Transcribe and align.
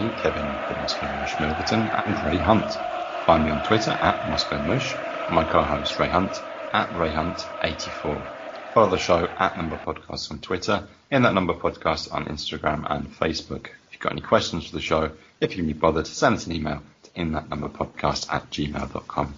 Me, 0.00 0.10
Kevin, 0.10 0.62
the 0.66 0.74
Moscow 0.74 1.08
Mush 1.08 1.36
Milverton, 1.38 1.90
and 1.92 2.18
Ray 2.22 2.38
Hunt. 2.38 2.78
Find 3.26 3.44
me 3.44 3.50
on 3.50 3.62
Twitter 3.62 3.90
at 4.00 4.26
Moscow 4.26 4.58
Mush, 4.58 4.96
my 5.28 5.44
co-host 5.44 5.98
Ray 5.98 6.08
Hunt 6.08 6.40
at 6.72 6.94
Ray 6.94 7.12
Hunt84. 7.12 8.24
Follow 8.72 8.90
the 8.90 8.98
show 8.98 9.28
at 9.36 9.56
Number 9.58 9.76
Podcast 9.76 10.30
on 10.30 10.38
Twitter, 10.38 10.88
In 11.10 11.22
That 11.22 11.34
Number 11.34 11.52
Podcast 11.52 12.14
on 12.14 12.26
Instagram 12.26 12.90
and 12.90 13.12
Facebook. 13.12 13.66
If 13.66 13.92
you've 13.92 14.00
got 14.00 14.12
any 14.12 14.22
questions 14.22 14.68
for 14.68 14.76
the 14.76 14.80
show, 14.80 15.10
if 15.40 15.50
you 15.50 15.56
can 15.56 15.66
be 15.66 15.74
bothered, 15.74 16.06
send 16.06 16.36
us 16.36 16.46
an 16.46 16.54
email 16.54 16.82
to 17.02 17.10
inthatnumberpodcast 17.10 18.32
at 18.32 18.50
gmail.com. 18.50 19.34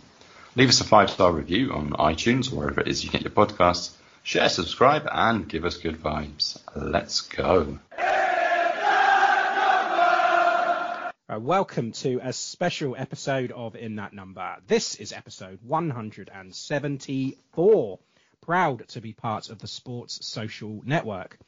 Leave 0.55 0.69
us 0.69 0.81
a 0.81 0.85
five-star 0.85 1.33
review 1.33 1.73
on 1.73 1.91
iTunes 1.95 2.53
or 2.53 2.57
wherever 2.57 2.83
it 2.83 2.89
is 2.89 3.03
you 3.03 3.11
get 3.11 3.23
your 3.23 3.31
podcasts. 3.31 3.91
Share, 4.23 4.49
subscribe, 4.49 5.09
and 5.11 5.49
give 5.49 5.65
us 5.65 5.79
good 5.79 6.01
vibes. 6.01 6.61
Let's 6.77 7.23
go. 7.23 7.79
Uh, 11.33 11.39
welcome 11.39 11.93
to 11.93 12.21
a 12.23 12.31
special 12.31 12.95
episode 12.99 13.53
of 13.53 13.75
In 13.75 13.97
That 13.97 14.13
Number. 14.13 14.57
This 14.67 14.97
is 14.97 15.15
episode 15.15 15.61
174. 15.63 17.99
Proud 18.43 18.87
to 18.89 19.01
be 19.01 19.15
part 19.15 19.49
of 19.49 19.59
the 19.59 19.67
Sports 19.67 20.27
Social 20.27 20.83
Network. 20.85 21.39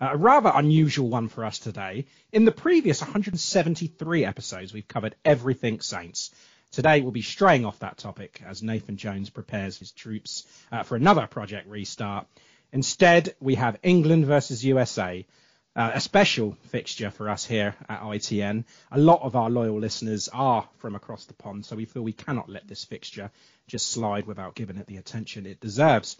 Uh, 0.00 0.10
a 0.12 0.16
rather 0.16 0.52
unusual 0.54 1.08
one 1.08 1.26
for 1.26 1.44
us 1.44 1.58
today. 1.58 2.06
In 2.30 2.44
the 2.44 2.52
previous 2.52 3.00
173 3.00 4.24
episodes, 4.24 4.72
we've 4.72 4.86
covered 4.86 5.16
everything 5.24 5.80
Saints. 5.80 6.30
Today, 6.70 7.00
we'll 7.00 7.10
be 7.10 7.22
straying 7.22 7.64
off 7.64 7.80
that 7.80 7.98
topic 7.98 8.40
as 8.46 8.62
Nathan 8.62 8.96
Jones 8.96 9.28
prepares 9.28 9.76
his 9.76 9.90
troops 9.90 10.46
uh, 10.70 10.84
for 10.84 10.94
another 10.94 11.26
project 11.26 11.68
restart. 11.68 12.28
Instead, 12.72 13.34
we 13.40 13.56
have 13.56 13.76
England 13.82 14.24
versus 14.24 14.64
USA, 14.64 15.26
uh, 15.74 15.92
a 15.94 16.00
special 16.00 16.56
fixture 16.68 17.10
for 17.10 17.28
us 17.28 17.44
here 17.44 17.74
at 17.88 18.02
ITN. 18.02 18.64
A 18.90 18.98
lot 18.98 19.22
of 19.22 19.36
our 19.36 19.48
loyal 19.48 19.78
listeners 19.78 20.28
are 20.32 20.68
from 20.78 20.94
across 20.94 21.24
the 21.24 21.34
pond, 21.34 21.64
so 21.64 21.76
we 21.76 21.86
feel 21.86 22.02
we 22.02 22.12
cannot 22.12 22.48
let 22.48 22.68
this 22.68 22.84
fixture 22.84 23.30
just 23.66 23.90
slide 23.90 24.26
without 24.26 24.54
giving 24.54 24.76
it 24.76 24.86
the 24.86 24.98
attention 24.98 25.46
it 25.46 25.60
deserves. 25.60 26.16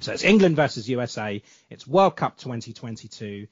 So 0.00 0.12
it's 0.12 0.24
England 0.24 0.56
versus 0.56 0.90
USA. 0.90 1.42
It's 1.70 1.86
World 1.86 2.16
Cup 2.16 2.36
2022, 2.36 3.46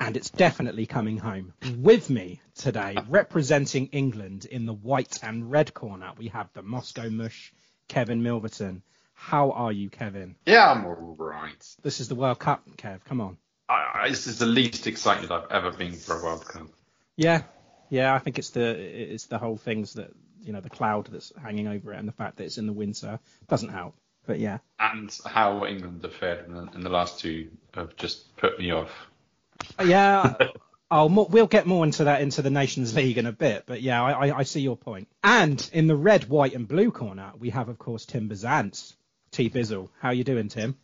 and 0.00 0.16
it's 0.16 0.30
definitely 0.30 0.86
coming 0.86 1.18
home. 1.18 1.52
With 1.76 2.08
me 2.08 2.40
today, 2.54 2.96
representing 3.10 3.88
England 3.88 4.46
in 4.46 4.64
the 4.64 4.72
white 4.72 5.18
and 5.22 5.50
red 5.50 5.74
corner, 5.74 6.12
we 6.16 6.28
have 6.28 6.48
the 6.54 6.62
Moscow 6.62 7.10
Mush, 7.10 7.52
Kevin 7.88 8.22
Milverton. 8.22 8.80
How 9.12 9.50
are 9.50 9.70
you, 9.70 9.90
Kevin? 9.90 10.34
Yeah, 10.46 10.70
I'm 10.70 10.86
all 10.86 11.14
right. 11.18 11.76
This 11.82 12.00
is 12.00 12.08
the 12.08 12.14
World 12.14 12.38
Cup, 12.38 12.66
Kev. 12.78 13.04
Come 13.04 13.20
on. 13.20 13.36
I, 13.72 14.08
this 14.08 14.26
is 14.26 14.38
the 14.38 14.46
least 14.46 14.86
excited 14.86 15.30
I've 15.30 15.50
ever 15.50 15.70
been 15.70 15.92
for 15.92 16.18
a 16.18 16.22
World 16.22 16.44
Cup. 16.44 16.68
Yeah, 17.16 17.42
yeah. 17.90 18.14
I 18.14 18.18
think 18.18 18.38
it's 18.38 18.50
the 18.50 18.70
it's 18.70 19.26
the 19.26 19.38
whole 19.38 19.56
things 19.56 19.94
that 19.94 20.12
you 20.40 20.52
know 20.52 20.60
the 20.60 20.70
cloud 20.70 21.06
that's 21.06 21.32
hanging 21.40 21.68
over 21.68 21.92
it 21.92 21.98
and 21.98 22.08
the 22.08 22.12
fact 22.12 22.36
that 22.36 22.44
it's 22.44 22.58
in 22.58 22.66
the 22.66 22.72
winter 22.72 23.18
doesn't 23.48 23.70
help. 23.70 23.94
But 24.26 24.38
yeah, 24.38 24.58
And 24.78 25.16
how 25.26 25.66
England 25.66 26.02
have 26.02 26.14
fared 26.14 26.46
in 26.46 26.54
the, 26.54 26.68
in 26.74 26.80
the 26.82 26.90
last 26.90 27.18
two 27.18 27.50
have 27.74 27.96
just 27.96 28.36
put 28.36 28.58
me 28.58 28.70
off. 28.70 28.90
Uh, 29.78 29.84
yeah. 29.84 30.34
I'll 30.90 31.08
we'll 31.08 31.46
get 31.46 31.66
more 31.66 31.86
into 31.86 32.04
that 32.04 32.20
into 32.20 32.42
the 32.42 32.50
Nations 32.50 32.94
League 32.94 33.16
in 33.16 33.24
a 33.24 33.32
bit, 33.32 33.64
but 33.64 33.80
yeah, 33.80 34.02
I, 34.02 34.28
I, 34.28 34.38
I 34.40 34.42
see 34.42 34.60
your 34.60 34.76
point. 34.76 35.08
And 35.24 35.70
in 35.72 35.86
the 35.86 35.96
red, 35.96 36.28
white, 36.28 36.54
and 36.54 36.68
blue 36.68 36.90
corner, 36.90 37.32
we 37.38 37.48
have 37.48 37.70
of 37.70 37.78
course 37.78 38.04
Tim 38.04 38.28
Bazant, 38.28 38.92
T 39.30 39.48
Bizzle. 39.48 39.88
How 40.00 40.10
you 40.10 40.22
doing, 40.22 40.48
Tim? 40.48 40.76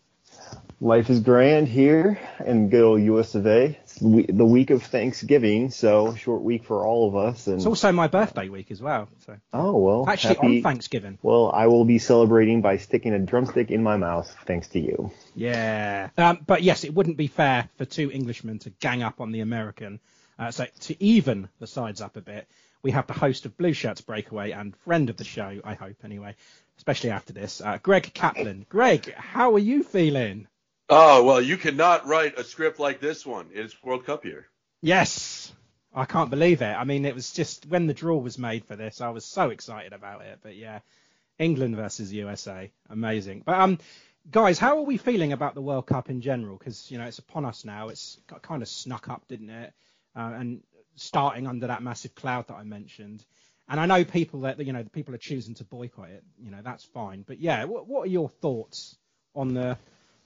Life 0.80 1.10
is 1.10 1.18
grand 1.18 1.66
here 1.66 2.20
in 2.46 2.68
good 2.70 2.84
old 2.84 3.02
US 3.02 3.34
of 3.34 3.48
A. 3.48 3.76
It's 3.82 3.96
the 3.98 4.46
week 4.46 4.70
of 4.70 4.84
Thanksgiving, 4.84 5.70
so 5.70 6.14
short 6.14 6.42
week 6.42 6.64
for 6.64 6.86
all 6.86 7.08
of 7.08 7.16
us. 7.16 7.48
And 7.48 7.56
It's 7.56 7.66
also 7.66 7.90
my 7.90 8.06
birthday 8.06 8.48
week 8.48 8.70
as 8.70 8.80
well. 8.80 9.08
So 9.26 9.36
oh 9.52 9.76
well, 9.76 10.08
actually 10.08 10.36
happy. 10.36 10.56
on 10.58 10.62
Thanksgiving. 10.62 11.18
well, 11.20 11.50
I 11.50 11.66
will 11.66 11.84
be 11.84 11.98
celebrating 11.98 12.62
by 12.62 12.76
sticking 12.76 13.12
a 13.12 13.18
drumstick 13.18 13.72
in 13.72 13.82
my 13.82 13.96
mouth, 13.96 14.32
thanks 14.46 14.68
to 14.68 14.78
you. 14.78 15.10
Yeah. 15.34 16.10
Um, 16.16 16.44
but 16.46 16.62
yes, 16.62 16.84
it 16.84 16.94
wouldn't 16.94 17.16
be 17.16 17.26
fair 17.26 17.68
for 17.76 17.84
two 17.84 18.12
Englishmen 18.12 18.60
to 18.60 18.70
gang 18.70 19.02
up 19.02 19.20
on 19.20 19.32
the 19.32 19.40
American. 19.40 19.98
Uh, 20.38 20.52
so 20.52 20.66
to 20.82 21.02
even 21.02 21.48
the 21.58 21.66
sides 21.66 22.00
up 22.00 22.16
a 22.16 22.20
bit, 22.20 22.46
we 22.82 22.92
have 22.92 23.08
the 23.08 23.14
host 23.14 23.46
of 23.46 23.56
Blue 23.56 23.72
Shirts 23.72 24.00
Breakaway 24.00 24.52
and 24.52 24.76
friend 24.76 25.10
of 25.10 25.16
the 25.16 25.24
show, 25.24 25.60
I 25.64 25.74
hope 25.74 25.96
anyway, 26.04 26.36
especially 26.78 27.10
after 27.10 27.32
this, 27.32 27.60
uh, 27.60 27.78
Greg 27.82 28.14
Kaplan. 28.14 28.64
Greg, 28.68 29.12
how 29.14 29.54
are 29.54 29.58
you 29.58 29.82
feeling? 29.82 30.46
Oh, 30.88 31.22
well, 31.24 31.40
you 31.40 31.58
cannot 31.58 32.06
write 32.06 32.38
a 32.38 32.44
script 32.44 32.80
like 32.80 33.00
this 33.00 33.26
one. 33.26 33.48
It's 33.52 33.82
World 33.82 34.06
Cup 34.06 34.24
year. 34.24 34.46
Yes. 34.80 35.52
I 35.94 36.04
can't 36.04 36.30
believe 36.30 36.62
it. 36.62 36.74
I 36.74 36.84
mean, 36.84 37.04
it 37.04 37.14
was 37.14 37.32
just 37.32 37.66
when 37.66 37.86
the 37.86 37.94
draw 37.94 38.16
was 38.16 38.38
made 38.38 38.64
for 38.64 38.76
this, 38.76 39.00
I 39.00 39.08
was 39.10 39.24
so 39.24 39.50
excited 39.50 39.92
about 39.92 40.22
it. 40.22 40.38
But 40.42 40.54
yeah, 40.56 40.80
England 41.38 41.76
versus 41.76 42.12
USA, 42.12 42.70
amazing. 42.88 43.42
But 43.44 43.58
um, 43.58 43.78
guys, 44.30 44.58
how 44.58 44.78
are 44.78 44.82
we 44.82 44.96
feeling 44.96 45.32
about 45.32 45.54
the 45.54 45.62
World 45.62 45.86
Cup 45.86 46.10
in 46.10 46.20
general? 46.20 46.56
Because 46.56 46.90
you 46.90 46.98
know 46.98 47.06
it's 47.06 47.18
upon 47.18 47.44
us 47.44 47.64
now. 47.64 47.88
It's 47.88 48.18
got 48.26 48.42
kind 48.42 48.62
of 48.62 48.68
snuck 48.68 49.08
up, 49.08 49.26
didn't 49.28 49.50
it? 49.50 49.72
Uh, 50.14 50.32
and 50.36 50.62
starting 50.96 51.46
under 51.46 51.66
that 51.66 51.82
massive 51.82 52.14
cloud 52.14 52.48
that 52.48 52.54
I 52.54 52.64
mentioned. 52.64 53.24
And 53.68 53.78
I 53.78 53.86
know 53.86 54.04
people 54.04 54.40
that 54.40 54.58
you 54.64 54.72
know 54.72 54.84
people 54.84 55.14
are 55.14 55.18
choosing 55.18 55.54
to 55.56 55.64
boycott 55.64 56.08
it. 56.10 56.24
You 56.38 56.50
know 56.50 56.60
that's 56.62 56.84
fine. 56.84 57.24
But 57.26 57.38
yeah, 57.38 57.64
what, 57.64 57.86
what 57.86 58.04
are 58.04 58.10
your 58.10 58.28
thoughts 58.28 58.96
on 59.34 59.54
the 59.54 59.76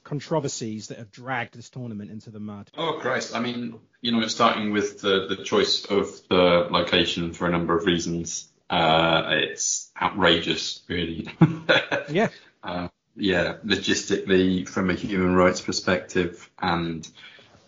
controversies 0.05 0.89
that 0.89 0.99
have 0.99 1.11
dragged 1.11 1.55
this 1.55 1.71
tournament 1.71 2.11
into 2.11 2.31
the 2.31 2.41
mud? 2.41 2.71
Oh 2.77 2.99
Christ! 3.01 3.35
I 3.35 3.41
mean, 3.41 3.81
you 4.01 4.13
know, 4.13 4.27
starting 4.29 4.73
with 4.73 5.01
the 5.01 5.27
the 5.29 5.43
choice 5.45 5.85
of 5.87 6.09
the 6.29 6.69
location 6.71 7.33
for 7.33 7.47
a 7.47 7.51
number 7.51 7.77
of 7.77 7.85
reasons. 7.85 8.49
Uh, 8.71 9.25
it's 9.33 9.91
outrageous, 10.01 10.81
really. 10.89 11.29
yeah. 12.09 12.29
Uh, 12.63 12.89
yeah, 13.17 13.57
logistically, 13.65 14.67
from 14.67 14.89
a 14.89 14.95
human 14.95 15.35
rights 15.35 15.61
perspective, 15.61 16.49
and 16.59 17.07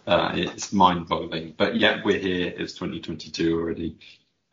uh, 0.06 0.32
it's 0.34 0.72
mind-boggling. 0.72 1.54
But 1.58 1.76
yet 1.76 2.04
we're 2.06 2.18
here. 2.18 2.54
It's 2.56 2.72
2022 2.72 3.58
already. 3.58 3.98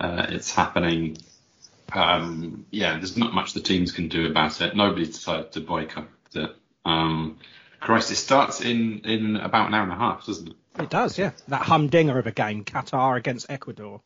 Uh, 0.02 0.26
it's 0.30 0.52
happening. 0.52 1.16
Um, 1.94 2.66
yeah, 2.72 2.98
there's 2.98 3.18
not 3.18 3.36
much 3.36 3.54
the 3.54 3.62
teams 3.62 3.92
can 3.92 4.08
do 4.08 4.26
about 4.26 4.60
it. 4.60 4.76
Nobody 4.76 5.06
decided 5.06 5.52
to 5.52 5.62
boycott 5.62 6.08
it. 6.34 6.56
Um, 6.84 7.38
Christ, 7.80 8.12
it 8.12 8.16
starts 8.16 8.62
in 8.62 9.02
in 9.02 9.36
about 9.36 9.68
an 9.68 9.76
hour 9.76 9.84
and 9.84 9.92
a 9.92 9.96
half, 9.96 10.26
doesn't 10.26 10.50
it? 10.50 10.56
It 10.80 10.90
does, 10.90 11.20
yeah. 11.20 11.32
That 11.50 11.62
humdinger 11.62 12.18
of 12.18 12.26
a 12.26 12.32
game, 12.32 12.66
Qatar 12.66 13.16
against 13.16 13.52
Ecuador. 13.52 14.02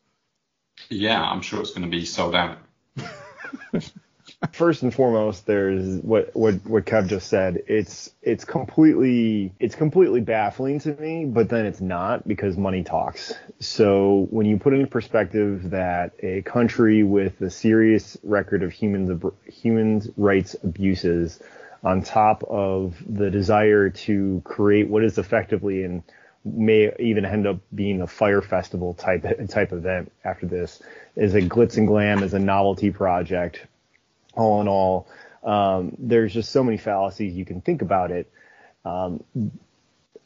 Yeah, 0.90 1.22
I'm 1.22 1.40
sure 1.40 1.60
it's 1.60 1.70
going 1.70 1.90
to 1.90 1.96
be 1.96 2.04
sold 2.04 2.34
out. 2.34 2.58
First 4.52 4.82
and 4.82 4.92
foremost, 4.92 5.46
there's 5.46 5.98
what 6.02 6.36
what 6.36 6.54
what 6.66 6.84
Kev 6.84 7.08
just 7.08 7.28
said. 7.28 7.62
It's 7.68 8.10
it's 8.20 8.44
completely 8.44 9.54
it's 9.58 9.74
completely 9.74 10.20
baffling 10.20 10.78
to 10.80 10.94
me, 10.96 11.24
but 11.24 11.48
then 11.48 11.64
it's 11.64 11.80
not 11.80 12.28
because 12.28 12.58
money 12.58 12.84
talks. 12.84 13.32
So 13.60 14.26
when 14.30 14.44
you 14.44 14.58
put 14.58 14.74
it 14.74 14.80
in 14.80 14.88
perspective 14.88 15.70
that 15.70 16.12
a 16.20 16.42
country 16.42 17.02
with 17.02 17.40
a 17.40 17.48
serious 17.48 18.18
record 18.22 18.62
of 18.62 18.72
humans 18.72 19.24
human 19.46 20.12
rights 20.18 20.54
abuses, 20.62 21.40
on 21.82 22.02
top 22.02 22.44
of 22.44 22.94
the 23.08 23.30
desire 23.30 23.88
to 23.88 24.42
create 24.44 24.88
what 24.88 25.02
is 25.02 25.16
effectively 25.16 25.82
and 25.82 26.02
may 26.44 26.92
even 26.98 27.24
end 27.24 27.46
up 27.46 27.56
being 27.74 28.02
a 28.02 28.06
Fyre 28.06 28.42
Festival 28.42 28.92
type 28.92 29.24
type 29.48 29.72
event 29.72 30.12
after 30.24 30.44
this 30.44 30.82
is 31.16 31.34
a 31.34 31.40
glitz 31.40 31.78
and 31.78 31.88
glam 31.88 32.22
as 32.22 32.34
a 32.34 32.38
novelty 32.38 32.90
project. 32.90 33.66
All 34.36 34.60
in 34.60 34.68
all, 34.68 35.08
um, 35.42 35.96
there's 35.98 36.32
just 36.32 36.50
so 36.52 36.62
many 36.62 36.76
fallacies 36.76 37.34
you 37.34 37.44
can 37.44 37.60
think 37.60 37.82
about 37.82 38.10
it. 38.10 38.30
Um, 38.84 39.24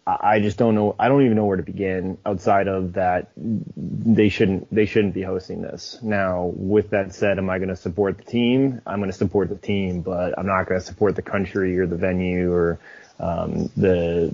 I 0.07 0.41
just 0.41 0.57
don't 0.57 0.75
know. 0.75 0.97
I 0.99 1.09
don't 1.09 1.23
even 1.25 1.37
know 1.37 1.45
where 1.45 1.59
to 1.59 1.63
begin 1.63 2.19
outside 2.27 2.67
of 2.67 2.95
that. 2.95 3.31
They 3.37 4.29
shouldn't. 4.29 4.73
They 4.75 4.87
shouldn't 4.87 5.15
be 5.15 5.23
hosting 5.23 5.63
this. 5.63 5.99
Now, 6.03 6.53
with 6.57 6.91
that 6.91 7.15
said, 7.15 7.39
am 7.39 7.49
I 7.49 7.59
going 7.59 7.69
to 7.69 7.77
support 7.77 8.19
the 8.19 8.25
team? 8.25 8.81
I'm 8.87 8.99
going 8.99 9.11
to 9.11 9.17
support 9.17 9.51
the 9.51 9.57
team, 9.57 10.01
but 10.01 10.37
I'm 10.39 10.47
not 10.47 10.67
going 10.67 10.81
to 10.81 10.87
support 10.87 11.17
the 11.17 11.23
country 11.23 11.79
or 11.79 11.87
the 11.87 11.97
venue 11.97 12.51
or 12.51 12.81
um, 13.21 13.71
the 13.77 14.33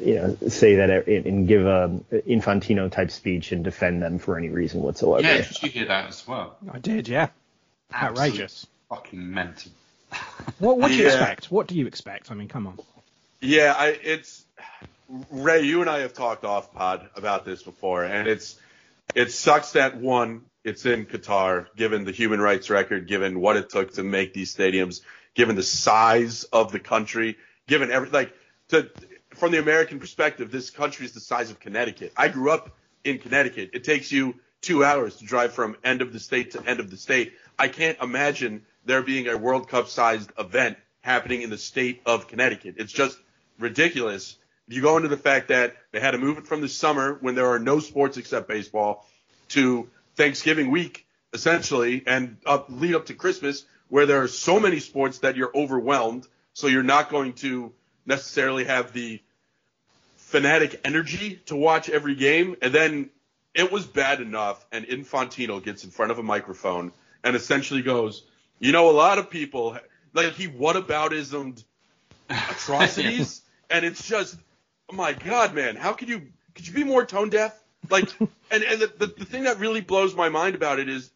you 0.00 0.14
know, 0.16 0.36
say 0.48 0.76
that 0.76 1.06
and 1.08 1.48
give 1.48 1.64
a 1.64 2.00
Infantino 2.12 2.90
type 2.90 3.10
speech 3.10 3.52
and 3.52 3.64
defend 3.64 4.02
them 4.02 4.18
for 4.18 4.36
any 4.36 4.48
reason 4.48 4.82
whatsoever. 4.82 5.26
Yeah, 5.26 5.42
did 5.42 5.62
you 5.62 5.70
hear 5.70 5.86
that 5.86 6.08
as 6.08 6.26
well? 6.26 6.56
I 6.70 6.78
did, 6.78 7.08
yeah. 7.08 7.28
Absolute 7.90 8.18
Outrageous. 8.18 8.66
Fucking 8.88 9.32
mental. 9.32 9.72
what 10.58 10.78
what 10.78 10.88
do 10.88 10.94
you 10.96 11.02
Yeah. 11.04 11.08
expect? 11.10 11.50
What 11.50 11.66
do 11.66 11.74
you 11.74 11.86
expect? 11.86 12.30
I 12.30 12.34
mean, 12.34 12.48
come 12.48 12.66
on. 12.66 12.78
Yeah, 13.40 13.74
I, 13.76 13.88
it's 13.88 14.44
Ray. 15.30 15.62
You 15.62 15.80
and 15.82 15.90
I 15.90 16.00
have 16.00 16.14
talked 16.14 16.44
off 16.44 16.72
pod 16.72 17.08
about 17.14 17.44
this 17.44 17.62
before, 17.62 18.04
and 18.04 18.26
it's 18.28 18.58
it 19.14 19.30
sucks 19.32 19.72
that 19.72 19.96
one. 19.96 20.42
It's 20.64 20.84
in 20.86 21.06
Qatar, 21.06 21.66
given 21.76 22.04
the 22.04 22.10
human 22.12 22.40
rights 22.40 22.68
record, 22.68 23.06
given 23.06 23.40
what 23.40 23.56
it 23.56 23.70
took 23.70 23.94
to 23.94 24.02
make 24.02 24.34
these 24.34 24.54
stadiums, 24.54 25.02
given 25.34 25.54
the 25.56 25.62
size 25.62 26.44
of 26.44 26.72
the 26.72 26.80
country, 26.80 27.36
given 27.66 27.90
every 27.90 28.08
like 28.10 28.32
to 28.68 28.90
from 29.34 29.52
the 29.52 29.58
American 29.58 30.00
perspective, 30.00 30.50
this 30.50 30.70
country 30.70 31.04
is 31.06 31.12
the 31.12 31.20
size 31.20 31.50
of 31.50 31.60
Connecticut. 31.60 32.12
I 32.16 32.28
grew 32.28 32.50
up 32.50 32.70
in 33.04 33.18
Connecticut. 33.18 33.70
It 33.74 33.84
takes 33.84 34.10
you 34.10 34.34
two 34.62 34.82
hours 34.82 35.16
to 35.16 35.24
drive 35.24 35.52
from 35.52 35.76
end 35.84 36.02
of 36.02 36.12
the 36.12 36.18
state 36.18 36.52
to 36.52 36.64
end 36.66 36.80
of 36.80 36.90
the 36.90 36.96
state. 36.96 37.34
I 37.58 37.68
can't 37.68 37.96
imagine 38.02 38.62
there 38.88 39.02
being 39.02 39.28
a 39.28 39.36
World 39.36 39.68
Cup 39.68 39.88
sized 39.88 40.32
event 40.38 40.78
happening 41.02 41.42
in 41.42 41.50
the 41.50 41.58
state 41.58 42.00
of 42.06 42.26
Connecticut. 42.26 42.76
It's 42.78 42.92
just 42.92 43.18
ridiculous. 43.58 44.36
You 44.66 44.80
go 44.82 44.96
into 44.96 45.08
the 45.08 45.16
fact 45.16 45.48
that 45.48 45.76
they 45.92 46.00
had 46.00 46.12
to 46.12 46.18
move 46.18 46.38
it 46.38 46.46
from 46.46 46.62
the 46.62 46.68
summer 46.68 47.18
when 47.20 47.34
there 47.34 47.48
are 47.48 47.58
no 47.58 47.80
sports 47.80 48.16
except 48.16 48.48
baseball 48.48 49.06
to 49.50 49.88
Thanksgiving 50.16 50.70
week, 50.70 51.06
essentially, 51.34 52.02
and 52.06 52.38
up, 52.46 52.66
lead 52.70 52.94
up 52.94 53.06
to 53.06 53.14
Christmas, 53.14 53.64
where 53.88 54.06
there 54.06 54.22
are 54.22 54.28
so 54.28 54.58
many 54.58 54.80
sports 54.80 55.18
that 55.18 55.36
you're 55.36 55.52
overwhelmed. 55.54 56.26
So 56.54 56.66
you're 56.66 56.82
not 56.82 57.10
going 57.10 57.34
to 57.34 57.72
necessarily 58.06 58.64
have 58.64 58.92
the 58.92 59.20
fanatic 60.16 60.80
energy 60.84 61.40
to 61.46 61.56
watch 61.56 61.90
every 61.90 62.14
game. 62.14 62.56
And 62.62 62.72
then 62.72 63.10
it 63.54 63.70
was 63.70 63.86
bad 63.86 64.22
enough, 64.22 64.64
and 64.72 64.86
Infantino 64.86 65.62
gets 65.62 65.84
in 65.84 65.90
front 65.90 66.10
of 66.10 66.18
a 66.18 66.22
microphone 66.22 66.92
and 67.22 67.36
essentially 67.36 67.82
goes, 67.82 68.22
"You 68.58 68.72
know, 68.72 68.90
a 68.90 68.92
lot 68.92 69.18
of 69.18 69.30
people 69.30 69.78
like 70.12 70.32
he 70.32 70.48
whataboutismed 70.48 71.64
atrocities, 72.28 73.42
and 73.70 73.84
it's 73.84 74.06
just, 74.06 74.36
oh 74.90 74.94
my 74.94 75.12
God, 75.12 75.54
man, 75.54 75.76
how 75.76 75.92
could 75.92 76.08
you 76.08 76.28
could 76.54 76.66
you 76.66 76.74
be 76.74 76.84
more 76.84 77.04
tone 77.04 77.30
deaf? 77.30 77.58
Like, 77.90 78.08
and 78.20 78.62
and 78.62 78.80
the, 78.80 78.92
the 78.98 79.06
the 79.06 79.24
thing 79.24 79.44
that 79.44 79.58
really 79.58 79.80
blows 79.80 80.14
my 80.14 80.28
mind 80.28 80.54
about 80.54 80.78
it 80.78 80.88
is 80.88 81.10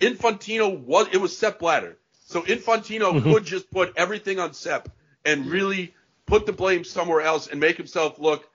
Infantino 0.00 0.78
was 0.78 1.08
it 1.12 1.18
was 1.18 1.36
Sepp 1.36 1.58
Blatter, 1.58 1.98
so 2.26 2.42
Infantino 2.42 3.12
mm-hmm. 3.12 3.32
could 3.32 3.44
just 3.44 3.70
put 3.70 3.92
everything 3.96 4.38
on 4.38 4.54
Sepp 4.54 4.88
and 5.24 5.46
really 5.46 5.94
put 6.26 6.46
the 6.46 6.52
blame 6.52 6.84
somewhere 6.84 7.20
else 7.20 7.48
and 7.48 7.60
make 7.60 7.76
himself 7.76 8.18
look. 8.18 8.48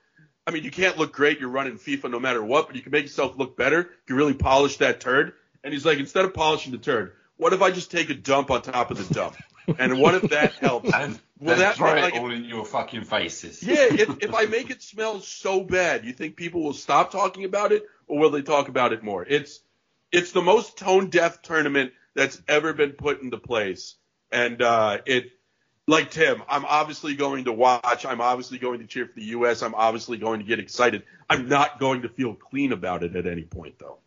I 0.46 0.52
mean, 0.52 0.64
you 0.64 0.70
can't 0.70 0.98
look 0.98 1.12
great. 1.12 1.38
You're 1.38 1.50
running 1.50 1.78
FIFA 1.78 2.10
no 2.10 2.18
matter 2.18 2.42
what, 2.42 2.66
but 2.66 2.74
you 2.74 2.82
can 2.82 2.92
make 2.92 3.04
yourself 3.04 3.38
look 3.38 3.56
better. 3.56 3.90
You 4.08 4.16
really 4.16 4.34
polish 4.34 4.78
that 4.78 5.00
turd. 5.00 5.34
And 5.62 5.72
he's 5.72 5.84
like, 5.84 5.98
instead 5.98 6.24
of 6.24 6.32
polishing 6.32 6.72
the 6.72 6.78
turd, 6.78 7.12
what 7.40 7.54
if 7.54 7.62
I 7.62 7.70
just 7.70 7.90
take 7.90 8.10
a 8.10 8.14
dump 8.14 8.50
on 8.50 8.60
top 8.60 8.90
of 8.90 8.98
the 9.08 9.14
dump? 9.14 9.34
And 9.78 9.98
what 9.98 10.14
if 10.14 10.30
that 10.30 10.52
helps? 10.54 10.90
And 10.94 11.18
Well, 11.38 11.56
that- 11.56 11.76
throw 11.76 11.94
like- 11.94 12.14
all 12.14 12.30
in 12.30 12.44
your 12.44 12.66
fucking 12.66 13.04
faces. 13.04 13.62
Yeah, 13.62 13.86
if, 13.90 14.22
if 14.22 14.34
I 14.34 14.44
make 14.44 14.68
it 14.68 14.82
smell 14.82 15.20
so 15.20 15.62
bad, 15.64 16.04
you 16.04 16.12
think 16.12 16.36
people 16.36 16.62
will 16.62 16.74
stop 16.74 17.10
talking 17.10 17.44
about 17.44 17.72
it, 17.72 17.84
or 18.06 18.18
will 18.18 18.30
they 18.30 18.42
talk 18.42 18.68
about 18.68 18.92
it 18.92 19.02
more? 19.02 19.24
It's 19.26 19.60
it's 20.12 20.32
the 20.32 20.42
most 20.42 20.76
tone 20.76 21.08
deaf 21.08 21.40
tournament 21.40 21.92
that's 22.14 22.40
ever 22.46 22.74
been 22.74 22.92
put 22.92 23.22
into 23.22 23.38
place, 23.38 23.94
and 24.30 24.60
uh, 24.60 24.98
it 25.06 25.30
like 25.86 26.10
Tim, 26.10 26.42
I'm 26.48 26.64
obviously 26.66 27.14
going 27.14 27.44
to 27.44 27.52
watch. 27.52 28.04
I'm 28.04 28.20
obviously 28.20 28.58
going 28.58 28.80
to 28.80 28.86
cheer 28.86 29.06
for 29.06 29.14
the 29.14 29.26
U.S. 29.26 29.62
I'm 29.62 29.74
obviously 29.74 30.18
going 30.18 30.40
to 30.40 30.46
get 30.46 30.58
excited. 30.58 31.04
I'm 31.28 31.48
not 31.48 31.80
going 31.80 32.02
to 32.02 32.08
feel 32.10 32.34
clean 32.34 32.72
about 32.72 33.02
it 33.02 33.16
at 33.16 33.26
any 33.26 33.42
point, 33.44 33.78
though. 33.78 33.98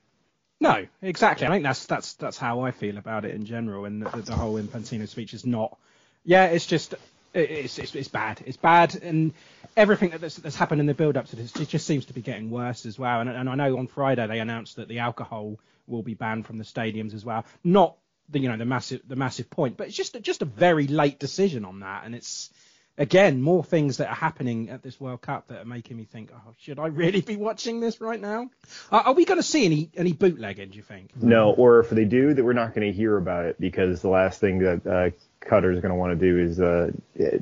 No, 0.63 0.87
exactly. 1.01 1.45
I 1.45 1.49
think 1.49 1.63
that's 1.63 1.85
that's 1.87 2.13
that's 2.13 2.37
how 2.37 2.61
I 2.61 2.71
feel 2.71 2.97
about 2.97 3.25
it 3.25 3.35
in 3.35 3.45
general, 3.45 3.83
and 3.83 4.01
the, 4.01 4.09
the 4.21 4.33
whole 4.33 4.53
Infantino 4.61 5.09
speech 5.09 5.33
is 5.33 5.45
not. 5.45 5.77
Yeah, 6.23 6.45
it's 6.45 6.65
just 6.65 6.95
it's 7.33 7.77
it's, 7.77 7.93
it's 7.93 8.07
bad. 8.07 8.41
It's 8.45 8.55
bad, 8.55 8.95
and 8.95 9.33
everything 9.75 10.11
that- 10.11 10.21
that's, 10.21 10.37
that's 10.37 10.55
happened 10.55 10.79
in 10.79 10.87
the 10.87 10.93
build 10.93 11.17
up 11.17 11.27
to 11.27 11.35
this 11.35 11.53
it 11.57 11.67
just 11.67 11.85
seems 11.85 12.05
to 12.05 12.13
be 12.13 12.21
getting 12.21 12.49
worse 12.49 12.85
as 12.85 12.97
well. 12.97 13.19
And, 13.19 13.29
and 13.29 13.49
I 13.49 13.55
know 13.55 13.77
on 13.77 13.87
Friday 13.87 14.25
they 14.25 14.39
announced 14.39 14.77
that 14.77 14.87
the 14.87 14.99
alcohol 14.99 15.59
will 15.85 16.01
be 16.03 16.13
banned 16.13 16.45
from 16.45 16.59
the 16.59 16.63
stadiums 16.63 17.13
as 17.13 17.25
well. 17.25 17.43
Not 17.65 17.97
the 18.29 18.39
you 18.39 18.47
know 18.47 18.55
the 18.55 18.63
massive 18.65 19.01
the 19.05 19.17
massive 19.17 19.49
point, 19.49 19.75
but 19.75 19.87
it's 19.87 19.97
just 19.97 20.19
just 20.21 20.41
a 20.41 20.45
very 20.45 20.87
late 20.87 21.19
decision 21.19 21.65
on 21.65 21.81
that, 21.81 22.05
and 22.05 22.15
it's. 22.15 22.49
Again, 22.97 23.41
more 23.41 23.63
things 23.63 23.97
that 23.97 24.07
are 24.07 24.15
happening 24.15 24.69
at 24.69 24.83
this 24.83 24.99
World 24.99 25.21
Cup 25.21 25.47
that 25.47 25.61
are 25.61 25.65
making 25.65 25.97
me 25.97 26.05
think, 26.05 26.31
oh, 26.31 26.53
should 26.59 26.77
I 26.77 26.87
really 26.87 27.21
be 27.21 27.35
watching 27.35 27.79
this 27.79 27.99
right 27.99 28.21
now? 28.21 28.51
Are, 28.91 29.01
are 29.01 29.13
we 29.13 29.25
going 29.25 29.39
to 29.39 29.43
see 29.43 29.65
any 29.65 29.89
any 29.95 30.13
bootlegging? 30.13 30.69
Do 30.69 30.77
you 30.77 30.83
think? 30.83 31.09
No, 31.19 31.53
or 31.53 31.79
if 31.79 31.89
they 31.89 32.05
do, 32.05 32.33
that 32.33 32.43
we're 32.43 32.53
not 32.53 32.75
going 32.75 32.91
to 32.91 32.95
hear 32.95 33.17
about 33.17 33.45
it 33.45 33.59
because 33.59 34.01
the 34.01 34.09
last 34.09 34.39
thing 34.39 34.59
that 34.59 34.85
uh, 34.85 35.45
Qatar 35.45 35.73
is 35.73 35.81
going 35.81 35.89
to 35.89 35.95
want 35.95 36.19
to 36.19 36.25
do 36.25 36.37
is 36.37 36.59
uh, 36.59 36.91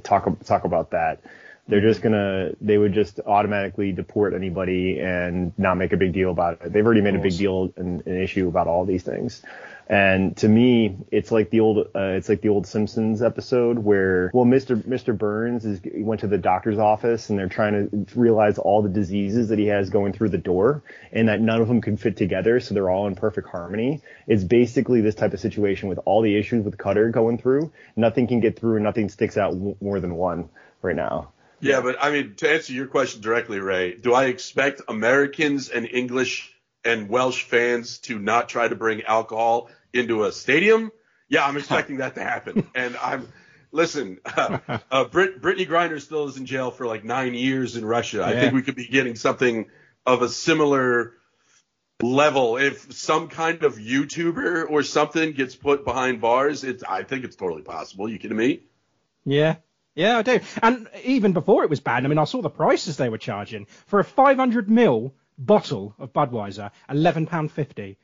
talk 0.03 0.27
talk 0.45 0.63
about 0.63 0.91
that. 0.91 1.19
They're 1.71 1.79
just 1.79 2.01
gonna 2.01 2.51
they 2.59 2.77
would 2.77 2.91
just 2.91 3.21
automatically 3.25 3.93
deport 3.93 4.33
anybody 4.33 4.99
and 4.99 5.57
not 5.57 5.75
make 5.75 5.93
a 5.93 5.97
big 5.97 6.11
deal 6.11 6.29
about 6.29 6.59
it. 6.61 6.73
They've 6.73 6.85
already 6.85 6.99
made 6.99 7.15
a 7.15 7.19
big 7.19 7.37
deal 7.37 7.71
and 7.77 8.05
an 8.05 8.21
issue 8.21 8.49
about 8.49 8.67
all 8.67 8.83
these 8.83 9.03
things. 9.03 9.41
And 9.87 10.35
to 10.37 10.49
me, 10.49 10.97
it's 11.11 11.31
like 11.31 11.49
the 11.49 11.61
old 11.61 11.87
uh, 11.95 12.15
it's 12.17 12.27
like 12.27 12.41
the 12.41 12.49
old 12.49 12.67
Simpsons 12.67 13.21
episode 13.21 13.79
where 13.79 14.31
well, 14.33 14.43
Mr. 14.43 14.75
Mr. 14.75 15.17
Burns 15.17 15.65
is 15.65 15.79
went 15.95 16.19
to 16.21 16.27
the 16.27 16.37
doctor's 16.37 16.77
office 16.77 17.29
and 17.29 17.39
they're 17.39 17.47
trying 17.47 17.89
to 17.89 18.19
realize 18.19 18.57
all 18.57 18.81
the 18.81 18.89
diseases 18.89 19.47
that 19.47 19.57
he 19.57 19.67
has 19.67 19.89
going 19.89 20.11
through 20.11 20.29
the 20.29 20.37
door 20.37 20.83
and 21.13 21.29
that 21.29 21.39
none 21.39 21.61
of 21.61 21.69
them 21.69 21.79
can 21.79 21.95
fit 21.95 22.17
together, 22.17 22.59
so 22.59 22.73
they're 22.73 22.89
all 22.89 23.07
in 23.07 23.15
perfect 23.15 23.47
harmony. 23.47 24.01
It's 24.27 24.43
basically 24.43 24.99
this 24.99 25.15
type 25.15 25.33
of 25.33 25.39
situation 25.39 25.87
with 25.87 25.99
all 26.03 26.21
the 26.21 26.37
issues 26.37 26.65
with 26.65 26.77
Qatar 26.77 27.13
going 27.13 27.37
through. 27.37 27.71
Nothing 27.95 28.27
can 28.27 28.41
get 28.41 28.59
through 28.59 28.75
and 28.75 28.83
nothing 28.83 29.07
sticks 29.07 29.37
out 29.37 29.53
w- 29.53 29.77
more 29.79 30.01
than 30.01 30.15
one 30.15 30.49
right 30.81 30.97
now. 30.97 31.31
Yeah, 31.61 31.81
but 31.81 31.97
I 32.01 32.11
mean, 32.11 32.35
to 32.37 32.49
answer 32.49 32.73
your 32.73 32.87
question 32.87 33.21
directly, 33.21 33.59
Ray, 33.59 33.95
do 33.95 34.13
I 34.13 34.25
expect 34.25 34.81
Americans 34.87 35.69
and 35.69 35.87
English 35.87 36.53
and 36.83 37.09
Welsh 37.09 37.43
fans 37.43 37.99
to 37.99 38.19
not 38.19 38.49
try 38.49 38.67
to 38.67 38.75
bring 38.75 39.03
alcohol 39.03 39.69
into 39.93 40.23
a 40.23 40.31
stadium, 40.31 40.91
yeah, 41.29 41.45
I'm 41.45 41.57
expecting 41.57 41.97
that 41.97 42.15
to 42.15 42.23
happen. 42.23 42.67
And 42.75 42.97
I'm 42.97 43.27
listen, 43.71 44.19
uh, 44.25 44.59
uh, 44.89 45.05
Brit, 45.05 45.41
Brittney 45.41 45.67
Griner 45.67 46.01
still 46.01 46.27
is 46.27 46.37
in 46.37 46.45
jail 46.45 46.71
for 46.71 46.85
like 46.85 47.03
nine 47.03 47.33
years 47.33 47.75
in 47.75 47.85
Russia. 47.85 48.17
Yeah. 48.17 48.27
I 48.27 48.33
think 48.33 48.53
we 48.53 48.61
could 48.61 48.75
be 48.75 48.87
getting 48.87 49.15
something 49.15 49.69
of 50.05 50.21
a 50.21 50.29
similar 50.29 51.13
level 52.01 52.57
if 52.57 52.91
some 52.93 53.27
kind 53.27 53.63
of 53.63 53.75
YouTuber 53.75 54.69
or 54.69 54.83
something 54.83 55.33
gets 55.33 55.55
put 55.55 55.85
behind 55.85 56.19
bars. 56.19 56.63
It's 56.63 56.83
I 56.83 57.03
think 57.03 57.23
it's 57.23 57.35
totally 57.35 57.61
possible. 57.61 58.09
You 58.09 58.17
kidding 58.17 58.37
me? 58.37 58.63
Yeah. 59.25 59.57
Yeah, 59.95 60.19
I 60.19 60.21
do. 60.21 60.39
And 60.61 60.87
even 61.03 61.33
before 61.33 61.63
it 61.63 61.69
was 61.69 61.79
banned, 61.79 62.05
I 62.05 62.09
mean, 62.09 62.17
I 62.17 62.23
saw 62.23 62.41
the 62.41 62.49
prices 62.49 62.97
they 62.97 63.09
were 63.09 63.17
charging 63.17 63.65
for 63.87 63.99
a 63.99 64.03
500 64.03 64.67
ml 64.67 65.11
bottle 65.37 65.95
of 65.99 66.13
Budweiser, 66.13 66.71
eleven 66.89 67.25
pound 67.27 67.51
fifty, 67.51 67.97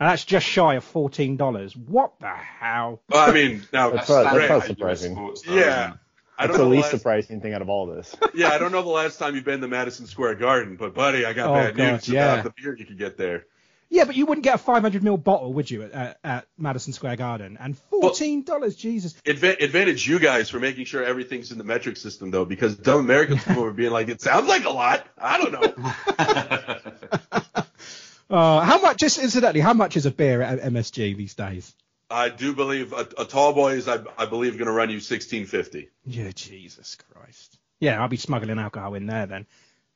and 0.00 0.10
that's 0.10 0.24
just 0.24 0.46
shy 0.46 0.74
of 0.74 0.84
fourteen 0.84 1.36
dollars. 1.36 1.76
What 1.76 2.12
the 2.20 2.28
hell? 2.28 3.02
Well, 3.08 3.28
I 3.28 3.32
mean, 3.32 3.62
now 3.72 3.90
that's, 3.90 4.08
that's, 4.08 4.32
that's 4.32 4.48
not 4.48 4.64
surprising. 4.64 5.34
yeah. 5.48 5.94
I 6.36 6.48
don't 6.48 6.56
that's 6.56 6.58
know 6.58 6.64
the 6.64 6.70
least 6.70 6.82
last... 6.86 6.90
surprising 6.90 7.40
thing 7.40 7.54
out 7.54 7.62
of 7.62 7.68
all 7.68 7.86
this. 7.86 8.16
yeah, 8.34 8.48
I 8.48 8.58
don't 8.58 8.72
know 8.72 8.82
the 8.82 8.88
last 8.88 9.18
time 9.18 9.36
you've 9.36 9.44
been 9.44 9.60
to 9.60 9.68
Madison 9.68 10.06
Square 10.06 10.36
Garden, 10.36 10.74
but 10.74 10.92
buddy, 10.92 11.24
I 11.24 11.32
got 11.32 11.50
oh, 11.50 11.54
bad 11.54 11.76
God, 11.76 11.92
news 11.92 12.08
yeah. 12.08 12.32
about 12.32 12.44
the 12.44 12.60
beer 12.60 12.76
you 12.76 12.84
could 12.84 12.98
get 12.98 13.16
there. 13.16 13.46
Yeah, 13.94 14.04
but 14.06 14.16
you 14.16 14.26
wouldn't 14.26 14.42
get 14.42 14.56
a 14.56 14.58
500 14.58 15.04
ml 15.04 15.22
bottle, 15.22 15.52
would 15.52 15.70
you, 15.70 15.84
at, 15.84 16.18
at 16.24 16.48
Madison 16.58 16.92
Square 16.92 17.14
Garden? 17.14 17.56
And 17.60 17.76
$14, 17.92 18.48
well, 18.48 18.70
Jesus. 18.70 19.14
advantage 19.24 20.04
you 20.08 20.18
guys 20.18 20.50
for 20.50 20.58
making 20.58 20.86
sure 20.86 21.04
everything's 21.04 21.52
in 21.52 21.58
the 21.58 21.64
metric 21.64 21.96
system, 21.96 22.32
though, 22.32 22.44
because 22.44 22.76
dumb 22.76 22.98
American 22.98 23.38
people 23.38 23.62
were 23.62 23.72
being 23.72 23.92
like, 23.92 24.08
it 24.08 24.20
sounds 24.20 24.48
like 24.48 24.64
a 24.64 24.70
lot. 24.70 25.06
I 25.16 25.38
don't 25.38 25.52
know. 25.52 25.74
uh, 28.36 28.60
how 28.62 28.80
much, 28.80 28.96
just 28.96 29.22
incidentally, 29.22 29.60
how 29.60 29.74
much 29.74 29.96
is 29.96 30.06
a 30.06 30.10
beer 30.10 30.42
at 30.42 30.58
MSG 30.58 31.16
these 31.16 31.34
days? 31.34 31.72
I 32.10 32.30
do 32.30 32.52
believe 32.52 32.92
a, 32.92 33.06
a 33.16 33.24
tall 33.24 33.52
boy 33.52 33.74
is, 33.74 33.86
I, 33.86 34.00
I 34.18 34.26
believe, 34.26 34.58
going 34.58 34.66
to 34.66 34.72
run 34.72 34.88
you 34.88 34.96
1650. 34.96 35.88
Yeah, 36.04 36.32
Jesus 36.34 36.96
Christ. 37.12 37.58
Yeah, 37.78 38.02
I'll 38.02 38.08
be 38.08 38.16
smuggling 38.16 38.58
alcohol 38.58 38.94
in 38.94 39.06
there 39.06 39.26
then 39.26 39.46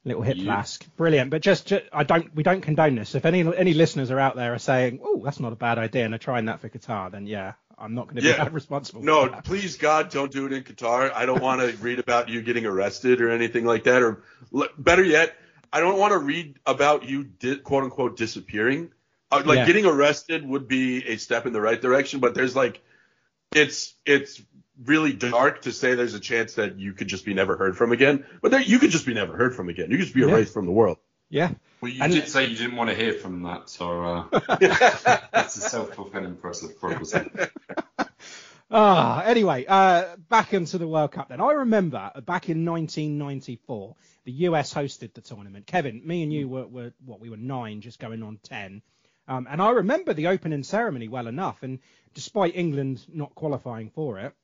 little 0.04 0.22
hip 0.22 0.38
flask. 0.38 0.84
Brilliant. 0.96 1.30
But 1.30 1.42
just, 1.42 1.66
just, 1.66 1.84
I 1.92 2.04
don't 2.04 2.34
we 2.34 2.42
don't 2.42 2.60
condone 2.60 2.94
this. 2.94 3.14
If 3.14 3.24
any 3.24 3.40
any 3.56 3.74
listeners 3.74 4.10
are 4.10 4.18
out 4.18 4.36
there 4.36 4.54
are 4.54 4.58
saying, 4.58 5.00
"Oh, 5.02 5.22
that's 5.24 5.40
not 5.40 5.52
a 5.52 5.56
bad 5.56 5.78
idea," 5.78 6.04
and 6.04 6.14
are 6.14 6.18
trying 6.18 6.46
that 6.46 6.60
for 6.60 6.68
Qatar, 6.68 7.10
then 7.10 7.26
yeah, 7.26 7.54
I'm 7.76 7.94
not 7.94 8.06
going 8.06 8.16
to 8.16 8.22
be 8.22 8.28
yeah. 8.28 8.48
responsible. 8.52 9.02
No, 9.02 9.28
please 9.44 9.76
God, 9.76 10.10
don't 10.10 10.32
do 10.32 10.46
it 10.46 10.52
in 10.52 10.62
Qatar. 10.62 11.12
I 11.14 11.26
don't 11.26 11.42
want 11.42 11.60
to 11.60 11.76
read 11.82 11.98
about 11.98 12.28
you 12.28 12.42
getting 12.42 12.66
arrested 12.66 13.20
or 13.20 13.30
anything 13.30 13.64
like 13.64 13.84
that. 13.84 14.02
Or 14.02 14.22
better 14.76 15.04
yet, 15.04 15.36
I 15.72 15.80
don't 15.80 15.98
want 15.98 16.12
to 16.12 16.18
read 16.18 16.58
about 16.66 17.08
you 17.08 17.24
di- 17.24 17.58
quote 17.58 17.84
unquote 17.84 18.16
disappearing. 18.16 18.92
Uh, 19.30 19.42
like 19.44 19.58
yeah. 19.58 19.66
getting 19.66 19.84
arrested 19.84 20.46
would 20.46 20.68
be 20.68 21.06
a 21.06 21.16
step 21.18 21.44
in 21.46 21.52
the 21.52 21.60
right 21.60 21.80
direction, 21.80 22.20
but 22.20 22.34
there's 22.34 22.56
like 22.56 22.80
it's 23.54 23.94
it's 24.06 24.40
really 24.84 25.12
dark 25.12 25.62
to 25.62 25.72
say 25.72 25.94
there's 25.94 26.14
a 26.14 26.20
chance 26.20 26.54
that 26.54 26.78
you 26.78 26.92
could 26.92 27.08
just 27.08 27.24
be 27.24 27.34
never 27.34 27.56
heard 27.56 27.76
from 27.76 27.92
again. 27.92 28.24
But 28.42 28.50
there, 28.50 28.60
you 28.60 28.78
could 28.78 28.90
just 28.90 29.06
be 29.06 29.14
never 29.14 29.36
heard 29.36 29.54
from 29.54 29.68
again. 29.68 29.90
You 29.90 29.96
could 29.96 30.04
just 30.04 30.14
be 30.14 30.22
erased 30.22 30.50
yeah. 30.50 30.54
from 30.54 30.66
the 30.66 30.72
world. 30.72 30.98
Yeah. 31.30 31.52
Well, 31.80 31.92
you 31.92 32.02
and 32.02 32.12
did 32.12 32.28
say 32.28 32.46
you 32.46 32.56
didn't 32.56 32.76
want 32.76 32.90
to 32.90 32.96
hear 32.96 33.12
from 33.12 33.42
that, 33.42 33.68
so 33.68 34.02
uh, 34.02 34.40
that's 35.32 35.56
a 35.56 35.60
self-fulfilling 35.60 36.36
prophecy. 36.36 37.30
Ah, 38.70 39.22
anyway, 39.22 39.64
uh, 39.66 40.14
back 40.28 40.52
into 40.52 40.76
the 40.76 40.86
World 40.86 41.12
Cup 41.12 41.30
then. 41.30 41.40
I 41.40 41.52
remember 41.52 42.12
back 42.26 42.50
in 42.50 42.66
1994, 42.66 43.96
the 44.24 44.32
US 44.32 44.74
hosted 44.74 45.14
the 45.14 45.22
tournament. 45.22 45.66
Kevin, 45.66 46.02
me 46.06 46.22
and 46.22 46.30
you 46.30 46.48
were, 46.48 46.66
were 46.66 46.92
what 47.06 47.18
we 47.18 47.30
were 47.30 47.38
nine, 47.38 47.80
just 47.80 47.98
going 47.98 48.22
on 48.22 48.38
ten. 48.42 48.82
Um, 49.26 49.46
and 49.48 49.62
I 49.62 49.70
remember 49.70 50.12
the 50.12 50.26
opening 50.26 50.62
ceremony 50.64 51.08
well 51.08 51.28
enough. 51.28 51.62
And 51.62 51.78
despite 52.12 52.56
England 52.56 53.06
not 53.10 53.34
qualifying 53.34 53.88
for 53.88 54.18
it, 54.18 54.34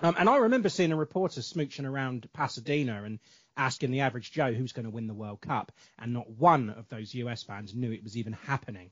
um, 0.00 0.14
and 0.18 0.28
I 0.28 0.38
remember 0.38 0.68
seeing 0.68 0.92
a 0.92 0.96
reporter 0.96 1.40
smooching 1.40 1.84
around 1.84 2.28
Pasadena 2.32 3.02
and 3.04 3.18
asking 3.56 3.90
the 3.90 4.00
average 4.00 4.32
Joe 4.32 4.52
who's 4.52 4.72
going 4.72 4.84
to 4.84 4.90
win 4.90 5.06
the 5.06 5.14
World 5.14 5.40
Cup, 5.40 5.72
and 5.98 6.12
not 6.12 6.30
one 6.30 6.70
of 6.70 6.88
those 6.88 7.14
US 7.14 7.42
fans 7.42 7.74
knew 7.74 7.92
it 7.92 8.02
was 8.02 8.16
even 8.16 8.32
happening. 8.32 8.90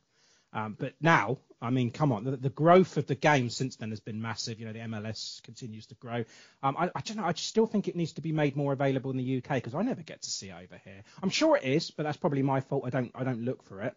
Um, 0.53 0.77
but 0.79 0.95
now, 1.01 1.39
I 1.63 1.71
mean, 1.71 1.91
come 1.91 2.11
on, 2.11 2.25
the, 2.25 2.37
the, 2.37 2.49
growth 2.51 2.97
of 2.97 3.07
the 3.07 3.15
game 3.15 3.51
since 3.51 3.77
then 3.77 3.91
has 3.91 4.01
been 4.01 4.21
massive. 4.21 4.59
You 4.59 4.67
know, 4.67 4.73
the 4.73 4.81
MLS 4.81 5.41
continues 5.45 5.87
to 5.87 5.95
grow. 5.95 6.25
Um, 6.63 6.77
I, 6.77 6.91
I, 6.93 7.01
don't 7.03 7.19
know. 7.19 7.25
I 7.25 7.33
still 7.35 7.67
think 7.67 7.87
it 7.87 7.95
needs 7.95 8.15
to 8.15 8.21
be 8.21 8.33
made 8.33 8.57
more 8.57 8.73
available 8.73 9.13
in 9.13 9.17
the 9.17 9.37
UK 9.39 9.49
because 9.55 9.77
I 9.77 9.83
never 9.83 10.03
get 10.03 10.23
to 10.23 10.31
see 10.31 10.51
over 10.51 10.81
here. 10.85 11.05
I'm 11.23 11.31
sure 11.31 11.57
it 11.57 11.63
is, 11.63 11.93
but 11.93 12.03
that's 12.03 12.17
probably 12.17 12.43
my 12.43 12.61
fault. 12.63 12.83
I 12.85 12.91
don't 12.91 13.13
I 13.15 13.23
don't 13.23 13.45
look 13.45 13.63
for 13.63 13.83
it. 13.83 13.95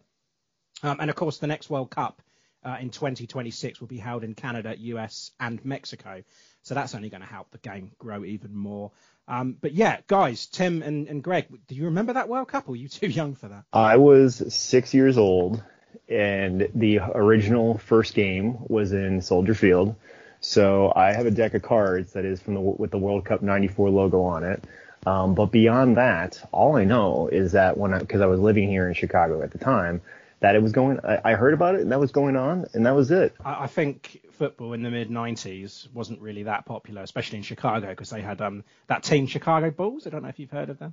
Um, 0.84 0.98
and 1.00 1.10
of 1.10 1.16
course, 1.16 1.38
the 1.38 1.48
next 1.48 1.70
World 1.70 1.90
Cup 1.90 2.22
uh, 2.64 2.76
in 2.80 2.90
2026 2.90 3.80
will 3.80 3.88
be 3.88 3.98
held 3.98 4.22
in 4.22 4.34
Canada, 4.34 4.74
US, 4.78 5.32
and 5.40 5.64
Mexico. 5.64 6.22
So 6.64 6.74
that's 6.74 6.94
only 6.94 7.10
going 7.10 7.20
to 7.20 7.26
help 7.26 7.50
the 7.50 7.58
game 7.58 7.92
grow 7.98 8.24
even 8.24 8.56
more. 8.56 8.90
Um, 9.28 9.56
but 9.60 9.72
yeah, 9.72 9.98
guys, 10.06 10.46
Tim 10.46 10.82
and, 10.82 11.06
and 11.08 11.22
Greg, 11.22 11.46
do 11.68 11.74
you 11.74 11.84
remember 11.84 12.14
that 12.14 12.28
World 12.28 12.48
Cup? 12.48 12.68
Or 12.68 12.74
you 12.74 12.88
too 12.88 13.06
young 13.06 13.34
for 13.34 13.48
that? 13.48 13.64
I 13.72 13.98
was 13.98 14.42
six 14.52 14.94
years 14.94 15.18
old, 15.18 15.62
and 16.08 16.68
the 16.74 17.00
original 17.00 17.78
first 17.78 18.14
game 18.14 18.56
was 18.68 18.92
in 18.92 19.20
Soldier 19.20 19.54
Field. 19.54 19.94
So 20.40 20.92
I 20.94 21.12
have 21.12 21.26
a 21.26 21.30
deck 21.30 21.54
of 21.54 21.62
cards 21.62 22.14
that 22.14 22.24
is 22.24 22.40
from 22.40 22.54
the 22.54 22.60
with 22.60 22.90
the 22.90 22.98
World 22.98 23.24
Cup 23.24 23.42
'94 23.42 23.90
logo 23.90 24.22
on 24.22 24.44
it. 24.44 24.64
Um, 25.06 25.34
but 25.34 25.46
beyond 25.46 25.98
that, 25.98 26.46
all 26.50 26.76
I 26.76 26.84
know 26.84 27.28
is 27.28 27.52
that 27.52 27.76
when 27.76 27.98
because 27.98 28.22
I, 28.22 28.24
I 28.24 28.26
was 28.26 28.40
living 28.40 28.68
here 28.68 28.88
in 28.88 28.94
Chicago 28.94 29.42
at 29.42 29.50
the 29.50 29.58
time, 29.58 30.00
that 30.44 30.56
it 30.56 30.62
was 30.62 30.72
going. 30.72 31.00
I, 31.02 31.20
I 31.24 31.34
heard 31.36 31.54
about 31.54 31.74
it 31.74 31.80
and 31.80 31.90
that 31.90 31.98
was 31.98 32.12
going 32.12 32.36
on, 32.36 32.66
and 32.74 32.84
that 32.84 32.94
was 32.94 33.10
it. 33.10 33.34
I, 33.42 33.64
I 33.64 33.66
think 33.66 34.20
football 34.32 34.74
in 34.74 34.82
the 34.82 34.90
mid 34.90 35.08
'90s 35.08 35.90
wasn't 35.94 36.20
really 36.20 36.42
that 36.42 36.66
popular, 36.66 37.00
especially 37.00 37.38
in 37.38 37.44
Chicago, 37.44 37.88
because 37.88 38.10
they 38.10 38.20
had 38.20 38.42
um, 38.42 38.62
that 38.86 39.04
team 39.04 39.26
Chicago 39.26 39.70
Bulls. 39.70 40.06
I 40.06 40.10
don't 40.10 40.22
know 40.22 40.28
if 40.28 40.38
you've 40.38 40.50
heard 40.50 40.68
of 40.68 40.78
them. 40.78 40.92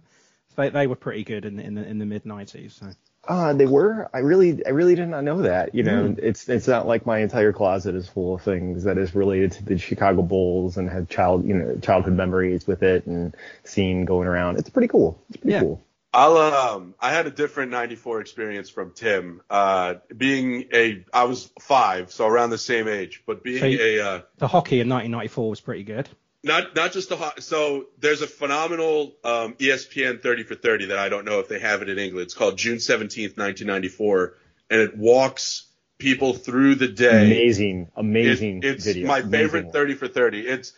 They, 0.56 0.70
they 0.70 0.88
were 0.88 0.96
pretty 0.96 1.26
good 1.26 1.44
in, 1.44 1.60
in 1.60 1.74
the 1.76 1.86
in 1.86 2.00
the 2.00 2.06
mid 2.06 2.24
'90s. 2.24 2.80
So. 2.80 2.92
Uh, 3.28 3.52
they 3.52 3.66
were. 3.66 4.10
I 4.14 4.20
really, 4.20 4.66
I 4.66 4.70
really 4.70 4.96
did 4.96 5.10
not 5.10 5.26
know 5.26 5.42
that. 5.42 5.76
You 5.76 5.84
know, 5.84 6.06
mm. 6.06 6.20
it's 6.24 6.48
it's 6.48 6.70
not 6.70 6.88
like 6.88 7.06
my 7.06 7.20
entire 7.20 7.52
closet 7.52 7.94
is 7.94 8.08
full 8.08 8.36
of 8.36 8.44
things 8.44 8.86
that 8.86 8.98
is 8.98 9.14
related 9.14 9.52
to 9.54 9.66
the 9.66 9.78
Chicago 9.78 10.22
Bulls 10.22 10.78
and 10.78 10.90
have 10.90 11.10
child, 11.10 11.46
you 11.46 11.56
know, 11.56 11.76
childhood 11.82 12.14
memories 12.14 12.66
with 12.66 12.84
it 12.84 13.06
and 13.06 13.36
seen 13.66 14.06
going 14.06 14.30
around. 14.30 14.60
It's 14.60 14.70
pretty 14.70 14.88
cool. 14.88 15.22
It's 15.28 15.38
pretty 15.38 15.56
yeah. 15.56 15.60
cool. 15.60 15.84
I'll 16.14 16.38
um 16.38 16.96
I 17.00 17.12
had 17.12 17.28
a 17.28 17.32
different 17.32 17.72
94 17.72 18.22
experience 18.22 18.70
from 18.70 18.92
Tim. 18.94 19.42
Uh 19.50 19.96
being 20.16 20.66
a 20.74 21.06
I 21.14 21.24
was 21.24 21.52
5, 21.62 22.12
so 22.12 22.28
around 22.28 22.50
the 22.50 22.58
same 22.58 22.88
age, 22.88 23.24
but 23.26 23.44
being 23.44 23.60
so 23.60 23.66
a 23.66 24.00
uh 24.00 24.22
The 24.38 24.48
hockey 24.48 24.82
in 24.82 24.90
1994 24.90 25.50
was 25.50 25.62
pretty 25.62 25.84
good. 25.84 26.10
Not 26.44 26.76
not 26.76 26.92
just 26.92 27.10
the 27.10 27.16
ho- 27.16 27.40
so 27.40 27.86
there's 28.00 28.22
a 28.22 28.28
phenomenal 28.28 29.16
um 29.24 29.54
ESPN 29.54 30.22
30 30.22 30.44
for 30.44 30.56
30 30.56 30.88
that 30.88 30.98
I 30.98 31.08
don't 31.10 31.24
know 31.24 31.40
if 31.40 31.48
they 31.48 31.60
have 31.60 31.82
it 31.82 31.90
in 31.90 31.98
England. 31.98 32.26
It's 32.26 32.34
called 32.34 32.58
June 32.58 32.78
17th, 32.78 33.38
1994 33.38 34.36
and 34.70 34.82
it 34.82 34.98
walks 34.98 35.68
people 35.98 36.34
through 36.34 36.76
the 36.76 36.88
day. 36.88 37.26
Amazing, 37.26 37.92
amazing 37.96 38.58
it, 38.58 38.66
it's 38.66 38.86
video. 38.86 39.08
my 39.08 39.20
amazing 39.20 39.32
favorite 39.32 39.66
one. 39.66 39.74
30 39.74 39.94
for 39.94 40.08
30. 40.08 40.48
It's 40.48 40.74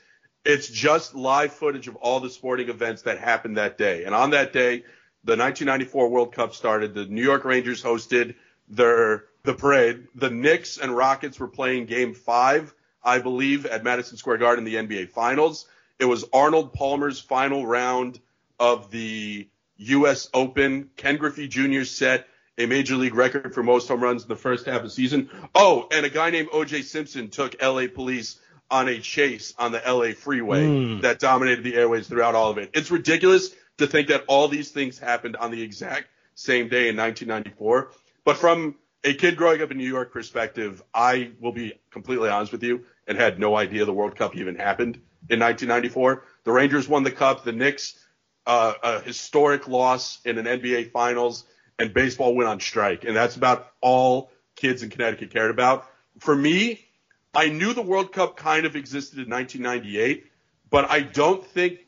it's 0.45 0.67
just 0.67 1.15
live 1.15 1.53
footage 1.53 1.87
of 1.87 1.95
all 1.95 2.19
the 2.19 2.29
sporting 2.29 2.69
events 2.69 3.03
that 3.03 3.17
happened 3.17 3.57
that 3.57 3.77
day. 3.77 4.03
And 4.03 4.13
on 4.13 4.31
that 4.31 4.51
day, 4.51 4.83
the 5.23 5.37
1994 5.37 6.09
World 6.09 6.33
Cup 6.33 6.53
started. 6.53 6.93
The 6.93 7.05
New 7.05 7.23
York 7.23 7.45
Rangers 7.45 7.81
hosted 7.81 8.35
their 8.67 9.25
the 9.43 9.53
parade. 9.53 10.07
The 10.15 10.29
Knicks 10.29 10.77
and 10.77 10.95
Rockets 10.95 11.39
were 11.39 11.47
playing 11.47 11.85
Game 11.85 12.13
Five, 12.13 12.73
I 13.03 13.19
believe, 13.19 13.65
at 13.65 13.83
Madison 13.83 14.17
Square 14.17 14.37
Garden 14.37 14.65
in 14.67 14.87
the 14.87 14.97
NBA 14.97 15.09
Finals. 15.09 15.67
It 15.99 16.05
was 16.05 16.25
Arnold 16.33 16.73
Palmer's 16.73 17.19
final 17.19 17.65
round 17.65 18.19
of 18.59 18.91
the 18.91 19.47
U.S. 19.77 20.29
Open. 20.33 20.89
Ken 20.95 21.17
Griffey 21.17 21.47
Jr. 21.47 21.83
set 21.83 22.27
a 22.57 22.65
major 22.65 22.95
league 22.95 23.15
record 23.15 23.53
for 23.53 23.63
most 23.63 23.87
home 23.87 24.01
runs 24.01 24.23
in 24.23 24.29
the 24.29 24.35
first 24.35 24.65
half 24.65 24.77
of 24.77 24.83
the 24.83 24.89
season. 24.89 25.29
Oh, 25.55 25.87
and 25.91 26.05
a 26.05 26.09
guy 26.09 26.29
named 26.29 26.49
O.J. 26.51 26.83
Simpson 26.83 27.29
took 27.29 27.55
L.A. 27.61 27.87
police 27.87 28.39
on 28.69 28.87
a 28.87 28.99
chase 28.99 29.53
on 29.57 29.71
the 29.71 29.81
LA 29.85 30.13
freeway 30.13 30.65
mm. 30.65 31.01
that 31.01 31.19
dominated 31.19 31.63
the 31.63 31.75
airways 31.75 32.07
throughout 32.07 32.33
all 32.35 32.49
of 32.49 32.57
it. 32.57 32.71
It's 32.73 32.89
ridiculous 32.89 33.53
to 33.77 33.87
think 33.87 34.07
that 34.09 34.23
all 34.27 34.47
these 34.47 34.71
things 34.71 34.99
happened 34.99 35.35
on 35.35 35.51
the 35.51 35.61
exact 35.61 36.07
same 36.35 36.69
day 36.69 36.89
in 36.89 36.97
1994. 36.97 37.91
But 38.23 38.37
from 38.37 38.75
a 39.03 39.13
kid 39.13 39.35
growing 39.35 39.61
up 39.61 39.71
in 39.71 39.77
New 39.77 39.87
York 39.87 40.11
perspective, 40.11 40.81
I 40.93 41.31
will 41.39 41.51
be 41.51 41.73
completely 41.91 42.29
honest 42.29 42.51
with 42.51 42.63
you 42.63 42.85
and 43.07 43.17
had 43.17 43.39
no 43.39 43.55
idea 43.55 43.85
the 43.85 43.93
World 43.93 44.15
Cup 44.15 44.35
even 44.35 44.55
happened 44.55 44.95
in 45.29 45.39
1994. 45.39 46.23
The 46.43 46.51
Rangers 46.51 46.87
won 46.87 47.03
the 47.03 47.11
cup, 47.11 47.43
the 47.43 47.51
Knicks, 47.51 47.97
uh, 48.45 48.73
a 48.81 48.99
historic 49.01 49.67
loss 49.67 50.19
in 50.25 50.37
an 50.37 50.45
NBA 50.45 50.91
finals, 50.91 51.45
and 51.79 51.93
baseball 51.93 52.35
went 52.35 52.49
on 52.49 52.59
strike. 52.59 53.03
And 53.03 53.15
that's 53.15 53.35
about 53.35 53.71
all 53.81 54.31
kids 54.55 54.83
in 54.83 54.89
Connecticut 54.89 55.31
cared 55.31 55.51
about. 55.51 55.89
For 56.19 56.35
me, 56.35 56.85
I 57.33 57.49
knew 57.49 57.73
the 57.73 57.81
World 57.81 58.11
Cup 58.11 58.37
kind 58.37 58.65
of 58.65 58.75
existed 58.75 59.19
in 59.19 59.29
1998, 59.29 60.25
but 60.69 60.89
I 60.89 61.01
don't 61.01 61.45
think 61.45 61.79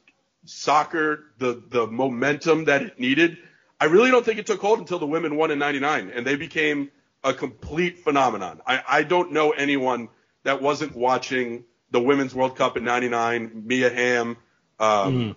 soccer, 0.45 1.25
the 1.37 1.61
the 1.69 1.87
momentum 1.87 2.65
that 2.65 2.81
it 2.81 2.99
needed, 2.99 3.37
I 3.79 3.85
really 3.85 4.11
don't 4.11 4.25
think 4.25 4.39
it 4.39 4.45
took 4.45 4.61
hold 4.61 4.79
until 4.79 4.99
the 4.99 5.05
women 5.05 5.35
won 5.35 5.51
in 5.51 5.59
99 5.59 6.09
and 6.09 6.25
they 6.25 6.35
became 6.35 6.91
a 7.23 7.33
complete 7.33 7.99
phenomenon. 7.99 8.61
I, 8.65 8.83
I 8.87 9.03
don't 9.03 9.31
know 9.31 9.51
anyone 9.51 10.09
that 10.43 10.61
wasn't 10.61 10.95
watching 10.95 11.65
the 11.91 11.99
Women's 11.99 12.33
World 12.33 12.55
Cup 12.55 12.77
in 12.77 12.83
99, 12.83 13.63
Mia 13.65 13.89
Hamm, 13.89 14.37
um, 14.79 15.13
mm. 15.13 15.35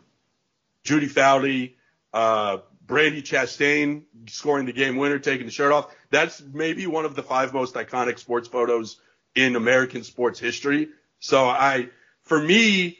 Julie 0.84 1.08
Foudy, 1.08 1.74
uh, 2.12 2.58
Chastain 2.88 4.04
scoring 4.28 4.66
the 4.66 4.72
game 4.72 4.96
winner, 4.96 5.18
taking 5.18 5.46
the 5.46 5.52
shirt 5.52 5.72
off. 5.72 5.94
That's 6.10 6.42
maybe 6.42 6.86
one 6.86 7.04
of 7.04 7.14
the 7.14 7.22
five 7.22 7.52
most 7.52 7.74
iconic 7.74 8.18
sports 8.18 8.48
photos 8.48 9.00
in 9.34 9.56
American 9.56 10.04
sports 10.04 10.38
history. 10.38 10.88
So 11.20 11.46
I, 11.46 11.90
for 12.22 12.40
me, 12.40 12.98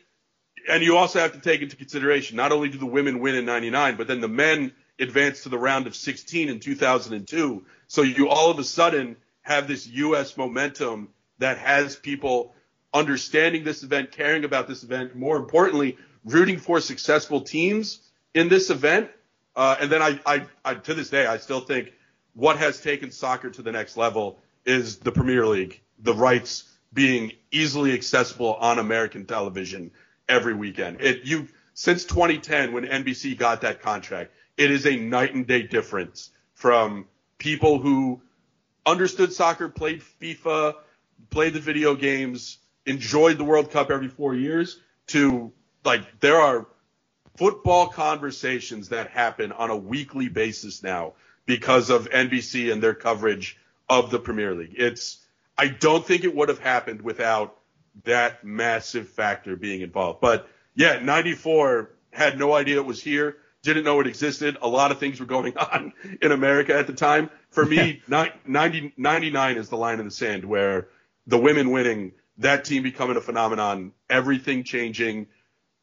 and 0.69 0.83
you 0.83 0.97
also 0.97 1.19
have 1.19 1.33
to 1.33 1.41
take 1.41 1.63
into 1.63 1.77
consideration 1.77 2.37
not 2.37 2.53
only 2.53 2.69
do 2.69 2.79
the 2.79 2.87
women 2.87 3.21
win 3.21 3.35
in 3.35 3.45
99, 3.45 3.97
but 3.97 4.07
then 4.07 4.21
the 4.21 4.29
men 4.29 4.73
advance 4.99 5.43
to 5.45 5.49
the 5.49 5.59
round 5.59 5.87
of 5.87 5.95
16 5.95 6.49
in 6.49 6.61
2002. 6.61 7.65
So 7.87 8.03
you 8.03 8.29
all 8.29 8.51
of 8.51 8.59
a 8.59 8.65
sudden 8.65 9.17
have 9.43 9.69
this 9.69 9.87
U.S. 9.87 10.37
momentum 10.37 11.09
that 11.39 11.59
has 11.59 11.97
people 11.97 12.55
understanding 12.93 13.65
this 13.65 13.83
event, 13.83 14.13
caring 14.13 14.45
about 14.45 14.69
this 14.69 14.83
event, 14.83 15.15
more 15.15 15.37
importantly, 15.37 15.97
rooting 16.25 16.59
for 16.59 16.81
successful 16.81 17.41
teams 17.41 18.01
in 18.35 18.49
this 18.49 18.71
event. 18.71 19.11
Uh, 19.55 19.77
and 19.81 19.91
then 19.91 20.03
I, 20.03 20.21
I, 20.27 20.47
I, 20.65 20.75
to 20.75 20.95
this 20.95 21.11
day, 21.11 21.27
I 21.27 21.39
still 21.39 21.61
think 21.61 21.93
what 22.35 22.59
has 22.59 22.81
taken 22.81 23.11
soccer 23.11 23.51
to 23.51 23.63
the 23.63 23.73
next 23.73 23.97
level 23.97 24.39
is 24.65 24.99
the 24.99 25.13
Premier 25.13 25.47
League, 25.47 25.81
the 25.99 26.15
rights 26.15 26.65
being 26.93 27.33
easily 27.51 27.93
accessible 27.93 28.55
on 28.55 28.79
American 28.79 29.27
television 29.27 29.91
every 30.29 30.55
weekend. 30.55 31.01
It, 31.01 31.25
you, 31.25 31.49
since 31.75 32.05
2010, 32.05 32.73
when 32.73 32.85
NBC 32.85 33.37
got 33.37 33.61
that 33.63 33.83
contract, 33.83 34.33
it 34.57 34.71
is 34.71 34.87
a 34.87 34.97
night 34.97 35.35
and 35.35 35.47
day 35.47 35.63
difference 35.63 36.31
from 36.55 37.07
people 37.39 37.79
who 37.79 38.21
understood 38.85 39.33
soccer, 39.33 39.69
played 39.69 40.03
FIFA, 40.21 40.75
played 41.31 41.55
the 41.55 41.61
video 41.61 41.95
games, 41.95 42.59
enjoyed 42.87 43.39
the 43.39 43.45
World 43.45 43.71
Cup 43.71 43.91
every 43.91 44.09
four 44.09 44.35
years 44.35 44.81
to 45.09 45.53
like 45.85 46.21
there 46.21 46.41
are 46.41 46.67
football 47.37 47.87
conversations 47.87 48.89
that 48.89 49.11
happen 49.11 49.53
on 49.53 49.71
a 49.71 49.77
weekly 49.77 50.29
basis 50.29 50.83
now 50.83 51.13
because 51.47 51.91
of 51.91 52.11
NBC 52.11 52.73
and 52.73 52.83
their 52.83 52.95
coverage 52.95 53.57
of 53.89 54.11
the 54.11 54.19
Premier 54.19 54.55
League. 54.55 54.75
It's 54.77 55.19
I 55.57 55.69
don't 55.69 56.05
think 56.05 56.25
it 56.25 56.35
would 56.35 56.49
have 56.49 56.59
happened 56.59 57.03
without 57.03 57.58
that 58.05 58.45
massive 58.45 59.09
factor 59.09 59.57
being 59.57 59.81
involved. 59.81 60.21
But 60.21 60.49
yeah, 60.75 61.01
94 61.01 61.91
had 62.13 62.39
no 62.39 62.53
idea 62.55 62.77
it 62.77 62.87
was 62.87 63.03
here, 63.03 63.37
didn't 63.63 63.85
know 63.85 64.01
it 64.01 64.07
existed. 64.07 64.57
A 64.63 64.69
lot 64.69 64.93
of 64.93 64.99
things 64.99 65.21
were 65.21 65.27
going 65.27 65.57
on 65.73 65.93
in 66.23 66.33
America 66.33 66.77
at 66.77 66.87
the 66.87 66.93
time. 66.93 67.31
For 67.51 67.65
me, 67.65 68.03
90, 68.09 68.93
99 68.97 69.57
is 69.57 69.69
the 69.69 69.77
line 69.77 70.01
in 70.01 70.07
the 70.07 70.11
sand 70.11 70.45
where 70.45 70.89
the 71.27 71.39
women 71.39 71.71
winning, 71.71 72.13
that 72.39 72.65
team 72.65 72.83
becoming 72.83 73.17
a 73.17 73.21
phenomenon, 73.21 73.93
everything 74.09 74.65
changing 74.65 75.27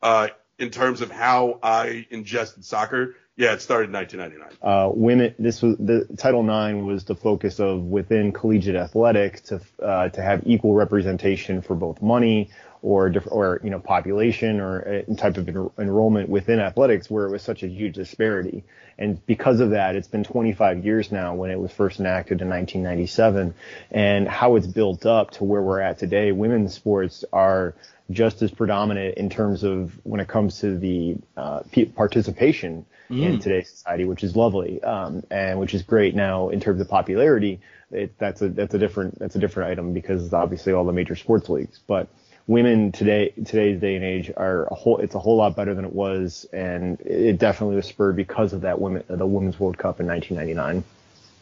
uh, 0.02 0.30
in 0.58 0.70
terms 0.70 1.02
of 1.02 1.12
how 1.12 1.60
I 1.62 2.08
ingested 2.10 2.64
soccer. 2.64 3.16
Yeah, 3.38 3.52
it 3.52 3.62
started 3.62 3.90
in 3.90 3.94
1999. 3.94 4.58
Uh, 4.62 4.90
women, 4.94 5.36
this 5.38 5.62
was 5.62 5.76
the 5.78 6.08
Title 6.18 6.42
IX 6.42 6.86
was 6.86 7.04
the 7.04 7.16
focus 7.16 7.60
of 7.60 7.82
within 7.82 8.32
collegiate 8.32 8.78
athletics 8.78 9.42
to 9.42 9.62
uh, 9.84 10.08
to 10.10 10.22
have 10.22 10.44
equal 10.46 10.74
representation 10.74 11.62
for 11.62 11.76
both 11.76 12.02
money 12.02 12.50
or 12.82 13.14
or 13.28 13.60
you 13.62 13.70
know 13.70 13.80
population 13.80 14.62
or 14.62 15.04
type 15.18 15.36
of 15.36 15.50
en- 15.50 15.70
enrollment 15.78 16.30
within 16.30 16.62
athletics 16.62 17.10
where 17.10 17.26
it 17.26 17.32
was 17.32 17.42
such 17.42 17.62
a 17.64 17.68
huge 17.68 17.96
disparity. 17.96 18.64
And 18.98 19.24
because 19.26 19.60
of 19.60 19.72
that, 19.72 19.98
it's 19.98 20.08
been 20.08 20.24
25 20.24 20.86
years 20.86 21.12
now 21.12 21.36
when 21.36 21.52
it 21.52 21.60
was 21.60 21.74
first 21.74 22.00
enacted 22.00 22.42
in 22.42 22.48
1997, 22.48 23.54
and 23.92 24.30
how 24.30 24.56
it's 24.56 24.68
built 24.68 25.06
up 25.06 25.32
to 25.32 25.44
where 25.44 25.62
we're 25.62 25.82
at 25.82 26.00
today. 26.00 26.32
Women's 26.32 26.74
sports 26.74 27.26
are 27.34 27.76
just 28.12 28.42
as 28.42 28.52
predominant 28.52 29.18
in 29.18 29.30
terms 29.30 29.66
of 29.66 30.00
when 30.04 30.22
it 30.22 30.30
comes 30.30 30.60
to 30.60 30.78
the 30.78 31.18
uh, 31.36 31.64
participation 31.96 32.86
mm. 33.10 33.22
in 33.22 33.40
today's 33.40 33.70
society, 33.70 34.06
which 34.06 34.24
is 34.24 34.36
lovely 34.36 34.82
um, 34.84 35.24
and 35.30 35.60
which 35.60 35.74
is 35.74 35.82
great. 35.84 36.16
Now, 36.16 36.50
in 36.50 36.60
terms 36.60 36.82
of 36.82 36.90
popularity, 36.90 37.60
it, 37.92 38.18
that's 38.18 38.42
a 38.42 38.50
that's 38.50 38.74
a 38.74 38.80
different 38.80 39.20
that's 39.20 39.36
a 39.36 39.40
different 39.40 39.72
item 39.72 39.94
because 39.94 40.34
obviously 40.34 40.74
all 40.74 40.86
the 40.86 40.94
major 40.94 41.16
sports 41.16 41.50
leagues, 41.50 41.80
but 41.88 42.08
women 42.48 42.92
today 42.92 43.30
today's 43.46 43.80
day 43.80 43.96
and 43.96 44.06
age 44.06 44.32
are 44.36 44.66
a 44.68 44.76
whole 44.76 44.98
it's 45.00 45.16
a 45.16 45.20
whole 45.20 45.38
lot 45.38 45.56
better 45.56 45.74
than 45.74 45.84
it 45.84 45.94
was 45.94 46.46
and 46.54 47.02
it 47.02 47.40
definitely 47.40 47.76
was 47.76 47.88
spurred 47.88 48.16
because 48.16 48.54
of 48.54 48.62
that 48.62 48.80
women 48.80 49.04
the 49.10 49.26
women's 49.26 49.60
world 49.60 49.78
cup 49.78 50.00
in 50.00 50.06
1999 50.06 50.84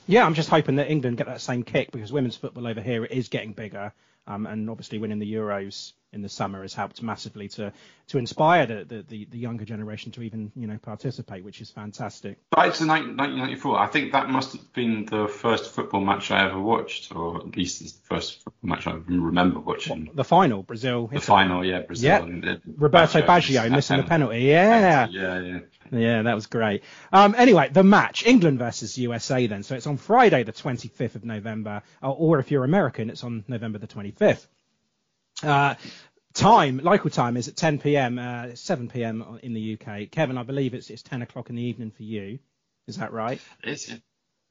yeah 0.08 0.26
i'm 0.26 0.34
just 0.34 0.48
hoping 0.48 0.78
that 0.78 0.90
england 0.90 1.18
get 1.18 1.28
that 1.28 1.42
same 1.42 1.64
kick 1.64 1.92
because 1.92 2.12
women's 2.12 2.38
football 2.38 2.66
over 2.66 2.82
here 2.82 3.04
is 3.04 3.28
getting 3.28 3.52
bigger 3.52 3.92
um, 4.28 4.48
and 4.48 4.70
obviously 4.70 4.98
winning 4.98 5.20
the 5.20 5.34
euros 5.34 5.92
in 6.14 6.22
the 6.22 6.30
summer 6.30 6.62
has 6.62 6.74
helped 6.74 7.02
massively 7.02 7.50
to 7.50 7.74
to 8.06 8.18
inspire 8.18 8.66
the, 8.66 9.06
the, 9.08 9.26
the, 9.30 9.38
younger 9.38 9.64
generation 9.64 10.12
to 10.12 10.22
even 10.22 10.52
you 10.56 10.68
know 10.68 10.78
participate, 10.78 11.44
which 11.44 11.62
is 11.62 11.72
fantastic. 11.72 12.38
Back 12.52 12.74
to 12.76 12.86
1994, 12.86 13.80
I 13.80 13.88
think 13.88 14.12
that 14.12 14.30
must 14.30 14.54
have 14.54 14.74
been 14.74 15.06
the 15.06 15.28
first 15.28 15.72
football 15.72 16.02
match 16.02 16.30
I 16.30 16.46
ever 16.46 16.60
watched, 16.60 17.16
or 17.16 17.38
at 17.38 17.56
least 17.56 17.82
it's 17.82 17.94
the 17.94 18.06
first 18.06 18.44
football 18.44 18.70
match 18.70 18.88
I 18.88 18.94
remember 18.94 19.60
watching. 19.60 20.10
the 20.14 20.24
final, 20.24 20.64
Brazil. 20.64 21.08
The 21.08 21.22
final, 21.22 21.64
yeah, 21.64 21.82
Brazil. 21.82 22.30
Yeah. 22.44 22.56
Roberto 22.76 23.22
Baggio 23.22 23.72
missing 23.72 23.98
the 23.98 24.04
penalty. 24.04 24.42
Yeah. 24.42 25.08
Yeah, 25.10 25.40
yeah. 25.40 25.60
Yeah, 25.92 26.22
that 26.24 26.34
was 26.34 26.48
great. 26.48 26.84
Um, 27.12 27.36
anyway, 27.38 27.70
the 27.72 27.84
match, 27.84 28.26
England 28.26 28.60
versus 28.60 28.98
USA 28.98 29.48
then. 29.48 29.64
So 29.64 29.76
it's 29.76 29.88
on 29.88 29.98
Friday, 29.98 30.44
the 30.44 30.54
25th 30.54 31.16
of 31.16 31.24
November, 31.24 31.84
or 32.02 32.40
if 32.40 32.52
you're 32.52 32.64
American, 32.64 33.10
it's 33.10 33.24
on 33.24 33.44
November 33.48 33.78
the 33.78 33.88
25th. 33.88 34.48
Uh, 35.42 35.76
time, 36.34 36.80
local 36.84 37.10
time 37.10 37.38
is 37.38 37.48
at 37.48 37.56
10 37.56 37.80
p.m., 37.80 38.20
uh, 38.20 38.56
7 38.56 38.90
p.m. 38.90 39.40
in 39.42 39.54
the 39.54 39.80
UK. 39.80 40.10
Kevin, 40.12 40.38
I 40.38 40.44
believe 40.44 40.74
it's 40.74 40.90
it's 40.90 41.04
10 41.04 41.22
o'clock 41.22 41.50
in 41.50 41.56
the 41.56 41.64
evening 41.64 41.92
for 41.92 42.04
you. 42.04 42.40
Is 42.88 42.98
that 42.98 43.14
right? 43.14 43.42
It's 43.64 43.90
yeah. 43.90 43.96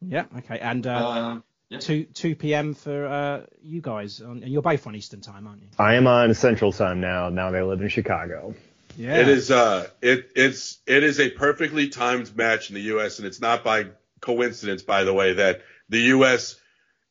Yeah. 0.00 0.24
Okay. 0.38 0.58
And 0.58 0.86
uh, 0.86 0.90
uh, 0.90 1.40
yeah. 1.68 1.78
2 1.78 2.04
2 2.04 2.36
p.m. 2.36 2.74
for 2.74 3.06
uh, 3.06 3.46
you 3.62 3.80
guys, 3.80 4.20
on, 4.20 4.42
and 4.42 4.52
you're 4.52 4.62
both 4.62 4.86
on 4.86 4.96
Eastern 4.96 5.20
time, 5.20 5.46
aren't 5.46 5.62
you? 5.62 5.68
I 5.78 5.94
am 5.94 6.06
on 6.06 6.34
Central 6.34 6.72
time 6.72 7.00
now. 7.00 7.28
Now 7.28 7.50
they 7.50 7.62
live 7.62 7.80
in 7.80 7.88
Chicago. 7.88 8.54
Yeah. 8.96 9.20
It 9.20 9.28
is 9.28 9.50
uh 9.50 9.88
it 10.02 10.30
it's 10.36 10.78
it 10.86 11.02
is 11.02 11.18
a 11.18 11.30
perfectly 11.30 11.88
timed 11.88 12.36
match 12.36 12.68
in 12.68 12.74
the 12.74 12.82
US 12.94 13.18
and 13.18 13.26
it's 13.26 13.40
not 13.40 13.64
by 13.64 13.86
coincidence 14.20 14.82
by 14.82 15.04
the 15.04 15.14
way 15.14 15.34
that 15.34 15.62
the 15.88 16.00
US 16.16 16.56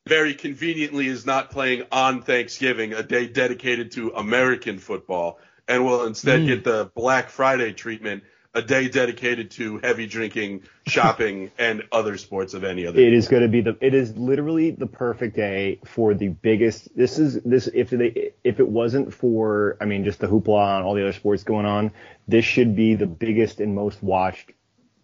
very 0.06 0.34
conveniently 0.34 1.06
is 1.06 1.26
not 1.26 1.50
playing 1.50 1.84
on 1.92 2.22
Thanksgiving, 2.22 2.92
a 2.92 3.02
day 3.02 3.26
dedicated 3.26 3.92
to 3.92 4.10
American 4.10 4.78
football, 4.78 5.38
and 5.68 5.84
will 5.84 6.04
instead 6.04 6.40
mm. 6.40 6.46
get 6.46 6.64
the 6.64 6.90
Black 6.94 7.28
Friday 7.28 7.72
treatment, 7.72 8.24
a 8.52 8.62
day 8.62 8.88
dedicated 8.88 9.52
to 9.52 9.78
heavy 9.78 10.06
drinking, 10.06 10.64
shopping, 10.86 11.52
and 11.56 11.84
other 11.92 12.18
sports 12.18 12.52
of 12.52 12.64
any 12.64 12.86
other. 12.86 13.00
It 13.00 13.12
is 13.12 13.28
going 13.28 13.42
to 13.42 13.48
be 13.48 13.60
the. 13.60 13.76
It 13.80 13.94
is 13.94 14.16
literally 14.16 14.72
the 14.72 14.86
perfect 14.86 15.36
day 15.36 15.78
for 15.86 16.14
the 16.14 16.28
biggest. 16.28 16.94
This 16.96 17.18
is 17.18 17.40
this 17.42 17.68
if 17.72 17.90
they 17.90 18.32
if 18.42 18.58
it 18.58 18.68
wasn't 18.68 19.14
for 19.14 19.76
I 19.80 19.84
mean 19.84 20.04
just 20.04 20.18
the 20.18 20.26
hoopla 20.26 20.76
and 20.76 20.84
all 20.84 20.94
the 20.94 21.02
other 21.02 21.12
sports 21.12 21.44
going 21.44 21.66
on, 21.66 21.92
this 22.26 22.44
should 22.44 22.74
be 22.74 22.96
the 22.96 23.06
biggest 23.06 23.60
and 23.60 23.74
most 23.74 24.02
watched 24.02 24.50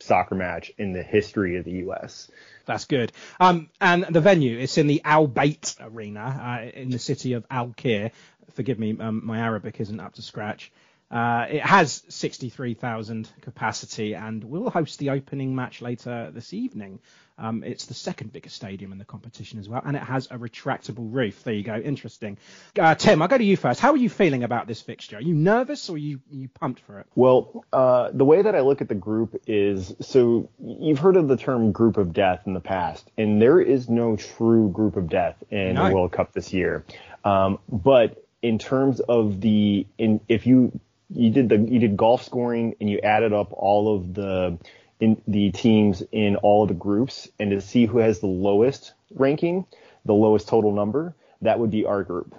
soccer 0.00 0.34
match 0.34 0.72
in 0.78 0.92
the 0.92 1.02
history 1.02 1.56
of 1.56 1.64
the 1.64 1.72
U.S. 1.72 2.30
That's 2.68 2.84
good. 2.84 3.12
Um, 3.40 3.70
and 3.80 4.04
the 4.10 4.20
venue, 4.20 4.58
it's 4.58 4.76
in 4.76 4.88
the 4.88 5.00
Al 5.02 5.26
Bayt 5.26 5.74
Arena 5.80 6.20
uh, 6.20 6.78
in 6.78 6.90
the 6.90 6.98
city 6.98 7.32
of 7.32 7.46
Al 7.50 7.72
Kir. 7.74 8.10
Forgive 8.52 8.78
me, 8.78 8.94
um, 9.00 9.22
my 9.24 9.38
Arabic 9.38 9.80
isn't 9.80 9.98
up 9.98 10.12
to 10.14 10.22
scratch. 10.22 10.70
Uh, 11.10 11.46
it 11.48 11.62
has 11.62 12.02
63,000 12.10 13.30
capacity 13.40 14.14
and 14.14 14.44
will 14.44 14.68
host 14.68 14.98
the 14.98 15.08
opening 15.08 15.54
match 15.56 15.80
later 15.80 16.30
this 16.30 16.52
evening. 16.52 17.00
Um, 17.38 17.62
it's 17.64 17.86
the 17.86 17.94
second 17.94 18.32
biggest 18.32 18.56
stadium 18.56 18.92
in 18.92 18.98
the 18.98 19.04
competition 19.04 19.58
as 19.58 19.68
well, 19.68 19.80
and 19.84 19.96
it 19.96 20.02
has 20.02 20.26
a 20.26 20.38
retractable 20.38 21.12
roof. 21.12 21.44
There 21.44 21.54
you 21.54 21.62
go, 21.62 21.76
interesting. 21.76 22.38
Uh, 22.78 22.94
Tim, 22.94 23.22
I'll 23.22 23.28
go 23.28 23.38
to 23.38 23.44
you 23.44 23.56
first. 23.56 23.80
How 23.80 23.92
are 23.92 23.96
you 23.96 24.10
feeling 24.10 24.42
about 24.44 24.66
this 24.66 24.80
fixture? 24.80 25.16
Are 25.16 25.22
you 25.22 25.34
nervous 25.34 25.88
or 25.88 25.94
are 25.94 25.98
you, 25.98 26.20
you 26.30 26.48
pumped 26.48 26.80
for 26.80 27.00
it? 27.00 27.06
Well, 27.14 27.64
uh, 27.72 28.10
the 28.12 28.24
way 28.24 28.42
that 28.42 28.54
I 28.54 28.60
look 28.60 28.80
at 28.80 28.88
the 28.88 28.94
group 28.94 29.40
is 29.46 29.94
so 30.00 30.50
you've 30.60 30.98
heard 30.98 31.16
of 31.16 31.28
the 31.28 31.36
term 31.36 31.72
group 31.72 31.96
of 31.96 32.12
death 32.12 32.42
in 32.46 32.54
the 32.54 32.60
past, 32.60 33.10
and 33.16 33.40
there 33.40 33.60
is 33.60 33.88
no 33.88 34.16
true 34.16 34.70
group 34.70 34.96
of 34.96 35.08
death 35.08 35.36
in 35.50 35.74
no. 35.74 35.88
the 35.88 35.94
World 35.94 36.12
Cup 36.12 36.32
this 36.32 36.52
year. 36.52 36.84
Um, 37.24 37.58
but 37.70 38.24
in 38.42 38.58
terms 38.58 39.00
of 39.00 39.40
the 39.40 39.86
in 39.98 40.20
if 40.28 40.46
you 40.46 40.78
you 41.10 41.30
did 41.30 41.48
the 41.48 41.58
you 41.58 41.78
did 41.78 41.96
golf 41.96 42.24
scoring 42.24 42.74
and 42.80 42.88
you 42.88 43.00
added 43.00 43.32
up 43.32 43.52
all 43.52 43.96
of 43.96 44.14
the 44.14 44.58
in 45.00 45.20
the 45.26 45.50
teams 45.50 46.02
in 46.12 46.36
all 46.36 46.62
of 46.62 46.68
the 46.68 46.74
groups 46.74 47.28
and 47.38 47.50
to 47.50 47.60
see 47.60 47.86
who 47.86 47.98
has 47.98 48.20
the 48.20 48.26
lowest 48.26 48.94
ranking, 49.14 49.66
the 50.04 50.14
lowest 50.14 50.48
total 50.48 50.72
number, 50.72 51.14
that 51.42 51.58
would 51.58 51.70
be 51.70 51.84
our 51.84 52.02
group. 52.02 52.34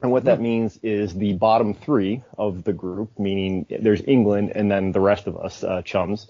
And 0.00 0.10
what 0.10 0.24
that 0.24 0.40
means 0.40 0.78
is 0.82 1.14
the 1.14 1.34
bottom 1.34 1.74
three 1.74 2.24
of 2.36 2.64
the 2.64 2.72
group, 2.72 3.18
meaning 3.20 3.66
there's 3.70 4.02
England 4.06 4.52
and 4.54 4.68
then 4.68 4.90
the 4.90 5.00
rest 5.00 5.28
of 5.28 5.36
us, 5.36 5.62
uh, 5.62 5.82
chums. 5.82 6.26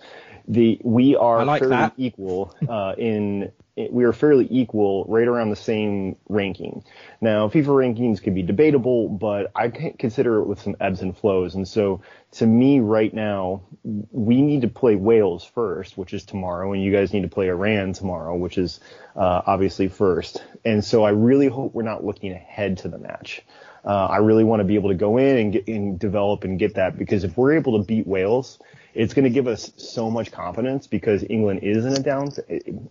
The 0.46 0.78
we 0.84 1.16
are 1.16 1.44
like 1.44 1.60
fairly 1.60 1.76
that. 1.76 1.94
equal 1.96 2.54
uh, 2.68 2.94
in 2.98 3.50
we 3.76 4.04
are 4.04 4.12
fairly 4.12 4.46
equal, 4.50 5.04
right 5.08 5.26
around 5.26 5.50
the 5.50 5.56
same 5.56 6.16
ranking. 6.28 6.84
Now, 7.20 7.48
FIFA 7.48 7.94
rankings 7.96 8.22
can 8.22 8.34
be 8.34 8.42
debatable, 8.42 9.08
but 9.08 9.50
I 9.54 9.68
consider 9.68 10.40
it 10.40 10.46
with 10.46 10.60
some 10.60 10.76
ebbs 10.78 11.00
and 11.00 11.16
flows. 11.16 11.54
And 11.54 11.66
so, 11.66 12.02
to 12.32 12.46
me, 12.46 12.80
right 12.80 13.12
now, 13.12 13.62
we 13.82 14.42
need 14.42 14.62
to 14.62 14.68
play 14.68 14.96
Wales 14.96 15.44
first, 15.44 15.96
which 15.96 16.12
is 16.12 16.24
tomorrow, 16.24 16.72
and 16.72 16.82
you 16.82 16.92
guys 16.92 17.12
need 17.14 17.22
to 17.22 17.28
play 17.28 17.48
Iran 17.48 17.94
tomorrow, 17.94 18.36
which 18.36 18.58
is 18.58 18.80
uh, 19.16 19.42
obviously 19.46 19.88
first. 19.88 20.44
And 20.64 20.84
so, 20.84 21.04
I 21.04 21.10
really 21.10 21.48
hope 21.48 21.72
we're 21.72 21.82
not 21.82 22.04
looking 22.04 22.32
ahead 22.32 22.78
to 22.78 22.88
the 22.88 22.98
match. 22.98 23.42
Uh, 23.84 24.06
I 24.06 24.18
really 24.18 24.44
want 24.44 24.60
to 24.60 24.64
be 24.64 24.74
able 24.74 24.90
to 24.90 24.94
go 24.94 25.16
in 25.16 25.36
and 25.38 25.52
get 25.52 25.66
and 25.66 25.98
develop 25.98 26.44
and 26.44 26.58
get 26.58 26.74
that 26.74 26.96
because 26.96 27.24
if 27.24 27.36
we're 27.36 27.56
able 27.56 27.80
to 27.80 27.84
beat 27.84 28.06
Wales, 28.06 28.58
it's 28.94 29.14
going 29.14 29.24
to 29.24 29.30
give 29.30 29.46
us 29.46 29.72
so 29.76 30.10
much 30.10 30.30
confidence 30.32 30.86
because 30.86 31.24
England 31.28 31.60
is 31.62 31.84
in 31.84 31.92
a 31.94 32.00
down 32.00 32.30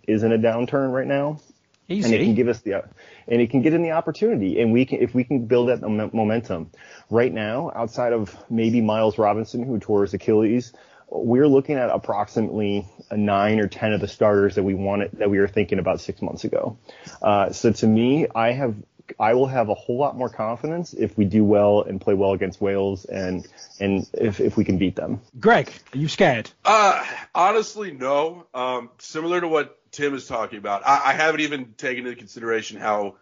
is 0.06 0.22
in 0.22 0.32
a 0.32 0.38
downturn 0.38 0.92
right 0.92 1.06
now, 1.06 1.40
Easy. 1.88 2.04
and 2.04 2.14
it 2.14 2.24
can 2.24 2.34
give 2.34 2.48
us 2.48 2.60
the 2.60 2.84
and 3.28 3.40
it 3.40 3.50
can 3.50 3.62
get 3.62 3.72
in 3.72 3.82
the 3.82 3.92
opportunity, 3.92 4.60
and 4.60 4.72
we 4.72 4.84
can 4.84 5.00
if 5.00 5.14
we 5.14 5.24
can 5.24 5.46
build 5.46 5.68
that 5.68 5.82
momentum. 5.82 6.70
Right 7.10 7.32
now, 7.32 7.70
outside 7.74 8.12
of 8.12 8.36
maybe 8.50 8.80
Miles 8.80 9.18
Robinson 9.18 9.62
who 9.62 9.78
tore 9.78 10.02
his 10.02 10.14
Achilles, 10.14 10.72
we're 11.08 11.48
looking 11.48 11.76
at 11.76 11.90
approximately 11.90 12.86
a 13.10 13.16
nine 13.16 13.60
or 13.60 13.68
ten 13.68 13.92
of 13.92 14.00
the 14.00 14.08
starters 14.08 14.54
that 14.54 14.62
we 14.62 14.74
wanted 14.74 15.12
that 15.18 15.30
we 15.30 15.38
were 15.38 15.48
thinking 15.48 15.78
about 15.78 16.00
six 16.00 16.22
months 16.22 16.44
ago. 16.44 16.78
Uh, 17.20 17.52
so 17.52 17.70
to 17.72 17.86
me, 17.86 18.26
I 18.34 18.52
have 18.52 18.74
I 19.18 19.34
will 19.34 19.46
have 19.46 19.68
a 19.68 19.74
whole 19.74 19.98
lot 19.98 20.16
more 20.16 20.28
confidence 20.28 20.94
if 20.94 21.16
we 21.16 21.24
do 21.24 21.44
well 21.44 21.82
and 21.82 22.00
play 22.00 22.14
well 22.14 22.32
against 22.32 22.60
Wales 22.60 23.04
and 23.04 23.46
and 23.80 24.08
if, 24.14 24.40
if 24.40 24.56
we 24.56 24.64
can 24.64 24.78
beat 24.78 24.96
them. 24.96 25.20
Greg, 25.38 25.72
are 25.92 25.98
you 25.98 26.08
scared? 26.08 26.50
Uh, 26.64 27.04
honestly, 27.34 27.92
no. 27.92 28.46
Um, 28.54 28.90
similar 28.98 29.40
to 29.40 29.48
what 29.48 29.78
Tim 29.92 30.14
is 30.14 30.26
talking 30.26 30.58
about, 30.58 30.86
I, 30.86 31.10
I 31.10 31.12
haven't 31.12 31.40
even 31.40 31.74
taken 31.74 32.06
into 32.06 32.16
consideration 32.16 32.78
how 32.78 33.16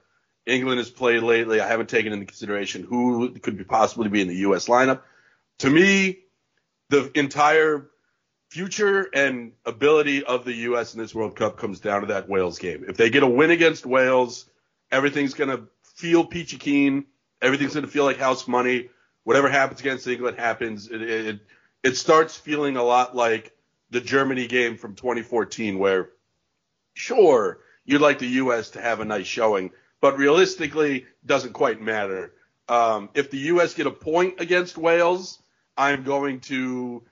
England 0.46 0.78
has 0.78 0.90
played 0.90 1.22
lately. 1.22 1.60
I 1.60 1.68
haven't 1.68 1.88
taken 1.88 2.12
into 2.12 2.26
consideration 2.26 2.82
who 2.82 3.30
could 3.38 3.56
be 3.56 3.64
possibly 3.64 4.08
be 4.08 4.20
in 4.20 4.28
the 4.28 4.36
U.S. 4.36 4.66
lineup. 4.66 5.02
To 5.58 5.70
me, 5.70 6.20
the 6.88 7.10
entire 7.14 7.90
future 8.50 9.08
and 9.14 9.52
ability 9.64 10.24
of 10.24 10.44
the 10.44 10.52
U.S. 10.54 10.94
in 10.94 11.00
this 11.00 11.14
World 11.14 11.36
Cup 11.36 11.56
comes 11.56 11.80
down 11.80 12.00
to 12.02 12.06
that 12.08 12.28
Wales 12.28 12.58
game. 12.58 12.84
If 12.86 12.96
they 12.96 13.10
get 13.10 13.22
a 13.22 13.28
win 13.28 13.50
against 13.50 13.86
Wales, 13.86 14.49
everything's 14.90 15.34
going 15.34 15.50
to 15.50 15.64
feel 15.82 16.24
peachy 16.24 16.56
keen. 16.56 17.06
Everything's 17.42 17.74
going 17.74 17.86
to 17.86 17.90
feel 17.90 18.04
like 18.04 18.18
house 18.18 18.46
money. 18.46 18.90
Whatever 19.24 19.48
happens 19.48 19.80
against 19.80 20.06
England 20.06 20.38
happens. 20.38 20.88
It, 20.88 21.02
it, 21.02 21.40
it 21.82 21.96
starts 21.96 22.36
feeling 22.36 22.76
a 22.76 22.82
lot 22.82 23.14
like 23.14 23.52
the 23.90 24.00
Germany 24.00 24.46
game 24.46 24.76
from 24.76 24.94
2014, 24.94 25.78
where 25.78 26.10
sure, 26.94 27.60
you'd 27.84 28.00
like 28.00 28.18
the 28.18 28.26
U.S. 28.26 28.70
to 28.70 28.80
have 28.80 29.00
a 29.00 29.04
nice 29.04 29.26
showing, 29.26 29.70
but 30.00 30.18
realistically, 30.18 31.06
doesn't 31.24 31.52
quite 31.52 31.80
matter. 31.80 32.32
Um, 32.68 33.10
if 33.14 33.30
the 33.30 33.38
U.S. 33.38 33.74
get 33.74 33.86
a 33.86 33.90
point 33.90 34.40
against 34.40 34.78
Wales, 34.78 35.42
I'm 35.76 36.04
going 36.04 36.40
to 36.40 37.02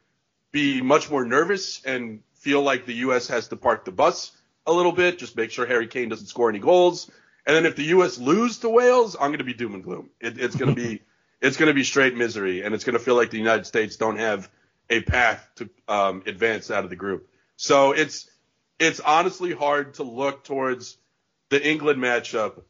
be 0.52 0.80
much 0.80 1.10
more 1.10 1.24
nervous 1.24 1.82
and 1.84 2.20
feel 2.34 2.62
like 2.62 2.86
the 2.86 2.94
U.S. 2.94 3.28
has 3.28 3.48
to 3.48 3.56
park 3.56 3.84
the 3.84 3.92
bus 3.92 4.32
a 4.66 4.72
little 4.72 4.92
bit, 4.92 5.18
just 5.18 5.36
make 5.36 5.50
sure 5.50 5.66
Harry 5.66 5.86
Kane 5.86 6.08
doesn't 6.08 6.26
score 6.26 6.48
any 6.48 6.58
goals. 6.58 7.10
And 7.48 7.56
then 7.56 7.64
if 7.64 7.76
the 7.76 7.84
U.S. 7.84 8.18
lose 8.18 8.58
to 8.58 8.68
Wales, 8.68 9.16
I'm 9.16 9.30
going 9.30 9.38
to 9.38 9.44
be 9.44 9.54
doom 9.54 9.74
and 9.74 9.82
gloom. 9.82 10.10
It, 10.20 10.38
it's 10.38 10.54
going 10.54 10.74
to 10.74 10.80
be 10.80 11.00
it's 11.40 11.56
going 11.56 11.68
to 11.68 11.74
be 11.74 11.82
straight 11.82 12.14
misery, 12.14 12.62
and 12.62 12.74
it's 12.74 12.84
going 12.84 12.96
to 12.96 13.02
feel 13.02 13.16
like 13.16 13.30
the 13.30 13.38
United 13.38 13.66
States 13.66 13.96
don't 13.96 14.18
have 14.18 14.50
a 14.90 15.00
path 15.00 15.48
to 15.56 15.70
um, 15.88 16.22
advance 16.26 16.70
out 16.70 16.84
of 16.84 16.90
the 16.90 16.96
group. 16.96 17.26
So 17.56 17.92
it's 17.92 18.28
it's 18.78 19.00
honestly 19.00 19.52
hard 19.52 19.94
to 19.94 20.02
look 20.02 20.44
towards 20.44 20.98
the 21.48 21.66
England 21.66 22.02
matchup 22.02 22.60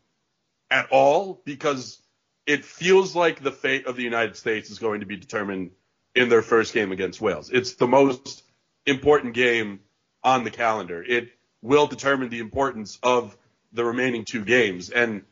at 0.70 0.88
all 0.90 1.42
because 1.44 2.00
it 2.46 2.64
feels 2.64 3.16
like 3.16 3.42
the 3.42 3.50
fate 3.50 3.86
of 3.86 3.96
the 3.96 4.04
United 4.04 4.36
States 4.36 4.70
is 4.70 4.78
going 4.78 5.00
to 5.00 5.06
be 5.06 5.16
determined 5.16 5.72
in 6.14 6.28
their 6.28 6.40
first 6.40 6.72
game 6.72 6.92
against 6.92 7.20
Wales. 7.20 7.50
It's 7.50 7.74
the 7.74 7.88
most 7.88 8.44
important 8.86 9.34
game 9.34 9.80
on 10.22 10.44
the 10.44 10.50
calendar. 10.52 11.02
It 11.02 11.30
will 11.62 11.88
determine 11.88 12.28
the 12.28 12.38
importance 12.38 12.98
of 13.02 13.36
the 13.72 13.84
remaining 13.84 14.24
two 14.24 14.44
games. 14.44 14.90
And 14.90 15.22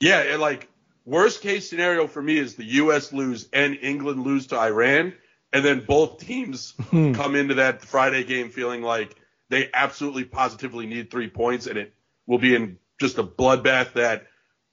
yeah, 0.00 0.22
it, 0.22 0.40
like 0.40 0.68
worst 1.04 1.40
case 1.40 1.68
scenario 1.68 2.06
for 2.06 2.22
me 2.22 2.38
is 2.38 2.54
the 2.54 2.64
U.S. 2.64 3.12
lose 3.12 3.48
and 3.52 3.78
England 3.80 4.24
lose 4.24 4.48
to 4.48 4.58
Iran, 4.58 5.14
and 5.52 5.64
then 5.64 5.84
both 5.86 6.18
teams 6.18 6.74
hmm. 6.90 7.12
come 7.12 7.34
into 7.34 7.54
that 7.54 7.82
Friday 7.82 8.24
game 8.24 8.50
feeling 8.50 8.82
like 8.82 9.16
they 9.48 9.70
absolutely 9.72 10.24
positively 10.24 10.86
need 10.86 11.10
three 11.10 11.28
points, 11.28 11.66
and 11.66 11.78
it 11.78 11.94
will 12.26 12.38
be 12.38 12.54
in 12.54 12.78
just 13.00 13.18
a 13.18 13.24
bloodbath 13.24 13.94
that 13.94 14.26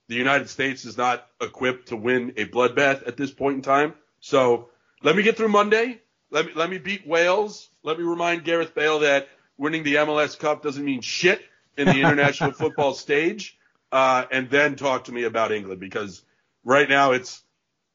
the 0.07 0.15
United 0.15 0.49
States 0.49 0.85
is 0.85 0.97
not 0.97 1.27
equipped 1.41 1.87
to 1.87 1.95
win 1.95 2.33
a 2.37 2.45
bloodbath 2.45 3.07
at 3.07 3.17
this 3.17 3.31
point 3.31 3.55
in 3.55 3.61
time. 3.61 3.93
So 4.19 4.69
let 5.01 5.15
me 5.15 5.23
get 5.23 5.37
through 5.37 5.49
Monday. 5.49 6.01
Let 6.31 6.47
me 6.47 6.51
let 6.55 6.69
me 6.69 6.77
beat 6.77 7.07
Wales. 7.07 7.69
Let 7.83 7.97
me 7.97 8.03
remind 8.03 8.43
Gareth 8.43 8.75
Bale 8.75 8.99
that 8.99 9.29
winning 9.57 9.83
the 9.83 9.95
MLS 9.95 10.37
Cup 10.37 10.61
doesn't 10.61 10.83
mean 10.83 11.01
shit 11.01 11.41
in 11.77 11.89
the 11.89 12.01
international 12.01 12.51
football 12.61 12.93
stage. 12.93 13.57
Uh, 13.91 14.25
and 14.31 14.49
then 14.49 14.75
talk 14.75 15.05
to 15.05 15.11
me 15.11 15.23
about 15.23 15.51
England 15.51 15.79
because 15.79 16.23
right 16.63 16.89
now 16.89 17.11
it's 17.11 17.43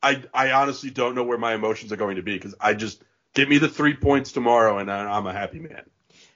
I 0.03 0.23
I 0.33 0.53
honestly 0.53 0.91
don't 0.91 1.15
know 1.15 1.25
where 1.25 1.39
my 1.39 1.55
emotions 1.55 1.93
are 1.93 1.97
going 1.97 2.17
to 2.17 2.23
be 2.23 2.35
because 2.35 2.55
I 2.61 2.75
just 2.75 3.03
give 3.35 3.49
me 3.49 3.59
the 3.59 3.69
three 3.69 3.95
points 3.95 4.33
tomorrow 4.33 4.79
and 4.79 4.91
I- 4.91 5.17
I'm 5.17 5.27
a 5.27 5.33
happy 5.33 5.59
man. 5.59 5.83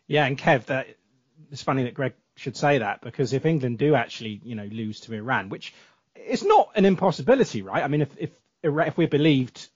Yeah, 0.07 0.27
and 0.27 0.37
Kev, 0.37 0.67
that 0.67 0.89
it's 1.51 1.63
funny 1.63 1.85
that 1.85 1.95
Greg 1.95 2.15
should 2.37 2.57
say 2.57 2.79
that 2.79 3.01
because 3.01 3.33
if 3.33 3.47
England 3.47 3.79
do 3.79 3.95
actually, 3.95 4.41
you 4.45 4.55
know, 4.55 4.65
lose 4.65 5.01
to 5.01 5.15
Iran, 5.15 5.49
which 5.49 5.73
it's 6.15 6.45
not 6.45 6.73
an 6.75 6.85
impossibility, 6.85 7.63
right? 7.63 7.83
I 7.83 7.89
mean, 7.89 8.03
if 8.03 8.11
if 8.19 8.31
if 8.63 8.99
we 8.99 9.07
believed 9.07 9.69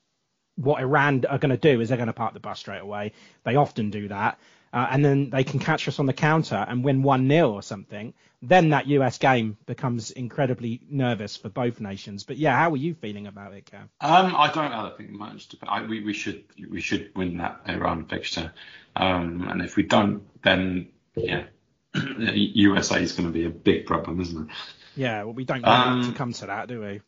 what 0.56 0.80
Iran 0.82 1.24
are 1.26 1.38
going 1.38 1.50
to 1.50 1.56
do 1.56 1.80
is 1.80 1.88
they're 1.88 1.96
going 1.98 2.08
to 2.08 2.12
park 2.12 2.34
the 2.34 2.40
bus 2.40 2.58
straight 2.58 2.80
away. 2.80 3.12
They 3.44 3.56
often 3.56 3.90
do 3.90 4.08
that. 4.08 4.38
Uh, 4.72 4.86
and 4.90 5.04
then 5.04 5.30
they 5.30 5.44
can 5.44 5.58
catch 5.60 5.88
us 5.88 5.98
on 5.98 6.06
the 6.06 6.12
counter 6.12 6.56
and 6.68 6.84
win 6.84 7.02
1 7.02 7.28
0 7.28 7.50
or 7.50 7.62
something. 7.62 8.14
Then 8.40 8.70
that 8.70 8.86
US 8.86 9.18
game 9.18 9.56
becomes 9.66 10.10
incredibly 10.12 10.80
nervous 10.88 11.36
for 11.36 11.48
both 11.48 11.80
nations. 11.80 12.22
But 12.24 12.36
yeah, 12.36 12.56
how 12.56 12.70
are 12.70 12.76
you 12.76 12.94
feeling 12.94 13.26
about 13.26 13.52
it, 13.54 13.64
Kev? 13.66 13.88
Um, 14.00 14.36
I 14.36 14.52
don't 14.52 14.70
know. 14.70 14.86
I 14.86 14.96
think 14.96 15.10
much. 15.10 15.48
I, 15.62 15.82
we, 15.82 16.04
we 16.04 16.12
should 16.12 16.44
we 16.70 16.80
should 16.80 17.10
win 17.16 17.38
that 17.38 17.62
Iran 17.66 18.04
fixture. 18.06 18.52
Um, 18.94 19.48
and 19.48 19.62
if 19.62 19.76
we 19.76 19.82
don't, 19.82 20.22
then 20.42 20.88
yeah, 21.16 21.44
USA 21.94 23.02
is 23.02 23.12
going 23.12 23.28
to 23.28 23.32
be 23.32 23.44
a 23.44 23.50
big 23.50 23.86
problem, 23.86 24.20
isn't 24.20 24.48
it? 24.48 24.54
Yeah, 24.94 25.24
well, 25.24 25.34
we 25.34 25.44
don't 25.44 25.62
want 25.62 26.04
Um, 26.04 26.12
to 26.12 26.16
come 26.18 26.32
to 26.34 26.46
that, 26.46 26.68
do 26.68 26.80
we? 26.80 27.00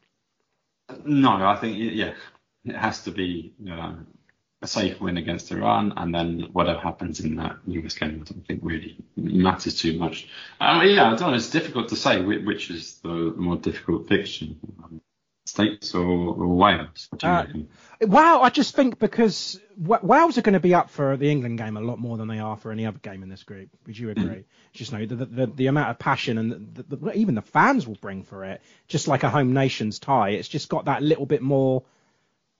No, 1.05 1.31
I 1.31 1.57
think 1.57 1.77
yeah, 1.79 2.15
it 2.65 2.75
has 2.77 3.05
to 3.05 3.13
be 3.13 3.53
you 3.61 3.71
know, 3.77 3.99
a 4.63 4.67
safe 4.67 5.01
win 5.01 5.17
against 5.17 5.51
Iran, 5.53 5.95
and 5.97 6.15
then 6.15 6.49
whatever 6.53 6.81
happens 6.81 7.21
in 7.21 7.37
that 7.37 7.57
US 7.67 7.95
game, 7.95 8.23
I 8.25 8.31
don't 8.31 8.47
think 8.47 8.61
really 8.63 8.97
matters 9.17 9.79
too 9.79 9.99
much. 9.99 10.29
Um, 10.61 10.87
yeah, 10.87 11.07
I 11.07 11.17
don't 11.17 11.31
know. 11.31 11.35
It's 11.35 11.51
difficult 11.51 11.89
to 11.89 11.97
say 11.97 12.21
which, 12.21 12.45
which 12.45 12.71
is 12.71 12.99
the 12.99 13.09
more 13.09 13.57
difficult 13.57 14.09
fixture, 14.09 14.49
um, 14.85 15.01
States 15.47 15.95
or, 15.95 16.05
or 16.05 16.47
Wales. 16.47 17.09
Uh. 17.23 17.45
Wow, 18.03 18.41
I 18.43 18.51
just 18.51 18.77
think 18.77 18.99
because 18.99 19.61
Wa- 19.77 19.99
Wales 20.03 20.39
are 20.39 20.43
going 20.43 20.55
to 20.55 20.61
be 20.61 20.75
up 20.75 20.91
for 20.91 21.17
the 21.17 21.31
England 21.31 21.59
game 21.59 21.77
a 21.77 21.81
lot 21.81 21.99
more 21.99 22.17
than 22.17 22.29
they 22.29 22.39
are 22.39 22.57
for 22.57 22.71
any 22.71 22.87
other 22.87 22.99
game 22.99 23.23
in 23.23 23.29
this 23.29 23.43
group. 23.43 23.69
Would 23.87 23.99
you 23.99 24.11
agree? 24.11 24.45
Just 24.73 24.93
know 24.93 25.05
the, 25.05 25.17
the 25.17 25.47
the 25.47 25.67
amount 25.67 25.91
of 25.91 25.99
passion 25.99 26.39
and 26.39 26.75
the, 26.75 26.97
the, 26.97 27.13
even 27.15 27.35
the 27.35 27.43
fans 27.43 27.87
will 27.87 27.97
bring 27.97 28.23
for 28.23 28.45
it, 28.45 28.63
just 28.89 29.09
like 29.09 29.23
a 29.23 29.31
home 29.31 29.53
nations 29.53 29.99
tie. 29.99 30.31
It's 30.31 30.49
just 30.49 30.69
got 30.69 30.85
that 30.85 31.03
little 31.03 31.27
bit 31.27 31.43
more. 31.43 31.83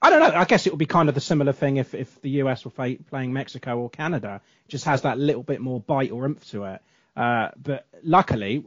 I 0.03 0.11
don't 0.11 0.21
know. 0.21 0.39
I 0.39 0.45
guess 0.45 0.67
it 0.67 0.73
would 0.73 0.79
be 0.79 0.87
kind 0.87 1.09
of 1.09 1.15
the 1.15 1.21
similar 1.21 1.53
thing 1.53 1.77
if, 1.77 1.95
if 1.95 2.21
the 2.23 2.31
US 2.43 2.65
were 2.65 2.71
fa- 2.71 2.97
playing 3.09 3.33
Mexico 3.33 3.79
or 3.79 3.91
Canada. 3.91 4.41
It 4.67 4.71
just 4.71 4.87
has 4.87 5.03
that 5.03 5.19
little 5.19 5.43
bit 5.43 5.61
more 5.61 5.81
bite 5.81 6.11
or 6.11 6.25
oomph 6.25 6.49
to 6.51 6.65
it. 6.65 6.83
Uh, 7.17 7.51
but 7.63 7.87
luckily, 8.03 8.65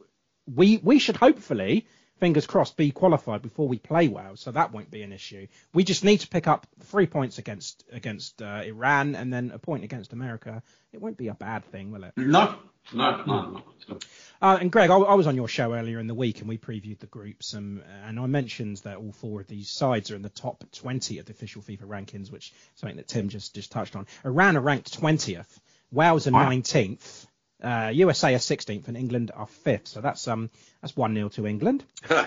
we 0.53 0.77
we 0.83 0.99
should 0.99 1.15
hopefully, 1.15 1.87
fingers 2.23 2.47
crossed, 2.47 2.77
be 2.77 2.89
qualified 2.89 3.41
before 3.41 3.67
we 3.67 3.77
play 3.77 4.07
Wales, 4.07 4.39
so 4.39 4.49
that 4.49 4.71
won't 4.71 4.89
be 4.89 5.01
an 5.01 5.11
issue. 5.11 5.45
We 5.73 5.83
just 5.83 6.05
need 6.05 6.21
to 6.21 6.27
pick 6.29 6.47
up 6.47 6.65
three 6.83 7.05
points 7.05 7.37
against 7.37 7.83
against 7.91 8.41
uh, 8.41 8.61
Iran 8.65 9.15
and 9.15 9.33
then 9.33 9.51
a 9.53 9.59
point 9.59 9.83
against 9.83 10.13
America. 10.13 10.63
It 10.93 11.01
won't 11.01 11.17
be 11.17 11.27
a 11.27 11.33
bad 11.33 11.65
thing, 11.65 11.91
will 11.91 12.05
it? 12.05 12.13
No, 12.15 12.55
no, 12.93 13.23
no. 13.25 13.63
no. 13.89 13.99
Uh, 14.41 14.57
and 14.61 14.71
Greg, 14.71 14.89
I, 14.89 14.95
I 14.95 15.15
was 15.15 15.27
on 15.27 15.35
your 15.35 15.49
show 15.49 15.73
earlier 15.73 15.99
in 15.99 16.07
the 16.07 16.13
week, 16.13 16.39
and 16.39 16.47
we 16.47 16.57
previewed 16.57 16.99
the 16.99 17.07
groups, 17.07 17.53
um, 17.55 17.83
and 18.05 18.17
I 18.17 18.25
mentioned 18.27 18.77
that 18.85 18.99
all 18.99 19.11
four 19.11 19.41
of 19.41 19.47
these 19.47 19.69
sides 19.69 20.09
are 20.09 20.15
in 20.15 20.21
the 20.21 20.29
top 20.29 20.63
20 20.71 21.19
of 21.19 21.25
the 21.25 21.33
official 21.33 21.61
FIFA 21.61 21.87
rankings, 21.87 22.31
which 22.31 22.51
is 22.51 22.55
something 22.75 22.95
that 22.95 23.09
Tim 23.09 23.27
just 23.27 23.53
just 23.53 23.69
touched 23.73 23.97
on. 23.97 24.07
Iran 24.23 24.55
are 24.55 24.61
ranked 24.61 24.97
20th, 24.97 25.59
Wales 25.91 26.25
are 26.25 26.31
Wow. 26.31 26.49
19th, 26.49 27.25
uh, 27.63 27.91
USA 27.93 28.33
are 28.35 28.39
16th, 28.39 28.87
and 28.87 28.97
England 28.97 29.31
are 29.33 29.47
5th. 29.65 29.87
So 29.87 30.01
that's 30.01 30.27
um 30.27 30.49
that's 30.81 30.95
one 30.95 31.15
0 31.15 31.29
to 31.29 31.47
England. 31.47 31.83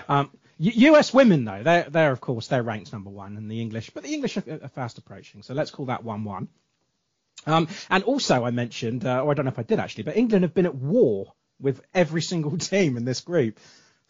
um, 0.09 0.31
US 0.59 1.13
women 1.13 1.45
though, 1.45 1.63
they're 1.63 1.87
they're 1.89 2.11
of 2.11 2.21
course 2.21 2.47
they're 2.47 2.63
ranked 2.63 2.91
number 2.91 3.09
one, 3.09 3.37
and 3.37 3.49
the 3.49 3.61
English, 3.61 3.91
but 3.91 4.03
the 4.03 4.13
English 4.13 4.37
are, 4.37 4.59
are 4.63 4.69
fast 4.69 4.97
approaching. 4.97 5.43
So 5.43 5.53
let's 5.53 5.71
call 5.71 5.85
that 5.85 6.03
one 6.03 6.23
one. 6.23 6.47
Um, 7.45 7.67
and 7.89 8.03
also 8.03 8.43
I 8.43 8.51
mentioned, 8.51 9.05
uh, 9.05 9.21
or 9.21 9.31
I 9.31 9.33
don't 9.33 9.45
know 9.45 9.51
if 9.51 9.59
I 9.59 9.63
did 9.63 9.79
actually, 9.79 10.03
but 10.03 10.17
England 10.17 10.43
have 10.43 10.53
been 10.53 10.65
at 10.65 10.75
war 10.75 11.33
with 11.59 11.81
every 11.93 12.21
single 12.21 12.57
team 12.57 12.97
in 12.97 13.05
this 13.05 13.21
group. 13.21 13.59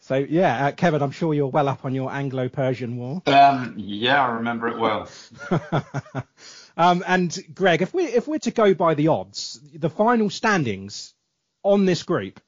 So 0.00 0.14
yeah, 0.16 0.66
uh, 0.66 0.72
Kevin, 0.72 1.02
I'm 1.02 1.10
sure 1.10 1.34
you're 1.34 1.48
well 1.48 1.68
up 1.68 1.84
on 1.84 1.94
your 1.94 2.10
Anglo-Persian 2.10 2.96
war. 2.96 3.22
Um, 3.26 3.74
yeah, 3.76 4.24
I 4.24 4.30
remember 4.34 4.68
it 4.68 4.78
well. 4.78 5.08
um, 6.76 7.04
and 7.06 7.36
Greg, 7.52 7.82
if 7.82 7.92
we 7.92 8.04
if 8.04 8.28
we're 8.28 8.38
to 8.38 8.52
go 8.52 8.74
by 8.74 8.94
the 8.94 9.08
odds, 9.08 9.60
the 9.74 9.90
final 9.90 10.30
standings 10.30 11.14
on 11.62 11.84
this 11.84 12.02
group 12.02 12.40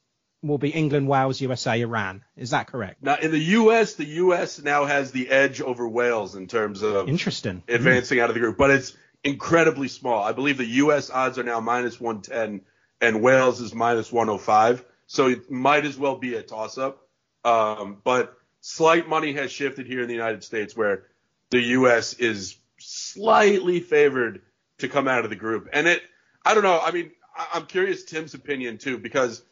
will 0.43 0.59
be 0.59 0.71
England, 0.71 1.07
Wales, 1.07 1.41
USA, 1.41 1.81
Iran. 1.81 2.25
Is 2.37 2.51
that 2.51 2.67
correct? 2.67 3.03
Now 3.03 3.17
in 3.17 3.31
the 3.31 3.39
U.S., 3.39 3.95
the 3.95 4.07
U.S. 4.07 4.61
now 4.63 4.87
has 4.87 5.13
the 5.13 5.29
edge 5.29 5.61
over 5.61 5.89
Wales 5.89 6.35
in 6.35 6.47
terms 6.47 6.83
of 6.83 7.09
interesting 7.09 7.63
advancing 7.69 8.19
mm. 8.19 8.23
out 8.23 8.31
of 8.31 8.35
the 8.35 8.41
group, 8.41 8.57
but 8.57 8.71
it's 8.71 8.97
incredibly 9.23 9.89
small. 9.89 10.23
I 10.23 10.33
believe 10.33 10.57
the 10.57 10.65
U.S. 10.65 11.11
odds 11.11 11.39
are 11.39 11.43
now 11.43 11.61
minus 11.61 12.01
110 12.01 12.63
and 13.01 13.23
Wales 13.23 13.61
is 13.61 13.75
minus 13.75 14.13
105. 14.13 14.85
So 15.07 15.29
it 15.29 15.51
might 15.51 15.85
as 15.85 15.99
well 15.99 16.17
be 16.17 16.35
a 16.35 16.43
toss 16.43 16.79
up. 16.79 17.07
Um, 17.45 17.99
but 18.05 18.35
slight 18.61 19.09
money 19.09 19.33
has 19.33 19.51
shifted 19.51 19.87
here 19.87 20.03
in 20.03 20.09
the 20.09 20.15
United 20.15 20.45
States 20.45 20.77
where 20.77 21.05
the 21.51 21.61
U.S. 21.61 22.15
is 22.15 22.57
slightly 22.79 23.81
favored 23.81 24.43
to 24.79 24.89
come 24.89 25.09
out 25.09 25.25
of 25.25 25.31
the 25.31 25.37
group. 25.37 25.69
And 25.73 25.87
it, 25.87 26.03
I 26.45 26.55
don't 26.55 26.63
know. 26.63 26.81
I 26.81 26.93
mean, 26.93 27.11
I'm 27.53 27.67
curious 27.67 28.05
Tim's 28.05 28.35
opinion 28.35 28.79
too, 28.79 28.99
because 28.99 29.43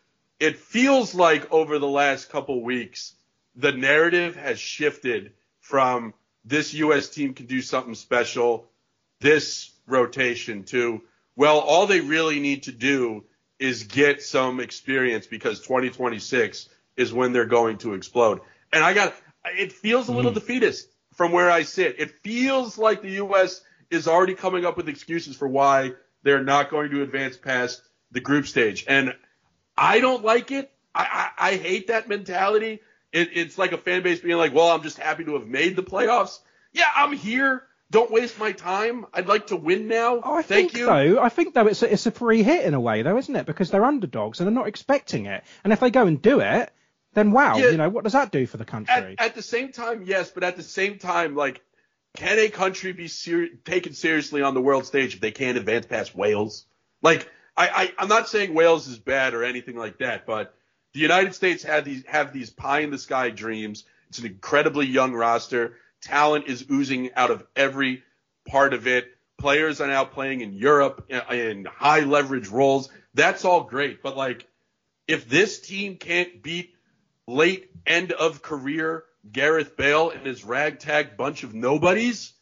it 0.40 0.58
feels 0.58 1.14
like 1.14 1.50
over 1.52 1.78
the 1.78 1.88
last 1.88 2.30
couple 2.30 2.62
weeks, 2.62 3.14
the 3.56 3.72
narrative 3.72 4.36
has 4.36 4.58
shifted 4.58 5.32
from 5.60 6.14
this 6.44 6.72
U.S. 6.74 7.08
team 7.08 7.34
can 7.34 7.46
do 7.46 7.60
something 7.60 7.94
special, 7.94 8.70
this 9.20 9.70
rotation 9.86 10.64
to, 10.64 11.02
well, 11.36 11.58
all 11.58 11.86
they 11.86 12.00
really 12.00 12.40
need 12.40 12.64
to 12.64 12.72
do 12.72 13.24
is 13.58 13.84
get 13.84 14.22
some 14.22 14.60
experience 14.60 15.26
because 15.26 15.60
2026 15.60 16.68
is 16.96 17.12
when 17.12 17.32
they're 17.32 17.44
going 17.44 17.78
to 17.78 17.94
explode. 17.94 18.40
And 18.72 18.84
I 18.84 18.94
got, 18.94 19.14
it 19.44 19.72
feels 19.72 20.08
a 20.08 20.12
little 20.12 20.30
mm. 20.30 20.34
defeatist 20.34 20.88
from 21.14 21.32
where 21.32 21.50
I 21.50 21.62
sit. 21.62 21.96
It 21.98 22.12
feels 22.22 22.78
like 22.78 23.02
the 23.02 23.10
U.S. 23.12 23.60
is 23.90 24.06
already 24.06 24.34
coming 24.34 24.64
up 24.64 24.76
with 24.76 24.88
excuses 24.88 25.36
for 25.36 25.48
why 25.48 25.92
they're 26.22 26.44
not 26.44 26.70
going 26.70 26.90
to 26.90 27.02
advance 27.02 27.36
past 27.36 27.82
the 28.10 28.20
group 28.20 28.46
stage. 28.46 28.84
And 28.88 29.14
I 29.76 30.00
don't 30.00 30.24
like 30.24 30.50
it. 30.50 30.70
I, 30.94 31.30
I, 31.38 31.50
I 31.50 31.56
hate 31.56 31.88
that 31.88 32.08
mentality. 32.08 32.80
It, 33.12 33.30
it's 33.32 33.58
like 33.58 33.72
a 33.72 33.78
fan 33.78 34.02
base 34.02 34.20
being 34.20 34.36
like, 34.36 34.54
well, 34.54 34.68
I'm 34.68 34.82
just 34.82 34.98
happy 34.98 35.24
to 35.24 35.34
have 35.34 35.46
made 35.46 35.76
the 35.76 35.82
playoffs. 35.82 36.40
Yeah, 36.72 36.88
I'm 36.94 37.12
here. 37.12 37.64
Don't 37.90 38.10
waste 38.10 38.38
my 38.38 38.52
time. 38.52 39.06
I'd 39.14 39.28
like 39.28 39.46
to 39.46 39.56
win 39.56 39.88
now. 39.88 40.20
Oh, 40.22 40.34
I 40.34 40.42
Thank 40.42 40.72
think 40.72 40.80
you. 40.80 40.86
though. 40.86 41.22
I 41.22 41.30
think 41.30 41.54
though 41.54 41.66
it's 41.66 41.82
a, 41.82 41.90
it's 41.90 42.04
a 42.04 42.10
free 42.10 42.42
hit 42.42 42.66
in 42.66 42.74
a 42.74 42.80
way 42.80 43.00
though, 43.00 43.16
isn't 43.16 43.34
it? 43.34 43.46
Because 43.46 43.70
they're 43.70 43.84
underdogs 43.84 44.40
and 44.40 44.46
they're 44.46 44.54
not 44.54 44.68
expecting 44.68 45.24
it. 45.26 45.42
And 45.64 45.72
if 45.72 45.80
they 45.80 45.90
go 45.90 46.06
and 46.06 46.20
do 46.20 46.40
it, 46.40 46.70
then 47.14 47.32
wow, 47.32 47.56
yeah, 47.56 47.70
you 47.70 47.76
know 47.78 47.88
what 47.88 48.04
does 48.04 48.12
that 48.12 48.30
do 48.30 48.46
for 48.46 48.58
the 48.58 48.66
country? 48.66 48.94
At, 48.94 49.28
at, 49.28 49.34
the 49.34 49.42
same 49.42 49.72
time, 49.72 50.02
yes, 50.04 50.30
but 50.30 50.44
at 50.44 50.56
the 50.56 50.62
same 50.62 50.98
time, 50.98 51.34
like, 51.34 51.62
can 52.18 52.40
a 52.40 52.48
country 52.48 52.92
be 52.92 53.06
ser- 53.06 53.46
taken 53.64 53.94
seriously 53.94 54.42
on 54.42 54.52
the 54.52 54.60
world 54.60 54.84
stage 54.84 55.14
if 55.14 55.20
they 55.20 55.30
can't 55.30 55.56
advance 55.56 55.86
past 55.86 56.16
Wales? 56.16 56.66
Like, 57.00 57.30
I, 57.56 57.68
I 57.68 57.92
I'm 57.96 58.08
not 58.08 58.28
saying 58.28 58.54
Wales 58.54 58.88
is 58.88 58.98
bad 58.98 59.34
or 59.34 59.44
anything 59.44 59.76
like 59.76 59.98
that, 59.98 60.26
but 60.26 60.52
the 60.94 61.00
United 61.00 61.36
States 61.36 61.62
have 61.62 61.84
these 61.84 62.04
have 62.06 62.32
these 62.32 62.50
pie 62.50 62.80
in 62.80 62.90
the 62.90 62.98
sky 62.98 63.30
dreams. 63.30 63.84
It's 64.08 64.18
an 64.18 64.26
incredibly 64.26 64.86
young 64.86 65.12
roster. 65.12 65.76
Talent 66.02 66.48
is 66.48 66.66
oozing 66.68 67.14
out 67.14 67.30
of 67.30 67.46
every 67.54 68.02
part 68.48 68.74
of 68.74 68.88
it. 68.88 69.06
Players 69.38 69.80
are 69.80 69.86
now 69.86 70.04
playing 70.04 70.40
in 70.40 70.54
Europe 70.54 71.08
uh, 71.12 71.32
in 71.32 71.66
high 71.66 72.00
leverage 72.00 72.48
roles. 72.48 72.88
That's 73.14 73.44
all 73.44 73.62
great. 73.62 74.02
But 74.02 74.16
like, 74.16 74.44
if 75.06 75.28
this 75.28 75.60
team 75.60 75.98
can't 75.98 76.42
beat 76.42 76.74
late 77.28 77.70
end 77.86 78.10
of 78.10 78.42
career 78.42 79.04
Gareth 79.32 79.76
Bale 79.76 80.10
and 80.10 80.26
his 80.26 80.44
ragtag 80.44 81.16
bunch 81.16 81.42
of 81.42 81.54
nobodies, 81.54 82.32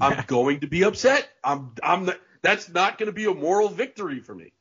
I'm 0.00 0.24
going 0.26 0.60
to 0.60 0.66
be 0.66 0.84
upset. 0.84 1.28
I'm, 1.42 1.72
I'm, 1.82 2.10
that's 2.42 2.68
not 2.68 2.98
going 2.98 3.06
to 3.06 3.12
be 3.12 3.26
a 3.26 3.34
moral 3.34 3.68
victory 3.68 4.20
for 4.20 4.34
me. 4.34 4.52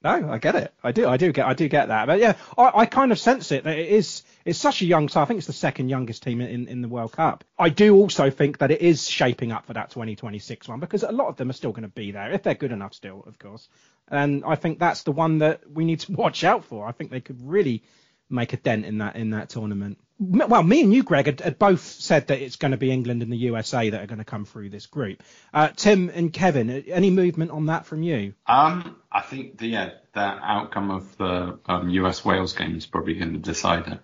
No, 0.00 0.30
I 0.30 0.38
get 0.38 0.54
it. 0.54 0.72
I 0.82 0.92
do. 0.92 1.08
I 1.08 1.16
do 1.16 1.32
get. 1.32 1.44
I 1.44 1.54
do 1.54 1.68
get 1.68 1.88
that. 1.88 2.06
But 2.06 2.20
yeah, 2.20 2.34
I, 2.56 2.70
I 2.72 2.86
kind 2.86 3.10
of 3.10 3.18
sense 3.18 3.50
it 3.50 3.64
that 3.64 3.76
it 3.76 3.88
is. 3.88 4.22
It's 4.44 4.58
such 4.58 4.80
a 4.80 4.86
young 4.86 5.08
side. 5.08 5.22
I 5.22 5.24
think 5.24 5.38
it's 5.38 5.48
the 5.48 5.52
second 5.52 5.88
youngest 5.88 6.22
team 6.22 6.40
in, 6.40 6.68
in 6.68 6.82
the 6.82 6.88
World 6.88 7.12
Cup. 7.12 7.42
I 7.58 7.68
do 7.68 7.96
also 7.96 8.30
think 8.30 8.58
that 8.58 8.70
it 8.70 8.80
is 8.80 9.08
shaping 9.08 9.50
up 9.50 9.66
for 9.66 9.72
that 9.72 9.90
2026 9.90 10.68
one 10.68 10.78
because 10.78 11.02
a 11.02 11.10
lot 11.10 11.26
of 11.26 11.36
them 11.36 11.50
are 11.50 11.54
still 11.54 11.72
going 11.72 11.82
to 11.82 11.88
be 11.88 12.12
there 12.12 12.32
if 12.32 12.44
they're 12.44 12.54
good 12.54 12.70
enough 12.70 12.94
still, 12.94 13.24
of 13.26 13.40
course. 13.40 13.68
And 14.06 14.44
I 14.46 14.54
think 14.54 14.78
that's 14.78 15.02
the 15.02 15.10
one 15.10 15.38
that 15.38 15.68
we 15.68 15.84
need 15.84 16.00
to 16.00 16.12
watch 16.16 16.44
out 16.44 16.64
for. 16.64 16.86
I 16.86 16.92
think 16.92 17.10
they 17.10 17.20
could 17.20 17.40
really 17.42 17.82
make 18.30 18.52
a 18.52 18.56
dent 18.56 18.86
in 18.86 18.98
that 18.98 19.16
in 19.16 19.30
that 19.30 19.48
tournament. 19.48 19.98
Well, 20.20 20.64
me 20.64 20.82
and 20.82 20.92
you, 20.92 21.04
Greg, 21.04 21.26
had, 21.26 21.40
had 21.40 21.58
both 21.60 21.80
said 21.80 22.26
that 22.26 22.40
it's 22.40 22.56
going 22.56 22.72
to 22.72 22.76
be 22.76 22.90
England 22.90 23.22
and 23.22 23.30
the 23.30 23.36
USA 23.36 23.90
that 23.90 24.02
are 24.02 24.06
going 24.06 24.18
to 24.18 24.24
come 24.24 24.44
through 24.44 24.70
this 24.70 24.86
group. 24.86 25.22
Uh, 25.54 25.68
Tim 25.68 26.10
and 26.12 26.32
Kevin, 26.32 26.70
any 26.88 27.10
movement 27.10 27.52
on 27.52 27.66
that 27.66 27.86
from 27.86 28.02
you? 28.02 28.34
Um, 28.46 28.96
I 29.12 29.20
think 29.20 29.58
the 29.58 29.68
yeah, 29.68 29.90
the 30.14 30.20
outcome 30.20 30.90
of 30.90 31.16
the 31.18 31.60
um, 31.66 31.88
US 31.90 32.24
Wales 32.24 32.52
game 32.52 32.76
is 32.76 32.84
probably 32.84 33.14
going 33.14 33.34
to 33.34 33.38
decide 33.38 33.86
it. 33.86 34.00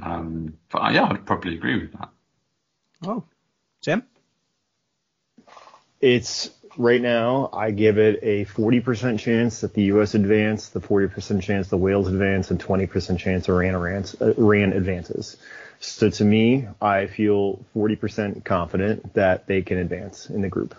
Um, 0.00 0.58
but 0.70 0.78
uh, 0.78 0.90
yeah, 0.90 1.04
I'd 1.04 1.26
probably 1.26 1.54
agree 1.54 1.80
with 1.80 1.92
that. 1.92 2.10
Oh, 3.04 3.24
Tim. 3.80 4.04
It's 6.00 6.50
right 6.76 7.00
now, 7.00 7.50
I 7.52 7.70
give 7.70 7.98
it 7.98 8.20
a 8.22 8.44
40% 8.44 9.18
chance 9.18 9.60
that 9.60 9.74
the 9.74 9.84
U.S. 9.84 10.14
advance, 10.14 10.68
the 10.68 10.80
40% 10.80 11.42
chance 11.42 11.68
the 11.68 11.76
Wales 11.76 12.08
advance, 12.08 12.50
and 12.50 12.60
20% 12.62 13.18
chance 13.18 13.48
Iran, 13.48 13.74
Iran 14.20 14.72
advances. 14.72 15.36
So 15.80 16.10
to 16.10 16.24
me, 16.24 16.68
I 16.80 17.06
feel 17.06 17.64
40% 17.74 18.44
confident 18.44 19.14
that 19.14 19.46
they 19.46 19.62
can 19.62 19.78
advance 19.78 20.30
in 20.30 20.42
the 20.42 20.48
group. 20.48 20.74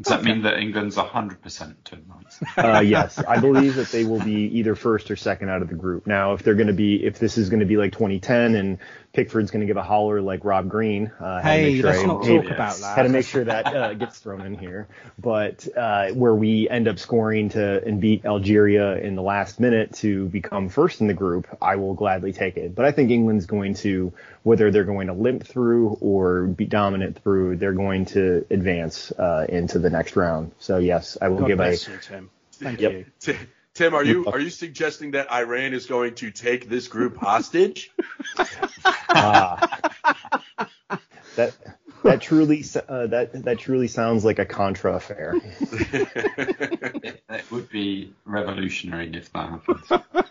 Does 0.00 0.10
that 0.10 0.22
mean 0.22 0.42
that 0.42 0.58
England's 0.58 0.94
100% 0.94 1.74
to 1.84 1.94
advance? 1.94 2.40
uh, 2.56 2.82
yes, 2.84 3.18
I 3.18 3.40
believe 3.40 3.74
that 3.74 3.88
they 3.88 4.04
will 4.04 4.20
be 4.20 4.58
either 4.58 4.76
first 4.76 5.10
or 5.10 5.16
second 5.16 5.48
out 5.48 5.60
of 5.60 5.68
the 5.68 5.74
group. 5.74 6.06
Now, 6.06 6.34
if 6.34 6.42
they're 6.44 6.54
going 6.54 6.68
to 6.68 6.72
be, 6.72 7.04
if 7.04 7.18
this 7.18 7.36
is 7.36 7.48
going 7.48 7.60
to 7.60 7.66
be 7.66 7.76
like 7.76 7.92
2010 7.92 8.54
and 8.54 8.78
Pickford's 9.12 9.50
going 9.50 9.62
to 9.62 9.66
give 9.66 9.76
a 9.76 9.82
holler 9.82 10.20
like 10.20 10.44
Rob 10.44 10.68
Green, 10.68 11.10
uh, 11.18 11.42
hey, 11.42 11.82
let's 11.82 11.98
I, 11.98 12.06
not 12.06 12.22
talk 12.22 12.44
about 12.44 12.76
that. 12.76 12.94
Had 12.94 13.02
to 13.04 13.08
make 13.08 13.26
sure 13.26 13.42
that 13.44 13.66
uh, 13.66 13.94
gets 13.94 14.18
thrown 14.18 14.42
in 14.42 14.54
here. 14.54 14.86
But 15.18 15.66
uh, 15.76 16.10
where 16.10 16.34
we 16.34 16.68
end 16.68 16.86
up 16.86 16.98
scoring 17.00 17.48
to 17.50 17.82
and 17.84 18.00
beat 18.00 18.24
Algeria 18.24 18.98
in 18.98 19.16
the 19.16 19.22
last 19.22 19.58
minute 19.58 19.94
to 19.94 20.26
become 20.26 20.68
first 20.68 21.00
in 21.00 21.08
the 21.08 21.14
group, 21.14 21.48
I 21.60 21.76
will 21.76 21.94
gladly 21.94 22.32
take 22.32 22.56
it. 22.56 22.74
But 22.74 22.84
I 22.84 22.92
think 22.92 23.10
England's 23.10 23.46
going 23.46 23.74
to, 23.76 24.12
whether 24.42 24.70
they're 24.70 24.84
going 24.84 25.08
to 25.08 25.14
limp 25.14 25.44
through 25.44 25.98
or 26.00 26.46
be 26.46 26.66
dominant 26.66 27.20
through, 27.22 27.56
they're 27.56 27.72
going 27.72 28.04
to 28.06 28.46
advance 28.50 29.10
uh, 29.12 29.46
into 29.48 29.78
the 29.78 29.87
next 29.90 30.16
round. 30.16 30.52
So 30.58 30.78
yes, 30.78 31.18
I 31.20 31.28
will 31.28 31.40
God 31.40 31.48
give 31.48 31.60
a. 31.60 31.72
You, 31.72 31.98
Tim. 32.02 32.30
Thank 32.52 32.80
yep. 32.80 32.92
you. 32.92 33.36
Tim, 33.74 33.94
are 33.94 34.02
you 34.02 34.26
are 34.26 34.40
you 34.40 34.50
suggesting 34.50 35.12
that 35.12 35.30
Iran 35.30 35.72
is 35.72 35.86
going 35.86 36.16
to 36.16 36.32
take 36.32 36.68
this 36.68 36.88
group 36.88 37.16
hostage? 37.16 37.92
uh, 38.36 39.66
that 41.36 41.54
that 42.02 42.20
truly 42.20 42.64
uh, 42.88 43.06
that 43.06 43.44
that 43.44 43.58
truly 43.58 43.86
sounds 43.86 44.24
like 44.24 44.40
a 44.40 44.44
Contra 44.44 44.96
affair. 44.96 45.34
it 45.60 47.50
would 47.52 47.68
be 47.68 48.12
revolutionary 48.24 49.12
if 49.14 49.32
that 49.32 49.48
happened. 49.48 50.26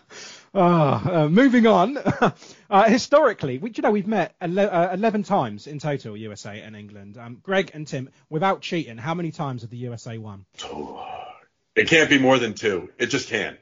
Oh, 0.54 0.62
uh, 0.64 1.28
moving 1.28 1.66
on. 1.66 1.98
uh, 2.70 2.88
historically, 2.88 3.58
we, 3.58 3.70
you 3.70 3.82
know, 3.82 3.90
we've 3.90 4.06
met 4.06 4.34
ele- 4.40 4.58
uh, 4.58 4.90
11 4.92 5.22
times 5.24 5.66
in 5.66 5.78
total, 5.78 6.16
USA 6.16 6.60
and 6.60 6.74
England. 6.74 7.18
Um, 7.18 7.38
Greg 7.42 7.70
and 7.74 7.86
Tim, 7.86 8.10
without 8.30 8.62
cheating, 8.62 8.96
how 8.96 9.14
many 9.14 9.30
times 9.30 9.62
have 9.62 9.70
the 9.70 9.76
USA 9.78 10.18
won? 10.18 10.46
It 11.74 11.88
can't 11.88 12.10
be 12.10 12.18
more 12.18 12.38
than 12.38 12.54
two. 12.54 12.90
It 12.98 13.06
just 13.06 13.28
can't. 13.28 13.58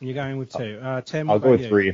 You're 0.00 0.14
going 0.14 0.36
with 0.36 0.52
two. 0.52 0.78
Uh, 0.80 1.00
Tim, 1.00 1.30
I'll 1.30 1.38
go 1.38 1.52
with 1.52 1.62
you? 1.62 1.68
three. 1.68 1.86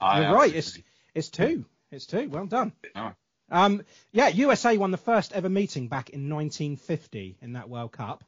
You're 0.00 0.34
right. 0.34 0.54
It's 0.54 0.78
it's 1.14 1.28
two. 1.28 1.64
It's 1.90 2.06
two. 2.06 2.28
Well 2.28 2.46
done. 2.46 2.72
Oh. 2.94 3.12
Um, 3.50 3.82
yeah, 4.12 4.28
USA 4.28 4.76
won 4.76 4.90
the 4.90 4.96
first 4.96 5.32
ever 5.32 5.48
meeting 5.48 5.88
back 5.88 6.10
in 6.10 6.28
1950 6.28 7.38
in 7.40 7.54
that 7.54 7.68
World 7.68 7.92
Cup. 7.92 8.24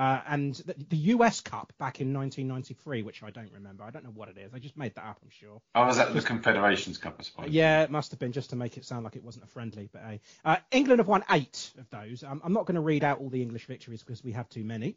Uh, 0.00 0.22
and 0.28 0.54
the, 0.54 0.74
the, 0.88 0.96
US 0.96 1.42
Cup 1.42 1.74
back 1.78 2.00
in 2.00 2.14
1993, 2.14 3.02
which 3.02 3.22
I 3.22 3.28
don't 3.28 3.52
remember. 3.52 3.84
I 3.84 3.90
don't 3.90 4.02
know 4.02 4.12
what 4.14 4.30
it 4.30 4.38
is. 4.38 4.54
I 4.54 4.58
just 4.58 4.74
made 4.74 4.94
that 4.94 5.04
up, 5.04 5.18
I'm 5.22 5.28
sure. 5.28 5.60
Oh, 5.74 5.84
was 5.84 5.98
that 5.98 6.14
the 6.14 6.22
Confederations 6.22 6.96
Cup, 6.96 7.16
I 7.20 7.22
suppose? 7.22 7.50
Yeah, 7.50 7.82
it 7.82 7.90
must 7.90 8.10
have 8.12 8.18
been 8.18 8.32
just 8.32 8.48
to 8.48 8.56
make 8.56 8.78
it 8.78 8.86
sound 8.86 9.04
like 9.04 9.16
it 9.16 9.22
wasn't 9.22 9.44
a 9.44 9.48
friendly. 9.48 9.90
But 9.92 10.02
uh, 10.02 10.16
uh, 10.42 10.56
England 10.70 11.00
have 11.00 11.06
won 11.06 11.22
eight 11.28 11.70
of 11.78 11.90
those. 11.90 12.24
Um, 12.24 12.40
I'm 12.42 12.54
not 12.54 12.64
going 12.64 12.76
to 12.76 12.80
read 12.80 13.04
out 13.04 13.18
all 13.18 13.28
the 13.28 13.42
English 13.42 13.66
victories 13.66 14.02
because 14.02 14.24
we 14.24 14.32
have 14.32 14.48
too 14.48 14.64
many. 14.64 14.96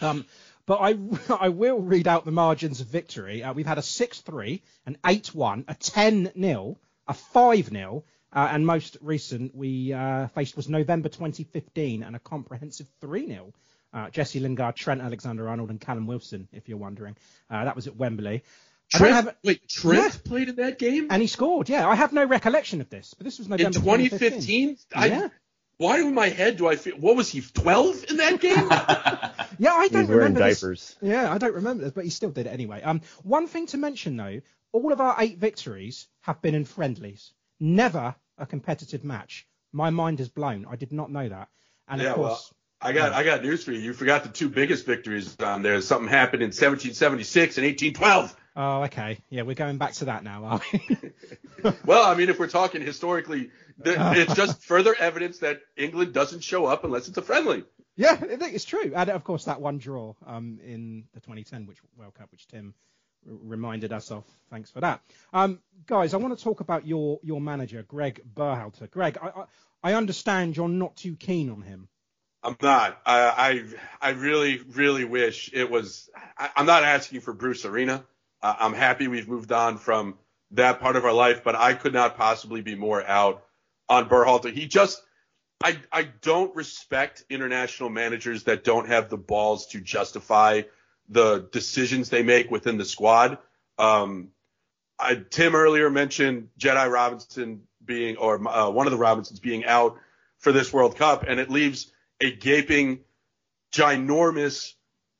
Um, 0.00 0.26
but 0.66 0.80
I, 0.80 0.98
I 1.38 1.50
will 1.50 1.78
read 1.78 2.08
out 2.08 2.24
the 2.24 2.32
margins 2.32 2.80
of 2.80 2.88
victory. 2.88 3.44
Uh, 3.44 3.52
we've 3.52 3.64
had 3.64 3.78
a 3.78 3.82
6 3.82 4.20
3, 4.22 4.60
an 4.86 4.98
8 5.06 5.36
1, 5.36 5.66
a 5.68 5.74
10 5.76 6.32
0, 6.36 6.78
a 7.06 7.14
5 7.14 7.68
0, 7.68 8.04
Uh, 8.32 8.48
and 8.50 8.66
most 8.66 8.96
recent 9.02 9.54
we 9.54 9.92
uh, 9.92 10.26
faced 10.26 10.56
was 10.56 10.68
November 10.68 11.08
2015 11.10 12.02
and 12.02 12.16
a 12.16 12.18
comprehensive 12.18 12.88
3 13.00 13.28
0. 13.28 13.52
Uh, 13.96 14.10
Jesse 14.10 14.40
Lingard, 14.40 14.76
Trent 14.76 15.00
Alexander 15.00 15.48
Arnold, 15.48 15.70
and 15.70 15.80
Callum 15.80 16.06
Wilson, 16.06 16.48
if 16.52 16.68
you're 16.68 16.76
wondering. 16.76 17.16
Uh, 17.48 17.64
that 17.64 17.74
was 17.74 17.86
at 17.86 17.96
Wembley. 17.96 18.42
Trent, 18.92 19.14
have- 19.14 19.36
wait, 19.42 19.66
Trent 19.68 20.12
Yeah. 20.14 20.20
played 20.22 20.48
in 20.50 20.56
that 20.56 20.78
game 20.78 21.08
and 21.10 21.22
he 21.22 21.26
scored, 21.26 21.68
yeah. 21.70 21.88
I 21.88 21.94
have 21.94 22.12
no 22.12 22.24
recollection 22.24 22.80
of 22.82 22.90
this, 22.90 23.14
but 23.14 23.24
this 23.24 23.38
was 23.38 23.46
in 23.46 23.52
November 23.52 23.78
2015. 23.80 24.76
I, 24.94 25.06
Yeah. 25.06 25.28
Why 25.78 26.00
in 26.00 26.14
my 26.14 26.28
head 26.28 26.56
do 26.58 26.66
I 26.68 26.76
feel? 26.76 26.96
What 26.96 27.16
was 27.16 27.28
he? 27.30 27.40
12 27.40 28.04
in 28.10 28.16
that 28.18 28.40
game? 28.40 28.68
Yeah, 29.58 29.72
I 29.72 29.88
don't 29.88 30.02
He's 30.02 30.08
wearing 30.10 30.34
remember 30.34 30.50
this. 30.70 30.96
Yeah, 31.00 31.32
I 31.32 31.38
don't 31.38 31.54
remember 31.54 31.84
this, 31.84 31.92
but 31.94 32.04
he 32.04 32.10
still 32.10 32.30
did 32.30 32.46
it 32.46 32.50
anyway. 32.50 32.82
Um, 32.82 33.00
one 33.22 33.46
thing 33.46 33.66
to 33.68 33.78
mention 33.78 34.16
though, 34.18 34.40
all 34.72 34.92
of 34.92 35.00
our 35.00 35.16
eight 35.18 35.38
victories 35.38 36.08
have 36.20 36.42
been 36.42 36.54
in 36.54 36.66
friendlies, 36.66 37.32
never 37.58 38.14
a 38.36 38.44
competitive 38.44 39.02
match. 39.04 39.46
My 39.72 39.88
mind 39.88 40.20
is 40.20 40.28
blown. 40.28 40.66
I 40.68 40.76
did 40.76 40.92
not 40.92 41.10
know 41.10 41.26
that. 41.28 41.48
And 41.88 42.02
Yeah, 42.02 42.12
of 42.12 42.18
well, 42.18 42.28
course, 42.28 42.52
I 42.80 42.92
got 42.92 43.12
I 43.12 43.24
got 43.24 43.42
news 43.42 43.64
for 43.64 43.72
you. 43.72 43.80
You 43.80 43.92
forgot 43.92 44.22
the 44.22 44.28
two 44.28 44.48
biggest 44.48 44.86
victories 44.86 45.36
on 45.40 45.62
there. 45.62 45.80
Something 45.80 46.08
happened 46.08 46.42
in 46.42 46.48
1776 46.48 47.58
and 47.58 47.66
1812. 47.66 48.36
oh, 48.56 48.82
okay, 48.84 49.18
yeah, 49.30 49.42
we're 49.42 49.54
going 49.54 49.78
back 49.78 49.94
to 49.94 50.06
that 50.06 50.24
now, 50.24 50.44
are 50.44 50.60
we? 50.72 50.96
Well, 51.84 52.04
I 52.04 52.14
mean, 52.14 52.28
if 52.28 52.38
we're 52.38 52.48
talking 52.48 52.80
historically, 52.82 53.50
it's 53.82 54.34
just 54.34 54.62
further 54.68 54.94
evidence 54.94 55.38
that 55.38 55.60
England 55.76 56.12
doesn't 56.12 56.44
show 56.44 56.66
up 56.66 56.84
unless 56.84 57.08
it's 57.08 57.16
a 57.16 57.22
friendly. 57.22 57.64
yeah, 57.96 58.16
it's 58.22 58.64
true. 58.64 58.92
And 58.94 59.10
of 59.10 59.24
course, 59.24 59.46
that 59.46 59.60
one 59.60 59.78
draw 59.78 60.14
um, 60.26 60.60
in 60.64 61.04
the 61.14 61.20
2010 61.20 61.66
which 61.66 61.78
World 61.96 62.14
Cup, 62.14 62.30
which 62.30 62.46
Tim 62.46 62.74
reminded 63.24 63.92
us 63.92 64.10
of. 64.12 64.24
Thanks 64.50 64.70
for 64.70 64.80
that. 64.82 65.00
Um, 65.32 65.60
guys, 65.86 66.14
I 66.14 66.18
want 66.18 66.36
to 66.38 66.44
talk 66.44 66.60
about 66.60 66.86
your 66.86 67.18
your 67.22 67.40
manager, 67.40 67.82
Greg 67.82 68.20
Berhalter. 68.34 68.88
Greg, 68.88 69.18
I, 69.20 69.28
I, 69.28 69.44
I 69.82 69.94
understand 69.94 70.56
you're 70.56 70.68
not 70.68 70.94
too 70.96 71.16
keen 71.16 71.50
on 71.50 71.62
him. 71.62 71.88
I'm 72.46 72.56
not. 72.62 73.00
I 73.04 73.64
I, 74.00 74.08
I 74.08 74.10
really 74.10 74.60
really 74.72 75.04
wish 75.04 75.50
it 75.52 75.68
was. 75.68 76.08
I, 76.38 76.50
I'm 76.56 76.66
not 76.66 76.84
asking 76.84 77.20
for 77.20 77.32
Bruce 77.32 77.64
Arena. 77.64 78.04
Uh, 78.40 78.54
I'm 78.60 78.72
happy 78.72 79.08
we've 79.08 79.28
moved 79.28 79.50
on 79.50 79.78
from 79.78 80.14
that 80.52 80.80
part 80.80 80.94
of 80.94 81.04
our 81.04 81.12
life, 81.12 81.42
but 81.42 81.56
I 81.56 81.74
could 81.74 81.92
not 81.92 82.16
possibly 82.16 82.60
be 82.60 82.76
more 82.76 83.04
out 83.04 83.44
on 83.88 84.08
Berhalter. 84.08 84.52
He 84.52 84.66
just. 84.66 85.02
I, 85.64 85.78
I 85.90 86.02
don't 86.20 86.54
respect 86.54 87.24
international 87.30 87.88
managers 87.88 88.44
that 88.44 88.62
don't 88.62 88.88
have 88.88 89.08
the 89.08 89.16
balls 89.16 89.68
to 89.68 89.80
justify 89.80 90.62
the 91.08 91.48
decisions 91.50 92.10
they 92.10 92.22
make 92.22 92.50
within 92.50 92.76
the 92.76 92.84
squad. 92.84 93.38
Um, 93.78 94.28
I, 94.98 95.14
Tim 95.14 95.54
earlier 95.56 95.88
mentioned 95.88 96.50
Jedi 96.60 96.92
Robinson 96.92 97.62
being, 97.82 98.18
or 98.18 98.46
uh, 98.46 98.68
one 98.68 98.86
of 98.86 98.90
the 98.90 98.98
Robinsons 98.98 99.40
being 99.40 99.64
out 99.64 99.96
for 100.38 100.52
this 100.52 100.74
World 100.74 100.96
Cup, 100.96 101.24
and 101.26 101.40
it 101.40 101.50
leaves 101.50 101.90
a 102.20 102.30
gaping, 102.32 103.00
ginormous 103.72 104.74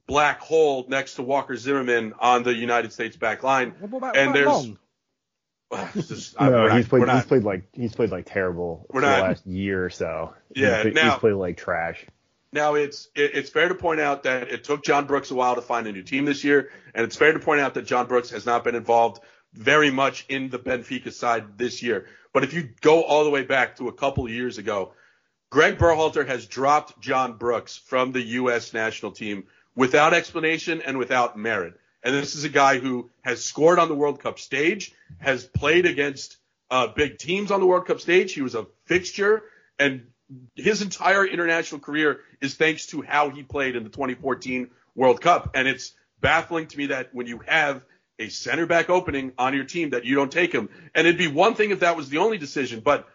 black 0.07 0.41
hole 0.41 0.87
next 0.89 1.15
to 1.15 1.23
Walker 1.23 1.57
Zimmerman 1.57 2.15
on 2.19 2.43
the 2.43 2.55
United 2.55 2.93
States 2.93 3.17
back 3.17 3.43
line. 3.43 3.75
What 3.81 3.97
about, 3.99 4.17
And 4.17 4.33
what 4.33 4.41
about 4.43 4.63
there's- 4.63 6.09
just- 6.09 6.41
No, 6.41 6.67
not- 6.69 6.77
he's 6.77 6.89
played. 6.89 7.01
we're 7.01 7.07
not- 7.07 7.17
He's 7.17 7.25
played 7.27 7.43
like 7.45 7.65
he's 7.73 7.95
played 7.95 8.11
like 8.11 8.27
terrible 8.27 8.87
for 8.91 9.01
not- 9.01 9.17
the 9.17 9.23
last 9.23 9.47
year 9.47 9.85
or 9.85 9.91
so. 9.91 10.33
Yeah, 10.55 10.75
he's 10.77 10.83
played, 10.83 10.95
now- 10.95 11.11
he's 11.11 11.19
played 11.21 11.33
like 11.35 11.57
trash. 11.57 12.07
Now 12.53 12.75
it's 12.75 13.09
it, 13.15 13.33
it's 13.35 13.51
fair 13.51 13.69
to 13.69 13.75
point 13.75 14.01
out 14.01 14.23
that 14.23 14.49
it 14.51 14.65
took 14.65 14.85
John 14.85 15.07
Brooks 15.07 15.31
a 15.31 15.35
while 15.35 15.57
to 15.57 15.61
find 15.63 15.87
a 15.89 15.93
new 15.93 16.03
team 16.05 16.25
this 16.25 16.45
year, 16.45 16.71
and 16.95 17.05
it's 17.05 17.17
fair 17.17 17.33
to 17.33 17.39
point 17.41 17.61
out 17.61 17.75
that 17.75 17.83
John 17.83 18.07
Brooks 18.07 18.31
has 18.31 18.47
not 18.47 18.63
been 18.65 18.77
involved 18.77 19.21
very 19.53 19.91
much 19.91 20.25
in 20.29 20.49
the 20.51 20.59
Benfica 20.59 21.13
side 21.13 21.59
this 21.59 21.83
year. 21.83 22.07
But 22.33 22.45
if 22.45 22.55
you 22.55 22.69
go 22.81 23.03
all 23.03 23.25
the 23.25 23.31
way 23.31 23.43
back 23.43 23.77
to 23.77 23.89
a 23.89 23.93
couple 23.93 24.25
of 24.27 24.31
years 24.31 24.59
ago, 24.59 24.93
Greg 25.57 25.79
Berhalter 25.79 26.27
has 26.27 26.45
dropped 26.45 27.01
John 27.01 27.39
Brooks 27.39 27.79
from 27.79 28.13
the 28.13 28.21
U.S. 28.21 28.75
national 28.75 29.13
team 29.13 29.45
without 29.75 30.13
explanation 30.13 30.83
and 30.83 30.99
without 30.99 31.39
merit. 31.39 31.81
And 32.03 32.15
this 32.15 32.35
is 32.35 32.45
a 32.45 32.51
guy 32.51 32.79
who 32.79 33.09
has 33.23 33.43
scored 33.43 33.79
on 33.79 33.89
the 33.89 33.95
World 33.95 34.21
Cup 34.21 34.39
stage, 34.39 34.93
has 35.17 35.47
played 35.47 35.87
against 35.87 36.37
uh, 36.71 36.89
big 36.89 37.17
teams 37.17 37.51
on 37.51 37.61
the 37.61 37.67
World 37.67 37.87
Cup 37.87 38.03
stage. 38.03 38.35
He 38.35 38.43
was 38.43 38.55
a 38.55 38.67
fixture, 38.85 39.45
and 39.79 40.09
his 40.57 40.83
entire 40.83 41.25
international 41.25 41.81
career 41.81 42.21
is 42.43 42.55
thanks 42.55 42.89
to 42.89 43.01
how 43.01 43.31
he 43.31 43.43
played 43.43 43.77
in 43.77 43.83
the 43.83 43.89
2014 43.89 44.69
World 44.95 45.23
Cup. 45.23 45.53
And 45.55 45.67
it's 45.67 45.95
baffling 46.21 46.67
to 46.67 46.77
me 46.77 46.89
that 46.89 47.15
when 47.15 47.27
you 47.27 47.41
have 47.47 47.81
a 48.19 48.29
center 48.29 48.67
back 48.67 48.91
opening 48.91 49.33
on 49.39 49.55
your 49.55 49.65
team 49.65 49.89
that 49.91 50.05
you 50.05 50.17
don't 50.17 50.31
take 50.31 50.53
him. 50.53 50.69
And 50.95 51.07
it'd 51.07 51.17
be 51.17 51.29
one 51.29 51.55
thing 51.55 51.71
if 51.71 51.81
that 51.81 51.97
was 51.97 52.11
the 52.11 52.19
only 52.19 52.37
decision, 52.37 52.81
but 52.81 53.09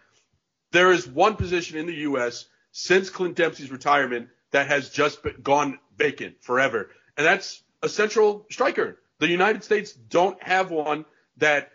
there 0.71 0.91
is 0.91 1.07
one 1.07 1.35
position 1.35 1.77
in 1.77 1.85
the 1.85 1.95
U.S. 1.95 2.45
since 2.71 3.09
Clint 3.09 3.35
Dempsey's 3.35 3.71
retirement 3.71 4.29
that 4.51 4.67
has 4.67 4.89
just 4.89 5.19
gone 5.43 5.79
vacant 5.97 6.41
forever, 6.41 6.89
and 7.17 7.25
that's 7.25 7.61
a 7.81 7.89
central 7.89 8.45
striker. 8.49 8.99
The 9.19 9.27
United 9.27 9.63
States 9.63 9.93
don't 9.93 10.41
have 10.41 10.71
one 10.71 11.05
that 11.37 11.71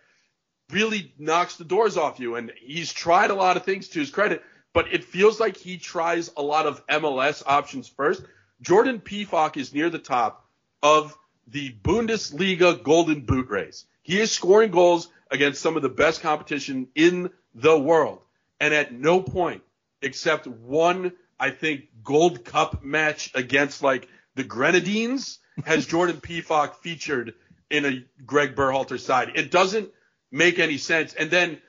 really 0.70 1.14
knocks 1.18 1.56
the 1.56 1.64
doors 1.64 1.96
off 1.96 2.18
you, 2.18 2.34
and 2.34 2.52
he's 2.60 2.92
tried 2.92 3.30
a 3.30 3.34
lot 3.34 3.56
of 3.56 3.64
things 3.64 3.88
to 3.88 4.00
his 4.00 4.10
credit, 4.10 4.42
but 4.72 4.92
it 4.92 5.04
feels 5.04 5.38
like 5.38 5.56
he 5.56 5.78
tries 5.78 6.30
a 6.36 6.42
lot 6.42 6.66
of 6.66 6.86
MLS 6.86 7.42
options 7.46 7.88
first. 7.88 8.22
Jordan 8.60 9.00
Pefok 9.00 9.56
is 9.56 9.72
near 9.72 9.90
the 9.90 9.98
top 9.98 10.48
of 10.82 11.16
the 11.46 11.72
Bundesliga 11.82 12.82
Golden 12.82 13.20
Boot 13.20 13.48
race. 13.48 13.84
He 14.02 14.18
is 14.18 14.32
scoring 14.32 14.70
goals 14.70 15.08
against 15.30 15.62
some 15.62 15.76
of 15.76 15.82
the 15.82 15.88
best 15.88 16.20
competition 16.20 16.88
in 16.94 17.30
the 17.54 17.78
world. 17.78 18.20
And 18.60 18.72
at 18.72 18.92
no 18.92 19.20
point, 19.20 19.62
except 20.02 20.46
one, 20.46 21.12
I 21.38 21.50
think, 21.50 21.84
Gold 22.02 22.44
Cup 22.44 22.82
match 22.82 23.30
against 23.34 23.82
like 23.82 24.08
the 24.34 24.44
Grenadines, 24.44 25.38
has 25.64 25.86
Jordan 25.88 26.20
Pefok 26.20 26.76
featured 26.76 27.34
in 27.70 27.84
a 27.84 28.04
Greg 28.24 28.54
Berhalter 28.54 28.98
side. 28.98 29.32
It 29.34 29.50
doesn't 29.50 29.90
make 30.30 30.58
any 30.58 30.78
sense. 30.78 31.14
And 31.14 31.30
then, 31.30 31.60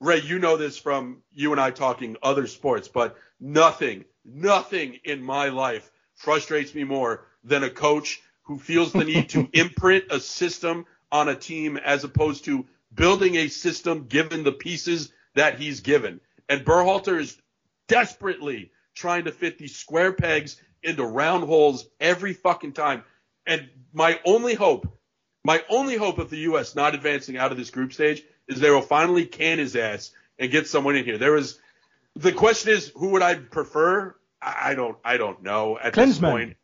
Ray, 0.00 0.20
you 0.20 0.38
know 0.38 0.56
this 0.56 0.76
from 0.76 1.22
you 1.32 1.52
and 1.52 1.60
I 1.60 1.70
talking 1.70 2.16
other 2.22 2.46
sports, 2.46 2.88
but 2.88 3.16
nothing, 3.40 4.04
nothing 4.24 4.98
in 5.04 5.22
my 5.22 5.48
life 5.48 5.90
frustrates 6.14 6.74
me 6.74 6.84
more 6.84 7.26
than 7.44 7.62
a 7.62 7.70
coach 7.70 8.20
who 8.42 8.58
feels 8.58 8.92
the 8.92 9.04
need 9.04 9.30
to 9.30 9.48
imprint 9.52 10.04
a 10.10 10.20
system 10.20 10.86
on 11.10 11.28
a 11.28 11.34
team 11.34 11.76
as 11.76 12.04
opposed 12.04 12.44
to 12.44 12.66
building 12.92 13.36
a 13.36 13.48
system 13.48 14.06
given 14.06 14.42
the 14.42 14.52
pieces 14.52 15.12
that 15.34 15.58
he's 15.58 15.80
given. 15.80 16.20
And 16.48 16.64
Berhalter 16.64 17.18
is 17.18 17.36
desperately 17.88 18.70
trying 18.94 19.24
to 19.24 19.32
fit 19.32 19.58
these 19.58 19.76
square 19.76 20.12
pegs 20.12 20.60
into 20.82 21.04
round 21.04 21.44
holes 21.44 21.86
every 22.00 22.32
fucking 22.32 22.72
time. 22.72 23.04
And 23.46 23.68
my 23.92 24.20
only 24.24 24.54
hope, 24.54 24.98
my 25.44 25.62
only 25.68 25.96
hope 25.96 26.18
of 26.18 26.30
the 26.30 26.38
U.S. 26.38 26.74
not 26.74 26.94
advancing 26.94 27.36
out 27.36 27.52
of 27.52 27.58
this 27.58 27.70
group 27.70 27.92
stage 27.92 28.22
is 28.48 28.60
they 28.60 28.70
will 28.70 28.82
finally 28.82 29.26
can 29.26 29.58
his 29.58 29.76
ass 29.76 30.10
and 30.38 30.50
get 30.50 30.66
someone 30.66 30.96
in 30.96 31.04
here. 31.04 31.18
There 31.18 31.32
was 31.32 31.58
the 32.14 32.32
question 32.32 32.72
is 32.72 32.90
who 32.96 33.10
would 33.10 33.22
I 33.22 33.34
prefer? 33.34 34.14
I 34.40 34.74
don't 34.74 34.96
I 35.04 35.16
don't 35.16 35.42
know 35.42 35.78
at 35.80 35.92
this 35.92 36.18
Klinsmann. 36.18 36.30
point. 36.30 36.56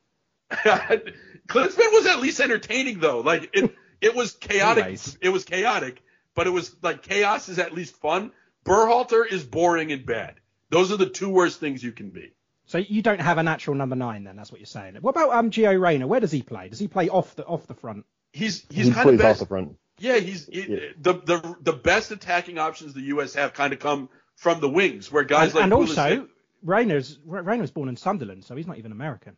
Klinsmann 0.51 1.93
was 1.93 2.07
at 2.07 2.21
least 2.21 2.41
entertaining 2.41 3.01
though. 3.01 3.21
Like 3.21 3.51
it 3.53 3.75
it 4.01 4.15
was 4.15 4.33
chaotic. 4.33 4.99
It 5.21 5.29
was 5.29 5.45
chaotic, 5.45 6.03
but 6.35 6.47
it 6.47 6.51
was 6.51 6.75
like 6.83 7.03
chaos 7.03 7.49
is 7.49 7.59
at 7.59 7.73
least 7.73 7.97
fun. 7.97 8.33
Berhalter 8.65 9.27
is 9.31 9.45
boring 9.45 9.93
and 9.93 10.07
bad. 10.07 10.37
Those 10.71 10.93
are 10.93 10.97
the 10.97 11.09
two 11.09 11.29
worst 11.29 11.61
things 11.61 11.83
you 11.83 11.93
can 11.93 12.11
be. 12.11 12.33
So 12.67 12.79
you 12.79 13.03
don't 13.03 13.21
have 13.21 13.39
a 13.39 13.43
natural 13.43 13.77
number 13.77 13.97
nine, 13.97 14.25
then? 14.25 14.37
That's 14.37 14.51
what 14.51 14.61
you're 14.61 14.67
saying. 14.67 14.97
What 15.01 15.11
about 15.11 15.33
um 15.33 15.51
Gio 15.51 15.79
Reyna? 15.81 16.07
Where 16.07 16.21
does 16.21 16.31
he 16.33 16.43
play? 16.43 16.69
Does 16.69 16.79
he 16.79 16.89
play 16.89 17.09
off 17.09 17.35
the 17.35 17.45
off 17.45 17.67
the 17.67 17.75
front? 17.75 18.07
He's 18.33 18.65
he's 18.71 18.87
he 18.87 18.93
kind 18.93 19.11
of 19.11 19.17
plays 19.19 19.31
off 19.33 19.39
the 19.41 19.47
front. 19.47 19.77
Yeah, 19.99 20.19
he's 20.19 20.47
he- 20.47 20.93
the 20.99 21.15
the 21.15 21.57
the 21.61 21.73
best 21.73 22.11
attacking 22.13 22.59
options 22.59 22.95
the 22.95 23.03
U.S. 23.03 23.35
have 23.35 23.53
kind 23.53 23.73
of 23.73 23.79
come 23.79 24.09
from 24.37 24.61
the 24.61 24.69
wings, 24.69 25.13
where 25.13 25.25
guys 25.25 25.51
and, 25.51 25.55
like 25.57 25.65
and 25.65 25.73
Pulisic- 25.73 26.19
also, 26.19 26.29
Reyna's 26.63 27.19
Reyna 27.27 27.61
was 27.61 27.71
born 27.71 27.89
in 27.89 27.97
Sunderland, 27.97 28.45
so 28.45 28.57
he's 28.57 28.67
not 28.67 28.79
even 28.79 28.93
American. 28.93 29.37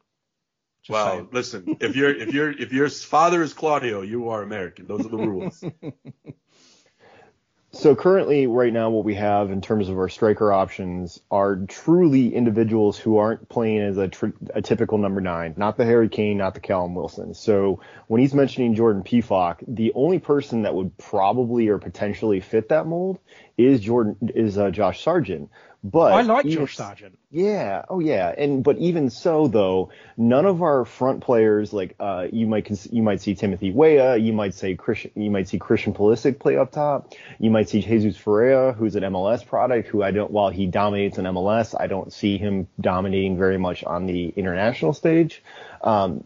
Just 0.83 0.93
Well, 0.93 1.09
saying. 1.09 1.29
listen, 1.33 1.77
if 1.81 1.97
your 1.97 2.11
if 2.15 2.33
your 2.33 2.51
if 2.53 2.73
your 2.73 2.89
father 2.89 3.43
is 3.43 3.53
Claudio, 3.55 4.03
you 4.03 4.29
are 4.29 4.43
American. 4.43 4.87
Those 4.87 5.05
are 5.07 5.09
the 5.09 5.17
rules. 5.17 5.65
So 7.75 7.97
currently, 7.97 8.47
right 8.47 8.73
now, 8.73 8.91
what 8.91 9.05
we 9.05 9.17
have 9.17 9.51
in 9.51 9.61
terms 9.61 9.89
of 9.89 9.99
our 9.99 10.09
striker 10.09 10.53
options 10.53 11.21
are 11.29 11.57
truly 11.57 12.33
individuals 12.33 12.97
who 12.97 13.19
aren't 13.19 13.49
playing 13.49 13.81
as 13.81 13.99
a, 13.99 14.07
tr- 14.07 14.29
a 14.55 14.63
typical 14.63 14.97
number 14.97 15.21
nine, 15.21 15.55
not 15.57 15.77
the 15.77 15.85
Harry 15.85 16.09
Kane, 16.09 16.39
not 16.39 16.55
the 16.55 16.61
Callum 16.61 16.95
Wilson. 16.95 17.35
So 17.35 17.81
when 18.07 18.21
he's 18.21 18.33
mentioning 18.33 18.77
Jordan 18.77 19.03
Pefok, 19.03 19.57
the 19.67 19.93
only 19.95 20.21
person 20.21 20.63
that 20.63 20.75
would 20.75 20.97
probably 20.99 21.67
or 21.67 21.79
potentially 21.79 22.39
fit 22.39 22.69
that 22.69 22.87
mold 22.87 23.19
is 23.59 23.81
Jordan 23.81 24.17
is 24.35 24.57
uh, 24.57 24.71
Josh 24.71 25.03
Sargent. 25.03 25.51
But 25.85 26.15
I 26.15 26.23
like 26.23 26.47
even- 26.47 26.65
Josh 26.65 26.77
Sargent. 26.77 27.19
Yeah, 27.31 27.83
oh 27.91 28.01
yeah, 28.01 28.35
and 28.39 28.65
but 28.65 28.79
even 28.79 29.11
so 29.11 29.49
though, 29.49 29.91
none 30.17 30.47
of 30.47 30.63
our 30.63 30.87
front 30.87 31.23
players 31.23 31.75
like 31.75 31.95
uh, 32.01 32.27
you 32.33 32.47
might 32.47 32.87
you 32.91 33.03
might 33.03 33.21
see 33.21 33.35
Timothy 33.35 33.71
Weah, 33.71 34.17
you 34.17 34.33
might 34.33 34.55
say 34.55 34.77
Christian, 34.77 35.11
you 35.15 35.31
might 35.31 35.47
see 35.47 35.59
Christian 35.59 35.93
Pulisic 35.93 36.39
play 36.39 36.57
up 36.57 36.73
top, 36.73 37.13
you 37.39 37.51
might 37.51 37.69
see 37.69 37.83
Jesus 37.83 38.17
Ferreira, 38.17 38.73
who's 38.73 38.97
an 38.97 39.03
MLS 39.03 39.45
product, 39.45 39.89
who 39.89 40.03
I 40.03 40.11
don't 40.11 40.31
while 40.31 40.49
he 40.49 40.67
dominates 40.67 41.19
in 41.19 41.27
MLS, 41.27 41.75
I 41.79 41.87
don't 41.87 42.11
see 42.11 42.39
him 42.39 42.67
dominating 42.81 43.37
very 43.37 43.59
much 43.59 43.85
on 43.85 44.07
the 44.07 44.29
international 44.29 44.95
stage. 44.95 45.43
Um, 45.83 46.25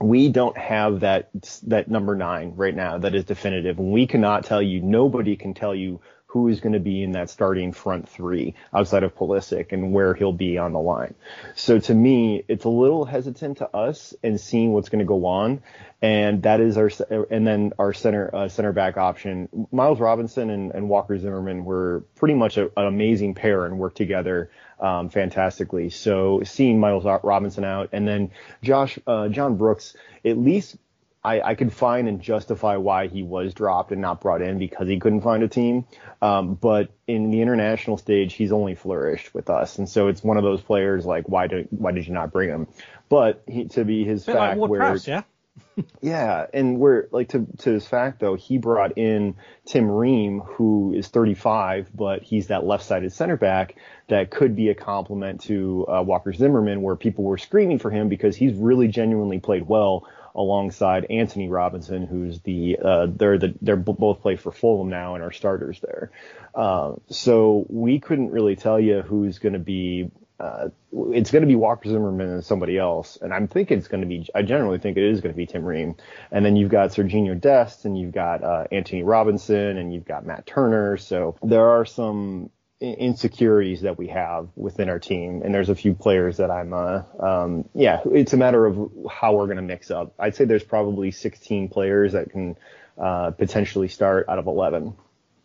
we 0.00 0.30
don't 0.30 0.56
have 0.56 1.00
that 1.00 1.28
that 1.64 1.90
number 1.90 2.14
nine 2.14 2.54
right 2.56 2.74
now 2.74 2.96
that 2.98 3.14
is 3.14 3.24
definitive, 3.24 3.78
and 3.78 3.92
we 3.92 4.06
cannot 4.06 4.44
tell 4.44 4.62
you. 4.62 4.80
Nobody 4.80 5.36
can 5.36 5.52
tell 5.52 5.74
you 5.74 6.00
who 6.34 6.48
is 6.48 6.58
going 6.58 6.72
to 6.72 6.80
be 6.80 7.00
in 7.00 7.12
that 7.12 7.30
starting 7.30 7.72
front 7.72 8.08
three 8.08 8.56
outside 8.74 9.04
of 9.04 9.14
Pulisic 9.14 9.70
and 9.70 9.92
where 9.92 10.14
he'll 10.14 10.32
be 10.32 10.58
on 10.58 10.72
the 10.72 10.80
line. 10.80 11.14
So 11.54 11.78
to 11.78 11.94
me, 11.94 12.42
it's 12.48 12.64
a 12.64 12.68
little 12.68 13.04
hesitant 13.04 13.58
to 13.58 13.68
us 13.68 14.14
and 14.20 14.40
seeing 14.40 14.72
what's 14.72 14.88
going 14.88 14.98
to 14.98 15.04
go 15.04 15.26
on, 15.26 15.62
and 16.02 16.42
that 16.42 16.58
is 16.58 16.76
our 16.76 16.90
and 17.30 17.46
then 17.46 17.72
our 17.78 17.92
center 17.92 18.34
uh, 18.34 18.48
center 18.48 18.72
back 18.72 18.96
option. 18.96 19.48
Miles 19.70 20.00
Robinson 20.00 20.50
and, 20.50 20.72
and 20.72 20.88
Walker 20.88 21.16
Zimmerman 21.16 21.64
were 21.64 22.02
pretty 22.16 22.34
much 22.34 22.56
a, 22.56 22.64
an 22.76 22.86
amazing 22.88 23.34
pair 23.34 23.64
and 23.64 23.78
worked 23.78 23.96
together 23.96 24.50
um, 24.80 25.10
fantastically. 25.10 25.88
So 25.88 26.42
seeing 26.42 26.80
Miles 26.80 27.04
Robinson 27.22 27.62
out 27.62 27.90
and 27.92 28.08
then 28.08 28.32
Josh 28.60 28.98
uh, 29.06 29.28
John 29.28 29.56
Brooks 29.56 29.94
at 30.24 30.36
least 30.36 30.78
I, 31.24 31.40
I 31.40 31.54
could 31.54 31.72
find 31.72 32.06
and 32.06 32.20
justify 32.20 32.76
why 32.76 33.06
he 33.06 33.22
was 33.22 33.54
dropped 33.54 33.92
and 33.92 34.02
not 34.02 34.20
brought 34.20 34.42
in 34.42 34.58
because 34.58 34.88
he 34.88 34.98
couldn't 34.98 35.22
find 35.22 35.42
a 35.42 35.48
team. 35.48 35.86
Um, 36.20 36.54
but 36.54 36.90
in 37.06 37.30
the 37.30 37.40
international 37.40 37.96
stage, 37.96 38.34
he's 38.34 38.52
only 38.52 38.74
flourished 38.74 39.32
with 39.32 39.48
us, 39.48 39.78
and 39.78 39.88
so 39.88 40.08
it's 40.08 40.22
one 40.22 40.36
of 40.36 40.42
those 40.42 40.60
players 40.60 41.06
like 41.06 41.28
why 41.28 41.46
did 41.46 41.68
why 41.70 41.92
did 41.92 42.06
you 42.06 42.12
not 42.12 42.32
bring 42.32 42.50
him? 42.50 42.66
But 43.08 43.42
he, 43.46 43.64
to 43.68 43.84
be 43.84 44.04
his 44.04 44.26
like 44.28 44.36
fact, 44.36 44.58
Ward 44.58 44.70
where 44.70 44.80
Prowse, 44.80 45.08
yeah. 45.08 45.22
yeah, 46.00 46.46
and 46.52 46.78
we're 46.78 47.08
like 47.10 47.28
to 47.30 47.46
to 47.58 47.70
his 47.70 47.86
fact 47.86 48.20
though, 48.20 48.34
he 48.34 48.58
brought 48.58 48.98
in 48.98 49.36
Tim 49.66 49.90
Ream, 49.90 50.40
who 50.40 50.92
is 50.94 51.08
35, 51.08 51.90
but 51.94 52.22
he's 52.22 52.48
that 52.48 52.64
left-sided 52.64 53.12
center 53.12 53.36
back 53.36 53.76
that 54.08 54.30
could 54.30 54.54
be 54.54 54.68
a 54.68 54.74
complement 54.74 55.42
to 55.42 55.86
uh, 55.88 56.02
Walker 56.02 56.32
Zimmerman, 56.32 56.82
where 56.82 56.96
people 56.96 57.24
were 57.24 57.38
screaming 57.38 57.78
for 57.78 57.90
him 57.90 58.08
because 58.08 58.36
he's 58.36 58.54
really 58.54 58.88
genuinely 58.88 59.38
played 59.38 59.66
well 59.66 60.06
alongside 60.34 61.06
Antonee 61.10 61.48
Robinson, 61.48 62.06
who's 62.06 62.40
the 62.40 62.78
uh, 62.82 63.06
they're 63.08 63.38
the 63.38 63.54
they're 63.62 63.76
both 63.76 64.20
play 64.20 64.36
for 64.36 64.52
Fulham 64.52 64.88
now 64.88 65.14
and 65.14 65.22
are 65.22 65.32
starters 65.32 65.80
there. 65.80 66.10
Uh, 66.54 66.94
so 67.08 67.66
we 67.68 68.00
couldn't 68.00 68.30
really 68.30 68.56
tell 68.56 68.80
you 68.80 69.02
who's 69.02 69.38
going 69.38 69.52
to 69.52 69.58
be. 69.58 70.10
Uh, 70.40 70.68
it's 71.12 71.30
going 71.30 71.42
to 71.42 71.46
be 71.48 71.54
Walker 71.54 71.88
Zimmerman 71.88 72.28
and 72.28 72.44
somebody 72.44 72.76
else, 72.76 73.16
and 73.22 73.32
I'm 73.32 73.46
thinking 73.46 73.78
it's 73.78 73.86
going 73.86 74.00
to 74.00 74.06
be. 74.06 74.28
I 74.34 74.42
generally 74.42 74.78
think 74.78 74.96
it 74.96 75.04
is 75.04 75.20
going 75.20 75.32
to 75.32 75.36
be 75.36 75.46
Tim 75.46 75.64
Ream, 75.64 75.94
and 76.32 76.44
then 76.44 76.56
you've 76.56 76.70
got 76.70 76.90
Serginho 76.90 77.40
Dest, 77.40 77.84
and 77.84 77.96
you've 77.96 78.12
got 78.12 78.42
uh, 78.42 78.64
Antonee 78.72 79.04
Robinson, 79.04 79.78
and 79.78 79.94
you've 79.94 80.04
got 80.04 80.26
Matt 80.26 80.44
Turner. 80.44 80.96
So 80.96 81.36
there 81.42 81.70
are 81.70 81.84
some 81.84 82.50
insecurities 82.92 83.82
that 83.82 83.98
we 83.98 84.08
have 84.08 84.48
within 84.56 84.88
our 84.88 84.98
team, 84.98 85.42
and 85.44 85.54
there's 85.54 85.68
a 85.68 85.74
few 85.74 85.94
players 85.94 86.36
that 86.36 86.50
I'm, 86.50 86.72
uh, 86.72 87.02
um, 87.18 87.68
yeah, 87.74 88.00
it's 88.06 88.32
a 88.32 88.36
matter 88.36 88.66
of 88.66 88.90
how 89.10 89.34
we're 89.34 89.46
going 89.46 89.56
to 89.56 89.62
mix 89.62 89.90
up. 89.90 90.14
I'd 90.18 90.34
say 90.36 90.44
there's 90.44 90.64
probably 90.64 91.10
16 91.10 91.68
players 91.68 92.12
that 92.12 92.30
can 92.30 92.56
uh, 92.98 93.32
potentially 93.32 93.88
start 93.88 94.28
out 94.28 94.38
of 94.38 94.46
11. 94.46 94.94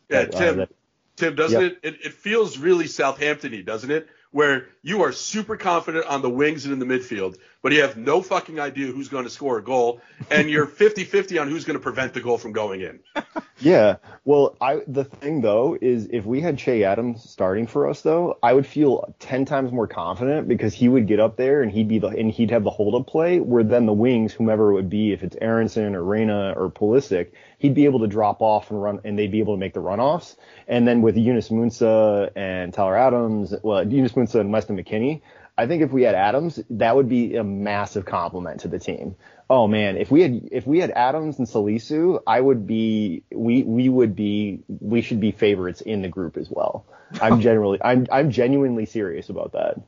Yeah, 0.10 0.26
That, 0.26 0.36
uh, 0.36 0.40
Tim. 0.40 0.58
that- 0.58 0.70
Tim, 1.16 1.36
doesn't 1.36 1.62
Yep. 1.62 1.72
it, 1.84 1.88
it? 1.96 2.06
It 2.06 2.14
feels 2.14 2.58
really 2.58 2.88
Southampton-y, 2.88 3.62
doesn't 3.62 3.92
it? 3.92 4.08
Where 4.32 4.68
you 4.82 5.02
are 5.04 5.12
super 5.12 5.58
confident 5.58 6.06
on 6.06 6.22
the 6.22 6.30
wings 6.30 6.64
and 6.66 6.72
in 6.72 6.80
the 6.80 6.86
midfield, 6.86 7.36
but 7.62 7.72
you 7.72 7.82
have 7.82 7.98
no 7.98 8.22
fucking 8.22 8.60
idea 8.60 8.88
who's 8.88 9.10
going 9.10 9.26
to 9.26 9.30
score 9.30 9.58
a 9.58 9.64
goal, 9.64 10.02
and 10.30 10.50
you're 10.50 10.68
50-50 10.68 11.42
on 11.42 11.50
who's 11.50 11.66
going 11.66 11.78
to 11.78 11.84
prevent 11.84 12.14
the 12.14 12.22
goal 12.22 12.38
from 12.38 12.52
going 12.52 12.82
in. 12.82 13.00
Yeah. 13.62 13.98
Well, 14.24 14.56
I 14.62 14.82
the 14.88 15.04
thing 15.04 15.42
though 15.42 15.78
is 15.80 16.08
if 16.12 16.26
we 16.26 16.40
had 16.40 16.58
Che 16.58 16.84
Adams 16.84 17.30
starting 17.30 17.68
for 17.68 17.90
us 17.90 18.02
though, 18.02 18.38
I 18.42 18.54
would 18.54 18.66
feel 18.66 19.14
ten 19.20 19.44
times 19.46 19.72
more 19.72 19.88
confident 19.88 20.48
because 20.48 20.74
he 20.74 20.88
would 20.88 21.08
get 21.08 21.20
up 21.20 21.36
there 21.36 21.62
and 21.62 21.72
he'd 21.72 21.88
be 21.88 22.00
the 22.00 22.08
and 22.08 22.32
he'd 22.32 22.52
have 22.52 22.64
the 22.64 22.70
hold 22.70 22.96
up 22.96 23.08
play 23.08 23.40
where 23.40 23.64
then 23.64 23.86
the 23.86 23.94
wings, 23.94 24.32
whomever 24.32 24.72
it 24.72 24.76
would 24.76 24.90
be, 24.90 25.12
if 25.12 25.24
it's 25.24 25.36
Aaronson 25.42 25.96
or 25.96 26.04
Reyna 26.04 26.54
or 26.56 26.70
Pulisic, 26.70 27.32
he'd 27.58 27.74
be 27.74 27.86
able 27.86 28.00
to 28.00 28.08
drop 28.08 28.42
off 28.42 28.72
and 28.72 28.82
run 28.82 29.00
and 29.04 29.20
they'd 29.20 29.32
be 29.32 29.40
able 29.40 29.56
to 29.56 29.60
make 29.60 29.74
the 29.74 29.82
runoffs. 29.82 30.38
And 30.68 30.88
then 30.88 31.02
with 31.02 31.18
Yunus 31.18 31.50
Musah 31.50 32.32
and 32.36 32.74
Tyler 32.74 32.96
Adams, 32.96 33.54
well, 33.62 33.86
Yunus 33.86 34.14
Musah 34.14 34.40
and 34.40 34.54
Weston 34.54 34.78
McKennie, 34.78 35.22
I 35.60 35.68
think 35.68 35.84
if 35.84 35.92
we 35.92 36.04
had 36.04 36.16
Adams, 36.16 36.58
that 36.70 36.96
would 36.96 37.10
be 37.10 37.36
a 37.36 37.44
massive 37.44 38.06
compliment 38.06 38.62
to 38.62 38.70
the 38.70 38.80
team. 38.80 39.18
Oh 39.50 39.68
man, 39.68 39.98
if 39.98 40.10
we 40.10 40.22
had 40.22 40.48
if 40.54 40.66
we 40.66 40.80
had 40.80 40.90
Adams 40.92 41.38
and 41.38 41.50
Salisu, 41.50 42.22
I 42.26 42.40
would 42.40 42.66
be 42.66 43.24
we 43.30 43.64
we 43.64 43.90
would 43.90 44.16
be 44.16 44.64
we 44.70 45.02
should 45.02 45.20
be 45.20 45.32
favorites 45.32 45.82
in 45.82 46.02
the 46.02 46.08
group 46.08 46.38
as 46.38 46.50
well. 46.50 46.86
I'm 47.22 47.42
generally 47.48 47.78
I'm 47.84 48.08
I'm 48.10 48.32
genuinely 48.32 48.86
serious 48.86 49.28
about 49.28 49.52
that. 49.52 49.82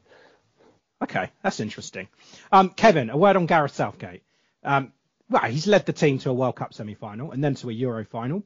Okay, 1.02 1.32
that's 1.42 1.62
interesting. 1.62 2.10
Um, 2.52 2.72
Kevin, 2.72 3.10
a 3.10 3.16
word 3.16 3.38
on 3.38 3.46
Gareth 3.46 3.74
Southgate. 3.74 4.24
Um, 4.66 4.92
well, 5.30 5.44
he's 5.44 5.68
led 5.68 5.86
the 5.86 5.94
team 5.94 6.20
to 6.20 6.32
a 6.32 6.34
World 6.34 6.58
Cup 6.58 6.74
semi-final 6.74 7.32
and 7.32 7.42
then 7.42 7.56
to 7.56 7.70
a 7.70 7.74
Euro 7.74 8.04
final. 8.04 8.44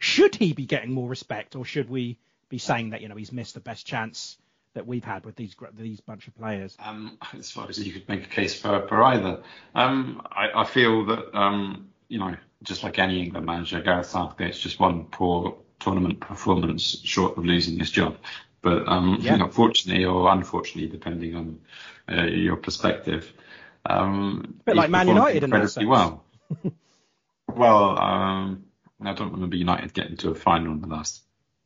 Should 0.00 0.34
he 0.34 0.52
be 0.52 0.66
getting 0.66 0.90
more 0.90 1.08
respect, 1.08 1.54
or 1.54 1.64
should 1.64 1.88
we 1.88 2.18
be 2.48 2.58
saying 2.58 2.90
that 2.90 3.02
you 3.02 3.08
know 3.08 3.14
he's 3.14 3.30
missed 3.30 3.54
the 3.54 3.60
best 3.60 3.86
chance 3.86 4.36
that 4.78 4.86
we've 4.86 5.02
had 5.04 5.26
with 5.26 5.34
these 5.34 5.56
these 5.76 6.00
bunch 6.00 6.28
of 6.28 6.36
players? 6.36 6.76
Um, 6.78 7.18
I 7.20 7.40
suppose 7.40 7.78
you 7.84 7.92
could 7.92 8.08
make 8.08 8.22
a 8.22 8.28
case 8.28 8.58
for, 8.58 8.86
for 8.86 9.02
either. 9.02 9.42
Um, 9.74 10.22
I, 10.30 10.50
I 10.54 10.64
feel 10.64 11.04
that, 11.06 11.36
um, 11.36 11.88
you 12.08 12.20
know, 12.20 12.36
just 12.62 12.84
like 12.84 13.00
any 13.00 13.20
England 13.20 13.44
manager, 13.44 13.80
Gareth 13.80 14.06
Southgate's 14.06 14.60
just 14.60 14.78
one 14.78 15.06
poor 15.06 15.56
tournament 15.80 16.20
performance 16.20 17.00
short 17.02 17.36
of 17.36 17.44
losing 17.44 17.76
his 17.76 17.90
job. 17.90 18.18
But 18.62 18.86
um, 18.86 19.18
Yeah. 19.20 19.32
you 19.32 19.38
know, 19.38 19.48
fortunately 19.48 20.04
or 20.04 20.30
unfortunately, 20.30 20.88
depending 20.88 21.34
on 21.34 21.60
uh, 22.08 22.22
your 22.26 22.56
perspective, 22.56 23.32
um, 23.84 24.60
Bit 24.64 24.76
like 24.76 24.90
Man 24.90 25.08
United 25.08 25.38
in 25.38 25.44
incredibly 25.44 25.68
sense. 25.70 25.86
well. 25.86 26.24
well, 27.48 27.98
um, 27.98 28.64
I 29.02 29.12
don't 29.12 29.32
remember 29.32 29.56
United 29.56 29.92
getting 29.92 30.16
to 30.18 30.30
a 30.30 30.34
final 30.36 30.72
in 30.72 30.80
the 30.82 30.86
last 30.88 31.22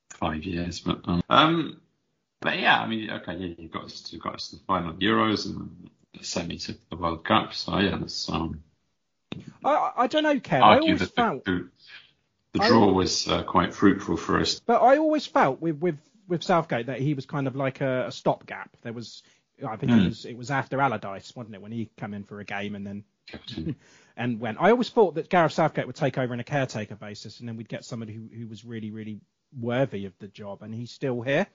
five 0.09 0.45
years, 0.45 0.81
but 0.81 1.01
um, 1.05 1.23
um, 1.29 1.81
but 2.43 2.59
yeah, 2.59 2.81
I 2.81 2.87
mean, 2.87 3.11
okay, 3.11 3.35
yeah, 3.37 3.55
you 3.59 3.69
got 3.69 3.85
us, 3.85 4.13
you 4.13 4.19
got 4.19 4.35
us 4.35 4.49
to 4.51 4.57
the 4.57 4.63
final 4.67 4.93
Euros 4.95 5.47
and 5.47 5.89
the 6.19 6.25
semi 6.25 6.59
to 6.59 6.77
the 6.91 6.97
World 6.97 7.25
Cup. 7.25 7.55
So 7.55 7.79
yeah, 7.79 7.97
that's 7.99 8.29
um, 8.29 8.63
I, 9.65 9.93
I- 9.97 10.07
don't 10.09 10.25
know, 10.25 10.39
Ken. 10.41 10.63
I 10.63 10.79
always 10.79 11.09
felt, 11.09 11.45
the, 11.45 11.69
the 12.53 12.59
draw 12.59 12.93
was 12.93 13.29
uh, 13.29 13.43
quite 13.45 13.75
fruitful 13.75 14.17
for 14.17 14.41
us. 14.41 14.61
but 14.61 14.83
I 14.83 14.99
always 14.99 15.25
felt 15.27 15.61
with 15.61 15.79
with 15.81 15.97
with 16.29 16.43
Southgate 16.43 16.87
that 16.87 17.01
he 17.01 17.15
was 17.15 17.27
kind 17.27 17.47
of 17.47 17.57
like 17.57 17.81
a, 17.81 18.07
a 18.07 18.13
stopgap. 18.13 18.71
There 18.83 18.93
was, 18.93 19.23
I 19.67 19.77
think 19.77 19.93
it 19.93 19.95
Hmm. 19.97 20.09
was 20.09 20.25
it 20.25 20.37
was 20.37 20.51
after 20.51 20.81
Allardyce, 20.81 21.35
wasn't 21.35 21.55
it, 21.55 21.63
when 21.63 21.73
he 21.73 21.91
came 21.97 22.15
in 22.15 22.25
for 22.25 22.41
a 22.41 22.45
game 22.45 22.75
and 22.75 22.87
then 22.87 23.05
and 24.17 24.41
went. 24.41 24.59
I 24.61 24.71
always 24.71 24.91
thought 24.91 25.15
that 25.15 25.29
Gareth 25.31 25.53
Southgate 25.53 25.87
would 25.87 25.97
take 25.97 26.19
over 26.19 26.33
on 26.33 26.41
a 26.41 26.45
caretaker 26.45 26.97
basis, 26.97 27.41
and 27.41 27.49
then 27.49 27.57
we'd 27.57 27.69
get 27.69 27.85
somebody 27.85 28.13
who, 28.13 28.29
who 28.37 28.47
was 28.47 28.65
really, 28.65 28.91
really 28.91 29.21
worthy 29.59 30.07
of 30.07 30.13
the 30.19 30.29
job, 30.29 30.63
and 30.63 30.75
he's 30.75 30.91
still 30.91 31.23
here. 31.23 31.47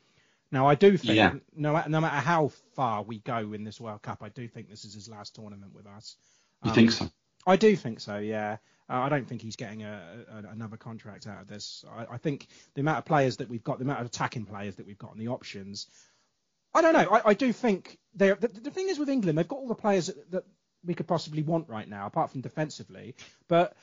Now, 0.51 0.67
I 0.67 0.75
do 0.75 0.95
think, 0.97 1.15
Yeah. 1.15 1.33
no, 1.55 1.83
no 1.87 1.99
matter 2.01 2.21
how 2.25 2.49
far 2.75 3.03
we 3.03 3.19
go 3.19 3.53
in 3.53 3.63
this 3.63 3.81
World 3.81 4.01
Cup, 4.01 4.23
I 4.23 4.29
do 4.29 4.47
think 4.47 4.69
this 4.69 4.85
is 4.85 4.93
his 4.93 5.09
last 5.09 5.35
tournament 5.35 5.73
with 5.73 5.87
us. 5.87 6.15
You 6.63 6.69
Um, 6.71 6.75
think 6.75 6.91
so? 6.91 7.11
I 7.45 7.55
do 7.55 7.75
think 7.75 7.99
so, 7.99 8.17
yeah. 8.17 8.57
Uh, 8.89 8.99
I 8.99 9.09
don't 9.09 9.27
think 9.27 9.41
he's 9.41 9.57
getting 9.57 9.83
a, 9.83 10.25
a, 10.31 10.51
another 10.51 10.77
contract 10.77 11.27
out 11.27 11.41
of 11.41 11.47
this. 11.47 11.83
I, 11.89 12.13
I 12.13 12.17
think 12.17 12.47
the 12.73 12.81
amount 12.81 12.99
of 12.99 13.05
players 13.05 13.37
that 13.37 13.49
we've 13.49 13.63
got, 13.63 13.79
the 13.79 13.83
amount 13.83 13.99
of 13.99 14.05
attacking 14.05 14.45
players 14.45 14.75
that 14.77 14.85
we've 14.87 14.97
got, 14.97 15.11
and 15.11 15.19
the 15.19 15.27
options. 15.27 15.87
I 16.73 16.81
don't 16.81 16.93
know. 16.93 17.09
I, 17.11 17.29
I 17.29 17.33
do 17.33 17.51
think 17.51 17.97
they're, 18.15 18.35
the, 18.35 18.47
the 18.47 18.71
thing 18.71 18.87
is 18.87 18.97
with 18.97 19.09
England, 19.09 19.37
they've 19.37 19.47
got 19.47 19.59
all 19.59 19.67
the 19.67 19.75
players 19.75 20.07
that, 20.07 20.31
that 20.31 20.43
we 20.85 20.93
could 20.93 21.07
possibly 21.07 21.43
want 21.43 21.67
right 21.67 21.87
now, 21.87 22.05
apart 22.05 22.31
from 22.31 22.39
defensively. 22.41 23.15
But 23.49 23.75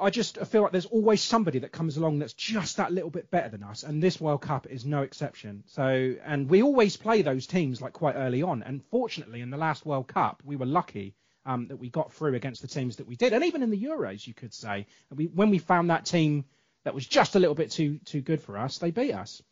I 0.00 0.10
just 0.10 0.38
feel 0.46 0.62
like 0.62 0.72
there's 0.72 0.86
always 0.86 1.22
somebody 1.22 1.60
that 1.60 1.72
comes 1.72 1.96
along 1.96 2.18
that's 2.18 2.32
just 2.32 2.76
that 2.76 2.92
little 2.92 3.10
bit 3.10 3.30
better 3.30 3.48
than 3.48 3.62
us, 3.62 3.82
and 3.82 4.02
this 4.02 4.20
World 4.20 4.42
Cup 4.42 4.66
is 4.66 4.84
no 4.84 5.02
exception. 5.02 5.64
So, 5.66 6.14
and 6.24 6.48
we 6.48 6.62
always 6.62 6.96
play 6.96 7.22
those 7.22 7.46
teams 7.46 7.82
like 7.82 7.92
quite 7.92 8.14
early 8.14 8.42
on, 8.42 8.62
and 8.62 8.84
fortunately 8.90 9.40
in 9.40 9.50
the 9.50 9.56
last 9.56 9.84
World 9.84 10.08
Cup 10.08 10.42
we 10.44 10.56
were 10.56 10.66
lucky 10.66 11.14
um, 11.44 11.68
that 11.68 11.78
we 11.78 11.90
got 11.90 12.12
through 12.12 12.34
against 12.34 12.62
the 12.62 12.68
teams 12.68 12.96
that 12.96 13.06
we 13.06 13.16
did, 13.16 13.32
and 13.32 13.44
even 13.44 13.62
in 13.62 13.70
the 13.70 13.82
Euros 13.82 14.26
you 14.26 14.34
could 14.34 14.54
say, 14.54 14.86
we, 15.14 15.26
when 15.26 15.50
we 15.50 15.58
found 15.58 15.90
that 15.90 16.04
team 16.04 16.44
that 16.84 16.94
was 16.94 17.06
just 17.06 17.34
a 17.34 17.38
little 17.38 17.54
bit 17.54 17.70
too 17.70 17.98
too 18.04 18.20
good 18.20 18.40
for 18.40 18.56
us, 18.56 18.78
they 18.78 18.90
beat 18.90 19.12
us. 19.12 19.42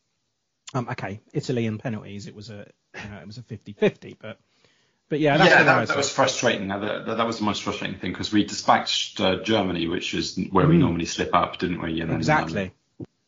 Um, 0.75 0.89
okay, 0.91 1.21
Italy 1.33 1.67
and 1.67 1.81
penalties, 1.81 2.27
it 2.27 2.35
was 2.35 2.51
a 2.51 2.71
you 2.95 3.11
know 3.11 3.19
it 3.19 3.27
was 3.27 3.39
a 3.39 3.43
50-50, 3.43 4.17
but 4.21 4.39
but 5.09 5.21
yeah, 5.21 5.37
that's 5.37 5.51
yeah, 5.51 5.63
that, 5.63 5.89
that 5.89 5.97
was 5.97 6.11
frustrating. 6.11 6.69
That, 6.69 6.81
that, 6.81 7.17
that 7.17 7.27
was 7.27 7.39
the 7.39 7.45
most 7.45 7.63
frustrating 7.63 7.99
thing 7.99 8.13
because 8.13 8.33
we 8.33 8.45
dispatched 8.45 9.21
uh, 9.21 9.43
Germany, 9.43 9.87
which 9.87 10.15
is 10.15 10.39
where 10.51 10.67
we 10.67 10.77
Mm. 10.77 10.81
normally 10.81 11.07
slip 11.07 11.35
up, 11.35 11.59
didn't 11.59 11.81
we? 11.81 12.01
And 12.01 12.11
then, 12.11 12.17
um, 12.17 12.21
exactly. 12.21 12.73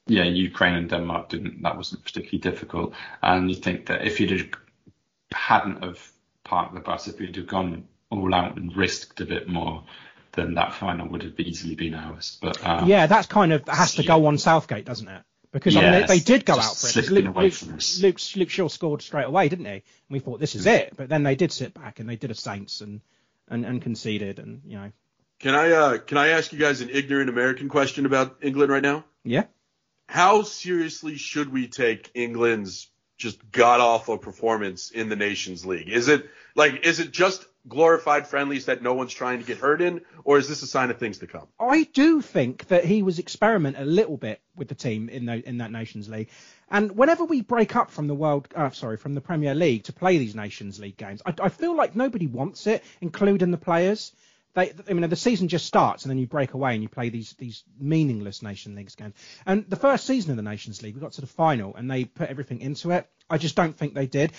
yeah, 0.07 0.24
Ukraine 0.24 0.74
and 0.74 0.91
Denmark 0.91 1.29
didn't. 1.29 1.62
That 1.62 1.76
wasn't 1.76 2.05
particularly 2.05 2.39
difficult. 2.39 2.95
And 3.22 3.49
you 3.49 3.57
think 3.57 3.87
that 3.87 4.05
if 4.07 4.18
you'd 4.20 4.57
hadn't 5.33 5.85
have 5.85 6.01
parked 6.45 6.74
the 6.74 6.81
bus, 6.81 7.07
if 7.09 7.20
you'd 7.20 7.37
have 7.37 7.47
gone 7.47 7.85
all 8.11 8.35
out 8.35 8.57
and 8.57 8.74
risked 8.76 9.20
a 9.20 9.26
bit 9.26 9.49
more, 9.49 9.85
then 10.33 10.55
that 10.55 10.74
final 10.74 11.09
would 11.09 11.22
have 11.22 11.39
easily 11.39 11.74
been 11.74 11.95
ours. 11.95 12.39
But 12.41 12.64
uh, 12.64 12.85
yeah, 12.87 13.07
that's 13.07 13.26
kind 13.26 13.53
of 13.53 13.68
has 13.68 13.95
to 13.97 14.03
go 14.03 14.26
on 14.26 14.39
Southgate, 14.39 14.85
doesn't 14.85 15.09
it? 15.09 15.22
Because 15.51 15.76
I 15.76 15.80
mean, 15.80 15.92
they, 15.92 16.07
they 16.07 16.18
did 16.20 16.44
go 16.44 16.57
just 16.57 16.86
out 16.86 16.90
for 16.92 16.99
it. 16.99 17.11
Luke, 17.11 17.26
away 17.26 17.44
Luke, 17.44 17.53
from 17.55 17.74
us. 17.74 18.01
Luke, 18.03 18.18
Luke 18.36 18.51
Shaw 18.51 18.68
scored 18.68 19.03
straight 19.03 19.26
away, 19.26 19.49
didn't 19.49 19.64
he? 19.64 19.72
And 19.72 19.82
we 20.11 20.18
thought 20.18 20.40
this 20.40 20.55
is 20.55 20.66
it, 20.66 20.92
but 20.96 21.09
then 21.09 21.22
they 21.22 21.36
did 21.36 21.53
sit 21.53 21.72
back 21.74 22.01
and 22.01 22.09
they 22.09 22.16
did 22.16 22.30
a 22.30 22.34
Saints 22.34 22.80
and 22.80 23.01
and, 23.49 23.64
and 23.64 23.80
conceded, 23.80 24.38
and 24.38 24.61
you 24.66 24.76
know, 24.76 24.92
Can 25.38 25.55
I 25.55 25.70
uh, 25.70 25.99
can 25.99 26.18
I 26.18 26.28
ask 26.28 26.53
you 26.53 26.59
guys 26.59 26.82
an 26.82 26.90
ignorant 26.90 27.30
American 27.30 27.68
question 27.68 28.05
about 28.07 28.38
England 28.42 28.70
right 28.70 28.82
now? 28.82 29.05
yeah. 29.24 29.44
How 30.07 30.40
seriously 30.42 31.16
should 31.16 31.53
we 31.53 31.68
take 31.68 32.11
England's 32.14 32.88
just 33.18 33.51
god 33.53 33.80
awful 33.80 34.16
performance 34.16 34.90
in 34.90 35.11
the 35.11 35.16
Nations 35.16 35.66
League? 35.66 35.88
Is 35.90 36.09
it 36.09 36.28
like 36.55 36.86
is 36.86 37.01
it 37.01 37.11
just 37.11 37.44
glorified 37.68 38.26
friendlies 38.26 38.66
that 38.66 38.82
no 38.82 38.94
one's 38.94 39.12
trying 39.12 39.38
to 39.40 39.44
get 39.44 39.58
hurt 39.58 39.80
in, 39.80 40.00
or 40.24 40.38
is 40.38 40.48
this 40.48 40.62
a 40.62 40.66
sign 40.66 40.90
of 40.90 40.98
things 40.98 41.18
to 41.18 41.26
come? 41.26 41.46
I 41.60 41.84
do 41.84 42.20
think 42.20 42.66
that 42.68 42.84
he 42.84 43.02
was 43.02 43.18
experimenting 43.18 43.82
a 43.82 43.86
little 43.86 44.16
bit 44.16 44.40
with 44.56 44.68
the 44.68 44.74
team 44.74 45.08
in 45.08 45.26
the, 45.26 45.46
in 45.48 45.58
that 45.58 45.70
Nations 45.70 46.08
League. 46.08 46.28
And 46.70 46.92
whenever 46.92 47.24
we 47.24 47.40
break 47.40 47.76
up 47.76 47.90
from 47.90 48.08
the 48.08 48.14
world, 48.14 48.48
uh, 48.54 48.70
sorry, 48.70 48.96
from 48.96 49.14
the 49.14 49.20
Premier 49.20 49.54
League 49.54 49.84
to 49.84 49.92
play 49.92 50.18
these 50.18 50.34
Nations 50.34 50.78
League 50.78 50.96
games, 50.96 51.22
I, 51.24 51.34
I 51.40 51.48
feel 51.48 51.74
like 51.74 51.96
nobody 51.96 52.26
wants 52.26 52.66
it, 52.66 52.84
including 53.00 53.50
the 53.50 53.58
players. 53.58 54.12
They, 54.54 54.72
I 54.88 54.92
mean, 54.92 55.08
the 55.08 55.16
season 55.16 55.48
just 55.48 55.66
starts 55.66 56.04
and 56.04 56.10
then 56.10 56.18
you 56.18 56.26
break 56.26 56.54
away 56.54 56.74
and 56.74 56.82
you 56.82 56.88
play 56.88 57.10
these 57.10 57.34
these 57.38 57.64
meaningless 57.78 58.42
Nations 58.42 58.76
League 58.76 58.94
games. 58.96 59.14
And 59.46 59.68
the 59.68 59.76
first 59.76 60.06
season 60.06 60.30
of 60.32 60.36
the 60.36 60.42
Nations 60.42 60.82
League, 60.82 60.94
we 60.94 61.00
got 61.00 61.12
to 61.12 61.20
the 61.20 61.26
final 61.26 61.76
and 61.76 61.90
they 61.90 62.04
put 62.04 62.28
everything 62.28 62.60
into 62.60 62.90
it. 62.90 63.08
I 63.30 63.38
just 63.38 63.54
don't 63.54 63.76
think 63.76 63.94
they 63.94 64.06
did, 64.06 64.32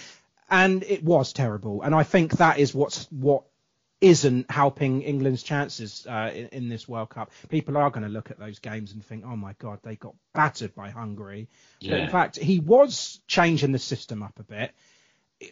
and 0.49 0.83
it 0.83 1.03
was 1.03 1.33
terrible. 1.33 1.81
And 1.81 1.93
I 1.93 2.03
think 2.03 2.33
that 2.33 2.59
is 2.59 2.73
what's 2.73 3.05
what 3.11 3.43
isn't 4.01 4.49
helping 4.49 5.01
England's 5.01 5.43
chances 5.43 6.07
uh, 6.09 6.31
in, 6.33 6.47
in 6.47 6.69
this 6.69 6.87
World 6.87 7.09
Cup. 7.09 7.31
People 7.49 7.77
are 7.77 7.89
going 7.89 8.03
to 8.03 8.09
look 8.09 8.31
at 8.31 8.39
those 8.39 8.59
games 8.59 8.93
and 8.93 9.03
think, 9.03 9.25
oh 9.25 9.35
my 9.35 9.53
God, 9.59 9.79
they 9.83 9.95
got 9.95 10.15
battered 10.33 10.73
by 10.73 10.89
Hungary. 10.89 11.49
But 11.91 11.99
in 11.99 12.09
fact, 12.09 12.37
he 12.37 12.59
was 12.59 13.19
changing 13.27 13.71
the 13.71 13.79
system 13.79 14.23
up 14.23 14.39
a 14.39 14.43
bit. 14.43 14.71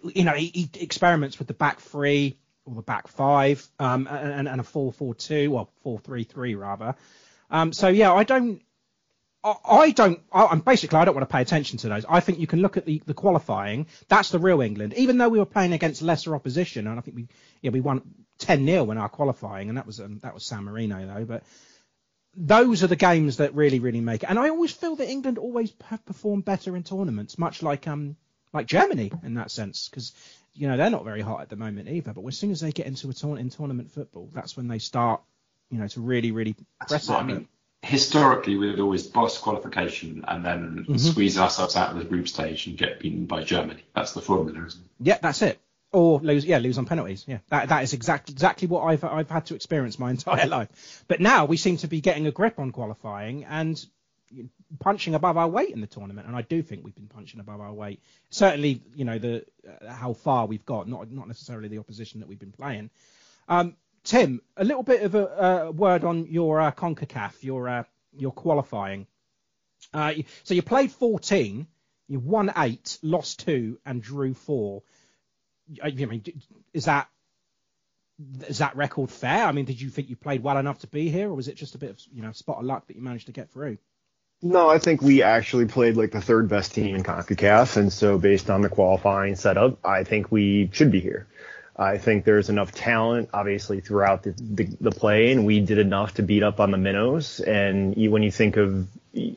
You 0.04 0.24
know, 0.24 0.34
he, 0.34 0.48
he 0.48 0.70
experiments 0.82 1.40
with 1.40 1.48
the 1.48 1.54
back 1.54 1.80
three 1.80 2.38
or 2.66 2.76
the 2.76 2.82
back 2.82 3.08
five 3.08 3.66
um, 3.80 4.08
and, 4.10 4.48
and 4.48 4.60
a 4.62 4.64
4 4.64 4.92
4 4.92 5.16
2, 5.16 5.54
or 5.56 5.68
4 5.84 6.00
3 6.00 6.24
3 6.24 6.56
rather. 6.56 6.96
Um, 7.50 7.72
so, 7.74 7.88
yeah, 7.88 8.14
I 8.14 8.24
don't. 8.24 8.62
I 9.66 9.92
don't. 9.92 10.20
I- 10.32 10.48
I'm 10.48 10.60
basically. 10.60 10.98
I 11.00 11.06
don't 11.06 11.16
want 11.16 11.28
to 11.28 11.32
pay 11.32 11.42
attention 11.42 11.78
to 11.80 11.90
those. 11.90 12.06
I 12.08 12.20
think 12.20 12.40
you 12.40 12.48
can 12.48 12.62
look 12.62 12.78
at 12.78 12.86
the, 12.86 13.02
the 13.06 13.14
qualifying. 13.14 13.88
That's 14.08 14.30
the 14.30 14.40
real 14.40 14.62
England. 14.62 14.94
Even 14.96 15.18
though 15.18 15.30
we 15.30 15.40
were 15.40 15.46
playing 15.46 15.74
against 15.74 16.02
lesser 16.02 16.36
opposition, 16.36 16.88
and 16.88 16.98
I 16.98 17.02
think 17.02 17.16
we 17.16 17.28
yeah 17.62 17.72
we 17.72 17.82
won 17.82 18.02
10 18.40 18.66
0 18.66 18.92
in 18.92 18.98
our 18.98 19.10
qualifying, 19.10 19.70
and 19.70 19.78
that 19.78 19.86
was 19.86 20.00
um, 20.00 20.20
that 20.20 20.34
was 20.34 20.46
San 20.46 20.64
Marino 20.64 21.06
though. 21.06 21.26
But 21.26 21.44
those 22.36 22.84
are 22.84 22.88
the 22.88 22.96
games 22.96 23.38
that 23.38 23.56
really 23.56 23.80
really 23.80 24.02
make 24.02 24.24
it. 24.24 24.30
And 24.30 24.38
I 24.40 24.50
always 24.50 24.72
feel 24.72 24.96
that 24.98 25.10
England 25.10 25.38
always 25.38 25.74
have 25.86 26.06
performed 26.06 26.46
better 26.46 26.76
in 26.76 26.84
tournaments, 26.84 27.38
much 27.38 27.64
like 27.64 27.88
um 27.88 28.16
like 28.54 28.68
Germany 28.68 29.12
in 29.24 29.36
that 29.36 29.52
sense, 29.52 29.90
because 29.90 30.14
you 30.54 30.68
know 30.68 30.78
they're 30.78 30.90
not 30.90 31.04
very 31.04 31.22
hot 31.22 31.42
at 31.42 31.50
the 31.50 31.56
moment 31.56 31.90
either. 31.90 32.14
But 32.14 32.26
as 32.26 32.38
soon 32.38 32.52
as 32.52 32.62
they 32.62 32.72
get 32.72 32.86
into 32.88 33.10
a 33.10 33.14
tour- 33.14 33.38
in 33.38 33.50
tournament 33.50 33.92
football, 33.92 34.30
that's 34.34 34.56
when 34.56 34.68
they 34.68 34.80
start 34.80 35.22
you 35.70 35.80
know 35.80 35.88
to 35.88 36.02
really 36.02 36.32
really 36.32 36.56
press 36.88 37.10
it. 37.10 37.14
I 37.14 37.24
mean, 37.24 37.48
historically 37.84 38.58
we'd 38.58 38.80
always 38.80 39.08
boss 39.08 39.38
qualification 39.38 40.26
and 40.28 40.44
then 40.46 40.86
Mhm. 40.90 41.00
squeeze 41.00 41.38
ourselves 41.38 41.76
out 41.76 41.92
of 41.92 41.98
the 41.98 42.06
group 42.06 42.28
stage 42.28 42.68
and 42.68 42.78
get 42.78 43.00
beaten 43.00 43.26
by 43.26 43.44
Germany. 43.44 43.84
That's 43.96 44.14
the 44.14 44.22
formula, 44.22 44.66
isn't 44.66 44.82
it? 44.84 44.90
Yeah, 45.00 45.18
that's 45.22 45.42
it. 45.42 45.60
Or 45.94 46.20
lose, 46.20 46.44
yeah, 46.44 46.58
lose 46.58 46.78
on 46.78 46.86
penalties. 46.86 47.24
Yeah, 47.28 47.38
that 47.50 47.70
that 47.70 47.84
is 47.84 47.94
exactly 47.94 48.34
exactly 48.34 48.68
what 48.68 48.82
I've 48.84 49.04
I've 49.04 49.30
had 49.30 49.46
to 49.48 49.56
experience 49.56 49.98
my 50.00 50.10
entire 50.12 50.46
life. 50.58 51.04
But 51.08 51.22
now 51.22 51.46
we 51.46 51.56
seem 51.58 51.78
to 51.78 51.88
be 51.88 52.02
getting 52.02 52.28
a 52.28 52.32
grip 52.32 52.60
on 52.60 52.72
qualifying 52.72 53.46
and 53.46 53.84
punching 54.80 55.16
above 55.16 55.38
our 55.38 55.48
weight 55.48 55.70
in 55.70 55.80
the 55.80 55.88
tournament. 55.88 56.28
And 56.28 56.36
I 56.36 56.42
do 56.42 56.62
think 56.62 56.84
we've 56.84 56.94
been 56.96 57.08
punching 57.08 57.40
above 57.40 57.62
our 57.62 57.72
weight. 57.74 58.02
Certainly, 58.30 58.82
you 58.96 59.06
know 59.06 59.18
the 59.18 59.46
uh, 59.66 59.94
how 59.94 60.12
far 60.14 60.46
we've 60.46 60.66
got, 60.66 60.90
not 60.90 61.10
not 61.10 61.28
necessarily 61.28 61.70
the 61.70 61.78
opposition 61.78 62.20
that 62.20 62.28
we've 62.28 62.40
been 62.40 62.52
playing. 62.52 62.90
Um, 63.48 63.78
Tim, 64.08 64.42
a 64.56 64.64
little 64.64 64.84
bit 64.84 65.04
of 65.04 65.16
a, 65.16 65.70
word 65.72 66.06
on 66.06 66.28
your 66.28 66.62
uh, 66.62 66.72
Concacaf, 66.72 67.44
your 67.44 67.68
uh, 67.68 67.84
your 68.18 68.32
qualifying. 68.32 69.06
Uh, 69.94 70.14
so 70.44 70.54
you 70.54 70.62
played 70.62 70.92
14, 70.92 71.68
you 72.08 72.20
won 72.20 72.52
eight, 72.56 72.98
lost 73.02 73.46
two, 73.46 73.78
and 73.86 74.02
drew 74.02 74.34
four. 74.34 74.84
I 75.84 75.92
mean, 75.92 76.24
is 76.74 76.86
that 76.86 77.10
is 78.48 78.60
that 78.60 78.78
record 78.78 79.12
fair? 79.12 79.44
I 79.44 79.52
mean, 79.52 79.66
did 79.66 79.82
you 79.82 79.90
think 79.90 80.10
you 80.10 80.16
played 80.16 80.42
well 80.42 80.58
enough 80.58 80.80
to 80.80 80.88
be 80.88 81.10
here, 81.10 81.30
or 81.30 81.36
was 81.36 81.50
it 81.50 81.56
just 81.56 81.76
a 81.76 81.78
bit 81.78 81.90
of 81.90 82.00
you 82.14 82.22
know 82.22 82.32
spot 82.32 82.60
of 82.60 82.64
luck 82.64 82.88
that 82.88 82.96
you 82.96 83.02
managed 83.02 83.26
to 83.26 83.34
get 83.34 83.52
through? 83.52 83.78
No, 84.42 84.70
I 84.70 84.80
think 84.80 85.02
we 85.02 85.22
actually 85.22 85.66
played 85.66 85.98
like 85.98 86.12
the 86.12 86.22
third 86.22 86.48
best 86.48 86.74
team 86.74 86.96
in 86.96 87.04
CONCACAF, 87.04 87.76
and 87.76 87.92
so 87.92 88.18
based 88.18 88.50
on 88.50 88.62
the 88.62 88.70
qualifying 88.70 89.36
setup, 89.36 89.86
I 89.86 90.06
think 90.06 90.32
we 90.32 90.70
should 90.72 90.92
be 90.92 91.02
here. 91.02 91.28
I 91.78 92.00
think 92.00 92.26
there's 92.26 92.50
enough 92.50 92.72
talent, 92.72 93.30
obviously, 93.34 93.82
throughout 93.82 94.24
the, 94.24 94.32
the, 94.32 94.64
the 94.82 94.92
play, 94.92 95.32
and 95.32 95.46
we 95.46 95.60
did 95.60 95.78
enough 95.78 96.16
to 96.16 96.24
beat 96.24 96.42
up 96.42 96.60
on 96.60 96.72
the 96.72 96.78
minnows. 96.78 97.40
And 97.40 97.96
you, 97.96 98.10
when 98.10 98.24
you 98.24 98.32
think 98.32 98.58
of 98.58 98.88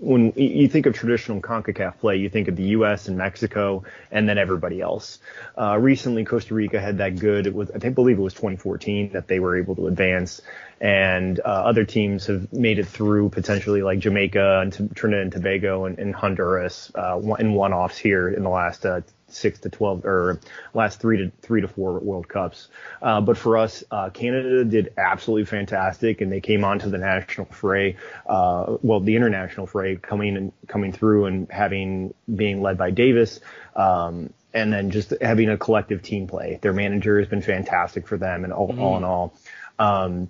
when 0.01 0.33
you 0.37 0.69
think 0.69 0.87
of 0.87 0.95
traditional 0.95 1.41
CONCACAF 1.41 1.99
play, 1.99 2.17
you 2.17 2.29
think 2.29 2.49
of 2.49 2.57
the 2.57 2.65
U.S. 2.65 3.09
and 3.09 3.17
Mexico, 3.17 3.85
and 4.11 4.29
then 4.29 4.37
everybody 4.37 4.81
else. 4.81 5.19
Uh, 5.57 5.79
recently, 5.79 6.25
Costa 6.25 6.55
Rica 6.55 6.81
had 6.81 6.99
that 6.99 7.19
good. 7.19 7.47
It 7.47 7.55
was, 7.55 7.71
I 7.71 7.79
think, 7.79 7.95
believe 7.95 8.19
it 8.19 8.23
was 8.23 8.35
2014 8.35 9.13
that 9.13 9.29
they 9.29 9.39
were 9.39 9.57
able 9.57 9.77
to 9.77 9.87
advance, 9.87 10.43
and 10.81 11.41
uh, 11.41 11.43
other 11.45 11.85
teams 11.85 12.27
have 12.27 12.53
made 12.53 12.79
it 12.79 12.87
through 12.87 13.31
potentially 13.31 13.83
like 13.83 14.01
Jamaica 14.01 14.61
and 14.61 14.95
Trinidad 14.95 15.23
and 15.23 15.33
Tobago 15.33 15.85
and, 15.85 15.99
and 15.99 16.15
Honduras 16.15 16.91
uh, 16.95 17.21
in 17.39 17.53
one-offs 17.53 17.99
here 17.99 18.29
in 18.29 18.43
the 18.43 18.51
last 18.51 18.85
uh, 18.85 19.01
six 19.33 19.61
to 19.61 19.71
12 19.71 20.05
or 20.05 20.41
last 20.75 21.01
three 21.01 21.19
to 21.19 21.33
three 21.43 21.61
to 21.61 21.69
four 21.69 21.99
World 21.99 22.29
Cups. 22.29 22.69
Uh, 23.01 23.21
but 23.21 23.37
for 23.37 23.59
us, 23.59 23.85
uh, 23.91 24.11
Canada 24.11 24.65
did 24.65 24.93
absolutely 24.97 25.47
fantastic, 25.47 26.21
and 26.21 26.31
they 26.31 26.41
came 26.41 26.65
onto 26.65 26.91
the 26.91 26.99
national 26.99 27.47
fray, 27.47 27.97
uh, 28.27 28.77
well, 28.83 29.01
the 29.01 29.17
international 29.17 29.67
fray, 29.67 29.97
coming 29.97 30.37
and 30.37 30.53
coming 30.67 30.93
through 30.93 31.27
and 31.27 31.51
having 31.51 32.15
being 32.35 32.63
led 32.63 32.79
by 32.79 32.91
Davies. 32.91 33.41
Um, 33.75 34.33
and 34.53 34.73
then 34.73 34.91
just 34.91 35.15
having 35.21 35.49
a 35.49 35.57
collective 35.57 36.03
team 36.03 36.27
play. 36.27 36.59
Their 36.61 36.73
manager 36.73 37.21
has 37.21 37.29
been 37.29 37.43
fantastic 37.43 38.09
for 38.09 38.19
them, 38.19 38.43
and 38.43 38.53
all, 38.53 38.77
all 38.81 38.97
in 38.97 39.05
all, 39.05 39.35
um, 39.79 40.29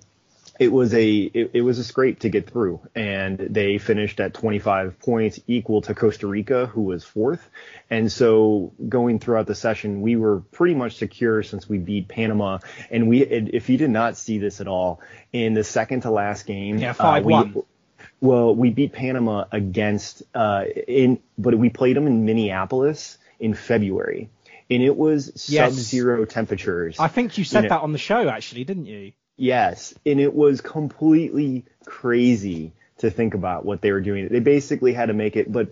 it 0.59 0.71
was 0.71 0.93
a 0.93 1.11
it, 1.17 1.51
it 1.53 1.61
was 1.61 1.79
a 1.79 1.83
scrape 1.83 2.19
to 2.19 2.29
get 2.29 2.49
through, 2.49 2.81
and 2.93 3.37
they 3.39 3.77
finished 3.77 4.19
at 4.19 4.33
25 4.33 4.99
points, 4.99 5.39
equal 5.47 5.81
to 5.81 5.93
Costa 5.95 6.27
Rica, 6.27 6.65
who 6.67 6.81
was 6.83 7.03
fourth. 7.03 7.49
And 7.89 8.11
so 8.11 8.73
going 8.87 9.19
throughout 9.19 9.47
the 9.47 9.55
session, 9.55 10.01
we 10.01 10.15
were 10.15 10.41
pretty 10.51 10.75
much 10.75 10.97
secure 10.97 11.41
since 11.43 11.67
we 11.67 11.77
beat 11.77 12.07
Panama. 12.07 12.59
And 12.89 13.07
we, 13.09 13.21
if 13.23 13.69
you 13.69 13.77
did 13.77 13.89
not 13.89 14.17
see 14.17 14.37
this 14.37 14.61
at 14.61 14.67
all, 14.67 15.01
in 15.33 15.53
the 15.53 15.63
second 15.63 16.01
to 16.01 16.11
last 16.11 16.45
game, 16.45 16.77
Yeah, 16.77 16.93
uh, 16.99 17.21
we- 17.23 17.33
5-1. 17.33 17.65
well, 18.19 18.55
we 18.55 18.69
beat 18.69 18.93
Panama 18.93 19.45
against 19.51 20.23
uh, 20.35 20.65
in, 20.87 21.19
but 21.37 21.55
we 21.57 21.69
played 21.69 21.95
them 21.95 22.07
in 22.07 22.25
Minneapolis 22.25 23.17
in 23.39 23.53
February, 23.55 24.29
and 24.69 24.83
it 24.83 24.95
was 24.95 25.49
Yes. 25.49 25.73
sub-zero 25.73 26.25
temperatures. 26.25 26.99
I 26.99 27.07
think 27.07 27.37
you 27.37 27.43
said 27.43 27.63
You 27.63 27.69
know- 27.69 27.75
that 27.77 27.81
on 27.81 27.91
the 27.93 27.97
show 27.97 28.29
actually, 28.29 28.63
didn't 28.63 28.85
you? 28.85 29.13
Yes, 29.37 29.93
and 30.05 30.19
it 30.19 30.33
was 30.33 30.61
completely 30.61 31.65
crazy 31.85 32.73
to 32.99 33.09
think 33.09 33.33
about 33.33 33.65
what 33.65 33.81
they 33.81 33.91
were 33.91 34.01
doing. 34.01 34.27
They 34.27 34.39
basically 34.39 34.93
had 34.93 35.07
to 35.07 35.13
make 35.13 35.35
it, 35.35 35.51
but 35.51 35.69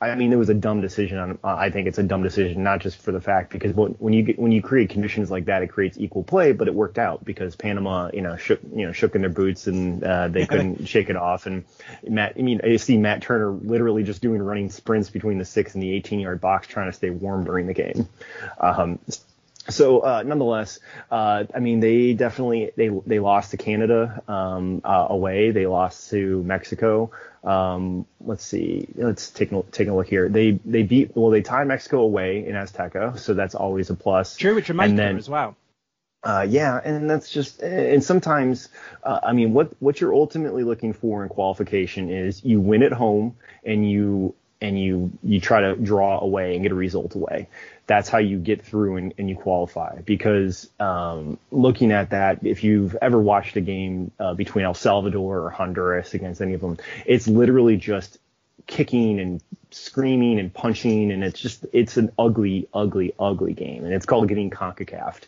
I 0.00 0.14
mean, 0.14 0.32
it 0.32 0.36
was 0.36 0.48
a 0.48 0.54
dumb 0.54 0.80
decision. 0.80 1.18
On, 1.18 1.38
uh, 1.44 1.54
I 1.54 1.70
think 1.70 1.86
it's 1.86 1.98
a 1.98 2.02
dumb 2.02 2.22
decision, 2.22 2.62
not 2.62 2.80
just 2.80 2.98
for 3.00 3.12
the 3.12 3.20
fact 3.20 3.52
because 3.52 3.72
when 3.74 4.12
you 4.12 4.22
get, 4.22 4.38
when 4.38 4.52
you 4.52 4.62
create 4.62 4.90
conditions 4.90 5.30
like 5.30 5.46
that, 5.46 5.62
it 5.62 5.68
creates 5.68 5.98
equal 5.98 6.22
play. 6.22 6.52
But 6.52 6.68
it 6.68 6.74
worked 6.74 6.98
out 6.98 7.24
because 7.24 7.56
Panama, 7.56 8.10
you 8.12 8.22
know, 8.22 8.36
shook 8.36 8.60
you 8.74 8.86
know 8.86 8.92
shook 8.92 9.14
in 9.14 9.20
their 9.20 9.30
boots 9.30 9.66
and 9.66 10.02
uh, 10.02 10.28
they 10.28 10.46
couldn't 10.48 10.86
shake 10.86 11.10
it 11.10 11.16
off. 11.16 11.46
And 11.46 11.64
Matt, 12.08 12.34
I 12.38 12.42
mean, 12.42 12.60
I 12.64 12.76
see 12.76 12.96
Matt 12.96 13.22
Turner 13.22 13.50
literally 13.50 14.02
just 14.02 14.22
doing 14.22 14.42
running 14.42 14.70
sprints 14.70 15.10
between 15.10 15.38
the 15.38 15.44
six 15.44 15.74
and 15.74 15.82
the 15.82 15.92
18 15.92 16.20
yard 16.20 16.40
box, 16.40 16.66
trying 16.66 16.90
to 16.90 16.96
stay 16.96 17.10
warm 17.10 17.44
during 17.44 17.66
the 17.66 17.74
game. 17.74 18.08
Um, 18.58 18.98
so 19.68 20.00
uh, 20.00 20.22
nonetheless, 20.24 20.80
uh, 21.10 21.44
I 21.54 21.60
mean, 21.60 21.80
they 21.80 22.14
definitely 22.14 22.72
they 22.76 22.88
they 23.06 23.18
lost 23.18 23.52
to 23.52 23.56
Canada 23.56 24.22
um, 24.28 24.80
uh, 24.84 25.06
away. 25.10 25.50
They 25.50 25.66
lost 25.66 26.10
to 26.10 26.42
Mexico. 26.42 27.10
Um, 27.44 28.06
let's 28.20 28.44
see. 28.44 28.88
Let's 28.94 29.30
take 29.30 29.52
a, 29.52 29.62
take 29.72 29.88
a 29.88 29.92
look 29.92 30.08
here. 30.08 30.28
They 30.28 30.52
they 30.64 30.82
beat 30.82 31.12
well. 31.14 31.30
They 31.30 31.42
tied 31.42 31.66
Mexico 31.66 32.00
away 32.00 32.46
in 32.46 32.54
Azteca, 32.54 33.18
so 33.18 33.34
that's 33.34 33.54
always 33.54 33.90
a 33.90 33.94
plus. 33.94 34.36
Drew 34.36 34.54
which 34.54 34.70
And 34.70 34.98
then- 34.98 35.16
as 35.16 35.28
well. 35.28 35.56
Uh, 36.24 36.46
yeah, 36.48 36.80
and 36.84 37.10
that's 37.10 37.28
just, 37.28 37.62
and 37.62 38.04
sometimes, 38.04 38.68
uh, 39.02 39.18
I 39.24 39.32
mean, 39.32 39.54
what 39.54 39.72
what 39.80 40.00
you're 40.00 40.14
ultimately 40.14 40.62
looking 40.62 40.92
for 40.92 41.24
in 41.24 41.28
qualification 41.28 42.10
is 42.10 42.44
you 42.44 42.60
win 42.60 42.84
at 42.84 42.92
home 42.92 43.34
and 43.64 43.90
you 43.90 44.32
and 44.60 44.80
you 44.80 45.10
you 45.24 45.40
try 45.40 45.60
to 45.62 45.74
draw 45.74 46.20
away 46.20 46.54
and 46.54 46.62
get 46.62 46.70
a 46.70 46.76
result 46.76 47.16
away. 47.16 47.48
That's 47.86 48.08
how 48.08 48.18
you 48.18 48.38
get 48.38 48.64
through 48.64 48.96
and, 48.96 49.14
and 49.18 49.28
you 49.28 49.36
qualify. 49.36 50.00
Because 50.02 50.68
um, 50.78 51.38
looking 51.50 51.92
at 51.92 52.10
that, 52.10 52.44
if 52.46 52.64
you've 52.64 52.96
ever 53.02 53.20
watched 53.20 53.56
a 53.56 53.60
game 53.60 54.12
uh, 54.18 54.34
between 54.34 54.64
El 54.64 54.74
Salvador 54.74 55.40
or 55.40 55.50
Honduras 55.50 56.14
against 56.14 56.40
any 56.40 56.54
of 56.54 56.60
them, 56.60 56.78
it's 57.06 57.26
literally 57.26 57.76
just 57.76 58.18
kicking 58.66 59.18
and 59.20 59.42
screaming 59.70 60.38
and 60.38 60.52
punching, 60.52 61.10
and 61.10 61.24
it's 61.24 61.40
just 61.40 61.66
it's 61.72 61.96
an 61.96 62.12
ugly, 62.18 62.68
ugly, 62.72 63.14
ugly 63.18 63.54
game, 63.54 63.84
and 63.84 63.92
it's 63.92 64.06
called 64.06 64.28
getting 64.28 64.50
concacaf. 64.50 65.20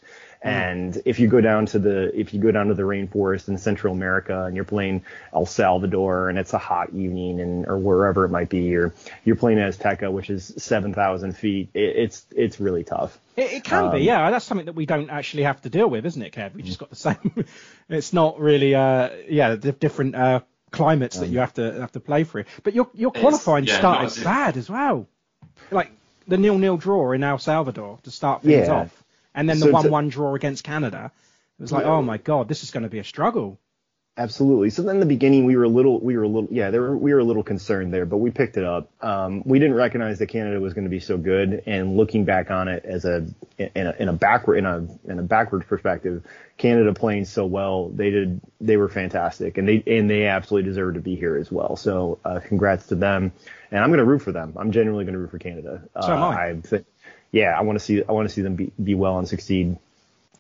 Mm. 0.44 0.50
And 0.50 1.02
if 1.06 1.18
you 1.18 1.28
go 1.28 1.40
down 1.40 1.66
to 1.66 1.78
the 1.78 2.18
if 2.18 2.34
you 2.34 2.40
go 2.40 2.50
down 2.50 2.68
to 2.68 2.74
the 2.74 2.82
rainforest 2.82 3.48
in 3.48 3.56
Central 3.56 3.94
America 3.94 4.44
and 4.44 4.54
you're 4.54 4.66
playing 4.66 5.02
El 5.32 5.46
Salvador 5.46 6.28
and 6.28 6.38
it's 6.38 6.52
a 6.52 6.58
hot 6.58 6.90
evening 6.90 7.40
and 7.40 7.66
or 7.66 7.78
wherever 7.78 8.26
it 8.26 8.28
might 8.28 8.50
be, 8.50 8.76
or 8.76 8.92
you're 9.24 9.36
playing 9.36 9.58
Azteca, 9.58 10.12
which 10.12 10.28
is 10.28 10.52
seven 10.58 10.92
thousand 10.92 11.34
feet, 11.34 11.70
it, 11.72 11.96
it's 11.96 12.26
it's 12.36 12.60
really 12.60 12.84
tough. 12.84 13.18
It, 13.36 13.52
it 13.52 13.64
can 13.64 13.86
um, 13.86 13.92
be, 13.92 14.00
yeah. 14.00 14.30
That's 14.30 14.44
something 14.44 14.66
that 14.66 14.74
we 14.74 14.84
don't 14.84 15.08
actually 15.08 15.44
have 15.44 15.62
to 15.62 15.70
deal 15.70 15.88
with, 15.88 16.04
isn't 16.04 16.22
it, 16.22 16.34
Kev? 16.34 16.54
We 16.54 16.62
just 16.62 16.78
got 16.78 16.90
the 16.90 16.96
same. 16.96 17.46
it's 17.88 18.12
not 18.12 18.38
really, 18.38 18.74
uh, 18.74 19.10
yeah, 19.26 19.54
the 19.54 19.72
different 19.72 20.14
uh, 20.14 20.40
climates 20.70 21.18
that 21.18 21.28
you 21.28 21.38
have 21.38 21.54
to 21.54 21.80
have 21.80 21.92
to 21.92 22.00
play 22.00 22.24
through. 22.24 22.44
But 22.62 22.74
your 22.74 22.90
your 22.92 23.12
qualifying 23.12 23.64
yeah, 23.64 23.78
started 23.78 24.22
bad 24.22 24.58
as 24.58 24.68
well, 24.68 25.08
like 25.70 25.90
the 26.28 26.36
nil 26.36 26.58
nil 26.58 26.76
draw 26.76 27.12
in 27.12 27.24
El 27.24 27.38
Salvador 27.38 27.98
to 28.02 28.10
start 28.10 28.42
things 28.42 28.68
yeah. 28.68 28.74
off 28.74 29.03
and 29.34 29.48
then 29.48 29.60
the 29.60 29.70
one-one 29.70 30.08
draw 30.08 30.34
against 30.34 30.64
Canada. 30.64 31.10
It 31.58 31.62
was 31.62 31.72
like, 31.72 31.84
yeah. 31.84 31.90
oh 31.90 32.02
my 32.02 32.18
god, 32.18 32.48
this 32.48 32.62
is 32.62 32.70
going 32.70 32.82
to 32.82 32.88
be 32.88 32.98
a 32.98 33.04
struggle. 33.04 33.58
Absolutely. 34.16 34.70
So 34.70 34.82
then 34.82 34.96
in 34.96 35.00
the 35.00 35.06
beginning 35.06 35.44
we 35.44 35.56
were 35.56 35.64
a 35.64 35.68
little, 35.68 35.98
we 35.98 36.16
were 36.16 36.22
a 36.22 36.28
little, 36.28 36.48
yeah, 36.52 36.70
there 36.70 36.82
were, 36.82 36.96
we 36.96 37.12
were 37.12 37.18
a 37.18 37.24
little 37.24 37.42
concerned 37.42 37.92
there, 37.92 38.06
but 38.06 38.18
we 38.18 38.30
picked 38.30 38.56
it 38.56 38.62
up. 38.64 38.88
Um, 39.02 39.42
we 39.44 39.58
didn't 39.58 39.74
recognize 39.74 40.20
that 40.20 40.28
Canada 40.28 40.60
was 40.60 40.72
going 40.72 40.84
to 40.84 40.90
be 40.90 41.00
so 41.00 41.16
good, 41.16 41.64
and 41.66 41.96
looking 41.96 42.24
back 42.24 42.48
on 42.52 42.68
it 42.68 42.84
as 42.84 43.04
a 43.04 43.26
in 43.58 43.88
a, 43.88 43.94
in 43.98 44.08
a 44.08 44.12
backward 44.12 44.58
in 44.58 44.66
a 44.66 44.86
in 45.10 45.18
a 45.18 45.22
backwards 45.22 45.66
perspective, 45.66 46.22
Canada 46.58 46.94
playing 46.94 47.24
so 47.24 47.44
well, 47.44 47.88
they 47.88 48.10
did 48.10 48.40
they 48.60 48.76
were 48.76 48.88
fantastic, 48.88 49.58
and 49.58 49.66
they 49.66 49.82
and 49.84 50.08
they 50.08 50.26
absolutely 50.26 50.70
deserve 50.70 50.94
to 50.94 51.00
be 51.00 51.16
here 51.16 51.36
as 51.36 51.50
well. 51.50 51.74
So 51.74 52.20
uh, 52.24 52.38
congrats 52.38 52.86
to 52.88 52.94
them, 52.94 53.32
and 53.72 53.82
I'm 53.82 53.90
going 53.90 53.98
to 53.98 54.04
root 54.04 54.22
for 54.22 54.30
them. 54.30 54.52
I'm 54.56 54.70
genuinely 54.70 55.04
going 55.04 55.14
to 55.14 55.18
root 55.18 55.32
for 55.32 55.40
Canada. 55.40 55.82
So 56.00 56.12
am 56.12 56.22
I. 56.22 56.50
Uh, 56.50 56.54
I 56.54 56.60
think 56.60 56.86
yeah, 57.34 57.58
I 57.58 57.62
want 57.62 57.78
to 57.78 57.84
see 57.84 58.02
I 58.08 58.12
want 58.12 58.28
to 58.28 58.34
see 58.34 58.42
them 58.42 58.54
be, 58.54 58.72
be 58.82 58.94
well 58.94 59.18
and 59.18 59.28
succeed. 59.28 59.76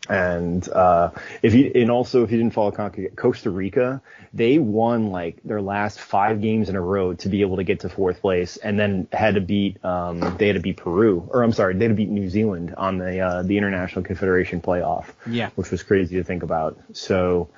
And 0.08 0.68
uh, 0.68 1.10
if 1.42 1.54
you 1.54 1.72
and 1.74 1.90
also 1.90 2.22
if 2.22 2.30
you 2.30 2.36
didn't 2.36 2.52
follow 2.52 2.70
Costa 2.70 3.50
Rica, 3.50 4.00
they 4.32 4.58
won 4.58 5.10
like 5.10 5.42
their 5.44 5.60
last 5.60 5.98
five 5.98 6.40
games 6.40 6.68
in 6.68 6.76
a 6.76 6.80
row 6.80 7.14
to 7.14 7.28
be 7.28 7.40
able 7.40 7.56
to 7.56 7.64
get 7.64 7.80
to 7.80 7.88
fourth 7.88 8.20
place, 8.20 8.58
and 8.58 8.78
then 8.78 9.08
had 9.12 9.34
to 9.34 9.40
beat 9.40 9.84
um, 9.84 10.36
they 10.38 10.46
had 10.46 10.56
to 10.56 10.60
beat 10.60 10.76
Peru, 10.76 11.28
or 11.32 11.42
I'm 11.42 11.52
sorry, 11.52 11.74
they 11.74 11.86
had 11.86 11.88
to 11.88 11.94
beat 11.96 12.10
New 12.10 12.28
Zealand 12.28 12.74
on 12.76 12.98
the 12.98 13.18
uh, 13.18 13.42
the 13.42 13.56
International 13.56 14.04
Confederation 14.04 14.60
playoff. 14.60 15.06
Yeah, 15.26 15.50
which 15.56 15.70
was 15.70 15.82
crazy 15.82 16.16
to 16.16 16.22
think 16.22 16.42
about. 16.42 16.78
So 16.92 17.48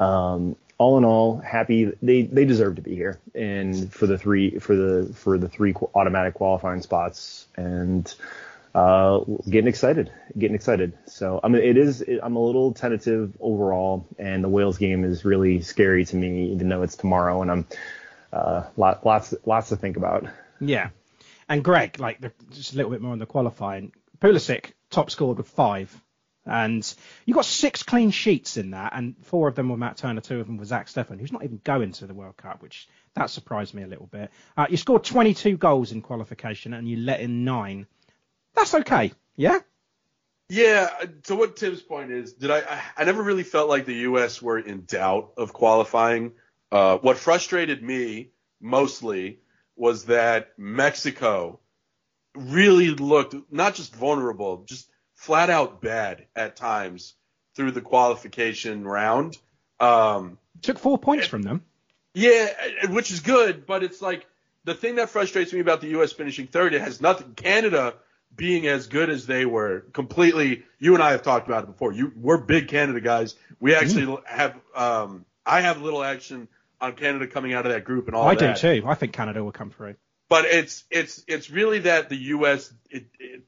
um, 0.00 0.56
all 0.78 0.96
in 0.96 1.04
all, 1.04 1.36
happy 1.36 1.92
they 2.02 2.22
they 2.22 2.46
deserve 2.46 2.76
to 2.76 2.82
be 2.82 2.94
here, 2.94 3.20
and 3.34 3.92
for 3.92 4.06
the 4.06 4.16
three 4.16 4.58
for 4.58 4.74
the 4.74 5.12
for 5.12 5.36
the 5.36 5.48
three 5.48 5.74
automatic 5.94 6.34
qualifying 6.34 6.80
spots, 6.80 7.46
and 7.56 8.12
uh, 8.74 9.20
getting 9.48 9.68
excited, 9.68 10.12
getting 10.38 10.54
excited. 10.54 10.96
So 11.06 11.40
I 11.42 11.48
mean, 11.48 11.62
it 11.62 11.76
is. 11.76 12.02
It, 12.02 12.20
I'm 12.22 12.36
a 12.36 12.44
little 12.44 12.72
tentative 12.72 13.36
overall, 13.40 14.06
and 14.18 14.44
the 14.44 14.48
Wales 14.48 14.78
game 14.78 15.04
is 15.04 15.24
really 15.24 15.60
scary 15.62 16.04
to 16.04 16.16
me, 16.16 16.52
even 16.52 16.68
though 16.68 16.82
it's 16.82 16.96
tomorrow, 16.96 17.42
and 17.42 17.50
I'm 17.50 17.66
uh, 18.32 18.64
lot, 18.76 19.04
lots 19.04 19.34
lots 19.44 19.70
to 19.70 19.76
think 19.76 19.96
about. 19.96 20.26
Yeah, 20.60 20.90
and 21.48 21.64
Greg, 21.64 21.98
like 21.98 22.20
the, 22.20 22.32
just 22.50 22.74
a 22.74 22.76
little 22.76 22.92
bit 22.92 23.02
more 23.02 23.12
on 23.12 23.18
the 23.18 23.26
qualifying. 23.26 23.92
Pulisic 24.20 24.72
top 24.90 25.10
scored 25.10 25.38
with 25.38 25.48
five, 25.48 26.00
and 26.46 26.94
you 27.24 27.34
got 27.34 27.46
six 27.46 27.82
clean 27.82 28.10
sheets 28.10 28.56
in 28.56 28.70
that, 28.70 28.92
and 28.94 29.16
four 29.22 29.48
of 29.48 29.56
them 29.56 29.68
were 29.68 29.76
Matt 29.76 29.96
Turner, 29.96 30.20
two 30.20 30.38
of 30.38 30.46
them 30.46 30.58
were 30.58 30.64
Zach 30.64 30.86
Steffen, 30.86 31.18
who's 31.18 31.32
not 31.32 31.42
even 31.42 31.60
going 31.64 31.92
to 31.92 32.06
the 32.06 32.14
World 32.14 32.36
Cup, 32.36 32.62
which 32.62 32.88
that 33.14 33.30
surprised 33.30 33.74
me 33.74 33.82
a 33.82 33.88
little 33.88 34.06
bit. 34.06 34.30
Uh, 34.56 34.66
you 34.70 34.76
scored 34.76 35.02
22 35.02 35.56
goals 35.56 35.90
in 35.90 36.02
qualification, 36.02 36.72
and 36.72 36.88
you 36.88 36.98
let 36.98 37.20
in 37.20 37.44
nine 37.44 37.86
that's 38.54 38.74
okay. 38.74 39.12
Yeah. 39.36 39.58
Yeah. 40.48 40.90
So 41.24 41.36
what 41.36 41.56
Tim's 41.56 41.82
point 41.82 42.10
is, 42.10 42.32
did 42.32 42.50
I? 42.50 42.82
I 42.96 43.04
never 43.04 43.22
really 43.22 43.44
felt 43.44 43.68
like 43.68 43.86
the 43.86 43.94
U.S. 43.94 44.42
were 44.42 44.58
in 44.58 44.84
doubt 44.84 45.32
of 45.36 45.52
qualifying. 45.52 46.32
Uh, 46.72 46.98
what 46.98 47.16
frustrated 47.16 47.82
me 47.82 48.30
mostly 48.60 49.40
was 49.76 50.04
that 50.06 50.52
Mexico 50.58 51.60
really 52.34 52.90
looked 52.90 53.34
not 53.50 53.74
just 53.74 53.94
vulnerable, 53.94 54.64
just 54.66 54.88
flat 55.14 55.50
out 55.50 55.80
bad 55.80 56.26
at 56.36 56.56
times 56.56 57.14
through 57.54 57.72
the 57.72 57.80
qualification 57.80 58.84
round. 58.84 59.36
Um, 59.80 60.38
Took 60.62 60.78
four 60.78 60.98
points 60.98 61.26
from 61.26 61.42
them. 61.42 61.62
Yeah, 62.14 62.48
which 62.88 63.10
is 63.10 63.20
good, 63.20 63.66
but 63.66 63.82
it's 63.82 64.02
like 64.02 64.26
the 64.64 64.74
thing 64.74 64.96
that 64.96 65.10
frustrates 65.10 65.52
me 65.52 65.60
about 65.60 65.80
the 65.80 65.88
U.S. 65.88 66.12
finishing 66.12 66.46
third. 66.46 66.74
It 66.74 66.80
has 66.80 67.00
nothing. 67.00 67.34
Canada 67.34 67.94
being 68.34 68.66
as 68.66 68.86
good 68.86 69.10
as 69.10 69.26
they 69.26 69.44
were 69.44 69.80
completely 69.92 70.64
you 70.78 70.94
and 70.94 71.02
I 71.02 71.12
have 71.12 71.22
talked 71.22 71.46
about 71.46 71.64
it 71.64 71.66
before. 71.66 71.92
You 71.92 72.12
we're 72.16 72.38
big 72.38 72.68
Canada 72.68 73.00
guys. 73.00 73.34
We 73.58 73.74
actually 73.74 74.06
mm. 74.06 74.26
have 74.26 74.56
um 74.74 75.24
I 75.44 75.62
have 75.62 75.82
little 75.82 76.02
action 76.02 76.48
on 76.80 76.94
Canada 76.94 77.26
coming 77.26 77.52
out 77.52 77.66
of 77.66 77.72
that 77.72 77.84
group 77.84 78.06
and 78.06 78.16
all 78.16 78.26
I 78.26 78.34
that. 78.34 78.56
do 78.56 78.80
too. 78.80 78.86
I 78.86 78.94
think 78.94 79.12
Canada 79.12 79.44
will 79.44 79.52
come 79.52 79.70
through. 79.70 79.96
But 80.28 80.44
it's 80.46 80.84
it's 80.90 81.24
it's 81.26 81.50
really 81.50 81.80
that 81.80 82.08
the 82.08 82.16
US 82.16 82.72
it, 82.88 83.06
it, 83.18 83.42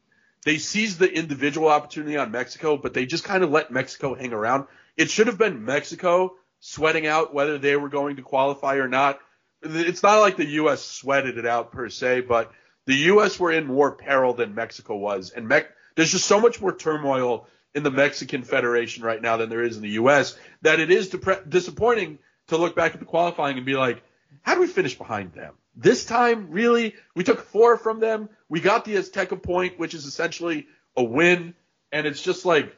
they 0.45 0.59
seized 0.59 0.99
the 0.99 1.11
individual 1.11 1.69
opportunity 1.69 2.17
on 2.17 2.31
Mexico, 2.33 2.77
but 2.77 2.95
they 2.95 3.07
just 3.07 3.25
kind 3.25 3.45
of 3.45 3.51
let 3.51 3.71
Mexico 3.71 4.15
hang 4.15 4.33
around. 4.33 4.67
It 4.97 5.11
should 5.11 5.29
have 5.29 5.39
been 5.39 5.65
Mexico 5.65 6.35
sweating 6.61 7.07
out 7.07 7.33
whether 7.33 7.59
they 7.59 7.77
were 7.77 7.89
going 7.89 8.17
to 8.17 8.23
qualify 8.23 8.77
or 8.77 8.89
not. 8.89 9.21
It's 9.63 10.03
not 10.03 10.19
like 10.19 10.37
the 10.37 10.47
US 10.47 10.83
sweated 10.83 11.39
it 11.39 11.47
out 11.47 11.73
per 11.73 11.89
se, 11.89 12.23
but 12.23 12.53
the 12.87 12.95
U.S. 12.95 13.39
were 13.39 13.53
in 13.53 13.67
more 13.67 13.93
peril 13.93 14.35
than 14.35 14.55
Mexico 14.55 14.97
was, 14.97 15.31
and 15.31 15.49
Me- 15.49 15.63
there's 15.95 16.13
just 16.13 16.27
so 16.27 16.41
much 16.41 16.61
more 16.61 16.75
turmoil 16.75 17.47
in 17.75 17.83
the 17.83 17.91
Mexican 17.91 18.43
Federation 18.43 19.05
right 19.05 19.21
now 19.21 19.37
than 19.37 19.49
there 19.49 19.63
is 19.63 19.77
in 19.77 19.83
the 19.83 19.91
U.S. 19.91 20.37
that 20.63 20.81
it 20.81 20.91
is 20.91 21.09
dep- 21.09 21.49
disappointing 21.49 22.19
to 22.49 22.57
look 22.57 22.75
back 22.77 22.95
at 22.95 23.01
the 23.01 23.07
qualifying 23.07 23.57
and 23.57 23.67
be 23.67 23.75
like, 23.75 24.03
how 24.43 24.55
do 24.55 24.61
we 24.61 24.67
finish 24.67 24.97
behind 24.97 25.33
them? 25.33 25.55
This 25.75 26.05
time, 26.05 26.51
really, 26.51 26.95
we 27.15 27.25
took 27.25 27.41
four 27.41 27.79
from 27.79 28.01
them. 28.01 28.29
We 28.49 28.61
got 28.61 28.85
the 28.85 28.97
Azteca 28.97 29.43
point, 29.43 29.79
which 29.79 29.95
is 29.95 30.05
essentially 30.05 30.67
a 30.97 31.03
win, 31.03 31.55
and 31.91 32.07
it's 32.07 32.21
just 32.21 32.45
like 32.45 32.77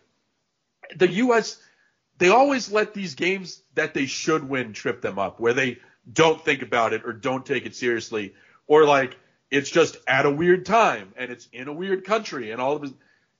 the 0.95 1.11
U.S. 1.11 1.59
They 2.19 2.29
always 2.29 2.71
let 2.71 2.95
these 2.95 3.15
games 3.15 3.61
that 3.75 3.95
they 3.95 4.07
should 4.07 4.49
win 4.49 4.73
trip 4.73 5.01
them 5.01 5.19
up, 5.19 5.41
where 5.41 5.55
they 5.55 5.79
don't 6.11 6.41
think 6.45 6.63
about 6.63 6.93
it 6.93 7.03
or 7.05 7.13
don't 7.13 7.45
take 7.45 7.67
it 7.67 7.75
seriously, 7.75 8.35
or 8.69 8.85
like 8.85 9.17
it's 9.55 9.71
just 9.71 9.97
at 10.09 10.27
a 10.27 10.31
weird 10.31 10.67
time 10.67 11.13
and 11.17 11.31
it's 11.31 11.49
in 11.53 11.69
a 11.69 11.73
weird 11.73 12.05
country 12.05 12.51
and 12.51 12.61
all 12.61 12.77
of 12.77 12.83
his. 12.83 12.93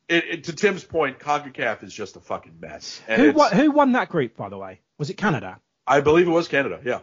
It, 0.07 0.25
it, 0.25 0.45
to 0.45 0.53
Tim's 0.53 0.85
point, 0.85 1.19
CONCACAF 1.19 1.83
is 1.83 1.93
just 1.93 2.17
a 2.17 2.21
fucking 2.21 2.59
mess. 2.61 3.01
who, 3.07 3.33
won, 3.33 3.53
who 3.53 3.71
won 3.71 3.93
that 3.93 4.11
group, 4.11 4.37
by 4.37 4.51
the 4.51 4.59
way? 4.59 4.81
Was 4.99 5.09
it 5.09 5.15
Canada? 5.15 5.59
I 5.87 6.03
believe 6.03 6.29
it 6.29 6.31
was 6.31 6.47
Canada. 6.47 6.79
Yeah. 6.85 7.01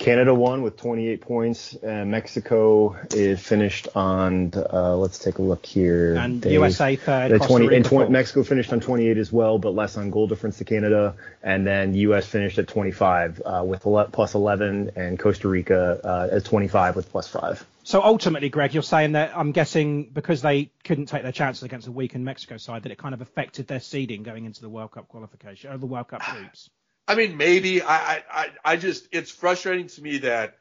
Canada 0.00 0.34
won 0.34 0.62
with 0.62 0.78
28 0.78 1.20
points. 1.20 1.74
and 1.74 2.10
Mexico 2.10 2.96
is 3.10 3.38
finished 3.38 3.86
on. 3.94 4.50
Uh, 4.54 4.96
let's 4.96 5.18
take 5.18 5.36
a 5.36 5.42
look 5.42 5.64
here. 5.66 6.14
And 6.14 6.40
Dave. 6.40 6.52
USA 6.52 6.96
third. 6.96 7.42
20, 7.42 7.76
and 7.76 7.84
20, 7.84 8.10
Mexico 8.10 8.42
finished 8.42 8.72
on 8.72 8.80
28 8.80 9.18
as 9.18 9.30
well, 9.30 9.58
but 9.58 9.74
less 9.74 9.98
on 9.98 10.10
goal 10.10 10.26
difference 10.26 10.56
to 10.58 10.64
Canada. 10.64 11.16
And 11.42 11.66
then 11.66 11.94
U.S. 11.94 12.26
finished 12.26 12.58
at 12.58 12.66
25 12.66 13.42
uh, 13.44 13.62
with 13.66 13.82
plus 13.82 14.34
11, 14.34 14.92
and 14.96 15.18
Costa 15.18 15.48
Rica 15.48 16.00
uh, 16.02 16.36
at 16.36 16.46
25 16.46 16.96
with 16.96 17.10
plus 17.10 17.28
five. 17.28 17.64
So 17.84 18.02
ultimately, 18.02 18.48
Greg, 18.48 18.72
you're 18.72 18.82
saying 18.82 19.12
that 19.12 19.36
I'm 19.36 19.52
guessing 19.52 20.04
because 20.04 20.40
they 20.40 20.70
couldn't 20.82 21.06
take 21.06 21.24
their 21.24 21.32
chances 21.32 21.62
against 21.62 21.88
a 21.88 21.92
weakened 21.92 22.24
Mexico 22.24 22.56
side, 22.56 22.84
that 22.84 22.92
it 22.92 22.96
kind 22.96 23.12
of 23.12 23.20
affected 23.20 23.66
their 23.66 23.80
seeding 23.80 24.22
going 24.22 24.46
into 24.46 24.62
the 24.62 24.70
World 24.70 24.92
Cup 24.92 25.08
qualification 25.08 25.70
or 25.70 25.76
the 25.76 25.86
World 25.86 26.08
Cup 26.08 26.22
groups. 26.32 26.70
I 27.10 27.16
mean, 27.16 27.36
maybe. 27.36 27.82
I, 27.82 28.22
I, 28.30 28.46
I 28.64 28.76
just, 28.76 29.08
it's 29.10 29.32
frustrating 29.32 29.88
to 29.88 30.00
me 30.00 30.18
that 30.18 30.58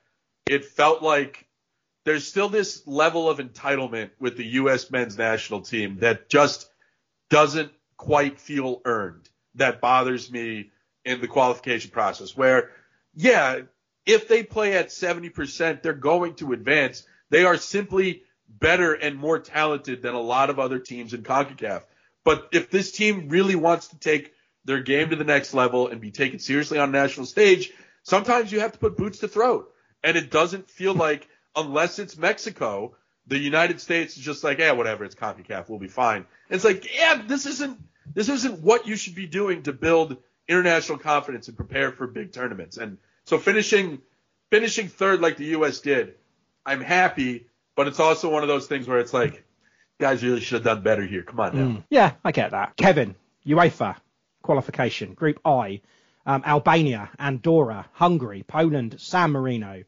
it 0.47 0.65
felt 0.65 1.03
like 1.03 1.45
there's 2.05 2.25
still 2.25 2.49
this 2.49 2.87
level 2.87 3.29
of 3.29 3.37
entitlement 3.37 4.09
with 4.19 4.35
the 4.35 4.45
U.S. 4.45 4.89
men's 4.89 5.15
national 5.15 5.61
team 5.61 5.99
that 5.99 6.27
just 6.27 6.67
doesn't 7.29 7.71
quite 7.97 8.39
feel 8.39 8.81
earned. 8.83 9.29
That 9.55 9.79
bothers 9.79 10.31
me 10.31 10.71
in 11.05 11.21
the 11.21 11.27
qualification 11.27 11.91
process. 11.91 12.35
Where, 12.35 12.71
yeah, 13.13 13.59
if 14.07 14.27
they 14.27 14.41
play 14.41 14.73
at 14.73 14.87
70%, 14.87 15.83
they're 15.83 15.93
going 15.93 16.33
to 16.37 16.53
advance. 16.53 17.05
They 17.29 17.45
are 17.45 17.57
simply 17.57 18.23
better 18.47 18.93
and 18.93 19.17
more 19.17 19.37
talented 19.37 20.01
than 20.01 20.15
a 20.15 20.19
lot 20.19 20.49
of 20.49 20.57
other 20.57 20.79
teams 20.79 21.13
in 21.13 21.21
CONCACAF. 21.21 21.83
But 22.25 22.49
if 22.53 22.71
this 22.71 22.91
team 22.91 23.29
really 23.29 23.55
wants 23.55 23.89
to 23.89 23.99
take 23.99 24.33
their 24.66 24.82
game 24.82 25.10
to 25.10 25.16
the 25.16 25.24
next 25.24 25.53
level 25.53 25.88
and 25.88 26.01
be 26.01 26.12
taken 26.12 26.39
seriously 26.39 26.78
on 26.78 26.89
a 26.89 26.91
national 26.91 27.26
stage, 27.26 27.72
sometimes 28.03 28.51
you 28.51 28.60
have 28.60 28.74
to 28.74 28.80
put 28.80 28.97
boots 28.97 29.20
to 29.20 29.28
throat. 29.28 29.74
And 30.03 30.16
it 30.16 30.32
doesn't 30.32 30.70
feel 30.70 30.93
like, 30.93 31.28
unless 31.55 31.99
it's 31.99 32.18
Mexico, 32.18 32.95
the 33.28 33.38
United 33.38 33.80
States 33.80 34.18
is 34.18 34.24
just 34.24 34.43
like, 34.43 34.60
yeah, 34.60 34.72
whatever, 34.72 35.03
it's 35.03 35.16
CONCACAF, 35.16 35.70
we'll 35.70 35.80
be 35.80 35.88
fine. 35.88 36.26
It's 36.49 36.66
like, 36.66 36.93
yeah, 36.93 37.22
this 37.26 37.45
isn't 37.45 37.80
this 38.14 38.28
isn't 38.28 38.62
what 38.62 38.88
you 38.88 38.95
should 38.95 39.14
be 39.14 39.28
doing 39.28 39.64
to 39.64 39.74
build 39.74 40.18
international 40.47 40.97
confidence 40.97 41.47
and 41.47 41.55
prepare 41.55 41.91
for 41.91 42.07
big 42.07 42.32
tournaments. 42.32 42.78
And 42.78 42.97
so 43.26 43.38
finishing 43.38 44.01
finishing 44.49 44.88
third 44.88 45.22
like 45.22 45.38
the 45.38 45.45
US 45.57 45.80
did, 45.80 46.16
I'm 46.66 46.82
happy, 46.82 47.47
but 47.76 47.88
it's 47.88 47.99
also 47.99 48.30
one 48.30 48.41
of 48.41 48.49
those 48.49 48.68
things 48.68 48.88
where 48.88 48.99
it's 48.99 49.14
like, 49.14 49.43
guys 49.99 50.24
really 50.24 50.39
should 50.39 50.55
have 50.55 50.64
done 50.64 50.82
better 50.82 51.05
here. 51.05 51.22
Come 51.22 51.39
on 51.39 51.55
now. 51.55 51.64
Mm. 51.64 51.84
Yeah, 51.89 52.14
I 52.24 52.32
get 52.32 52.51
that. 52.51 52.76
Kevin, 52.78 53.16
UEFA 53.45 53.95
qualification, 54.41 55.13
Group 55.13 55.39
I, 55.45 55.81
um, 56.25 56.43
Albania, 56.45 57.09
Andorra, 57.17 57.87
Hungary, 57.93 58.43
Poland, 58.43 58.99
San 58.99 59.31
Marino, 59.31 59.83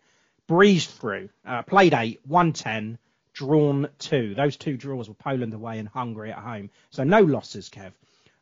breezed 0.48 0.90
through, 0.90 1.30
uh, 1.46 1.62
played 1.64 1.94
eight, 1.94 2.20
110, 2.26 2.98
drawn 3.34 3.90
two. 3.98 4.36
Those 4.36 4.58
two 4.58 4.78
draws 4.78 5.08
were 5.08 5.16
Poland 5.16 5.54
away 5.54 5.80
and 5.80 5.88
Hungary 5.88 6.32
at 6.32 6.40
home. 6.40 6.70
So 6.90 7.04
no 7.04 7.22
losses, 7.22 7.70
Kev. 7.70 7.94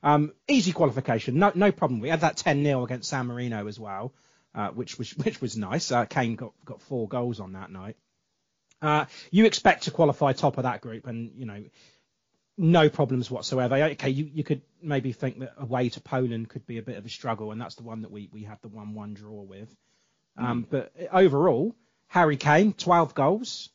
Um, 0.02 0.34
easy 0.48 0.72
qualification, 0.72 1.40
no 1.40 1.52
no 1.56 1.72
problem. 1.72 2.00
We 2.00 2.10
had 2.10 2.22
that 2.22 2.38
10 2.38 2.64
0 2.64 2.84
against 2.86 3.10
San 3.10 3.28
Marino 3.28 3.68
as 3.68 3.80
well, 3.80 4.14
uh, 4.56 4.70
which 4.70 4.98
was 4.98 5.12
which 5.24 5.42
was 5.42 5.58
nice. 5.58 5.92
Uh, 5.92 6.06
Kane 6.06 6.36
got 6.36 6.54
got 6.66 6.82
four 6.82 7.08
goals 7.08 7.40
on 7.40 7.54
that 7.54 7.70
night. 7.70 7.98
Uh, 8.82 9.06
you 9.30 9.46
expect 9.46 9.84
to 9.84 9.92
qualify 9.92 10.32
top 10.32 10.58
of 10.58 10.64
that 10.64 10.80
group, 10.80 11.06
and 11.06 11.34
you 11.36 11.46
know 11.46 11.64
no 12.60 12.90
problems 12.90 13.32
whatsoever. 13.32 13.76
Okay, 13.76 14.10
you, 14.10 14.30
you 14.34 14.44
could 14.44 14.62
maybe 14.82 15.14
think 15.14 15.40
that 15.40 15.54
away 15.58 15.90
to 15.90 16.02
Poland 16.02 16.50
could 16.50 16.68
be 16.68 16.78
a 16.78 16.82
bit 16.82 16.98
of 16.98 17.06
a 17.06 17.10
struggle, 17.10 17.52
and 17.52 17.60
that's 17.60 17.76
the 17.76 17.84
one 17.84 18.02
that 18.02 18.12
we, 18.12 18.30
we 18.32 18.44
had 18.44 18.58
the 18.62 18.68
1 18.68 18.94
1 18.94 19.14
draw 19.14 19.42
with. 19.42 19.74
Um, 20.38 20.64
mm. 20.64 20.70
But 20.70 20.92
overall, 21.12 21.74
Harry 22.08 22.38
Kane, 22.38 22.74
12 22.74 23.16
goals. 23.16 23.70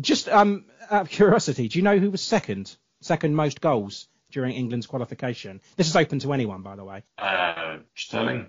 Just 0.00 0.28
um, 0.28 0.64
out 0.90 1.02
of 1.02 1.10
curiosity, 1.10 1.68
do 1.68 1.78
you 1.78 1.82
know 1.82 1.98
who 1.98 2.10
was 2.10 2.22
second? 2.22 2.74
Second 3.00 3.36
most 3.36 3.60
goals 3.60 4.08
during 4.32 4.54
England's 4.54 4.86
qualification? 4.86 5.60
This 5.76 5.88
is 5.88 5.94
open 5.94 6.18
to 6.20 6.32
anyone, 6.32 6.62
by 6.62 6.76
the 6.76 6.84
way. 6.84 7.02
Uh, 7.18 7.76
Sterling. 7.94 8.46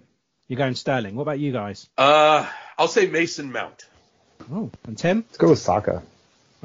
You're 0.47 0.57
going 0.57 0.75
Sterling. 0.75 1.15
What 1.15 1.23
about 1.23 1.39
you 1.39 1.51
guys? 1.51 1.89
Uh, 1.97 2.47
I'll 2.77 2.87
say 2.87 3.07
Mason 3.07 3.51
Mount. 3.51 3.85
Oh, 4.51 4.71
and 4.85 4.97
Tim? 4.97 5.25
Let's 5.27 5.37
go 5.37 5.49
with 5.49 5.59
Saka. 5.59 6.01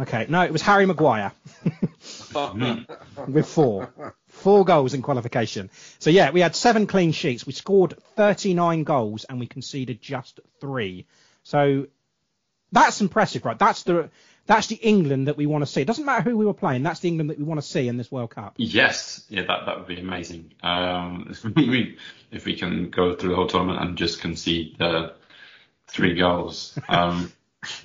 Okay, 0.00 0.26
no, 0.28 0.42
it 0.42 0.52
was 0.52 0.62
Harry 0.62 0.86
Maguire 0.86 1.32
with 3.28 3.46
four. 3.46 4.14
Four 4.28 4.64
goals 4.64 4.94
in 4.94 5.02
qualification. 5.02 5.70
So 5.98 6.08
yeah, 6.08 6.30
we 6.30 6.40
had 6.40 6.56
seven 6.56 6.86
clean 6.86 7.12
sheets. 7.12 7.46
We 7.46 7.52
scored 7.52 7.94
39 8.16 8.84
goals 8.84 9.24
and 9.24 9.38
we 9.38 9.46
conceded 9.46 10.00
just 10.00 10.40
three. 10.60 11.06
So 11.42 11.88
that's 12.72 13.00
impressive, 13.00 13.44
right? 13.44 13.58
That's 13.58 13.82
the 13.82 14.10
that's 14.46 14.68
the 14.68 14.76
England 14.76 15.28
that 15.28 15.36
we 15.36 15.46
want 15.46 15.62
to 15.62 15.66
see. 15.66 15.82
It 15.82 15.86
doesn't 15.86 16.04
matter 16.04 16.28
who 16.28 16.36
we 16.36 16.46
were 16.46 16.54
playing. 16.54 16.82
That's 16.82 17.00
the 17.00 17.08
England 17.08 17.30
that 17.30 17.38
we 17.38 17.44
want 17.44 17.60
to 17.60 17.66
see 17.66 17.86
in 17.86 17.96
this 17.96 18.10
World 18.10 18.30
Cup. 18.30 18.54
Yes, 18.56 19.24
yeah, 19.28 19.42
that 19.42 19.66
that 19.66 19.78
would 19.78 19.86
be 19.86 20.00
amazing. 20.00 20.52
Um, 20.62 21.28
if 21.30 21.44
we 21.44 21.98
if 22.30 22.46
we 22.46 22.56
can 22.56 22.90
go 22.90 23.14
through 23.14 23.30
the 23.30 23.36
whole 23.36 23.46
tournament 23.46 23.80
and 23.80 23.98
just 23.98 24.20
concede 24.20 24.76
the 24.78 25.12
three 25.86 26.14
goals. 26.14 26.78
Um, 26.88 27.32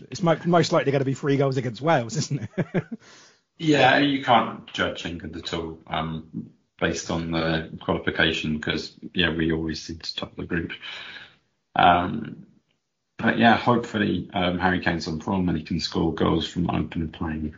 it's 0.10 0.22
most 0.22 0.72
likely 0.72 0.92
going 0.92 1.00
to 1.00 1.06
be 1.06 1.14
three 1.14 1.38
goals 1.38 1.58
against 1.58 1.82
Wales, 1.82 2.16
isn't 2.16 2.50
it? 2.58 2.84
yeah, 3.58 3.98
you 3.98 4.24
can't 4.24 4.72
judge 4.74 5.06
England 5.06 5.36
at 5.36 5.54
all 5.54 5.80
um, 5.88 6.50
based 6.80 7.12
on 7.12 7.32
the 7.32 7.70
qualification 7.82 8.58
because 8.58 8.94
yeah, 9.14 9.34
we 9.34 9.52
always 9.52 9.82
seem 9.82 10.00
to 10.00 10.16
top 10.16 10.36
the 10.36 10.46
group. 10.46 10.72
Um, 11.76 12.46
but 13.18 13.38
yeah, 13.38 13.56
hopefully 13.56 14.30
um, 14.34 14.60
Harry 14.60 14.82
Kane's 14.82 15.08
on 15.08 15.20
form 15.20 15.48
and 15.50 15.58
he 15.58 15.64
can 15.64 15.80
score 15.80 16.14
goals 16.14 16.48
from 16.48 16.70
open 16.70 17.10
play. 17.10 17.54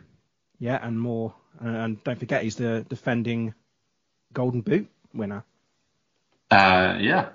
Yeah, 0.58 0.78
and 0.82 1.00
more. 1.00 1.34
And 1.60 2.02
don't 2.04 2.18
forget, 2.18 2.42
he's 2.42 2.56
the 2.56 2.84
defending 2.88 3.54
Golden 4.32 4.60
Boot 4.60 4.88
winner. 5.12 5.44
Uh, 6.50 6.96
yeah. 7.00 7.28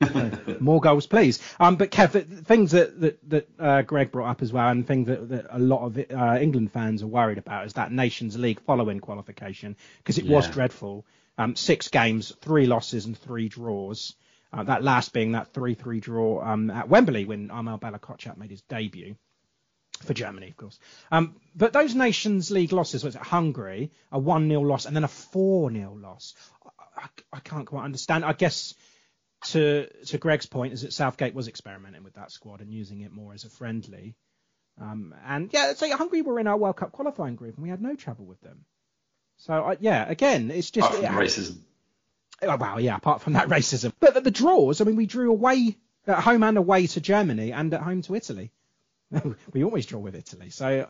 more 0.60 0.80
goals, 0.80 1.06
please. 1.06 1.40
Um, 1.58 1.76
but 1.76 1.90
Kev, 1.90 2.44
things 2.46 2.70
that 2.72 3.00
that, 3.00 3.30
that 3.30 3.48
uh, 3.58 3.82
Greg 3.82 4.10
brought 4.12 4.30
up 4.30 4.42
as 4.42 4.52
well, 4.52 4.68
and 4.68 4.86
things 4.86 5.08
that, 5.08 5.28
that 5.28 5.46
a 5.50 5.58
lot 5.58 5.84
of 5.84 5.98
uh, 5.98 6.38
England 6.40 6.72
fans 6.72 7.02
are 7.02 7.06
worried 7.06 7.38
about 7.38 7.66
is 7.66 7.74
that 7.74 7.92
Nations 7.92 8.38
League 8.38 8.60
following 8.60 9.00
qualification 9.00 9.76
because 9.98 10.18
it 10.18 10.24
yeah. 10.24 10.36
was 10.36 10.48
dreadful. 10.48 11.04
Um, 11.38 11.56
six 11.56 11.88
games, 11.88 12.32
three 12.40 12.66
losses, 12.66 13.06
and 13.06 13.16
three 13.16 13.48
draws. 13.48 14.14
Uh, 14.52 14.64
that 14.64 14.82
last 14.82 15.12
being 15.12 15.32
that 15.32 15.52
3-3 15.52 16.00
draw 16.00 16.42
um, 16.42 16.70
at 16.70 16.88
Wembley 16.88 17.24
when 17.24 17.50
Armel 17.50 17.78
Bella-Kotchap 17.78 18.36
made 18.36 18.50
his 18.50 18.62
debut 18.62 19.14
for 20.02 20.12
Germany, 20.12 20.48
of 20.48 20.56
course. 20.56 20.78
Um, 21.12 21.36
but 21.54 21.72
those 21.72 21.94
Nations 21.94 22.50
League 22.50 22.72
losses, 22.72 23.04
was 23.04 23.14
it 23.14 23.22
Hungary, 23.22 23.92
a 24.10 24.18
1-0 24.18 24.66
loss, 24.66 24.86
and 24.86 24.96
then 24.96 25.04
a 25.04 25.08
4-0 25.08 26.02
loss. 26.02 26.34
I, 26.96 27.06
I, 27.29 27.29
can't 27.50 27.66
quite 27.66 27.84
understand. 27.84 28.24
I 28.24 28.32
guess 28.32 28.74
to 29.46 29.88
to 30.06 30.18
Greg's 30.18 30.46
point 30.46 30.72
is 30.72 30.82
that 30.82 30.92
Southgate 30.92 31.34
was 31.34 31.48
experimenting 31.48 32.04
with 32.04 32.14
that 32.14 32.30
squad 32.30 32.60
and 32.60 32.72
using 32.72 33.00
it 33.00 33.12
more 33.12 33.32
as 33.32 33.44
a 33.44 33.50
friendly. 33.50 34.14
Um, 34.80 35.14
and 35.26 35.52
yeah, 35.52 35.74
so 35.74 35.94
Hungary 35.96 36.22
were 36.22 36.38
in 36.38 36.46
our 36.46 36.56
World 36.56 36.76
Cup 36.76 36.92
qualifying 36.92 37.36
group 37.36 37.56
and 37.56 37.62
we 37.62 37.70
had 37.70 37.82
no 37.82 37.94
trouble 37.94 38.24
with 38.24 38.40
them. 38.40 38.64
So 39.38 39.54
uh, 39.54 39.76
yeah, 39.80 40.08
again, 40.08 40.50
it's 40.50 40.70
just 40.70 40.92
it, 40.94 41.04
racism. 41.04 41.58
Oh, 42.42 42.56
well, 42.56 42.80
yeah, 42.80 42.96
apart 42.96 43.20
from 43.20 43.34
that 43.34 43.48
racism. 43.56 43.92
But 44.00 44.14
the, 44.14 44.20
the 44.22 44.30
draws, 44.30 44.80
I 44.80 44.84
mean, 44.84 44.96
we 44.96 45.06
drew 45.06 45.30
away 45.30 45.76
at 46.06 46.20
home 46.20 46.42
and 46.42 46.56
away 46.56 46.86
to 46.86 47.00
Germany 47.00 47.52
and 47.52 47.72
at 47.74 47.82
home 47.82 48.02
to 48.02 48.14
Italy. 48.14 48.52
we 49.52 49.64
always 49.64 49.86
draw 49.86 50.00
with 50.00 50.14
Italy. 50.14 50.50
So 50.50 50.88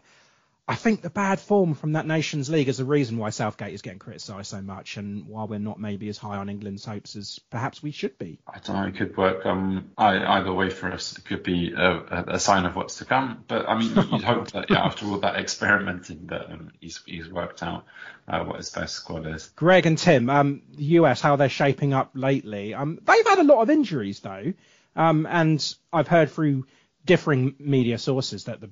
I 0.71 0.77
think 0.77 1.03
the 1.03 1.11
bad 1.11 1.41
form 1.41 1.75
from 1.75 1.95
that 1.95 2.07
Nations 2.07 2.49
League 2.49 2.69
is 2.69 2.79
the 2.79 2.85
reason 2.85 3.19
why 3.19 3.31
Southgate 3.31 3.75
is 3.75 3.83
getting 3.83 3.99
criticised 3.99 4.51
so 4.51 4.63
much, 4.63 4.99
and 4.99 5.27
why 5.27 5.43
we're 5.43 5.59
not 5.59 5.81
maybe 5.81 6.09
as 6.09 6.17
high 6.17 6.37
on 6.37 6.49
England's 6.49 6.85
hopes 6.85 7.17
as 7.17 7.41
perhaps 7.51 7.83
we 7.83 7.91
should 7.91 8.17
be. 8.19 8.39
I 8.47 8.61
don't 8.61 8.77
know. 8.77 8.87
It 8.87 8.95
could 8.95 9.17
work 9.17 9.45
um, 9.45 9.91
either 9.99 10.53
way 10.53 10.71
for 10.71 10.93
us. 10.93 11.19
It 11.19 11.25
could 11.25 11.43
be 11.43 11.73
a, 11.77 12.35
a 12.35 12.39
sign 12.39 12.67
of 12.67 12.77
what's 12.77 12.99
to 12.99 13.05
come. 13.05 13.43
But 13.49 13.69
I 13.69 13.81
mean, 13.81 13.89
you'd 14.13 14.23
hope 14.23 14.53
that 14.53 14.71
yeah, 14.71 14.85
after 14.85 15.07
all 15.07 15.19
that 15.19 15.41
experimenting, 15.41 16.27
that 16.27 16.53
um, 16.53 16.71
he's, 16.79 17.01
he's 17.05 17.29
worked 17.29 17.65
out 17.65 17.85
uh, 18.29 18.45
what 18.45 18.59
his 18.59 18.71
best 18.71 18.95
squad 18.95 19.27
is. 19.27 19.49
Greg 19.57 19.87
and 19.87 19.99
Tim, 19.99 20.31
um, 20.31 20.63
the 20.73 20.85
US, 20.85 21.21
how 21.21 21.35
they're 21.35 21.49
shaping 21.49 21.95
up 21.95 22.13
lately. 22.15 22.75
Um, 22.75 23.01
they've 23.05 23.27
had 23.27 23.41
a 23.41 23.45
lot 23.45 23.61
of 23.61 23.71
injuries 23.71 24.21
though, 24.21 24.53
um, 24.95 25.27
and 25.29 25.75
I've 25.93 26.07
heard 26.07 26.31
through 26.31 26.67
differing 27.05 27.57
media 27.59 27.99
sources 27.99 28.45
that 28.45 28.61
the 28.61 28.71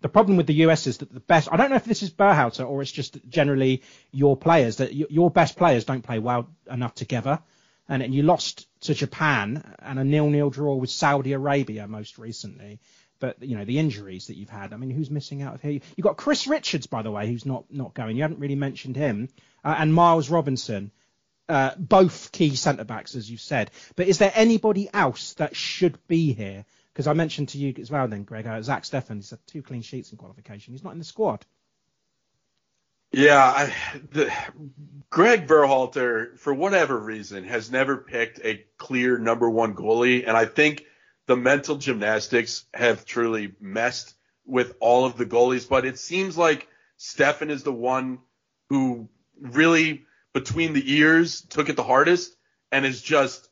the 0.00 0.08
problem 0.08 0.36
with 0.36 0.46
the 0.46 0.54
US 0.66 0.86
is 0.86 0.98
that 0.98 1.12
the 1.12 1.20
best, 1.20 1.48
I 1.50 1.56
don't 1.56 1.70
know 1.70 1.76
if 1.76 1.84
this 1.84 2.02
is 2.02 2.10
Berhalter 2.10 2.66
or 2.66 2.82
it's 2.82 2.92
just 2.92 3.18
generally 3.28 3.82
your 4.12 4.36
players, 4.36 4.76
that 4.76 4.94
your 4.94 5.30
best 5.30 5.56
players 5.56 5.84
don't 5.84 6.02
play 6.02 6.18
well 6.18 6.48
enough 6.70 6.94
together. 6.94 7.40
And, 7.88 8.02
and 8.02 8.14
you 8.14 8.22
lost 8.22 8.66
to 8.82 8.94
Japan 8.94 9.64
and 9.80 9.98
a 9.98 10.04
nil-nil 10.04 10.50
draw 10.50 10.74
with 10.76 10.90
Saudi 10.90 11.32
Arabia 11.32 11.88
most 11.88 12.18
recently. 12.18 12.80
But 13.18 13.42
you 13.42 13.54
know 13.54 13.66
the 13.66 13.78
injuries 13.78 14.28
that 14.28 14.38
you've 14.38 14.48
had. 14.48 14.72
I 14.72 14.78
mean, 14.78 14.88
who's 14.88 15.10
missing 15.10 15.42
out 15.42 15.54
of 15.54 15.60
here? 15.60 15.80
You've 15.94 16.04
got 16.04 16.16
Chris 16.16 16.46
Richards, 16.46 16.86
by 16.86 17.02
the 17.02 17.10
way, 17.10 17.26
who's 17.26 17.44
not 17.44 17.64
not 17.70 17.92
going. 17.92 18.16
You 18.16 18.22
haven't 18.22 18.40
really 18.40 18.54
mentioned 18.54 18.96
him, 18.96 19.28
uh, 19.62 19.74
and 19.76 19.92
Miles 19.92 20.30
Robinson, 20.30 20.90
uh, 21.46 21.72
both 21.76 22.32
key 22.32 22.54
centre 22.54 22.84
backs, 22.84 23.14
as 23.14 23.30
you 23.30 23.36
said. 23.36 23.72
But 23.94 24.08
is 24.08 24.16
there 24.16 24.32
anybody 24.34 24.88
else 24.94 25.34
that 25.34 25.54
should 25.54 25.98
be 26.08 26.32
here? 26.32 26.64
Because 26.92 27.06
I 27.06 27.12
mentioned 27.12 27.50
to 27.50 27.58
you 27.58 27.74
as 27.80 27.90
well, 27.90 28.08
then, 28.08 28.24
Greg, 28.24 28.46
uh, 28.46 28.60
Zach 28.62 28.82
Steffen, 28.82 29.16
he's 29.16 29.30
had 29.30 29.38
two 29.46 29.62
clean 29.62 29.82
sheets 29.82 30.10
in 30.10 30.18
qualification. 30.18 30.74
He's 30.74 30.84
not 30.84 30.92
in 30.92 30.98
the 30.98 31.04
squad. 31.04 31.44
Yeah, 33.12 33.42
I, 33.42 33.74
the, 34.12 34.32
Greg 35.08 35.48
Berhalter, 35.48 36.38
for 36.38 36.54
whatever 36.54 36.96
reason, 36.96 37.44
has 37.44 37.70
never 37.70 37.96
picked 37.96 38.40
a 38.44 38.64
clear 38.78 39.18
number 39.18 39.50
one 39.50 39.74
goalie, 39.74 40.26
and 40.26 40.36
I 40.36 40.44
think 40.44 40.86
the 41.26 41.36
mental 41.36 41.76
gymnastics 41.76 42.64
have 42.72 43.04
truly 43.04 43.52
messed 43.60 44.14
with 44.44 44.74
all 44.80 45.06
of 45.06 45.16
the 45.16 45.26
goalies. 45.26 45.68
But 45.68 45.84
it 45.84 45.98
seems 45.98 46.36
like 46.36 46.68
Steffen 46.98 47.50
is 47.50 47.64
the 47.64 47.72
one 47.72 48.20
who 48.68 49.08
really, 49.40 50.04
between 50.32 50.72
the 50.72 50.92
ears, 50.94 51.40
took 51.40 51.68
it 51.68 51.76
the 51.76 51.82
hardest, 51.82 52.36
and 52.70 52.86
is 52.86 53.02
just. 53.02 53.48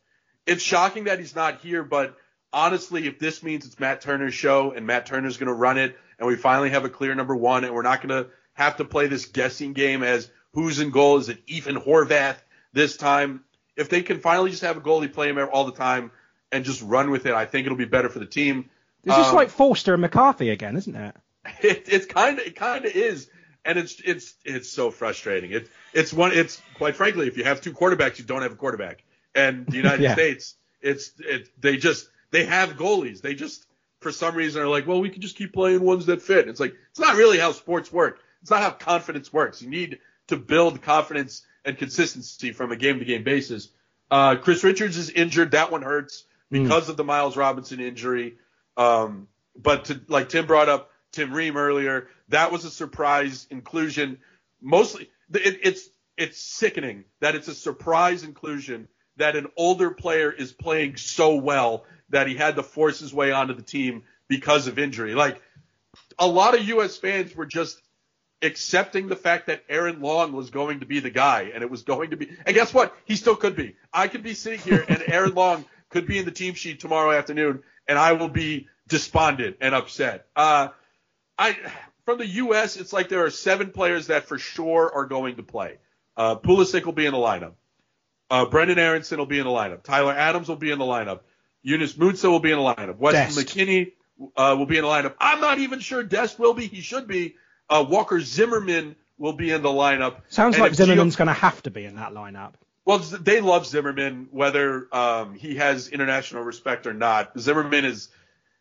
It's 0.46 0.62
shocking 0.62 1.04
that 1.04 1.18
he's 1.18 1.34
not 1.34 1.60
here, 1.60 1.82
but 1.82 2.16
honestly, 2.52 3.06
if 3.06 3.18
this 3.18 3.42
means 3.42 3.66
it's 3.66 3.78
Matt 3.78 4.00
Turner's 4.00 4.34
show 4.34 4.72
and 4.72 4.86
Matt 4.86 5.06
Turner's 5.06 5.36
going 5.36 5.48
to 5.48 5.54
run 5.54 5.78
it 5.78 5.96
and 6.18 6.26
we 6.26 6.36
finally 6.36 6.70
have 6.70 6.84
a 6.84 6.88
clear 6.90 7.14
number 7.14 7.34
one 7.36 7.64
and 7.64 7.74
we're 7.74 7.82
not 7.82 8.02
going 8.02 8.24
to 8.24 8.30
have 8.54 8.76
to 8.78 8.84
play 8.84 9.06
this 9.06 9.26
guessing 9.26 9.72
game 9.72 10.02
as 10.02 10.30
who's 10.52 10.80
in 10.80 10.90
goal, 10.90 11.18
is 11.18 11.28
it 11.28 11.38
Ethan 11.46 11.76
Horvath 11.76 12.36
this 12.72 12.96
time? 12.96 13.44
If 13.76 13.88
they 13.88 14.02
can 14.02 14.18
finally 14.20 14.50
just 14.50 14.62
have 14.62 14.76
a 14.76 14.80
goalie 14.80 15.12
play 15.12 15.28
him 15.28 15.38
all 15.52 15.64
the 15.64 15.72
time 15.72 16.10
and 16.50 16.64
just 16.64 16.82
run 16.82 17.10
with 17.10 17.26
it, 17.26 17.34
I 17.34 17.44
think 17.46 17.66
it'll 17.66 17.78
be 17.78 17.84
better 17.84 18.08
for 18.08 18.18
the 18.18 18.26
team. 18.26 18.68
It's 19.04 19.14
um, 19.14 19.22
is 19.22 19.32
like 19.32 19.50
Forster 19.50 19.94
and 19.94 20.00
McCarthy 20.00 20.50
again, 20.50 20.76
isn't 20.76 20.96
it? 20.96 21.14
it 21.62 21.82
it's 21.86 22.06
kind 22.06 22.38
of 22.40 22.46
it 22.46 22.56
kind 22.56 22.84
of 22.84 22.90
is. 22.92 23.30
and 23.64 23.78
it's 23.78 24.00
it's 24.04 24.34
it's 24.44 24.68
so 24.68 24.90
frustrating. 24.90 25.52
It 25.52 25.68
it's 25.92 26.12
one 26.12 26.32
it's 26.32 26.60
quite 26.74 26.96
frankly, 26.96 27.28
if 27.28 27.36
you 27.36 27.44
have 27.44 27.60
two 27.60 27.72
quarterbacks, 27.72 28.18
you 28.18 28.24
don't 28.24 28.42
have 28.42 28.52
a 28.52 28.56
quarterback. 28.56 29.04
And 29.34 29.66
the 29.66 29.76
United 29.84 30.02
Yeah. 30.02 30.14
States, 30.14 30.56
it's 30.80 31.12
it 31.20 31.48
they 31.60 31.76
just 31.76 32.08
they 32.30 32.44
have 32.44 32.76
goalies. 32.76 33.20
They 33.20 33.34
just 33.34 33.66
for 34.00 34.12
some 34.12 34.34
reason 34.34 34.62
are 34.62 34.68
like, 34.68 34.86
well, 34.86 35.00
we 35.00 35.10
can 35.10 35.22
just 35.22 35.36
keep 35.36 35.52
playing 35.52 35.80
ones 35.80 36.06
that 36.06 36.22
fit. 36.22 36.48
It's 36.48 36.60
like 36.60 36.74
it's 36.90 37.00
not 37.00 37.16
really 37.16 37.38
how 37.38 37.52
sports 37.52 37.92
work. 37.92 38.20
It's 38.42 38.50
not 38.50 38.62
how 38.62 38.70
confidence 38.70 39.32
works. 39.32 39.60
You 39.62 39.68
need 39.68 39.98
to 40.28 40.36
build 40.36 40.82
confidence 40.82 41.42
and 41.64 41.76
consistency 41.76 42.52
from 42.52 42.72
a 42.72 42.76
game 42.76 42.98
to 42.98 43.04
game 43.04 43.24
basis. 43.24 43.68
Uh, 44.10 44.36
Chris 44.36 44.64
Richards 44.64 44.96
is 44.96 45.10
injured. 45.10 45.52
That 45.52 45.72
one 45.72 45.82
hurts 45.82 46.24
because 46.50 46.88
of 46.88 46.96
the 46.96 47.04
Miles 47.04 47.36
Robinson 47.36 47.80
injury. 47.80 48.36
Um, 48.76 49.28
but 49.56 49.86
to, 49.86 50.00
like 50.08 50.28
Tim 50.28 50.46
brought 50.46 50.68
up 50.68 50.90
Tim 51.12 51.32
Ream 51.32 51.56
earlier, 51.56 52.08
that 52.28 52.52
was 52.52 52.64
a 52.64 52.70
surprise 52.70 53.46
inclusion. 53.50 54.18
Mostly, 54.60 55.10
it, 55.34 55.58
it's 55.62 55.88
it's 56.16 56.40
sickening 56.40 57.04
that 57.20 57.34
it's 57.34 57.48
a 57.48 57.54
surprise 57.54 58.24
inclusion 58.24 58.88
that 59.16 59.36
an 59.36 59.48
older 59.56 59.90
player 59.90 60.30
is 60.30 60.52
playing 60.52 60.96
so 60.96 61.34
well 61.34 61.84
that 62.10 62.26
he 62.26 62.34
had 62.34 62.56
to 62.56 62.62
force 62.62 62.98
his 62.98 63.12
way 63.12 63.32
onto 63.32 63.54
the 63.54 63.62
team 63.62 64.02
because 64.28 64.66
of 64.66 64.78
injury. 64.78 65.14
Like 65.14 65.40
a 66.18 66.26
lot 66.26 66.54
of 66.54 66.66
U.S. 66.68 66.96
fans 66.96 67.34
were 67.34 67.46
just 67.46 67.80
accepting 68.42 69.08
the 69.08 69.16
fact 69.16 69.46
that 69.46 69.64
Aaron 69.68 70.00
Long 70.00 70.32
was 70.32 70.50
going 70.50 70.80
to 70.80 70.86
be 70.86 71.00
the 71.00 71.10
guy, 71.10 71.50
and 71.54 71.62
it 71.62 71.70
was 71.70 71.82
going 71.82 72.10
to 72.10 72.16
be. 72.16 72.30
And 72.46 72.54
guess 72.54 72.72
what? 72.72 72.94
He 73.04 73.16
still 73.16 73.36
could 73.36 73.56
be. 73.56 73.76
I 73.92 74.08
could 74.08 74.22
be 74.22 74.34
sitting 74.34 74.60
here, 74.60 74.84
and 74.88 75.02
Aaron 75.06 75.34
Long 75.34 75.64
could 75.90 76.06
be 76.06 76.18
in 76.18 76.24
the 76.24 76.30
team 76.30 76.54
sheet 76.54 76.80
tomorrow 76.80 77.12
afternoon, 77.12 77.62
and 77.86 77.98
I 77.98 78.12
will 78.12 78.28
be 78.28 78.68
despondent 78.86 79.56
and 79.60 79.74
upset. 79.74 80.26
Uh, 80.36 80.68
I 81.38 81.56
from 82.04 82.18
the 82.18 82.26
U.S., 82.26 82.76
it's 82.76 82.92
like 82.92 83.08
there 83.08 83.24
are 83.24 83.30
seven 83.30 83.70
players 83.70 84.06
that 84.06 84.24
for 84.24 84.38
sure 84.38 84.90
are 84.94 85.04
going 85.04 85.36
to 85.36 85.42
play. 85.42 85.78
Uh, 86.16 86.36
Pulisic 86.36 86.84
will 86.84 86.94
be 86.94 87.06
in 87.06 87.12
the 87.12 87.18
lineup. 87.18 87.52
Uh, 88.30 88.46
Brenden 88.46 88.78
Aaronson 88.78 89.18
will 89.18 89.26
be 89.26 89.38
in 89.38 89.44
the 89.44 89.50
lineup. 89.50 89.82
Tyler 89.82 90.12
Adams 90.12 90.48
will 90.48 90.56
be 90.56 90.70
in 90.70 90.78
the 90.78 90.84
lineup. 90.84 91.20
Yunus 91.68 91.92
Musah 91.94 92.30
will 92.30 92.40
be 92.40 92.50
in 92.50 92.58
the 92.58 92.64
lineup. 92.64 92.96
Weston 92.96 93.34
Dest. 93.34 93.38
McKennie 93.38 93.92
uh, 94.36 94.54
will 94.58 94.66
be 94.66 94.78
in 94.78 94.82
the 94.84 94.88
lineup. 94.88 95.14
I'm 95.20 95.40
not 95.40 95.58
even 95.58 95.80
sure 95.80 96.02
Dest 96.02 96.38
will 96.38 96.54
be. 96.54 96.66
He 96.66 96.80
should 96.80 97.06
be. 97.06 97.36
Uh, 97.68 97.84
Walker 97.88 98.20
Zimmerman 98.20 98.96
will 99.18 99.34
be 99.34 99.50
in 99.50 99.62
the 99.62 99.68
lineup. 99.68 100.22
Sounds 100.28 100.54
And 100.54 100.62
like 100.62 100.72
if 100.72 100.78
Gio- 100.78 100.86
Zimmerman's 100.86 101.16
going 101.16 101.28
to 101.28 101.34
have 101.34 101.62
to 101.64 101.70
be 101.70 101.84
in 101.84 101.96
that 101.96 102.12
lineup. 102.12 102.54
well, 102.86 102.98
they 102.98 103.40
love 103.42 103.66
Zimmerman, 103.66 104.28
whether 104.30 104.88
um, 104.94 105.34
he 105.34 105.56
has 105.56 105.88
international 105.88 106.42
respect 106.42 106.86
or 106.86 106.94
not. 106.94 107.38
Zimmerman 107.38 107.84
is 107.84 108.08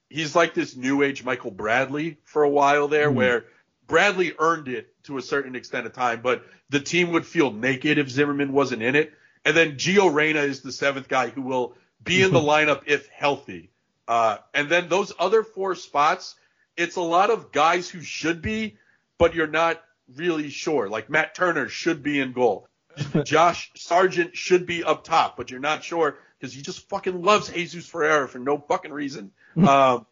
he's 0.10 0.36
like 0.36 0.53
this 0.53 0.76
new 0.76 1.01
age 1.03 1.24
Michael 1.24 1.51
Bradley 1.51 2.18
for 2.26 2.43
a 2.43 2.49
while 2.49 2.89
there, 2.89 3.10
where 3.10 3.45
Bradley 3.88 4.34
earned 4.38 4.68
it 4.68 4.93
to 5.05 5.18
a 5.18 5.22
certain 5.22 5.55
extent 5.55 5.86
of 5.86 5.93
time, 5.93 6.20
but 6.22 6.43
the 6.70 6.82
team 6.82 7.12
would 7.12 7.26
feel 7.26 7.51
naked 7.51 7.97
if 7.97 8.10
Zimmerman 8.10 8.51
wasn't 8.51 8.82
in 8.82 8.95
it. 8.95 9.14
And 9.45 9.55
then 9.55 9.78
Gio 9.78 10.14
Reyna 10.14 10.41
is 10.41 10.60
the 10.62 10.74
seventh 10.74 11.08
guy 11.08 11.30
who 11.30 11.41
will 11.41 11.76
be 12.04 12.22
in 12.22 12.32
the 12.32 12.39
lineup 12.54 12.84
if 12.88 13.08
healthy. 13.10 13.72
Uh, 14.08 14.38
and 14.54 14.70
then 14.70 14.88
those 14.89 15.14
other 15.20 15.43
four 15.43 15.76
spots, 15.76 16.36
it's 16.78 16.95
a 16.95 17.02
lot 17.02 17.30
of 17.30 17.52
guys 17.52 17.89
who 17.89 18.02
should 18.02 18.41
be, 18.41 18.78
but 19.18 19.36
you're 19.36 19.48
not 19.48 19.84
really 20.16 20.50
sure. 20.50 20.88
Like 20.89 21.10
Matt 21.10 21.36
Turner 21.36 21.68
should 21.68 22.04
be 22.04 22.20
in 22.20 22.32
goal. 22.32 22.68
Josh 23.26 23.72
Sargent 23.76 24.36
should 24.36 24.66
be 24.66 24.84
up 24.84 25.04
top, 25.04 25.38
but 25.38 25.52
you're 25.52 25.60
not 25.60 25.84
sure 25.84 26.18
because 26.39 26.54
he 26.54 26.62
just 26.62 26.88
fucking 26.89 27.22
loves 27.22 27.50
Jesus 27.50 27.86
Ferreira 27.86 28.28
for 28.28 28.39
no 28.39 28.58
fucking 28.58 28.91
reason. 28.91 29.32
um, 29.58 30.06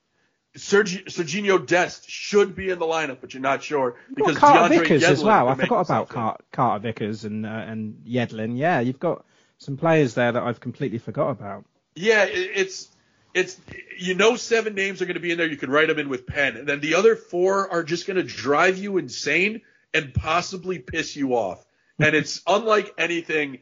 Sergi- 0.55 1.03
Serginho 1.03 1.65
Dest 1.65 2.09
should 2.09 2.55
be 2.55 2.69
in 2.69 2.79
the 2.79 2.85
lineup, 2.85 3.17
but 3.21 3.33
you're 3.33 3.41
not 3.41 3.63
sure 3.63 3.95
because 4.13 4.37
Carter 4.37 4.73
DeAndre 4.73 4.79
Vickers 4.79 5.03
as 5.03 5.21
Yedlin 5.21 5.25
well. 5.25 5.47
I 5.49 5.55
forgot 5.55 5.81
about. 5.81 6.09
Car- 6.09 6.39
Carter 6.51 6.81
Vickers 6.81 7.25
and 7.25 7.45
uh, 7.45 7.49
and 7.49 8.05
Yedlin. 8.07 8.57
Yeah, 8.57 8.79
you've 8.79 8.99
got 8.99 9.25
some 9.57 9.75
players 9.75 10.13
there 10.13 10.31
that 10.31 10.41
I've 10.41 10.59
completely 10.59 10.97
forgot 10.97 11.29
about. 11.29 11.65
Yeah, 11.95 12.25
it, 12.25 12.51
it's 12.55 12.89
it's 13.33 13.59
you 13.97 14.15
know 14.15 14.35
seven 14.35 14.75
names 14.75 15.01
are 15.01 15.05
going 15.05 15.15
to 15.15 15.21
be 15.21 15.31
in 15.31 15.37
there. 15.37 15.47
You 15.47 15.57
can 15.57 15.69
write 15.69 15.87
them 15.87 15.99
in 15.99 16.09
with 16.09 16.27
pen, 16.27 16.57
and 16.57 16.67
then 16.67 16.79
the 16.79 16.95
other 16.95 17.15
four 17.15 17.69
are 17.69 17.83
just 17.83 18.07
going 18.07 18.17
to 18.17 18.23
drive 18.23 18.77
you 18.77 18.97
insane 18.97 19.61
and 19.93 20.13
possibly 20.13 20.79
piss 20.79 21.15
you 21.15 21.35
off. 21.35 21.65
And 21.99 22.15
it's 22.15 22.41
unlike 22.45 22.93
anything. 22.97 23.59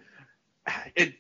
It 0.96 1.16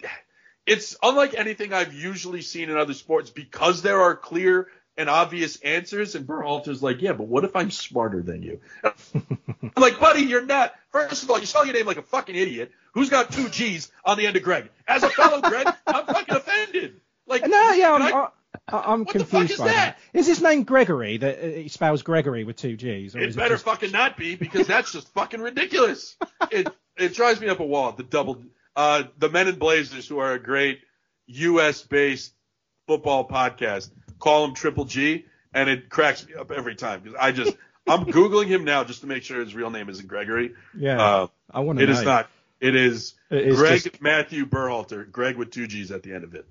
it's 0.65 0.95
unlike 1.03 1.33
anything 1.35 1.73
I've 1.73 1.93
usually 1.93 2.41
seen 2.41 2.69
in 2.69 2.77
other 2.77 2.93
sports 2.93 3.29
because 3.29 3.81
there 3.81 4.01
are 4.01 4.15
clear 4.15 4.67
and 4.97 5.09
obvious 5.09 5.57
answers. 5.61 6.15
And 6.15 6.25
Berhalter's 6.25 6.81
like, 6.81 7.01
yeah, 7.01 7.13
but 7.13 7.27
what 7.27 7.43
if 7.43 7.55
I'm 7.55 7.71
smarter 7.71 8.21
than 8.21 8.43
you? 8.43 8.59
I'm 8.83 9.71
like, 9.77 9.99
buddy, 9.99 10.21
you're 10.21 10.45
not. 10.45 10.73
First 10.91 11.23
of 11.23 11.31
all, 11.31 11.39
you 11.39 11.45
spell 11.45 11.65
your 11.65 11.75
name 11.75 11.85
like 11.85 11.97
a 11.97 12.03
fucking 12.03 12.35
idiot. 12.35 12.71
Who's 12.93 13.09
got 13.09 13.31
two 13.31 13.49
G's 13.49 13.91
on 14.05 14.17
the 14.17 14.27
end 14.27 14.37
of 14.37 14.43
Greg? 14.43 14.69
As 14.87 15.03
a 15.03 15.09
fellow 15.09 15.41
Greg, 15.41 15.67
I'm 15.87 16.05
fucking 16.05 16.35
offended. 16.35 17.01
Like, 17.27 17.47
No, 17.47 17.71
yeah, 17.71 17.93
I'm, 17.93 18.01
I- 18.01 18.11
I, 18.11 18.27
I, 18.77 18.93
I'm 18.93 19.03
What 19.05 19.13
the 19.13 19.19
fuck 19.25 19.29
confused 19.29 19.51
is 19.53 19.57
by 19.59 19.67
that. 19.67 19.97
that? 20.13 20.19
Is 20.19 20.27
his 20.27 20.41
name 20.41 20.63
Gregory? 20.63 21.17
That 21.17 21.39
uh, 21.39 21.47
he 21.47 21.67
spells 21.69 22.01
Gregory 22.03 22.43
with 22.43 22.55
two 22.57 22.77
G's, 22.77 23.15
or 23.15 23.19
It 23.19 23.29
is 23.29 23.35
better 23.35 23.55
it 23.55 23.57
just... 23.57 23.65
fucking 23.65 23.91
not 23.91 24.15
be 24.17 24.35
because 24.35 24.67
that's 24.67 24.91
just 24.91 25.07
fucking 25.13 25.41
ridiculous. 25.41 26.15
It 26.51 26.67
it 26.97 27.13
drives 27.15 27.41
me 27.41 27.47
up 27.49 27.59
a 27.61 27.65
wall. 27.65 27.93
The 27.93 28.03
double 28.03 28.43
uh 28.75 29.03
the 29.17 29.29
Men 29.29 29.47
in 29.47 29.55
Blazers 29.55 30.07
who 30.07 30.19
are 30.19 30.33
a 30.33 30.39
great 30.39 30.81
US 31.27 31.81
based 31.81 32.33
football 32.87 33.27
podcast 33.27 33.89
call 34.19 34.45
him 34.45 34.53
Triple 34.53 34.85
G 34.85 35.25
and 35.53 35.69
it 35.69 35.89
cracks 35.89 36.27
me 36.27 36.35
up 36.35 36.51
every 36.51 36.75
time 36.75 36.99
because 37.01 37.17
I 37.19 37.31
just 37.31 37.55
I'm 37.87 38.05
googling 38.05 38.47
him 38.47 38.63
now 38.65 38.83
just 38.83 39.01
to 39.01 39.07
make 39.07 39.23
sure 39.23 39.39
his 39.39 39.55
real 39.55 39.69
name 39.71 39.89
isn't 39.89 40.07
Gregory. 40.07 40.53
Yeah, 40.77 41.01
Uh, 41.03 41.27
I 41.51 41.61
want 41.61 41.79
to 41.79 41.83
it 41.83 41.87
know. 41.89 41.93
is 41.99 42.03
not. 42.03 42.29
It 42.59 42.75
is 42.75 43.13
It 43.31 43.47
is 43.47 43.57
Greg 43.57 43.81
just- 43.83 44.01
Matthew 44.01 44.45
Berhalter. 44.45 45.09
Greg 45.11 45.37
with 45.37 45.49
two 45.51 45.65
G's 45.67 45.91
at 45.91 46.03
the 46.03 46.13
end 46.13 46.23
of 46.23 46.33
it. 46.35 46.45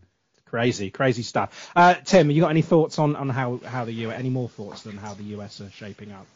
Crazy, 0.52 0.90
crazy 0.90 1.22
stuff. 1.22 1.70
Uh, 1.74 1.94
Tim, 1.94 2.30
you 2.30 2.42
got 2.42 2.50
any 2.50 2.60
thoughts 2.60 2.98
on, 2.98 3.16
on 3.16 3.30
how, 3.30 3.58
how 3.64 3.86
the 3.86 3.92
US, 3.92 4.18
any 4.18 4.28
more 4.28 4.50
thoughts 4.50 4.82
than 4.82 4.98
how 4.98 5.14
the 5.14 5.22
US 5.36 5.62
are 5.62 5.70
shaping 5.70 6.12
up? 6.12 6.26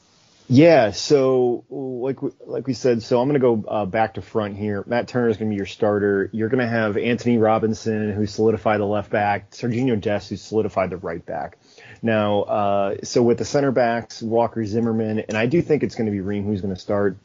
Yeah, 0.48 0.92
so 0.92 1.64
like 1.68 2.22
we, 2.22 2.30
like 2.46 2.66
we 2.66 2.72
said, 2.72 3.02
so 3.02 3.20
I'm 3.20 3.28
going 3.28 3.38
to 3.38 3.62
go 3.62 3.68
uh, 3.68 3.84
back 3.84 4.14
to 4.14 4.22
front 4.22 4.56
here. 4.56 4.82
Matt 4.86 5.08
Turner 5.08 5.28
is 5.28 5.36
going 5.36 5.50
to 5.50 5.52
be 5.52 5.58
your 5.58 5.66
starter. 5.66 6.30
You're 6.32 6.48
going 6.48 6.60
to 6.60 6.66
have 6.66 6.96
Antonee 6.96 7.36
Robinson, 7.36 8.10
who 8.12 8.26
solidified 8.26 8.80
the 8.80 8.86
left 8.86 9.10
back, 9.10 9.50
Serginho 9.50 10.00
Dest, 10.00 10.30
who 10.30 10.36
solidified 10.36 10.88
the 10.88 10.96
right 10.96 11.24
back. 11.26 11.58
Now, 12.00 12.42
uh, 12.44 12.96
so 13.02 13.22
with 13.22 13.36
the 13.36 13.44
center 13.44 13.70
backs, 13.70 14.22
Walker 14.22 14.64
Zimmerman, 14.64 15.18
and 15.28 15.36
I 15.36 15.44
do 15.44 15.60
think 15.60 15.82
it's 15.82 15.94
going 15.94 16.06
to 16.06 16.12
be 16.12 16.20
Ream 16.20 16.44
who's 16.44 16.62
going 16.62 16.74
to 16.74 16.80
start. 16.80 17.18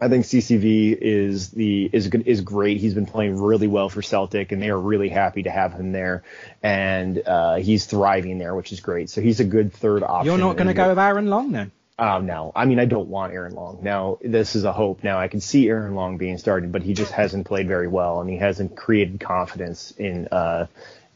I 0.00 0.08
think 0.08 0.24
CCV 0.24 0.98
is 1.00 1.50
the 1.50 1.88
is 1.92 2.06
is 2.08 2.40
great. 2.40 2.78
He's 2.78 2.94
been 2.94 3.06
playing 3.06 3.40
really 3.40 3.68
well 3.68 3.88
for 3.88 4.02
Celtic, 4.02 4.52
and 4.52 4.60
they 4.60 4.68
are 4.68 4.78
really 4.78 5.08
happy 5.08 5.44
to 5.44 5.50
have 5.50 5.72
him 5.72 5.92
there, 5.92 6.24
and 6.62 7.22
uh, 7.26 7.56
he's 7.56 7.86
thriving 7.86 8.38
there, 8.38 8.54
which 8.54 8.72
is 8.72 8.80
great. 8.80 9.08
So 9.08 9.20
he's 9.20 9.40
a 9.40 9.44
good 9.44 9.72
third 9.72 10.02
option. 10.02 10.26
You're 10.26 10.38
not 10.38 10.56
going 10.56 10.68
to 10.68 10.74
go 10.74 10.88
with 10.88 10.98
Aaron 10.98 11.28
Long 11.28 11.52
then? 11.52 11.70
Oh 11.96 12.18
no, 12.18 12.50
I 12.56 12.64
mean 12.64 12.80
I 12.80 12.86
don't 12.86 13.08
want 13.08 13.32
Aaron 13.32 13.54
Long. 13.54 13.78
Now 13.82 14.18
this 14.20 14.56
is 14.56 14.64
a 14.64 14.72
hope. 14.72 15.04
Now 15.04 15.18
I 15.18 15.28
can 15.28 15.40
see 15.40 15.68
Aaron 15.68 15.94
Long 15.94 16.18
being 16.18 16.38
started, 16.38 16.72
but 16.72 16.82
he 16.82 16.92
just 16.92 17.12
hasn't 17.12 17.46
played 17.46 17.68
very 17.68 17.86
well, 17.86 18.20
and 18.20 18.28
he 18.28 18.36
hasn't 18.36 18.76
created 18.76 19.20
confidence 19.20 19.92
in 19.92 20.26
uh, 20.32 20.66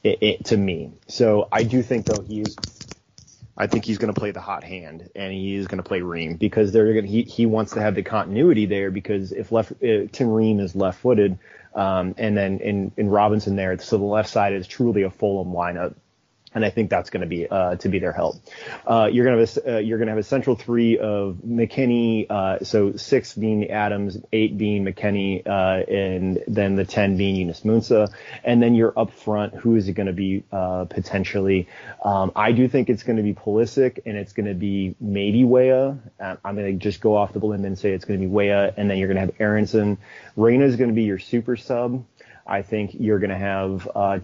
it, 0.04 0.18
it, 0.22 0.44
to 0.46 0.56
me. 0.56 0.92
So 1.08 1.48
I 1.50 1.64
do 1.64 1.82
think 1.82 2.06
though 2.06 2.22
he's, 2.22 2.54
I 3.60 3.66
think 3.66 3.84
he's 3.84 3.98
going 3.98 4.14
to 4.14 4.18
play 4.18 4.30
the 4.30 4.40
hot 4.40 4.62
hand, 4.62 5.10
and 5.16 5.32
he 5.32 5.56
is 5.56 5.66
going 5.66 5.82
to 5.82 5.88
play 5.88 6.00
Ream 6.00 6.36
because 6.36 6.70
they're 6.70 6.92
going 6.92 7.06
he 7.06 7.22
he 7.24 7.44
wants 7.44 7.72
to 7.72 7.80
have 7.80 7.96
the 7.96 8.04
continuity 8.04 8.66
there 8.66 8.92
because 8.92 9.32
if 9.32 9.50
left 9.50 9.72
uh, 9.72 10.06
Tim 10.12 10.30
Ream 10.30 10.60
is 10.60 10.76
left-footed, 10.76 11.38
um, 11.74 12.14
and 12.16 12.36
then 12.36 12.60
in 12.60 12.92
in 12.96 13.10
Robinson 13.10 13.56
there, 13.56 13.76
so 13.80 13.98
the 13.98 14.04
left 14.04 14.30
side 14.30 14.52
is 14.52 14.68
truly 14.68 15.02
a 15.02 15.10
Fulham 15.10 15.52
lineup 15.52 15.94
and 16.54 16.64
I 16.64 16.70
think 16.70 16.90
that's 16.90 17.10
going 17.10 17.20
to 17.20 17.26
be 17.26 17.46
uh, 17.48 17.76
to 17.76 17.88
be 17.88 17.98
their 17.98 18.12
help. 18.12 18.36
Uh, 18.86 19.08
you're 19.12 19.24
going 19.24 19.38
to 19.38 19.60
have 19.60 19.64
a, 19.66 19.76
uh, 19.76 19.78
you're 19.78 19.98
going 19.98 20.06
to 20.06 20.12
have 20.12 20.18
a 20.18 20.22
central 20.22 20.56
three 20.56 20.98
of 20.98 21.36
McKennie, 21.46 22.30
uh, 22.30 22.64
so 22.64 22.96
six 22.96 23.34
being 23.34 23.70
Adams, 23.70 24.18
eight 24.32 24.56
being 24.56 24.84
McKennie, 24.84 25.46
uh, 25.46 25.84
and 25.90 26.42
then 26.46 26.74
the 26.76 26.84
ten 26.84 27.16
being 27.16 27.36
Yunus 27.36 27.60
Musah, 27.60 28.12
and 28.44 28.62
then 28.62 28.74
you're 28.74 28.98
up 28.98 29.12
front. 29.12 29.54
Who 29.54 29.76
is 29.76 29.88
it 29.88 29.92
going 29.92 30.06
to 30.06 30.12
be 30.12 30.44
uh, 30.50 30.86
potentially? 30.86 31.68
Um, 32.04 32.32
I 32.34 32.52
do 32.52 32.68
think 32.68 32.88
it's 32.88 33.02
going 33.02 33.16
to 33.16 33.22
be 33.22 33.34
Pulisic, 33.34 34.00
and 34.06 34.16
it's 34.16 34.32
going 34.32 34.46
to 34.46 34.54
be 34.54 34.94
maybe 35.00 35.44
Weah. 35.44 35.98
Uh, 36.20 36.36
I'm 36.44 36.56
going 36.56 36.78
to 36.78 36.82
just 36.82 37.00
go 37.00 37.16
off 37.16 37.32
the 37.32 37.38
limb 37.38 37.64
and 37.64 37.78
say 37.78 37.92
it's 37.92 38.04
going 38.04 38.20
to 38.20 38.26
be 38.26 38.30
Weah, 38.30 38.72
and 38.76 38.90
then 38.90 38.98
you're 38.98 39.08
going 39.08 39.16
to 39.16 39.32
have 39.32 39.34
Aaronson. 39.38 39.98
Reyna 40.36 40.64
is 40.64 40.76
going 40.76 40.90
to 40.90 40.94
be 40.94 41.04
your 41.04 41.18
super 41.18 41.56
sub. 41.56 42.04
I 42.46 42.62
think 42.62 42.92
you're 42.94 43.18
going 43.18 43.30
to 43.30 43.36
have 43.36 43.88
uh, 43.94 44.20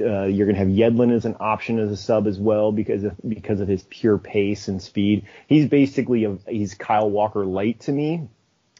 uh, 0.00 0.24
you're 0.24 0.46
going 0.46 0.56
to 0.56 0.60
have 0.60 0.68
Yedlin 0.68 1.12
as 1.12 1.24
an 1.24 1.36
option 1.40 1.78
as 1.78 1.90
a 1.90 1.96
sub 1.96 2.26
as 2.26 2.38
well 2.38 2.72
because 2.72 3.04
of 3.04 3.14
because 3.26 3.60
of 3.60 3.68
his 3.68 3.82
pure 3.84 4.18
pace 4.18 4.68
and 4.68 4.82
speed. 4.82 5.26
He's 5.46 5.68
basically 5.68 6.24
a, 6.24 6.38
he's 6.48 6.74
Kyle 6.74 7.10
Walker 7.10 7.44
light 7.44 7.80
to 7.80 7.92
me, 7.92 8.28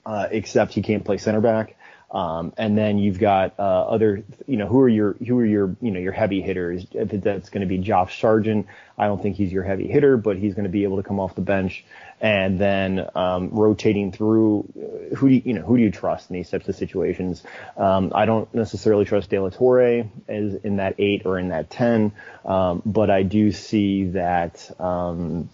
uh, 0.07 0.29
except 0.31 0.73
he 0.75 0.83
can't 0.83 1.05
play 1.05 1.19
center 1.19 1.41
back. 1.41 1.77
Um, 2.11 2.53
and 2.57 2.77
then 2.77 2.99
you've 2.99 3.21
got 3.21 3.55
uh, 3.57 3.63
other, 3.63 4.25
you 4.49 4.57
know, 4.57 4.67
who 4.67 4.81
are 4.81 4.89
your 4.89 5.13
who 5.13 5.39
are 5.39 5.47
your 5.47 5.77
you 5.81 5.93
know 5.93 6.01
your 6.01 6.13
heavy 6.13 6.43
hitters? 6.43 6.85
That's 6.93 7.51
going 7.51 7.61
to 7.61 7.67
be 7.67 7.79
Josh 7.79 8.21
Sargent, 8.21 8.67
I 9.01 9.07
don't 9.07 9.23
think 9.23 9.37
he's 9.37 9.51
your 9.51 9.63
heavy 9.63 9.87
hitter, 9.87 10.19
but 10.19 10.37
he's 10.37 10.55
going 10.55 10.65
to 10.65 10.71
be 10.71 10.85
able 10.85 10.99
to 10.99 11.03
come 11.03 11.19
off 11.19 11.35
the 11.35 11.41
bench. 11.41 11.85
And 12.21 12.59
then 12.59 13.09
um, 13.15 13.49
rotating 13.51 14.13
through, 14.13 14.69
uh, 14.77 15.15
who 15.15 15.29
do 15.29 15.35
you, 15.37 15.43
you 15.47 15.55
know 15.55 15.63
who 15.63 15.79
do 15.79 15.83
you 15.83 15.91
trust 15.91 16.29
in 16.29 16.35
these 16.35 16.51
types 16.51 16.69
of 16.69 16.77
situations? 16.77 17.43
Um, 17.77 18.13
I 18.15 18.27
don't 18.27 18.53
necessarily 18.55 19.07
trust 19.07 19.31
De 19.31 19.39
La 19.39 19.49
Torre 19.49 20.05
as 20.29 20.55
in 20.57 20.77
that 20.77 20.97
eight 20.99 21.25
or 21.25 21.39
in 21.39 21.49
that 21.49 21.71
ten, 21.71 22.13
um, 22.45 22.83
but 22.85 23.11
I 23.11 23.23
do 23.23 23.53
see 23.53 24.05
that. 24.11 24.71
Um, 24.81 25.49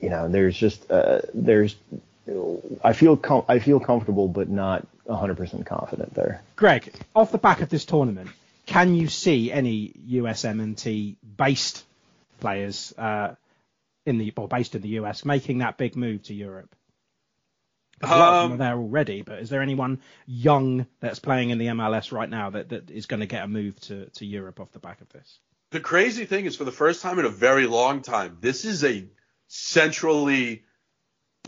you 0.00 0.08
know, 0.08 0.28
there's 0.28 0.56
just 0.56 0.90
uh, 0.90 1.20
there's 1.34 1.76
I 2.82 2.92
feel 2.92 3.16
com- 3.16 3.44
I 3.48 3.58
feel 3.58 3.80
comfortable, 3.80 4.28
but 4.28 4.48
not 4.48 4.86
100% 5.08 5.66
confident 5.66 6.14
there. 6.14 6.42
Greg, 6.56 6.92
off 7.14 7.32
the 7.32 7.38
back 7.38 7.60
of 7.60 7.68
this 7.68 7.84
tournament, 7.84 8.30
can 8.66 8.94
you 8.94 9.08
see 9.08 9.50
any 9.50 9.92
USMNT 10.08 11.16
based 11.36 11.84
players 12.38 12.94
uh, 12.96 13.34
in 14.10 14.18
the 14.18 14.32
or 14.36 14.48
based 14.48 14.74
in 14.74 14.82
the 14.82 14.88
US 15.00 15.24
making 15.24 15.58
that 15.58 15.78
big 15.78 15.96
move 15.96 16.24
to 16.24 16.34
Europe? 16.34 16.74
A 18.02 18.06
lot 18.06 18.34
of 18.34 18.42
them 18.42 18.52
Um, 18.52 18.54
are 18.54 18.64
there 18.64 18.76
already, 18.78 19.22
but 19.22 19.40
is 19.40 19.50
there 19.50 19.60
anyone 19.60 20.00
young 20.26 20.86
that's 21.00 21.18
playing 21.18 21.50
in 21.50 21.58
the 21.58 21.66
MLS 21.66 22.12
right 22.12 22.28
now 22.28 22.50
that, 22.50 22.70
that 22.70 22.90
is 22.90 23.06
going 23.06 23.20
to 23.20 23.26
get 23.26 23.44
a 23.44 23.48
move 23.48 23.78
to, 23.80 24.06
to 24.06 24.24
Europe 24.24 24.58
off 24.58 24.72
the 24.72 24.78
back 24.78 25.00
of 25.02 25.08
this? 25.10 25.38
The 25.70 25.80
crazy 25.80 26.24
thing 26.24 26.46
is, 26.46 26.56
for 26.56 26.64
the 26.64 26.72
first 26.72 27.02
time 27.02 27.18
in 27.18 27.26
a 27.26 27.30
very 27.30 27.66
long 27.66 28.00
time, 28.00 28.38
this 28.40 28.64
is 28.64 28.84
a 28.84 29.06
centrally 29.48 30.64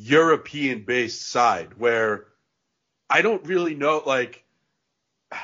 European 0.00 0.84
based 0.84 1.22
side 1.22 1.78
where 1.78 2.26
I 3.08 3.22
don't 3.22 3.46
really 3.46 3.74
know. 3.74 4.02
Like, 4.04 4.44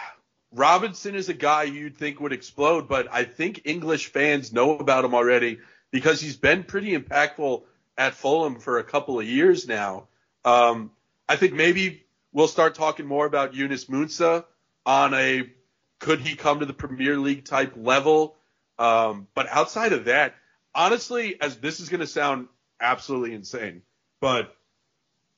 Robinson 0.53 1.15
is 1.15 1.29
a 1.29 1.35
guy 1.35 1.65
you'd 1.65 1.97
think 1.97 2.21
would 2.21 2.33
explode, 2.33 2.87
but 2.87 3.09
I 3.11 3.25
think 3.25 3.63
English 3.65 4.09
fans 4.09 4.53
know 4.53 4.79
about 4.79 5.05
him 5.05 5.15
already 5.15 5.59
because 5.91 6.21
he's 6.21 6.37
been 6.37 6.65
pretty 6.65 6.97
impactful 6.97 7.63
at 7.97 8.15
Fulham 8.15 8.59
for 8.61 8.79
a 8.79 8.85
couple 8.85 9.19
of 9.19 9.27
years 9.27 9.67
now. 9.67 10.09
Um, 10.45 10.91
I 11.29 11.37
think 11.37 11.55
maybe 11.55 12.05
we'll 12.33 12.49
start 12.49 12.75
talking 12.75 13.07
more 13.07 13.27
about 13.27 13.55
Yunus 13.55 13.87
Musah 13.87 14.45
on 14.87 15.15
a 15.15 15.51
could 15.99 16.21
he 16.21 16.37
come 16.37 16.61
to 16.61 16.67
the 16.67 16.73
Premier 16.73 17.19
League 17.19 17.45
type 17.45 17.75
level. 17.77 18.37
Um, 18.79 19.27
but 19.35 19.49
outside 19.49 19.93
of 19.93 20.05
that, 20.05 20.35
honestly, 20.75 21.41
as 21.41 21.57
this 21.57 21.81
is 21.81 21.89
going 21.89 22.01
to 22.01 22.07
sound 22.07 22.49
absolutely 22.81 23.35
insane, 23.35 23.83
but 24.21 24.55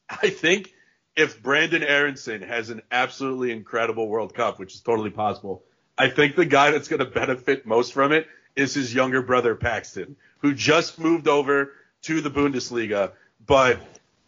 I 0.09 0.29
think 0.31 0.73
if 1.17 1.43
Brenden 1.43 1.83
Aaronson 1.83 2.43
has 2.43 2.71
an 2.71 2.83
absolutely 2.91 3.53
incredible 3.53 4.09
World 4.09 4.35
Cup, 4.35 4.59
which 4.59 4.75
is 4.75 4.81
totally 4.81 5.11
possible, 5.11 5.65
I 5.97 6.09
think 6.09 6.37
the 6.37 6.45
guy 6.45 6.71
that's 6.71 6.89
going 6.89 7.01
to 7.01 7.07
benefit 7.07 7.67
most 7.67 7.93
from 7.93 8.13
it 8.13 8.27
is 8.57 8.75
his 8.75 8.95
younger 8.95 9.23
brother 9.23 9.55
Paxton, 9.55 10.17
who 10.41 10.55
just 10.55 10.99
moved 10.99 11.28
over 11.28 11.72
to 12.03 12.20
the 12.20 12.30
Bundesliga. 12.30 13.12
But 13.45 13.80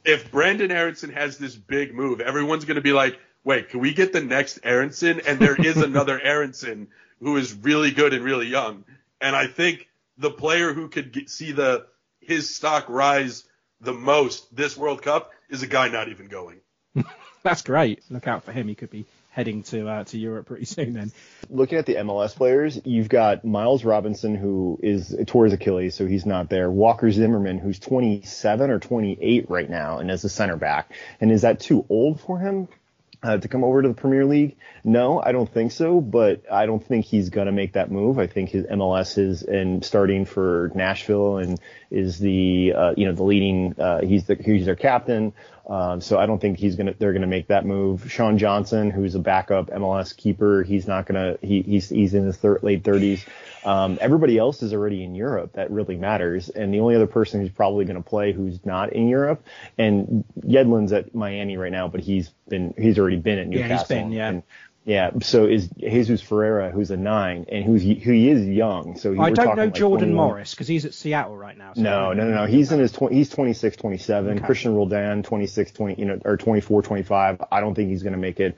if 0.05 0.31
Brenden 0.31 0.71
Aaronson 0.71 1.11
has 1.11 1.39
this 1.39 1.55
big 1.55 1.95
move, 1.95 2.21
everyone's 2.21 2.65
going 2.65 2.77
to 2.77 2.83
be 2.83 2.93
like, 2.93 3.19
wait, 3.45 3.71
can 3.71 3.81
we 3.81 3.93
get 3.95 4.13
the 4.13 4.21
next 4.21 4.61
Aaronson? 4.63 5.21
And 5.27 5.39
there 5.39 5.57
is 5.57 5.77
another 5.83 6.21
Aaronson 6.21 6.89
who 7.21 7.37
is 7.37 7.55
really 7.55 7.91
good 7.91 8.13
and 8.13 8.25
really 8.25 8.49
young. 8.49 8.85
And 9.21 9.37
I 9.37 9.47
think 9.47 9.89
the 10.19 10.31
player 10.31 10.73
who 10.73 10.89
could 10.89 11.13
get, 11.13 11.31
see 11.31 11.53
the 11.53 11.87
his 12.21 12.55
stock 12.55 12.87
rise 12.89 13.45
the 13.81 13.93
most 13.93 14.55
this 14.55 14.77
World 14.77 15.03
Cup 15.03 15.33
is 15.49 15.63
a 15.63 15.67
guy 15.67 15.89
not 15.89 16.09
even 16.09 16.29
going. 16.29 16.61
That's 17.43 17.63
great. 17.63 18.03
Look 18.11 18.29
out 18.29 18.45
for 18.45 18.53
him. 18.53 18.69
He 18.69 18.75
could 18.75 18.91
be 18.91 19.05
heading 19.33 19.63
to 19.65 19.89
uh, 19.89 20.05
to 20.05 20.19
Europe 20.19 20.47
pretty 20.47 20.65
soon 20.77 20.93
then. 20.93 21.11
Looking 21.51 21.79
at 21.79 21.87
the 21.87 21.97
MLS 21.97 22.37
players, 22.37 22.81
you've 22.85 23.09
got 23.09 23.45
Miles 23.45 23.85
Robinson, 23.85 24.37
who 24.37 24.79
is 24.83 25.17
tore 25.27 25.45
his 25.45 25.55
Achilles, 25.55 25.95
so 25.95 26.07
he's 26.07 26.27
not 26.27 26.49
there. 26.49 26.71
Walker 26.71 27.11
Zimmerman, 27.11 27.59
who's 27.59 27.79
27 27.81 28.71
or 28.71 28.79
28 28.79 29.51
right 29.51 29.69
now, 29.69 29.99
and 29.99 30.11
is 30.11 30.25
a 30.25 30.29
center 30.29 30.57
back. 30.57 30.93
And 31.21 31.33
is 31.33 31.43
that 31.43 31.59
too 31.61 31.85
old 31.89 32.21
for 32.21 32.39
him? 32.39 32.69
Uh, 33.25 33.39
to 33.39 33.47
come 33.47 33.63
over 33.63 33.81
to 33.81 33.87
the 33.87 33.95
Premier 33.95 34.25
League? 34.25 34.57
No, 34.83 35.23
I 35.23 35.31
don't 35.31 35.49
think 35.49 35.71
so, 35.71 36.01
but 36.01 36.43
I 36.51 36.67
don't 36.67 36.85
think 36.85 37.05
he's 37.05 37.31
going 37.31 37.47
to 37.47 37.53
make 37.53 37.75
that 37.75 37.89
move. 37.89 38.19
I 38.19 38.27
think 38.27 38.51
his 38.51 38.67
MLS 38.67 39.17
is 39.17 39.45
and 39.45 39.85
starting 39.85 40.25
for 40.25 40.73
Nashville 40.75 41.37
and 41.37 41.61
is 41.93 42.19
the 42.19 42.73
uh, 42.77 42.95
you 42.97 43.07
know 43.07 43.13
the 43.13 43.23
leading 43.23 43.79
uh, 43.79 44.01
he's 44.01 44.25
the 44.25 44.35
he's 44.35 44.67
their 44.67 44.77
captain. 44.77 45.33
Um, 45.69 46.01
so 46.01 46.19
I 46.19 46.27
don't 46.27 46.41
think 46.41 46.59
he's 46.59 46.75
gonna 46.75 46.95
they're 46.99 47.13
gonna 47.13 47.27
make 47.27 47.49
that 47.49 47.65
move. 47.65 48.11
Sean 48.11 48.37
Johnson, 48.39 48.91
who's 48.91 49.15
a 49.15 49.21
backup 49.21 49.69
MLS 49.71 50.17
keeper, 50.17 50.63
he's 50.63 50.89
not 50.89 51.07
gonna 51.07 51.37
he, 51.41 51.63
he's 51.63 51.89
he's 51.89 52.15
in 52.15 52.25
his 52.25 52.37
thir- 52.37 52.59
late 52.63 52.83
30s. 52.83 53.25
Um, 53.65 53.99
everybody 54.01 54.39
else 54.39 54.63
is 54.63 54.73
already 54.73 55.05
in 55.05 55.15
Europe. 55.15 55.53
That 55.53 55.71
really 55.71 55.97
matters. 55.97 56.49
And 56.49 56.75
the 56.75 56.81
only 56.81 56.97
other 56.97 57.07
person 57.07 57.41
who's 57.41 57.51
probably 57.51 57.85
going 57.85 58.03
to 58.03 58.03
play 58.03 58.33
who's 58.33 58.65
not 58.67 58.93
in 58.93 59.09
Europe, 59.09 59.45
and 59.79 60.25
Yedlin's 60.41 60.93
at 60.93 61.15
Miami 61.15 61.57
right 61.57 61.71
now, 61.71 61.87
but 61.87 62.01
he's 62.01 62.31
been 62.49 62.75
he's 62.77 62.99
already 62.99 63.19
been 63.19 63.39
at 63.39 63.47
Newcastle. 63.47 63.71
Yeah, 63.71 63.79
he's 63.79 63.89
been, 63.89 64.13
yeah. 64.13 64.29
And, 64.29 64.43
yeah. 64.85 65.11
So 65.23 65.47
is 65.47 65.69
Jesus 65.79 66.21
Ferreira, 66.21 66.71
who's 66.71 66.91
a 66.91 66.97
nine, 66.97 67.47
and 67.51 67.65
who's 67.65 67.83
who 67.83 68.13
he 68.13 68.29
is 68.29 68.47
young. 68.47 68.99
So 68.99 69.13
he, 69.13 69.19
I 69.19 69.31
we're 69.31 69.35
don't 69.37 69.57
know 69.57 69.65
like 69.65 69.75
Jordan 69.75 70.09
21. 70.09 70.27
Morris 70.27 70.51
because 70.53 70.67
he's 70.67 70.85
at 70.85 70.95
Seattle 70.95 71.37
right 71.37 71.57
now. 71.57 71.75
so 71.75 71.83
No, 71.83 72.13
no, 72.13 72.25
no, 72.29 72.35
no. 72.35 72.47
He's 72.47 72.73
in 72.73 72.81
his 72.81 72.91
tw- 72.91 73.13
he's 73.13 73.29
26, 73.29 73.77
27. 73.77 74.39
Okay. 74.39 74.47
Christian 74.47 74.75
Roldan 74.75 75.23
26, 75.23 75.71
20, 75.73 76.01
you 76.01 76.07
know, 76.07 76.21
or 76.25 76.37
24, 76.37 76.83
25. 76.83 77.45
I 77.53 77.61
don't 77.61 77.75
think 77.75 77.91
he's 77.91 78.03
going 78.03 78.15
to 78.15 78.19
make 78.19 78.41
it. 78.41 78.57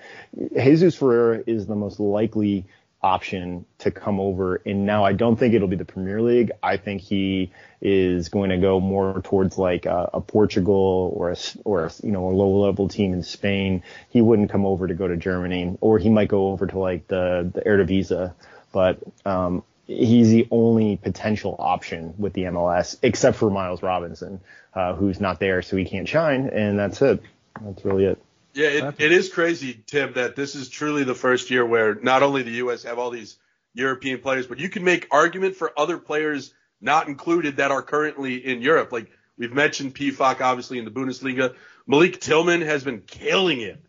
Jesus 0.56 0.94
Ferreira 0.94 1.42
is 1.46 1.66
the 1.66 1.76
most 1.76 2.00
likely 2.00 2.66
option 3.04 3.66
to 3.78 3.90
come 3.90 4.18
over. 4.18 4.62
And 4.64 4.86
now 4.86 5.04
I 5.04 5.12
don't 5.12 5.36
think 5.36 5.52
it'll 5.52 5.68
be 5.68 5.76
the 5.76 5.84
Premier 5.84 6.22
League. 6.22 6.52
I 6.62 6.78
think 6.78 7.02
he 7.02 7.52
is 7.82 8.30
going 8.30 8.48
to 8.48 8.56
go 8.56 8.80
more 8.80 9.20
towards 9.20 9.58
like 9.58 9.84
a, 9.84 10.08
a 10.14 10.20
Portugal 10.22 11.12
or 11.14 11.30
a, 11.30 11.36
or 11.64 11.84
a, 11.84 11.92
you 12.02 12.12
know, 12.12 12.28
a 12.28 12.32
low 12.32 12.64
level 12.66 12.88
team 12.88 13.12
in 13.12 13.22
Spain. 13.22 13.82
He 14.08 14.22
wouldn't 14.22 14.50
come 14.50 14.64
over 14.64 14.88
to 14.88 14.94
go 14.94 15.06
to 15.06 15.18
Germany 15.18 15.76
or 15.82 15.98
he 15.98 16.08
might 16.08 16.28
go 16.28 16.48
over 16.48 16.66
to 16.66 16.78
like 16.78 17.06
the, 17.06 17.50
the 17.52 17.60
Eredivisie. 17.60 18.32
But, 18.72 19.00
um, 19.26 19.62
he's 19.86 20.30
the 20.30 20.48
only 20.50 20.96
potential 20.96 21.54
option 21.58 22.14
with 22.16 22.32
the 22.32 22.44
MLS, 22.44 22.96
except 23.02 23.36
for 23.36 23.50
Miles 23.50 23.82
Robinson, 23.82 24.40
uh, 24.72 24.94
who's 24.94 25.20
not 25.20 25.40
there, 25.40 25.60
so 25.60 25.76
he 25.76 25.84
can't 25.84 26.08
shine, 26.08 26.48
and 26.48 26.78
that's 26.78 27.02
it. 27.02 27.22
That's 27.62 27.84
really 27.84 28.06
it. 28.06 28.22
Yeah, 28.54 28.68
it, 28.68 28.94
it 28.98 29.12
is 29.12 29.32
crazy, 29.32 29.82
Tim, 29.86 30.14
that 30.14 30.36
this 30.36 30.54
is 30.54 30.68
truly 30.68 31.04
the 31.04 31.14
first 31.14 31.50
year 31.50 31.66
where 31.66 31.94
not 31.96 32.22
only 32.22 32.42
the 32.42 32.52
U.S. 32.52 32.84
have 32.84 32.98
all 32.98 33.10
these 33.10 33.36
European 33.74 34.20
players, 34.20 34.46
but 34.46 34.58
you 34.58 34.68
can 34.68 34.84
make 34.84 35.08
argument 35.10 35.56
for 35.56 35.72
other 35.78 35.98
players 35.98 36.54
not 36.80 37.08
included 37.08 37.56
that 37.56 37.70
are 37.70 37.82
currently 37.82 38.36
in 38.36 38.62
Europe. 38.62 38.92
Like 38.92 39.10
we've 39.36 39.52
mentioned 39.52 39.94
Pefok, 39.94 40.40
obviously 40.40 40.78
in 40.78 40.84
the 40.84 40.90
Bundesliga. 40.90 41.54
Malik 41.86 42.20
Tillman 42.20 42.62
has 42.62 42.84
been 42.84 43.00
killing 43.00 43.60
it, 43.60 43.84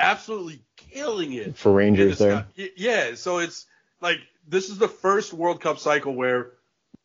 absolutely 0.00 0.62
killing 0.76 1.32
it 1.32 1.56
For 1.56 1.72
Rangers 1.72 2.18
there. 2.18 2.46
Yeah, 2.76 3.14
so 3.14 3.38
it's 3.38 3.66
like 4.00 4.18
this 4.46 4.68
is 4.68 4.78
the 4.78 4.88
first 4.88 5.32
World 5.32 5.60
Cup 5.60 5.78
cycle 5.78 6.14
where 6.14 6.52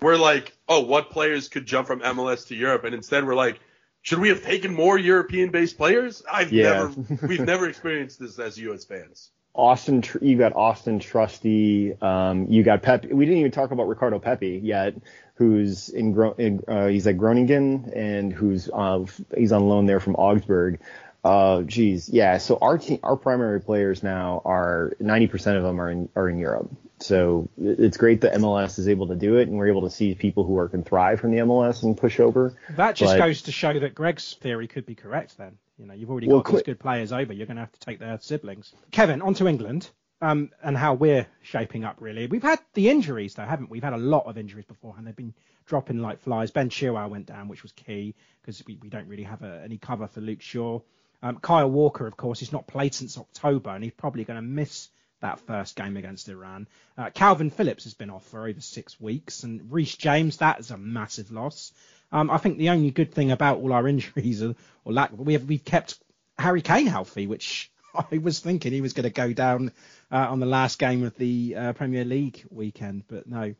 we're 0.01 0.17
like, 0.17 0.55
oh, 0.67 0.81
what 0.81 1.11
players 1.11 1.47
could 1.49 1.65
jump 1.65 1.87
from 1.87 2.01
MLS 2.01 2.47
to 2.47 2.55
Europe, 2.55 2.83
and 2.83 2.95
instead 2.95 3.25
we're 3.25 3.35
like, 3.35 3.59
should 4.03 4.19
we 4.19 4.29
have 4.29 4.43
taken 4.43 4.73
more 4.73 4.97
European-based 4.99 5.77
players? 5.77 6.21
I've 6.31 6.51
Yeah. 6.51 6.91
never, 6.99 7.27
we've 7.27 7.39
never 7.41 7.67
experienced 7.67 8.19
this 8.19 8.37
as 8.37 8.57
U.S. 8.59 8.85
fans. 8.85 9.31
Austin, 9.55 10.03
you 10.21 10.37
got 10.37 10.55
Austin 10.55 10.99
Trusty. 10.99 11.95
Um, 12.01 12.47
you 12.49 12.63
got 12.63 12.81
Pep. 12.81 13.05
We 13.05 13.25
didn't 13.25 13.39
even 13.39 13.51
talk 13.51 13.71
about 13.71 13.87
Ricardo 13.87 14.19
Pepi 14.19 14.59
yet, 14.63 14.95
who's 15.35 15.89
in 15.89 16.59
uh, 16.67 16.87
he's 16.87 17.05
at 17.07 17.17
Groningen 17.17 17.91
and 17.95 18.33
who's 18.33 18.69
uh, 18.73 19.05
he's 19.37 19.51
on 19.51 19.67
loan 19.67 19.85
there 19.85 19.99
from 19.99 20.15
Augsburg. 20.15 20.79
Uh, 21.23 21.61
geez, 21.61 22.09
yeah. 22.09 22.39
So 22.39 22.57
our 22.61 22.77
team, 22.79 22.99
our 23.03 23.15
primary 23.15 23.61
players 23.61 24.01
now 24.03 24.41
are 24.43 24.93
90% 25.01 25.55
of 25.55 25.63
them 25.63 25.79
are 25.79 25.89
in 25.89 26.09
are 26.15 26.27
in 26.27 26.39
Europe. 26.39 26.69
So 27.03 27.49
it's 27.57 27.97
great 27.97 28.21
that 28.21 28.33
MLS 28.35 28.79
is 28.79 28.87
able 28.87 29.07
to 29.07 29.15
do 29.15 29.37
it, 29.37 29.47
and 29.49 29.57
we're 29.57 29.67
able 29.67 29.81
to 29.81 29.89
see 29.89 30.15
people 30.15 30.43
who 30.45 30.57
are 30.57 30.69
can 30.69 30.83
thrive 30.83 31.19
from 31.19 31.31
the 31.31 31.37
MLS 31.39 31.83
and 31.83 31.97
push 31.97 32.19
over. 32.19 32.53
That 32.71 32.95
just 32.95 33.13
But- 33.13 33.19
goes 33.19 33.41
to 33.43 33.51
show 33.51 33.77
that 33.77 33.93
Greg's 33.93 34.35
theory 34.35 34.67
could 34.67 34.85
be 34.85 34.95
correct. 34.95 35.37
Then 35.37 35.57
you 35.77 35.85
know 35.85 35.93
you've 35.93 36.09
already 36.09 36.27
Well, 36.27 36.41
got 36.41 36.53
these 36.53 36.63
good 36.63 36.79
players 36.79 37.11
over. 37.11 37.33
You're 37.33 37.47
going 37.47 37.57
to 37.57 37.61
have 37.63 37.71
to 37.73 37.79
take 37.79 37.99
their 37.99 38.17
siblings. 38.19 38.73
Kevin, 38.91 39.21
on 39.21 39.33
to 39.35 39.47
England. 39.47 39.89
Um, 40.21 40.51
and 40.63 40.77
how 40.77 40.93
we're 40.93 41.27
shaping 41.41 41.83
up 41.83 41.97
really. 41.99 42.27
We've 42.27 42.41
had 42.41 42.59
the 42.75 42.89
injuries 42.89 43.35
though, 43.35 43.43
haven't 43.43 43.69
we? 43.69 43.75
We've 43.75 43.83
had 43.83 43.91
a 43.91 43.97
lot 43.97 44.25
of 44.25 44.37
injuries 44.37 44.63
beforehand. 44.63 45.05
They've 45.05 45.13
been 45.13 45.33
dropping 45.65 45.99
like 45.99 46.21
flies. 46.21 46.49
Ben 46.49 46.69
Chilwell 46.69 47.09
went 47.09 47.25
down, 47.25 47.49
which 47.49 47.61
was 47.61 47.73
key 47.73 48.15
because 48.41 48.63
we, 48.65 48.77
we 48.81 48.87
don't 48.87 49.09
really 49.09 49.23
have 49.23 49.41
a, 49.41 49.61
any 49.65 49.77
cover 49.77 50.07
for 50.07 50.21
Luke 50.21 50.41
Shaw. 50.41 50.79
Um, 51.21 51.39
Kyle 51.41 51.69
Walker, 51.69 52.07
of 52.07 52.15
course, 52.15 52.39
he's 52.39 52.53
not 52.53 52.67
played 52.67 52.93
since 52.93 53.17
October, 53.17 53.71
and 53.71 53.83
he's 53.83 53.91
probably 53.93 54.23
going 54.23 54.37
to 54.37 54.41
miss 54.41 54.87
that 55.23 55.39
first 55.39 55.75
game 55.75 55.97
against 55.97 56.29
Iran. 56.29 56.67
Uh, 56.97 57.09
Kalvin 57.09 57.51
Phillips 57.51 57.85
has 57.85 57.95
been 57.95 58.09
off 58.09 58.25
for 58.27 58.47
over 58.47 58.61
six 58.61 58.99
weeks, 59.01 59.43
and 59.43 59.71
Reece 59.71 59.95
James, 59.95 60.37
that 60.37 60.59
is 60.59 60.69
a 60.69 60.77
massive 60.77 61.31
loss. 61.31 61.71
Um, 62.11 62.29
I 62.29 62.37
think 62.37 62.57
the 62.57 62.69
only 62.69 62.91
good 62.91 63.13
thing 63.13 63.31
about 63.31 63.57
all 63.57 63.73
our 63.73 63.87
injuries, 63.93 64.43
or, 64.43 64.55
or 64.85 64.93
lack, 64.93 65.11
we 65.17 65.33
have 65.33 65.45
we've 65.45 65.65
kept 65.65 65.97
Harry 66.37 66.61
Kane 66.61 66.87
healthy, 66.87 67.25
which 67.25 67.71
I 68.11 68.17
was 68.17 68.39
thinking 68.39 68.71
he 68.71 68.81
was 68.81 68.93
going 68.93 69.03
to 69.03 69.09
go 69.09 69.33
down 69.33 69.71
uh, 70.11 70.27
on 70.29 70.39
the 70.39 70.45
last 70.45 70.77
game 70.77 71.03
of 71.03 71.15
the 71.15 71.55
uh, 71.57 71.73
Premier 71.73 72.05
League 72.05 72.45
weekend, 72.51 73.03
but 73.07 73.27
no, 73.27 73.55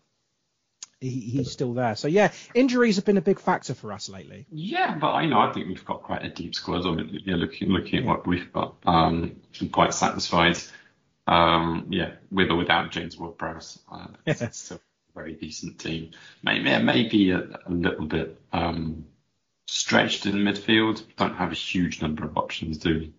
he, 0.99 1.19
he's 1.19 1.51
still 1.51 1.73
there. 1.73 1.95
So 1.95 2.07
yeah, 2.07 2.31
injuries 2.53 2.97
have 2.97 3.05
been 3.05 3.17
a 3.17 3.21
big 3.21 3.39
factor 3.39 3.73
for 3.73 3.91
us 3.93 4.09
lately. 4.09 4.47
Yeah, 4.51 4.97
but 4.97 5.23
you 5.23 5.29
know, 5.29 5.39
I 5.39 5.51
think 5.53 5.67
we've 5.67 5.85
got 5.85 6.03
quite 6.03 6.23
a 6.25 6.29
deep 6.29 6.55
squad. 6.55 6.85
I 6.85 6.91
mean, 6.91 7.21
yeah, 7.25 7.35
looking 7.35 7.69
looking 7.69 7.99
at 7.99 8.05
what 8.05 8.27
we've 8.27 8.51
got, 8.51 8.75
um, 8.85 9.37
I'm 9.61 9.69
quite 9.69 9.93
satisfied. 9.93 10.57
Um, 11.25 11.87
yeah, 11.89 12.11
with 12.31 12.49
or 12.49 12.57
without 12.57 12.91
James 12.91 13.17
Ward-Prowse, 13.17 13.79
uh, 13.91 14.07
it's 14.25 14.57
still 14.57 14.77
a 14.77 15.19
very 15.19 15.33
decent 15.33 15.79
team. 15.79 16.11
Maybe 16.43 16.69
yeah, 16.69 16.79
maybe 16.79 17.31
a, 17.31 17.39
a 17.65 17.71
little 17.71 18.05
bit 18.05 18.41
um, 18.51 19.05
stretched 19.67 20.25
in 20.25 20.35
midfield. 20.35 21.03
Don't 21.15 21.35
have 21.35 21.51
a 21.51 21.55
huge 21.55 22.01
number 22.01 22.25
of 22.25 22.37
options, 22.37 22.77
do 22.77 22.99
we? 22.99 23.13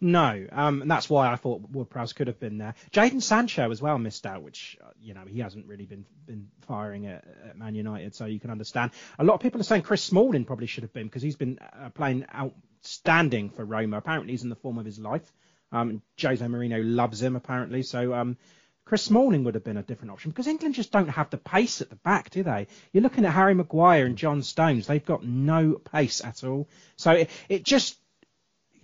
No, 0.00 0.46
um, 0.52 0.80
and 0.80 0.90
that's 0.90 1.10
why 1.10 1.30
I 1.30 1.36
thought 1.36 1.60
Ward-Prowse 1.70 2.14
could 2.14 2.26
have 2.28 2.40
been 2.40 2.56
there. 2.56 2.74
Jadon 2.90 3.22
Sancho 3.22 3.70
as 3.70 3.82
well 3.82 3.98
missed 3.98 4.24
out, 4.24 4.42
which 4.42 4.78
uh, 4.82 4.88
you 4.98 5.12
know 5.12 5.24
he 5.28 5.40
hasn't 5.40 5.66
really 5.66 5.84
been 5.84 6.06
been 6.26 6.48
firing 6.66 7.06
at, 7.06 7.24
at 7.46 7.58
Man 7.58 7.74
United, 7.74 8.14
so 8.14 8.24
you 8.24 8.40
can 8.40 8.50
understand. 8.50 8.92
A 9.18 9.24
lot 9.24 9.34
of 9.34 9.40
people 9.40 9.60
are 9.60 9.64
saying 9.64 9.82
Chris 9.82 10.02
Smalling 10.02 10.46
probably 10.46 10.66
should 10.66 10.84
have 10.84 10.94
been 10.94 11.06
because 11.06 11.20
he's 11.20 11.36
been 11.36 11.58
uh, 11.58 11.90
playing 11.90 12.24
outstanding 12.34 13.50
for 13.50 13.64
Roma. 13.64 13.98
Apparently, 13.98 14.32
he's 14.32 14.42
in 14.42 14.48
the 14.48 14.56
form 14.56 14.78
of 14.78 14.86
his 14.86 14.98
life. 14.98 15.30
Um, 15.72 16.02
Jose 16.20 16.44
Mourinho 16.44 16.80
loves 16.82 17.22
him 17.22 17.36
apparently, 17.36 17.82
so 17.82 18.12
um, 18.14 18.36
Chris 18.84 19.02
Smalling 19.02 19.44
would 19.44 19.54
have 19.54 19.64
been 19.64 19.76
a 19.76 19.82
different 19.82 20.10
option 20.10 20.30
because 20.32 20.48
England 20.48 20.74
just 20.74 20.90
don't 20.90 21.08
have 21.08 21.30
the 21.30 21.36
pace 21.36 21.80
at 21.80 21.90
the 21.90 21.96
back, 21.96 22.30
do 22.30 22.42
they? 22.42 22.66
You're 22.92 23.02
looking 23.02 23.24
at 23.24 23.32
Harry 23.32 23.54
Maguire 23.54 24.04
and 24.04 24.16
John 24.16 24.42
Stones; 24.42 24.86
they've 24.86 25.04
got 25.04 25.24
no 25.24 25.74
pace 25.74 26.24
at 26.24 26.42
all. 26.42 26.68
So 26.96 27.12
it, 27.12 27.30
it 27.48 27.62
just 27.62 27.96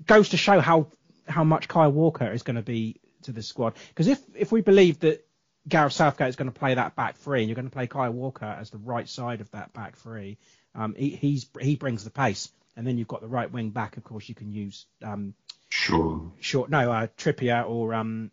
goes 0.07 0.29
to 0.29 0.37
show 0.37 0.61
how 0.61 0.89
how 1.27 1.45
much 1.45 1.69
Kyle 1.69 1.91
Walker 1.91 2.31
is 2.31 2.43
going 2.43 2.57
to 2.57 2.63
be 2.63 3.01
to 3.23 3.33
the 3.33 3.43
squad. 3.43 3.75
Because 3.89 4.07
if 4.07 4.21
if 4.35 4.53
we 4.53 4.61
believe 4.61 5.01
that 5.01 5.27
Gareth 5.69 5.93
Southgate 5.93 6.29
is 6.29 6.37
going 6.37 6.53
to 6.53 6.59
play 6.59 6.75
that 6.75 6.95
back 6.95 7.17
three, 7.17 7.41
and 7.41 7.49
you're 7.49 7.57
going 7.57 7.69
to 7.69 7.75
play 7.75 7.89
Kyle 7.89 8.13
Walker 8.13 8.45
as 8.45 8.71
the 8.71 8.79
right 8.79 9.09
side 9.09 9.41
of 9.41 9.51
that 9.51 9.73
back 9.73 9.97
three, 9.97 10.39
um, 10.75 10.95
he 10.97 11.11
he's, 11.11 11.49
he 11.61 11.75
brings 11.75 12.05
the 12.05 12.11
pace, 12.11 12.51
and 12.77 12.87
then 12.87 12.99
you've 12.99 13.09
got 13.09 13.23
the 13.23 13.29
right 13.29 13.51
wing 13.51 13.71
back. 13.71 13.97
Of 13.97 14.05
course, 14.05 14.29
you 14.29 14.35
can 14.35 14.53
use 14.53 14.87
um, 15.03 15.35
Sure. 15.79 16.33
short 16.41 16.71
no 16.71 16.91
uh, 16.91 17.07
Trippier 17.19 17.69
or 17.69 17.93
um, 17.93 18.31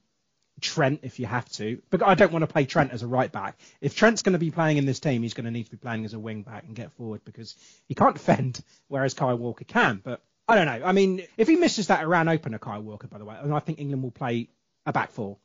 Trent 0.61 1.01
if 1.03 1.19
you 1.19 1.25
have 1.25 1.47
to. 1.49 1.81
But 1.89 2.01
I 2.01 2.15
don't 2.15 2.31
want 2.31 2.43
to 2.43 2.47
play 2.47 2.65
Trent 2.65 2.93
as 2.93 3.03
a 3.03 3.07
right 3.07 3.29
back. 3.29 3.57
If 3.81 3.97
Trent's 3.97 4.21
going 4.21 4.33
to 4.33 4.39
be 4.39 4.49
playing 4.49 4.77
in 4.77 4.85
this 4.85 5.01
team, 5.01 5.23
he's 5.23 5.33
going 5.33 5.43
to 5.45 5.51
need 5.51 5.65
to 5.65 5.71
be 5.71 5.77
playing 5.77 6.05
as 6.05 6.13
a 6.13 6.19
wing 6.19 6.43
back 6.43 6.63
and 6.63 6.73
get 6.73 6.93
forward 6.93 7.21
because 7.25 7.55
he 7.89 7.95
can't 7.95 8.15
defend, 8.15 8.63
whereas 8.87 9.13
Kai 9.13 9.33
Walker 9.33 9.65
can. 9.65 9.99
But 10.01 10.21
I 10.47 10.55
don't 10.55 10.65
know. 10.65 10.85
I 10.85 10.93
mean, 10.93 11.27
if 11.37 11.49
he 11.49 11.57
misses 11.57 11.87
that 11.87 11.99
Iran 12.01 12.29
opener, 12.29 12.59
Kai 12.59 12.77
Walker, 12.77 13.07
by 13.07 13.17
the 13.17 13.25
way, 13.25 13.35
and 13.39 13.53
I 13.53 13.59
think 13.59 13.79
England 13.79 14.03
will 14.03 14.11
play 14.11 14.47
a 14.85 14.93
back 14.93 15.11
four. 15.11 15.37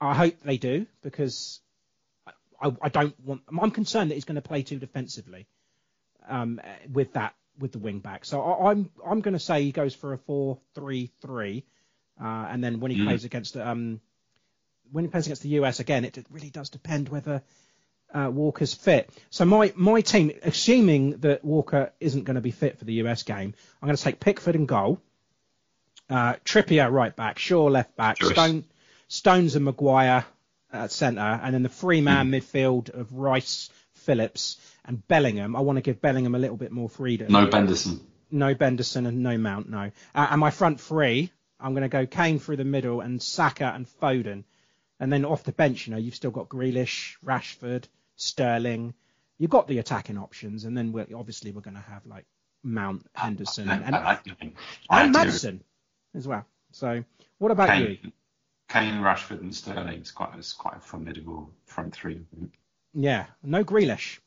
I 0.00 0.14
hope 0.14 0.40
they 0.42 0.56
do 0.56 0.86
because 1.02 1.60
I, 2.60 2.72
I 2.80 2.88
don't 2.88 3.14
want. 3.20 3.42
I'm 3.48 3.70
concerned 3.70 4.10
that 4.10 4.14
he's 4.14 4.24
going 4.24 4.36
to 4.36 4.48
play 4.48 4.62
too 4.62 4.78
defensively 4.78 5.46
um, 6.26 6.58
with 6.90 7.12
that 7.12 7.34
with 7.58 7.72
the 7.72 7.78
wing 7.78 7.98
back. 8.00 8.24
So 8.24 8.40
I, 8.42 8.70
I'm 8.70 8.90
I'm 9.06 9.20
going 9.20 9.34
to 9.34 9.40
say 9.40 9.62
he 9.62 9.72
goes 9.72 9.94
for 9.94 10.12
a 10.12 10.18
four-three-three, 10.18 11.64
uh, 12.20 12.24
and 12.50 12.62
then 12.62 12.80
when 12.80 12.90
he 12.90 12.98
Mm. 12.98 13.04
plays 13.06 13.24
against 13.24 13.56
um, 13.56 14.00
when 14.92 15.04
he 15.04 15.10
plays 15.10 15.26
against 15.26 15.42
the 15.42 15.50
US 15.60 15.80
again, 15.80 16.04
it 16.04 16.18
really 16.30 16.50
does 16.50 16.70
depend 16.70 17.08
whether 17.08 17.42
uh, 18.14 18.30
Walker's 18.32 18.74
fit. 18.74 19.10
So 19.30 19.44
my 19.44 19.72
my 19.76 20.00
team, 20.00 20.32
assuming 20.42 21.18
that 21.20 21.44
Walker 21.44 21.92
isn't 22.00 22.24
going 22.24 22.36
to 22.36 22.40
be 22.40 22.50
fit 22.52 22.78
for 22.78 22.84
the 22.84 22.94
US 23.04 23.22
game, 23.22 23.54
I'm 23.82 23.86
going 23.86 23.96
to 23.96 24.02
take 24.02 24.20
Pickford 24.20 24.54
and 24.54 24.66
goal, 24.66 25.00
uh, 26.10 26.34
Trippier 26.44 26.90
right 26.90 27.14
back, 27.14 27.38
Shaw 27.38 27.64
left 27.66 27.96
back. 27.96 28.18
Stone, 28.34 28.64
Stones 29.08 29.56
and 29.56 29.64
Maguire 29.64 30.24
at 30.72 30.90
centre, 30.92 31.20
and 31.20 31.54
then 31.54 31.62
the 31.62 31.68
three 31.68 32.00
man 32.00 32.30
midfield 32.30 32.90
of 32.90 33.12
Rice, 33.14 33.70
Phillips, 33.94 34.58
and 34.88 35.06
Bellingham. 35.06 35.54
I 35.54 35.60
want 35.60 35.76
to 35.76 35.82
give 35.82 36.00
Bellingham 36.00 36.34
a 36.34 36.38
little 36.38 36.56
bit 36.56 36.72
more 36.72 36.88
freedom. 36.88 37.30
No 37.30 37.46
Benderson. 37.46 38.00
No 38.30 38.54
Benderson 38.54 39.06
and 39.06 39.22
no 39.22 39.38
Mount, 39.38 39.68
no. 39.68 39.90
Uh, 40.14 40.26
and 40.30 40.40
my 40.40 40.50
front 40.50 40.80
three, 40.80 41.30
I'm 41.60 41.72
going 41.72 41.82
to 41.82 41.88
go 41.88 42.06
Kane 42.06 42.38
through 42.38 42.56
the 42.56 42.64
middle 42.64 43.00
and 43.00 43.22
Saka 43.22 43.72
and 43.74 43.86
Foden. 44.00 44.44
And 44.98 45.12
then 45.12 45.24
off 45.24 45.44
the 45.44 45.52
bench, 45.52 45.86
you 45.86 45.92
know, 45.92 45.98
you've 45.98 46.14
still 46.14 46.32
got 46.32 46.48
Grealish, 46.48 47.16
Rashford, 47.24 47.84
Sterling. 48.16 48.94
You've 49.38 49.50
got 49.50 49.68
the 49.68 49.78
attacking 49.78 50.18
options, 50.18 50.64
and 50.64 50.76
then 50.76 50.90
we're, 50.90 51.06
obviously 51.14 51.52
we're 51.52 51.60
going 51.60 51.76
to 51.76 51.82
have 51.82 52.04
like 52.04 52.24
Mount, 52.64 53.06
Henderson, 53.14 53.68
and, 53.68 53.84
and, 53.84 53.94
I 53.94 54.04
like 54.04 54.26
and 54.90 55.12
Maddison 55.12 55.62
as 56.16 56.26
well. 56.26 56.44
So, 56.72 57.04
what 57.38 57.52
about 57.52 57.78
you? 57.78 57.96
Kane, 57.96 58.12
Kane, 58.68 58.94
Rashford, 58.94 59.40
and 59.40 59.54
Sterling 59.54 60.00
is 60.00 60.10
quite 60.10 60.36
is 60.36 60.52
quite 60.52 60.76
a 60.78 60.80
formidable 60.80 61.50
front 61.66 61.94
three. 61.94 62.20
Yeah, 63.00 63.26
no 63.44 63.62
Grealish. 63.64 64.18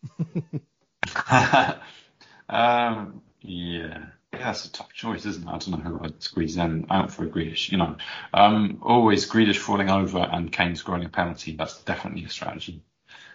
um, 2.50 3.22
yeah. 3.42 4.06
Yeah, 4.34 4.40
that's 4.40 4.66
a 4.66 4.72
tough 4.72 4.94
choice, 4.94 5.26
isn't 5.26 5.46
it? 5.46 5.52
I 5.52 5.58
don't 5.58 5.72
know 5.72 5.78
who 5.78 6.06
I'd 6.06 6.24
squeeze 6.24 6.56
them 6.56 6.86
out 6.90 7.12
for 7.12 7.26
a 7.26 7.28
Grealish. 7.28 7.70
You 7.70 7.80
know, 7.80 7.98
um, 8.34 8.80
always 8.82 9.30
Grealish 9.30 9.58
falling 9.58 9.90
over 9.90 10.20
and 10.20 10.50
Kane 10.50 10.78
scoring 10.78 11.04
a 11.04 11.10
penalty. 11.10 11.58
That's 11.58 11.84
definitely 11.84 12.24
a 12.24 12.30
strategy. 12.30 12.82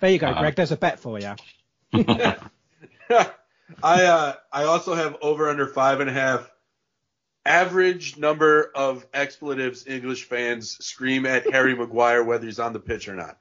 There 0.00 0.10
you 0.10 0.18
go, 0.18 0.28
Uh, 0.28 0.40
Greg. 0.40 0.54
There's 0.54 0.72
a 0.72 0.76
bet 0.78 1.00
for 1.00 1.18
you. 1.20 1.34
I 1.92 3.26
uh, 3.82 4.34
I 4.50 4.64
also 4.64 4.94
have 4.94 5.18
over 5.20 5.50
under 5.50 5.66
five 5.66 6.00
and 6.00 6.08
a 6.08 6.14
half. 6.14 6.50
Average 7.44 8.16
number 8.16 8.72
of 8.74 9.06
expletives 9.12 9.86
English 9.86 10.24
fans 10.24 10.78
scream 10.84 11.26
at 11.26 11.52
Harry 11.52 11.74
Maguire 11.76 12.24
whether 12.24 12.46
he's 12.46 12.58
on 12.58 12.72
the 12.72 12.80
pitch 12.80 13.06
or 13.06 13.14
not. 13.14 13.38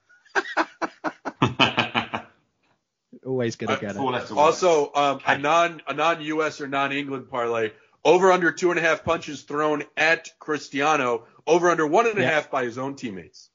Always 3.25 3.55
going 3.55 3.75
to 3.75 3.81
get 3.85 3.95
it. 3.95 4.31
Also, 4.31 4.91
um, 4.93 5.19
a 5.25 5.37
non 5.37 5.81
a 5.87 5.93
non 5.93 6.21
US 6.21 6.61
or 6.61 6.67
non 6.67 6.91
England 6.91 7.29
parlay. 7.29 7.71
Over 8.03 8.31
under 8.31 8.51
two 8.51 8.69
and 8.69 8.79
a 8.79 8.83
half 8.83 9.03
punches 9.03 9.41
thrown 9.41 9.83
at 9.97 10.29
Cristiano. 10.39 11.25
Over 11.47 11.69
under 11.71 11.87
one 11.87 12.05
and 12.07 12.19
a 12.19 12.23
half 12.25 12.43
Yeah. 12.45 12.49
by 12.51 12.63
his 12.65 12.77
own 12.77 12.95
teammates. 12.95 13.49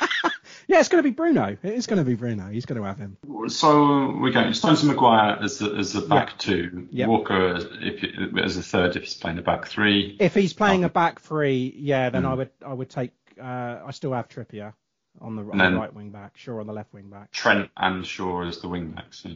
Yeah, 0.68 0.78
it's 0.78 0.88
going 0.88 1.02
to 1.02 1.08
be 1.08 1.12
Bruno. 1.14 1.56
It 1.62 1.74
is 1.74 1.86
going 1.88 1.98
to 1.98 2.04
be 2.04 2.14
Bruno. 2.14 2.46
He's 2.48 2.66
going 2.66 2.80
to 2.80 2.86
have 2.86 2.96
him. 2.96 3.18
So 3.48 4.16
we're 4.20 4.30
going 4.30 4.54
Stones 4.54 4.82
and 4.82 4.92
Maguire 4.92 5.36
as 5.42 5.58
the, 5.58 5.74
as 5.74 5.92
the 5.92 6.02
back 6.02 6.28
Yeah. 6.30 6.34
two. 6.38 6.88
Yeah. 6.90 7.06
Walker 7.08 7.56
as, 7.56 7.66
if 7.80 8.36
as 8.38 8.56
a 8.56 8.62
third 8.62 8.94
if 8.96 9.02
he's 9.02 9.14
playing 9.14 9.36
the 9.36 9.42
back 9.42 9.66
three. 9.66 10.16
If 10.20 10.34
he's 10.34 10.52
playing 10.52 10.84
Oh. 10.84 10.86
a 10.86 10.90
back 10.90 11.20
three, 11.20 11.74
yeah, 11.76 12.10
then 12.10 12.22
Mm. 12.22 12.28
I 12.30 12.34
would 12.34 12.50
I 12.64 12.72
would 12.72 12.88
take. 12.90 13.10
Uh, 13.38 13.80
I 13.86 13.90
still 13.90 14.12
have 14.12 14.28
Trippier 14.28 14.72
on 15.20 15.36
the, 15.36 15.42
on 15.42 15.58
the 15.58 15.78
right 15.78 15.92
wing 15.94 16.10
back, 16.10 16.36
Shaw 16.36 16.60
on 16.60 16.66
the 16.66 16.72
left 16.72 16.92
wing 16.94 17.08
back. 17.10 17.30
Trent 17.32 17.70
and 17.76 18.06
Shaw 18.06 18.42
as 18.46 18.60
the 18.60 18.68
wing 18.68 18.90
backs. 18.92 19.22
yeah. 19.24 19.34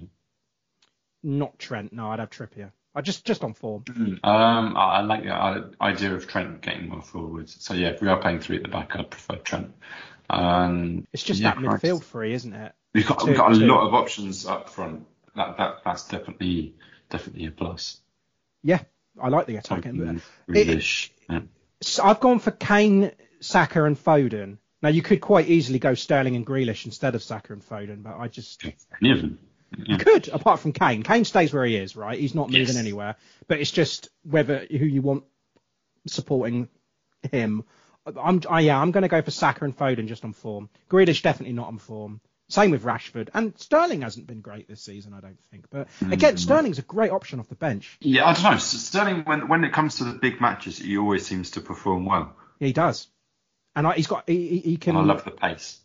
Not 1.23 1.59
Trent. 1.59 1.93
No, 1.93 2.11
I'd 2.11 2.19
have 2.21 2.31
Trippier. 2.31 2.71
I 2.95 3.03
just 3.03 3.25
just 3.27 3.45
on 3.45 3.53
form. 3.53 3.85
Um, 4.25 4.77
I, 4.77 4.99
I 4.99 5.01
like 5.03 5.25
the 5.25 5.71
idea 5.81 6.15
of 6.15 6.27
Trent 6.27 6.63
getting 6.63 6.89
more 6.89 7.03
forwards. 7.03 7.57
So 7.61 7.75
yeah, 7.75 7.89
if 7.89 8.01
we 8.01 8.09
are 8.09 8.17
playing 8.19 8.41
three 8.41 8.57
at 8.57 8.63
the 8.63 8.69
back, 8.69 8.97
I'd 8.97 9.11
prefer 9.11 9.37
Trent. 9.37 9.75
Um, 10.31 11.07
It's 11.13 11.23
just 11.23 11.41
yeah, 11.41 11.55
that 11.55 11.59
midfield 11.63 12.03
three, 12.05 12.33
isn't 12.33 12.53
it? 12.55 12.73
We've 12.95 13.07
got, 13.07 13.21
Two- 13.21 13.27
we've 13.27 13.37
got 13.37 13.53
a 13.53 13.59
two. 13.59 13.67
lot 13.67 13.87
of 13.87 13.95
options 13.95 14.47
up 14.47 14.71
front. 14.71 15.07
That, 15.35 15.59
that 15.59 15.79
that's 15.85 16.09
definitely 16.09 16.75
definitely 17.11 17.47
a 17.47 17.51
plus. 17.51 18.01
Yeah, 18.63 18.81
I 19.21 19.29
like 19.29 19.47
the 19.47 19.57
attacking. 19.57 20.23
It- 20.49 21.11
yeah. 21.29 21.41
So 21.83 22.03
I've 22.05 22.21
gone 22.21 22.39
for 22.39 22.51
Kane, 22.53 23.13
Saka, 23.41 23.85
and 23.85 24.03
Foden. 24.03 24.57
Now 24.83 24.91
you 24.91 25.03
could 25.03 25.21
quite 25.21 25.49
easily 25.49 25.79
go 25.79 25.95
Sterling 25.95 26.37
and 26.37 26.47
Grealish 26.47 26.85
instead 26.87 27.15
of 27.15 27.23
Saka 27.23 27.53
and 27.53 27.63
Foden, 27.63 28.03
but 28.03 28.17
I 28.17 28.29
just 28.29 28.65
Any 29.01 29.13
of 29.13 29.21
them. 29.23 29.39
You 29.77 29.99
could, 29.99 30.29
apart 30.29 30.61
from 30.61 30.73
Kane. 30.73 31.03
Kane 31.03 31.25
stays 31.25 31.53
where 31.53 31.65
he 31.65 31.77
is, 31.77 31.97
right? 31.97 32.19
He's 32.19 32.35
not 32.35 32.49
moving 32.49 32.67
Yes. 32.67 32.77
anywhere. 32.77 33.17
But 33.49 33.61
it's 33.61 33.71
just 33.71 34.09
whether 34.23 34.65
who 34.71 34.85
you 34.85 35.03
want 35.03 35.25
supporting 36.07 36.69
him. 37.31 37.65
I'm, 38.07 38.41
I, 38.49 38.61
yeah, 38.61 38.81
I'm 38.81 38.93
going 38.93 39.03
to 39.03 39.09
go 39.09 39.21
for 39.23 39.33
Saka 39.33 39.65
and 39.65 39.77
Foden 39.77 40.07
just 40.07 40.25
on 40.25 40.33
form. 40.33 40.71
Grealish 40.89 41.23
definitely 41.23 41.55
not 41.55 41.67
on 41.67 41.79
form. 41.79 42.21
Same 42.49 42.71
with 42.71 42.85
Rashford. 42.85 43.29
And 43.35 43.59
Sterling 43.59 44.03
hasn't 44.03 44.29
been 44.29 44.41
great 44.41 44.69
this 44.69 44.81
season, 44.81 45.13
I 45.13 45.21
don't 45.21 45.39
think. 45.51 45.67
But 45.69 45.89
mm, 46.01 46.13
again, 46.13 46.37
Sterling's 46.37 46.79
a 46.79 46.83
great 46.83 47.11
option 47.11 47.41
off 47.41 47.49
the 47.49 47.57
bench. 47.57 47.99
Yeah, 48.01 48.25
I 48.25 48.35
don't 48.35 48.45
know. 48.45 48.59
Sterling, 48.59 49.23
when 49.25 49.49
when 49.49 49.65
it 49.65 49.73
comes 49.73 49.97
to 49.97 50.05
the 50.05 50.13
big 50.13 50.41
matches, 50.41 50.79
he 50.79 50.97
always 50.97 51.27
seems 51.27 51.51
to 51.53 51.61
perform 51.61 52.05
well. 52.05 52.37
He 52.61 52.73
does. 52.73 53.09
And 53.77 53.87
I, 53.87 53.93
he's 53.95 54.07
got, 54.09 54.25
he, 54.27 54.49
he- 54.49 54.59
he 54.71 54.77
can 54.79 54.97
And 54.97 55.11
I 55.11 55.15
love 55.15 55.25
the 55.25 55.31
pace. 55.31 55.79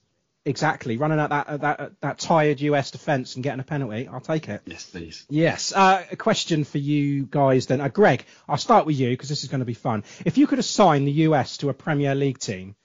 exactly 0.46 0.98
running 0.98 1.20
at 1.20 1.30
that 1.30 1.48
at 1.50 1.62
that 1.62 1.80
at 1.80 2.02
that 2.02 2.18
tired 2.20 2.60
US 2.62 2.90
defence 2.92 3.36
and 3.36 3.44
getting 3.44 3.60
a 3.60 3.64
penalty. 3.64 4.08
I'll 4.08 4.20
take 4.22 4.50
it. 4.50 4.62
Yes, 4.66 4.90
please. 4.90 5.26
Yes. 5.30 5.72
Uh, 5.74 6.04
a 6.12 6.16
question 6.16 6.64
for 6.64 6.80
you 6.80 7.26
guys 7.26 7.68
then. 7.68 7.82
Uh, 7.82 7.90
Greg, 7.90 8.26
I'll 8.50 8.58
start 8.58 8.86
with 8.88 8.96
you 9.00 9.10
because 9.12 9.30
this 9.30 9.44
is 9.44 9.50
going 9.50 9.60
to 9.60 9.66
be 9.66 9.76
fun. 9.76 10.04
If 10.26 10.38
you 10.40 10.48
could 10.48 10.58
assign 10.60 11.06
the 11.06 11.12
US 11.30 11.58
to 11.58 11.70
a 11.70 11.74
Premier 11.74 12.16
League 12.16 12.40
team, 12.40 12.76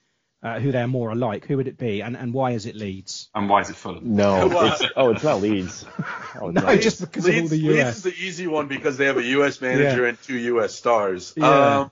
uh, 0.43 0.59
who 0.59 0.71
they're 0.71 0.87
more 0.87 1.09
alike, 1.09 1.45
who 1.47 1.57
would 1.57 1.67
it 1.67 1.79
be, 1.79 2.01
and, 2.01 2.15
and 2.15 2.31
why 2.31 2.51
is 2.51 2.67
it 2.67 2.75
Leeds? 2.75 3.27
And 3.33 3.49
why 3.49 3.61
is 3.61 3.71
it 3.71 3.75
Fulham? 3.75 4.15
No. 4.15 4.51
It's, 4.67 4.83
oh, 4.95 5.09
it's 5.11 5.23
not 5.23 5.41
Leeds. 5.41 5.83
Oh, 6.39 6.49
it's 6.49 6.55
No, 6.55 6.61
not. 6.61 6.79
just 6.81 7.01
because 7.01 7.25
of 7.25 7.33
all 7.33 7.39
Leeds, 7.41 7.49
the 7.51 7.67
Leeds 7.69 7.97
is 7.97 8.03
the 8.03 8.13
easy 8.13 8.45
one 8.45 8.67
because 8.67 8.97
they 8.97 9.05
have 9.05 9.17
a 9.17 9.23
U.S. 9.23 9.59
manager 9.61 10.03
Yeah. 10.03 10.09
and 10.09 10.21
two 10.21 10.37
U.S. 10.37 10.75
stars. 10.75 11.33
Yeah. 11.35 11.79
Um, 11.79 11.91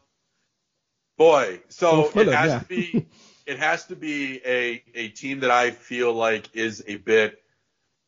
Boy, 1.18 1.62
so 1.70 2.12
it 2.16 2.28
has 2.28 2.52
yeah. 2.52 2.60
to 2.60 2.66
be 2.66 3.08
it 3.46 3.60
has 3.60 3.86
to 3.86 3.96
be 3.96 4.42
a 4.46 4.84
a 4.94 5.10
team 5.10 5.42
that 5.42 5.52
I 5.52 5.72
feel 5.72 6.14
like 6.14 6.50
is 6.56 6.84
a 6.88 6.98
bit 6.98 7.42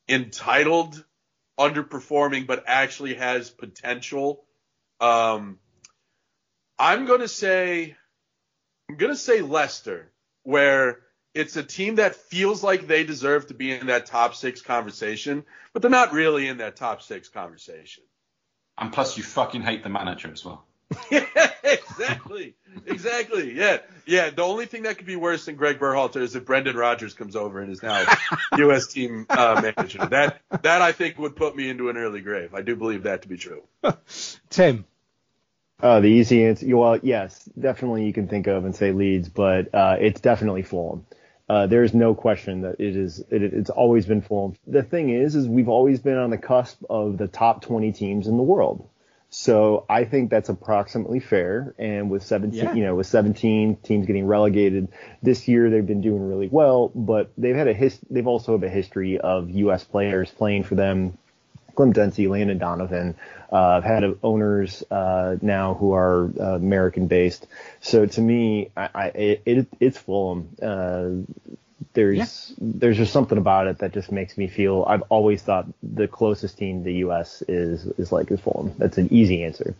entitled, 0.10 1.04
underperforming, 1.60 2.48
but 2.48 2.66
actually 2.68 3.16
has 3.16 3.50
potential. 3.50 4.44
Um, 5.00 5.60
I'm 6.78 7.06
gonna 7.06 7.28
say 7.28 7.96
I'm 8.90 8.98
gonna 8.98 9.16
say 9.16 9.42
Leicester, 9.42 10.12
where 10.44 11.00
it's 11.34 11.56
a 11.56 11.64
team 11.64 11.96
that 11.96 12.16
feels 12.16 12.64
like 12.64 12.88
they 12.88 13.04
deserve 13.04 13.48
to 13.48 13.54
be 13.54 13.72
in 13.72 13.88
that 13.88 14.08
top 14.08 14.36
six 14.36 14.62
conversation, 14.62 15.46
but 15.72 15.82
they're 15.82 15.92
not 15.92 16.12
really 16.12 16.48
in 16.48 16.58
that 16.58 16.76
top 16.76 17.02
six 17.02 17.30
conversation. 17.30 18.04
And 18.78 18.92
plus, 18.92 19.18
you 19.18 19.24
fucking 19.24 19.62
hate 19.62 19.84
the 19.84 19.90
manager 19.90 20.32
as 20.32 20.44
well. 20.44 20.67
exactly. 21.64 22.56
Exactly. 22.86 23.54
Yeah. 23.54 23.80
Yeah. 24.06 24.30
The 24.30 24.42
only 24.42 24.66
thing 24.66 24.84
that 24.84 24.98
could 24.98 25.08
be 25.08 25.16
worse 25.16 25.46
than 25.46 25.56
Greg 25.56 25.80
Berhalter 25.80 26.22
is 26.22 26.36
if 26.36 26.46
Brendan 26.46 26.76
Rodgers 26.76 27.14
comes 27.14 27.36
over 27.36 27.62
and 27.62 27.72
is 27.72 27.84
now 27.84 28.06
U.S. 28.58 28.88
team 28.88 29.26
uh, 29.30 29.62
manager. 29.62 30.06
That 30.06 30.42
that 30.62 30.82
I 30.82 30.92
think 30.92 31.18
would 31.18 31.36
put 31.36 31.56
me 31.56 31.70
into 31.70 31.90
an 31.90 31.98
early 31.98 32.22
grave. 32.22 32.54
I 32.54 32.62
do 32.62 32.76
believe 32.76 33.04
that 33.04 33.24
to 33.24 33.28
be 33.28 33.38
true. 33.38 33.64
Tim. 34.50 34.86
Uh, 35.80 36.00
the 36.00 36.08
easy 36.08 36.44
answer, 36.44 36.76
well, 36.76 36.98
yes, 37.04 37.48
definitely 37.60 38.04
you 38.04 38.12
can 38.12 38.28
think 38.28 38.48
of 38.48 38.66
and 38.66 38.76
say 38.76 38.92
Leeds, 38.92 39.30
but 39.30 39.72
uh, 39.76 39.96
it's 40.00 40.20
definitely 40.20 40.64
Fulham. 40.64 41.06
Uh, 41.48 41.68
there's 41.68 41.94
no 41.94 42.16
question 42.16 42.62
that 42.62 42.80
it 42.80 42.96
is. 42.96 43.20
It, 43.30 43.44
it's 43.44 43.70
always 43.70 44.08
been 44.08 44.22
Fulham. 44.22 44.56
The 44.66 44.82
thing 44.82 45.12
is, 45.12 45.36
is 45.36 45.48
we've 45.48 45.70
always 45.70 46.00
been 46.00 46.18
on 46.18 46.32
the 46.32 46.38
cusp 46.38 46.84
of 46.90 47.20
the 47.20 47.28
top 47.28 47.62
20 47.62 47.92
teams 47.92 48.28
in 48.28 48.38
the 48.38 48.44
world. 48.44 48.90
So 49.30 49.86
I 49.90 50.06
think 50.06 50.30
that's 50.30 50.50
approximately 50.50 51.20
fair. 51.20 51.76
And 51.78 52.10
with 52.10 52.24
17, 52.24 52.58
Yeah. 52.58 52.74
you 52.74 52.84
know, 52.84 52.96
with 52.96 53.08
17 53.08 53.76
teams 53.84 54.06
getting 54.08 54.26
relegated 54.26 54.88
this 55.22 55.48
year, 55.48 55.70
they've 55.70 55.86
been 55.86 56.02
doing 56.02 56.28
really 56.28 56.48
well. 56.48 56.92
But 56.96 57.30
they've 57.38 57.56
had 57.56 57.68
a 57.68 57.74
his. 57.74 58.00
They've 58.10 58.28
also 58.28 58.54
have 58.54 58.64
a 58.64 58.70
history 58.70 59.20
of 59.20 59.50
U.S. 59.50 59.84
players 59.84 60.32
playing 60.32 60.64
for 60.64 60.76
them 60.76 61.18
Clint 61.76 61.94
Dempsey, 61.94 62.28
Landon 62.28 62.58
Donovan. 62.58 63.16
Uh, 63.52 63.56
I've 63.56 63.84
had 63.84 64.04
owners 64.24 64.84
uh, 64.90 65.38
now 65.42 65.76
who 65.76 65.94
are 65.94 66.32
uh, 66.40 66.56
American 66.56 67.08
based. 67.08 67.48
So 67.82 68.06
to 68.06 68.22
me, 68.22 68.72
I, 68.76 68.90
I 68.94 69.06
it, 69.10 69.42
it 69.46 69.68
it's 69.80 69.98
Fulham. 69.98 70.50
There's 71.98 72.54
there's 72.60 72.98
just 72.98 73.12
something 73.12 73.38
about 73.40 73.66
it 73.68 73.80
that 73.80 73.92
just 73.92 74.12
makes 74.12 74.38
me 74.38 74.48
feel. 74.48 74.86
I've 74.88 75.02
always 75.10 75.42
thought 75.42 75.66
the 75.82 76.08
closest 76.08 76.58
team 76.58 76.80
to 76.80 76.84
the 76.86 76.94
U.S. 77.00 77.42
is 77.48 77.86
is 77.98 78.12
like 78.12 78.30
is 78.30 78.40
Fulham. 78.40 78.76
That's 78.78 79.00
an 79.00 79.12
easy 79.12 79.44
answer. 79.44 79.76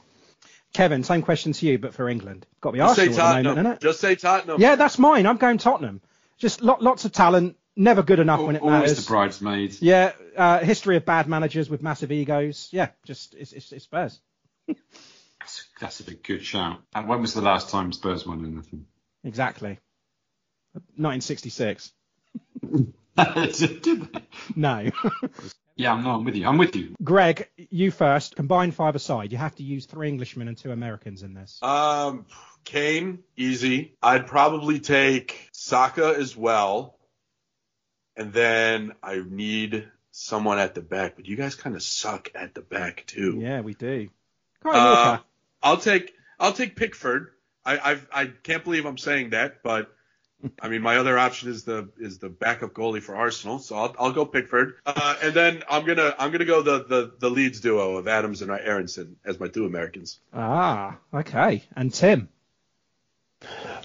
Kevin, 0.74 1.04
same 1.04 1.22
question 1.22 1.54
to 1.54 1.66
you, 1.68 1.78
but 1.78 1.94
for 1.94 2.10
England. 2.10 2.46
Got 2.60 2.72
to 2.72 2.74
be 2.74 2.80
Just 2.80 2.96
say 2.96 3.08
Arsenal 3.08 3.08
at 3.08 3.16
the 3.16 3.22
Tottenham. 3.44 3.56
moment, 3.64 3.80
innit? 3.80 3.82
Just 3.84 4.00
say 4.00 4.16
Tottenham. 4.16 4.60
Yeah, 4.60 4.76
that's 4.76 4.98
mine. 5.00 5.26
I'm 5.28 5.38
going 5.38 5.60
Tottenham. 5.60 6.02
Just 6.40 6.62
lo- 6.62 6.78
lots 6.82 7.06
of 7.06 7.12
talent, 7.12 7.56
never 7.76 8.02
good 8.04 8.20
enough 8.20 8.42
when 8.42 8.56
it 8.56 8.62
Always 8.64 8.82
matters. 8.82 9.06
the 9.06 9.10
bridesmaid. 9.10 9.78
Yeah, 9.80 10.12
uh, 10.36 10.60
history 10.60 10.98
of 10.98 11.06
bad 11.06 11.28
managers 11.28 11.70
with 11.70 11.82
massive 11.84 12.12
egos. 12.12 12.68
Yeah, 12.72 12.90
just 13.06 13.34
it's, 13.36 13.54
it's, 13.54 13.72
it's 13.72 13.84
Spurs. 13.86 14.20
That's, 14.68 15.68
that's 15.80 16.00
a 16.02 16.14
good 16.16 16.44
shout. 16.44 16.82
And 16.94 17.08
when 17.08 17.22
was 17.22 17.34
the 17.34 17.42
last 17.42 17.70
time 17.70 17.94
Spurs 17.94 18.26
won 18.26 18.44
anything? 18.44 18.86
Exactly. 19.24 19.80
1966. 20.74 21.92
Did 22.62 23.84
they? 24.14 24.22
No. 24.56 24.90
yeah, 25.76 25.94
I'm, 25.94 26.04
no, 26.04 26.12
I'm 26.12 26.24
with 26.24 26.36
you. 26.36 26.48
I'm 26.48 26.58
with 26.58 26.76
you. 26.76 26.96
Greg, 27.04 27.50
you 27.58 27.92
first. 27.92 28.36
Combine 28.36 28.72
five 28.72 28.96
aside. 28.96 29.32
You 29.32 29.38
have 29.38 29.56
to 29.56 29.64
use 29.64 29.86
three 29.86 30.08
Englishmen 30.08 30.48
and 30.48 30.58
two 30.58 30.72
Americans 30.72 31.24
in 31.24 31.34
this. 31.34 31.60
Um, 31.62 32.26
Kane, 32.64 33.20
easy. 33.36 33.96
I'd 34.02 34.28
probably 34.28 34.80
take 34.80 35.50
Saka 35.52 36.16
as 36.18 36.36
well. 36.36 36.98
And 38.16 38.34
then 38.34 38.94
I 39.04 39.22
need 39.28 39.88
someone 40.12 40.58
at 40.58 40.74
the 40.74 40.82
back, 40.82 41.16
but 41.16 41.28
you 41.28 41.36
guys 41.36 41.54
kind 41.56 41.76
of 41.76 41.84
suck 41.84 42.32
at 42.34 42.56
the 42.56 42.62
back 42.62 43.04
too. 43.06 43.38
Yeah, 43.40 43.62
we 43.62 43.76
do. 43.76 44.10
Kyle 44.64 44.76
Uh, 44.76 45.20
I'll 45.62 45.78
take 45.78 46.14
I'll 46.40 46.54
take 46.54 46.76
Pickford. 46.76 47.32
I 47.64 47.92
I've, 47.92 48.08
I 48.12 48.26
can't 48.26 48.64
believe 48.64 48.86
I'm 48.86 48.98
saying 48.98 49.32
that, 49.32 49.62
but 49.64 49.94
I 50.62 50.70
mean 50.70 50.82
my 50.82 50.98
other 50.98 51.18
option 51.18 51.50
is 51.50 51.64
the 51.64 51.90
is 51.98 52.20
the 52.20 52.30
backup 52.30 52.74
goalie 52.74 53.02
for 53.02 53.16
Arsenal, 53.16 53.60
so 53.60 53.76
I'll 53.76 53.96
I'll 54.00 54.12
go 54.12 54.26
Pickford. 54.26 54.76
Uh, 54.86 55.16
and 55.24 55.34
then 55.34 55.64
I'm 55.70 55.86
gonna 55.86 56.16
I'm 56.18 56.32
gonna 56.32 56.46
go 56.46 56.62
the 56.62 56.84
the 56.84 57.14
the 57.20 57.30
Leeds 57.30 57.60
duo 57.60 57.98
of 57.98 58.08
Adams 58.08 58.42
and 58.42 58.52
Aaronson 58.52 59.18
as 59.26 59.40
my 59.40 59.48
two 59.48 59.66
Americans. 59.66 60.20
Ah, 60.34 60.98
okay. 61.14 61.64
And 61.76 61.94
Tim. 61.94 62.30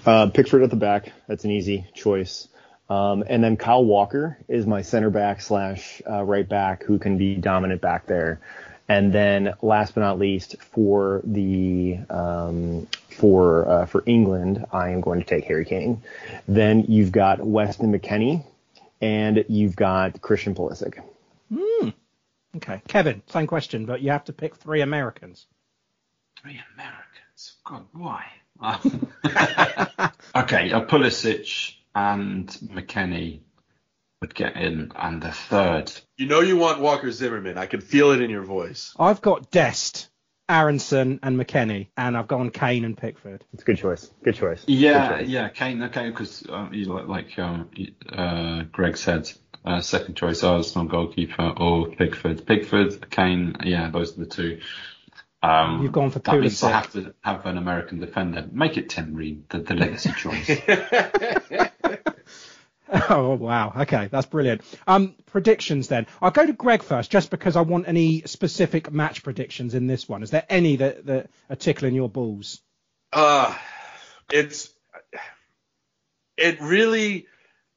Uh, 0.05 0.29
Pickford 0.29 0.63
at 0.63 0.69
the 0.69 0.75
back. 0.75 1.11
That's 1.27 1.43
an 1.45 1.51
easy 1.51 1.87
choice. 1.93 2.47
Um, 2.89 3.23
and 3.27 3.43
then 3.43 3.55
Kyle 3.55 3.85
Walker 3.85 4.37
is 4.47 4.67
my 4.67 4.81
center 4.81 5.09
back 5.09 5.41
slash 5.41 6.01
uh, 6.09 6.21
right 6.23 6.47
back 6.47 6.83
who 6.83 6.99
can 6.99 7.17
be 7.17 7.35
dominant 7.35 7.81
back 7.81 8.07
there. 8.07 8.41
And 8.89 9.13
then 9.13 9.53
last 9.61 9.95
but 9.95 10.01
not 10.01 10.19
least 10.19 10.61
for 10.61 11.21
the 11.23 11.99
um, 12.09 12.87
for 13.17 13.69
uh, 13.69 13.85
for 13.85 14.03
England, 14.05 14.65
I 14.71 14.89
am 14.89 15.01
going 15.01 15.19
to 15.19 15.25
take 15.25 15.45
Harry 15.45 15.65
Kane. 15.65 16.01
Then 16.47 16.85
you've 16.89 17.11
got 17.11 17.39
Weston 17.39 17.97
McKennie, 17.97 18.43
and 19.01 19.45
you've 19.47 19.75
got 19.75 20.21
Christian 20.21 20.53
Pulisic. 20.53 21.01
Okay. 22.57 22.81
Kevin, 22.87 23.23
same 23.27 23.47
question, 23.47 23.85
but 23.85 24.01
you 24.01 24.11
have 24.11 24.25
to 24.25 24.33
pick 24.33 24.55
three 24.55 24.81
Americans. 24.81 25.47
Three 26.41 26.61
Americans. 26.75 27.53
God, 27.63 27.85
why? 27.93 28.25
okay, 30.35 30.69
a 30.71 30.81
Pulisic 30.81 31.73
and 31.95 32.47
McKennie 32.47 33.39
would 34.23 34.33
get 34.33 34.55
in, 34.55 34.89
and 34.95 35.21
the 35.21 35.31
third. 35.33 35.91
You 36.17 36.27
know 36.27 36.39
you 36.39 36.55
want 36.55 36.79
Walker 36.79 37.11
Zimmerman. 37.11 37.57
I 37.57 37.65
can 37.65 37.81
feel 37.81 38.11
it 38.11 38.21
in 38.21 38.29
your 38.29 38.43
voice. 38.43 38.93
I've 38.97 39.19
got 39.21 39.51
Dest, 39.51 40.09
Aaronson, 40.47 41.19
and 41.21 41.37
McKennie, 41.37 41.89
and 41.97 42.15
I've 42.15 42.29
gone 42.29 42.49
Kane 42.49 42.85
and 42.85 42.97
Pickford. 42.97 43.43
It's 43.51 43.63
a 43.63 43.65
good 43.65 43.77
choice. 43.77 44.09
Good 44.23 44.35
choice. 44.35 44.63
Yeah, 44.65 45.09
Good 45.09 45.19
choice. 45.19 45.29
yeah, 45.29 45.49
Kane. 45.49 45.83
Okay, 45.83 46.09
because 46.09 46.45
uh, 46.47 46.69
you 46.71 46.85
like, 46.85 47.07
like 47.09 47.37
um, 47.39 47.69
uh, 48.09 48.63
Greg 48.71 48.95
said, 48.95 49.29
uh, 49.65 49.81
second 49.81 50.15
choice 50.15 50.41
Arsenal 50.41 50.87
goalkeeper 50.87 51.53
or 51.57 51.89
Pickford. 51.89 52.45
Pickford, 52.47 53.09
Kane. 53.09 53.57
Yeah, 53.65 53.89
those 53.89 54.15
are 54.15 54.21
the 54.21 54.25
two. 54.25 54.61
Um, 55.41 55.83
You've 55.83 55.91
gone 55.91 56.11
for 56.11 56.19
that 56.19 56.39
means 56.39 56.63
I 56.63 56.71
have 56.71 56.93
to 56.93 57.13
have 57.19 57.45
an 57.45 57.57
American 57.57 57.99
defender. 57.99 58.47
Make 58.49 58.77
it 58.77 58.87
Tim 58.87 59.13
Ream, 59.15 59.43
the, 59.49 59.59
the 59.59 59.73
legacy 59.75 60.13
choice. 60.13 60.47
Oh 63.09 63.33
wow. 63.33 63.73
Okay, 63.75 64.07
that's 64.11 64.27
brilliant. 64.27 64.61
Um, 64.85 65.15
predictions 65.25 65.87
then. 65.87 66.05
I'll 66.21 66.31
go 66.31 66.45
to 66.45 66.53
Greg 66.53 66.83
first, 66.83 67.09
just 67.11 67.31
because 67.31 67.55
I 67.55 67.61
want 67.61 67.87
any 67.87 68.21
specific 68.25 68.91
match 68.91 69.23
predictions 69.23 69.73
in 69.73 69.87
this 69.87 70.07
one. 70.07 70.21
Is 70.21 70.29
there 70.29 70.45
any 70.47 70.75
that, 70.75 71.05
that 71.07 71.29
are 71.49 71.55
tickling 71.55 71.95
your 71.95 72.07
balls? 72.07 72.61
Uh, 73.11 73.55
it's 74.31 74.69
it 76.37 76.61
really 76.61 77.27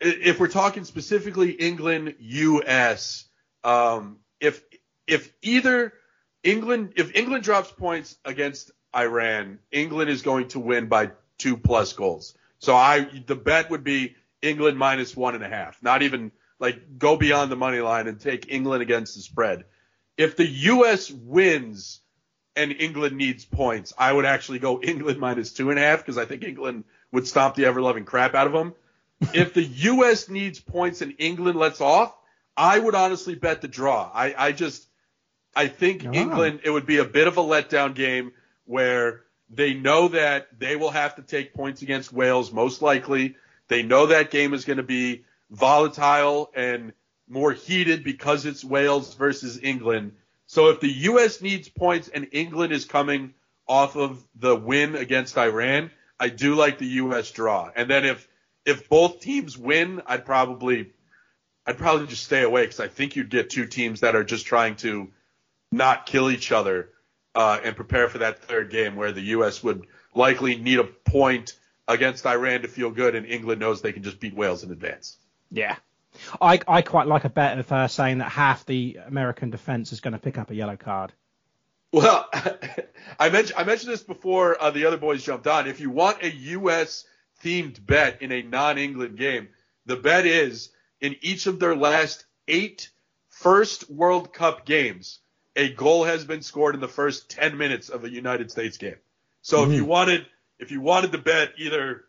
if 0.01 0.38
we're 0.38 0.48
talking 0.48 0.84
specifically 0.84 1.51
England 1.51 2.14
US 2.18 3.24
um 3.64 4.18
if 4.40 4.62
if 5.06 5.32
either 5.43 5.93
England 6.43 6.94
if 6.97 7.14
England 7.14 7.44
drops 7.44 7.70
points 7.70 8.16
against 8.24 8.70
Iran 8.94 9.59
England 9.70 10.10
is 10.10 10.22
going 10.22 10.48
to 10.48 10.60
win 10.60 10.86
by 10.86 11.10
two 11.38 11.56
plus 11.56 11.93
goals 11.93 12.34
so 12.59 12.74
I 12.74 13.22
the 13.26 13.36
bet 13.36 13.70
would 13.70 13.84
be 13.84 14.16
England 14.43 14.79
minus 14.79 15.17
one 15.17 15.35
and 15.35 15.45
a 15.45 15.49
half 15.49 15.83
not 15.83 16.03
even 16.03 16.33
like 16.59 16.99
go 16.99 17.17
beyond 17.17 17.51
the 17.51 17.57
money 17.57 17.81
line 17.81 18.07
and 18.07 18.21
take 18.21 18.51
England 18.53 18.83
against 18.83 19.15
the 19.15 19.21
spread 19.21 19.65
if 20.17 20.37
the 20.37 20.47
US 20.47 21.11
wins 21.11 22.01
and 22.55 22.73
England 22.73 23.17
needs 23.17 23.45
points, 23.45 23.93
I 23.99 24.13
would 24.13 24.25
actually 24.25 24.59
go 24.59 24.81
England 24.83 25.19
minus 25.19 25.53
two 25.53 25.71
and 25.71 25.79
a 25.79 25.83
half 25.83 25.99
because 25.99 26.19
I 26.19 26.25
think 26.25 26.43
England 26.43 26.85
would 27.13 27.29
stomp 27.29 27.55
the 27.55 27.67
ever 27.67 27.81
loving 27.81 28.05
crap 28.05 28.35
out 28.35 28.47
of 28.47 28.53
them. 28.53 28.75
if 29.35 29.55
the 29.55 29.63
U.S. 29.63 30.29
needs 30.29 30.61
points 30.61 31.01
and 31.01 31.15
England 31.19 31.59
lets 31.59 31.81
off, 31.81 32.15
I 32.57 32.79
would 32.79 32.95
honestly 32.95 33.35
bet 33.35 33.63
the 33.63 33.69
draw. 33.69 34.11
I, 34.13 34.35
I 34.37 34.53
just, 34.53 34.87
I 35.55 35.69
think. 35.69 36.05
England, 36.05 36.61
it 36.65 36.71
would 36.71 36.87
be 36.87 36.99
a 36.99 37.05
bit 37.05 37.27
of 37.27 37.39
a 37.39 37.43
letdown 37.43 37.95
game 37.95 38.33
where 38.65 39.23
they 39.49 39.73
know 39.73 40.09
that 40.09 40.49
they 40.59 40.77
will 40.77 40.91
have 40.91 41.17
to 41.17 41.23
take 41.23 41.55
points 41.55 41.81
against 41.81 42.13
Wales, 42.13 42.53
most 42.53 42.83
likely. 42.83 43.37
They 43.68 43.82
know 43.82 44.06
that 44.06 44.30
game 44.30 44.55
is 44.55 44.64
going 44.64 44.76
to 44.76 44.82
be 44.82 45.24
volatile 45.51 46.51
and 46.55 46.93
more 47.28 47.52
heated 47.52 48.05
because 48.05 48.47
it's 48.47 48.64
Wales 48.64 49.14
versus 49.14 49.59
England. 49.62 50.12
So 50.47 50.68
if 50.70 50.80
the 50.80 50.93
U.S. 50.93 51.40
needs 51.43 51.68
points 51.68 52.09
and 52.09 52.28
England 52.32 52.72
is 52.72 52.84
coming 52.84 53.34
off 53.68 53.97
of 53.97 54.22
the 54.36 54.55
win 54.55 54.94
against 54.94 55.36
Iran, 55.36 55.90
I 56.20 56.28
do 56.28 56.55
like 56.55 56.78
the 56.78 56.86
U.S. 56.86 57.30
draw. 57.30 57.70
And 57.74 57.90
then 57.90 58.05
if 58.05 58.28
if 58.64 58.88
both 58.88 59.20
teams 59.20 59.59
win, 59.59 60.02
I'd 60.06 60.24
probably 60.24 60.93
I'd 61.66 61.78
probably 61.78 62.06
just 62.06 62.24
stay 62.24 62.43
away 62.43 62.62
because 62.62 62.80
I 62.80 62.88
think 62.88 63.16
you'd 63.16 63.30
get 63.30 63.51
two 63.51 63.66
teams 63.66 64.01
that 64.01 64.14
are 64.14 64.24
just 64.24 64.47
trying 64.47 64.76
to 64.76 65.09
not 65.72 66.06
kill 66.06 66.30
each 66.30 66.52
other 66.52 66.90
uh, 67.34 67.59
and 67.62 67.74
prepare 67.74 68.09
for 68.09 68.18
that 68.18 68.38
third 68.38 68.70
game 68.70 68.94
where 68.97 69.12
the 69.12 69.22
U.S. 69.22 69.62
would 69.62 69.86
likely 70.14 70.56
need 70.56 70.78
a 70.78 70.84
point 70.84 71.55
against 71.89 72.27
Iran 72.27 72.63
to 72.63 72.69
feel 72.69 72.91
good, 72.91 73.15
and 73.15 73.27
England 73.27 73.61
knows 73.61 73.83
they 73.83 73.93
can 73.93 74.03
just 74.03 74.21
beat 74.21 74.35
Wales 74.35 74.65
in 74.65 74.71
advance. 74.71 75.17
Yeah. 75.51 75.77
I, 76.41 76.61
I 76.67 76.83
quite 76.83 77.07
like 77.07 77.25
a 77.25 77.29
bet 77.29 77.59
of 77.59 77.71
uh, 77.71 77.89
saying 77.89 78.19
that 78.19 78.31
half 78.31 78.65
the 78.65 78.99
American 79.07 79.51
defense 79.51 79.93
is 79.93 80.01
going 80.01 80.13
to 80.13 80.19
pick 80.19 80.39
up 80.39 80.51
a 80.51 80.55
yellow 80.55 80.77
card. 80.77 81.13
Well, 81.93 82.29
I 83.19 83.31
mentioned 83.31 83.59
I 83.59 83.65
mentioned 83.65 83.93
this 83.93 84.03
before 84.03 84.61
uh, 84.61 84.71
the 84.71 84.87
other 84.87 84.97
boys 84.97 85.23
jumped 85.23 85.47
on. 85.47 85.67
If 85.67 85.81
you 85.81 85.91
want 85.91 86.23
a 86.23 86.31
U.S. 86.31 87.05
themed 87.43 87.85
bet 87.85 88.23
in 88.23 88.33
a 88.33 88.43
non-England 88.43 89.17
game, 89.17 89.49
the 89.85 89.97
bet 89.97 90.27
is 90.27 90.71
in 91.01 91.17
each 91.21 91.47
of 91.47 91.61
their 91.61 91.77
last 91.77 92.25
eight 92.49 92.91
first 93.29 93.91
World 93.91 94.33
Cup 94.33 94.67
games, 94.67 95.21
a 95.55 95.69
goal 95.71 96.05
has 96.05 96.25
been 96.25 96.43
scored 96.43 96.75
in 96.75 96.81
the 96.81 96.89
first 96.89 97.31
10 97.31 97.57
minutes 97.57 97.89
of 97.89 98.05
a 98.05 98.11
United 98.11 98.51
States 98.51 98.77
game. 98.79 98.97
So 99.43 99.59
mm-hmm. 99.59 99.71
if 99.71 99.77
you 99.77 99.85
wanted 99.85 100.27
if 100.59 100.70
you 100.70 100.81
wanted 100.81 101.12
to 101.12 101.19
bet 101.19 101.53
either 101.59 102.05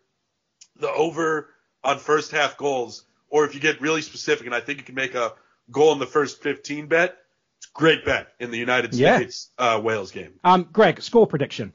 the 0.80 0.90
over 0.90 1.50
on 1.84 2.00
first 2.00 2.32
half 2.32 2.58
goals 2.58 3.04
or 3.30 3.46
if 3.46 3.54
you 3.54 3.60
get 3.60 3.82
really 3.82 4.02
specific 4.02 4.46
and 4.46 4.56
I 4.56 4.60
think 4.60 4.80
you 4.80 4.84
can 4.84 4.96
make 4.96 5.16
a 5.16 5.34
goal 5.72 5.94
in 5.94 6.00
the 6.00 6.06
first 6.06 6.42
15 6.42 6.88
bet, 6.88 7.18
it's 7.58 7.68
a 7.68 7.70
great 7.74 8.06
bet 8.06 8.34
in 8.40 8.52
the 8.52 8.58
United 8.58 8.94
yeah. 8.94 9.18
States 9.18 9.50
uh, 9.58 9.80
Wales 9.84 10.12
game. 10.12 10.34
Um, 10.44 10.68
Greg, 10.72 11.02
score 11.02 11.28
prediction. 11.28 11.74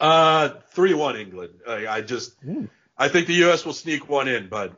Uh, 0.00 0.50
three 0.70 0.94
one 0.94 1.16
England. 1.16 1.54
I, 1.66 1.86
I 1.86 2.00
just 2.00 2.34
Ooh. 2.46 2.68
I 2.98 3.08
think 3.08 3.26
the 3.26 3.34
U.S. 3.34 3.64
will 3.64 3.72
sneak 3.72 4.08
one 4.08 4.28
in, 4.28 4.48
but 4.48 4.74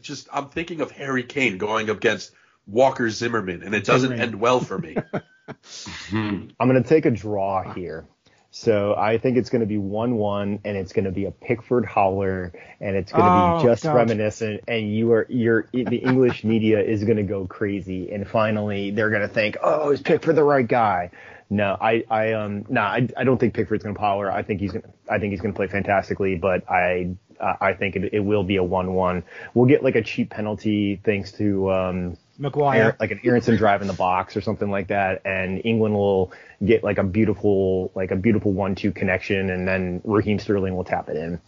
just 0.00 0.28
I'm 0.32 0.48
thinking 0.48 0.80
of 0.80 0.90
Harry 0.90 1.22
Kane 1.22 1.58
going 1.58 1.90
up 1.90 1.98
against 1.98 2.32
Walker 2.66 3.08
Zimmerman, 3.08 3.62
and 3.62 3.74
it 3.74 3.84
doesn't 3.84 4.12
end 4.12 4.34
well 4.34 4.60
for 4.60 4.78
me. 4.78 4.96
I'm 6.12 6.54
going 6.58 6.82
to 6.82 6.88
take 6.88 7.06
a 7.06 7.10
draw 7.10 7.72
here. 7.72 8.06
So 8.54 8.94
I 8.94 9.16
think 9.16 9.38
it's 9.38 9.48
going 9.48 9.62
to 9.62 9.66
be 9.66 9.78
1-1 9.78 10.60
and 10.62 10.76
it's 10.76 10.92
going 10.92 11.06
to 11.06 11.10
be 11.10 11.24
a 11.24 11.30
Pickford 11.30 11.86
howler 11.86 12.52
and 12.80 12.96
it's 12.96 13.10
going 13.10 13.24
to 13.24 13.30
oh, 13.30 13.58
be 13.58 13.64
just 13.64 13.82
God. 13.82 13.96
reminiscent 13.96 14.64
and 14.68 14.94
you 14.94 15.10
are 15.12 15.26
you're 15.30 15.68
the 15.72 15.96
English 15.96 16.44
media 16.44 16.78
is 16.82 17.02
going 17.02 17.16
to 17.16 17.22
go 17.22 17.46
crazy 17.46 18.12
and 18.12 18.28
finally 18.28 18.90
they're 18.90 19.08
going 19.08 19.22
to 19.22 19.28
think, 19.28 19.56
"Oh, 19.62 19.88
is 19.88 20.02
Pickford 20.02 20.36
the 20.36 20.44
right 20.44 20.68
guy?" 20.68 21.12
No, 21.48 21.78
I 21.80 22.04
I 22.10 22.34
um 22.34 22.66
no, 22.68 22.82
nah, 22.82 22.88
I, 22.88 23.08
I 23.16 23.24
don't 23.24 23.38
think 23.38 23.54
Pickford's 23.54 23.84
going 23.84 23.94
to 23.94 23.98
power. 23.98 24.30
I 24.30 24.42
think 24.42 24.60
he's 24.60 24.72
going 24.72 24.84
I 25.08 25.18
think 25.18 25.30
he's 25.30 25.40
going 25.40 25.54
to 25.54 25.56
play 25.56 25.68
fantastically, 25.68 26.36
but 26.36 26.70
I 26.70 27.16
uh, 27.40 27.54
I 27.58 27.72
think 27.72 27.96
it, 27.96 28.12
it 28.12 28.20
will 28.20 28.44
be 28.44 28.58
a 28.58 28.62
1-1. 28.62 29.22
We'll 29.54 29.66
get 29.66 29.82
like 29.82 29.96
a 29.96 30.02
cheap 30.02 30.28
penalty 30.28 31.00
thanks 31.02 31.32
to 31.32 31.72
um 31.72 32.18
Maguire, 32.42 32.96
like 33.00 33.10
an 33.10 33.20
Aaronson 33.24 33.56
drive 33.56 33.80
in 33.82 33.88
the 33.88 33.94
box 33.94 34.36
or 34.36 34.40
something 34.40 34.70
like 34.70 34.88
that, 34.88 35.22
and 35.24 35.62
England 35.64 35.94
will 35.94 36.32
get 36.64 36.84
like 36.84 36.98
a 36.98 37.04
beautiful 37.04 37.90
like 37.94 38.10
a 38.10 38.16
beautiful 38.16 38.52
one-two 38.52 38.92
connection, 38.92 39.50
and 39.50 39.66
then 39.66 40.00
Raheem 40.04 40.38
Sterling 40.38 40.76
will 40.76 40.84
tap 40.84 41.08
it 41.08 41.16
in. 41.16 41.40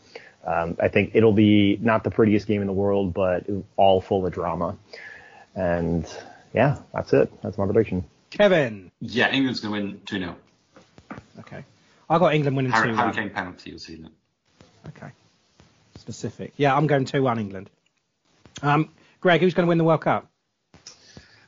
Um, 0.47 0.77
I 0.81 0.89
think 0.89 1.13
it'll 1.15 1.33
be 1.33 1.79
not 1.81 2.05
the 2.05 2.11
prettiest 2.11 2.47
game 2.47 2.61
in 2.61 2.67
the 2.67 2.73
world, 2.73 3.13
but 3.13 3.45
all 3.77 4.01
full 4.01 4.25
of 4.27 4.33
drama. 4.33 4.77
And 5.55 6.07
yeah, 6.53 6.79
that's 6.93 7.13
it. 7.13 7.31
That's 7.43 7.59
my 7.59 7.67
prediction. 7.67 8.05
Kevin. 8.31 8.91
Yeah, 9.01 9.31
England's 9.31 9.61
gonna 9.61 9.73
win 9.73 10.01
two 10.07 10.19
0 10.19 10.37
Okay, 11.41 11.65
I 12.09 12.19
got 12.19 12.35
England 12.35 12.57
winning 12.57 12.73
two. 12.73 12.95
Harry 12.95 13.13
Kane 13.13 13.31
penalty, 13.31 13.71
you'll 13.71 13.79
see 13.79 13.97
that. 13.97 14.11
Okay. 14.89 15.11
Specific. 15.99 16.53
Yeah, 16.57 16.77
I'm 16.77 16.87
going 16.87 17.05
two 17.05 17.23
one 17.23 17.39
England. 17.39 17.71
Um, 18.63 18.91
Greg, 19.21 19.41
who's 19.41 19.55
going 19.55 19.65
to 19.65 19.69
win 19.69 19.79
the 19.79 19.85
World 19.85 20.03
Cup? 20.03 20.29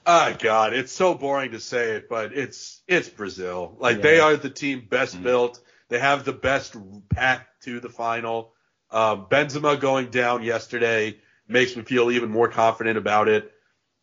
Oh 0.08 0.36
God, 0.38 0.72
it's 0.72 0.92
so 0.92 1.14
boring 1.14 1.50
to 1.50 1.58
say 1.58 1.96
it, 1.96 2.08
but 2.08 2.32
it's 2.32 2.80
it's 2.86 3.08
Brazil. 3.08 3.74
Like 3.80 3.96
yeah. 3.96 4.02
they 4.02 4.20
are 4.20 4.36
the 4.36 4.50
team 4.50 4.86
best 4.88 5.14
mm-hmm. 5.14 5.24
built. 5.24 5.60
They 5.88 5.98
have 5.98 6.24
the 6.24 6.32
best 6.32 6.76
path 7.08 7.44
to 7.62 7.80
the 7.80 7.88
final. 7.88 8.52
Uh, 8.88 9.16
Benzema 9.16 9.80
going 9.80 10.10
down 10.10 10.44
yesterday 10.44 11.18
makes 11.48 11.74
me 11.74 11.82
feel 11.82 12.12
even 12.12 12.30
more 12.30 12.48
confident 12.48 12.98
about 12.98 13.28
it. 13.28 13.52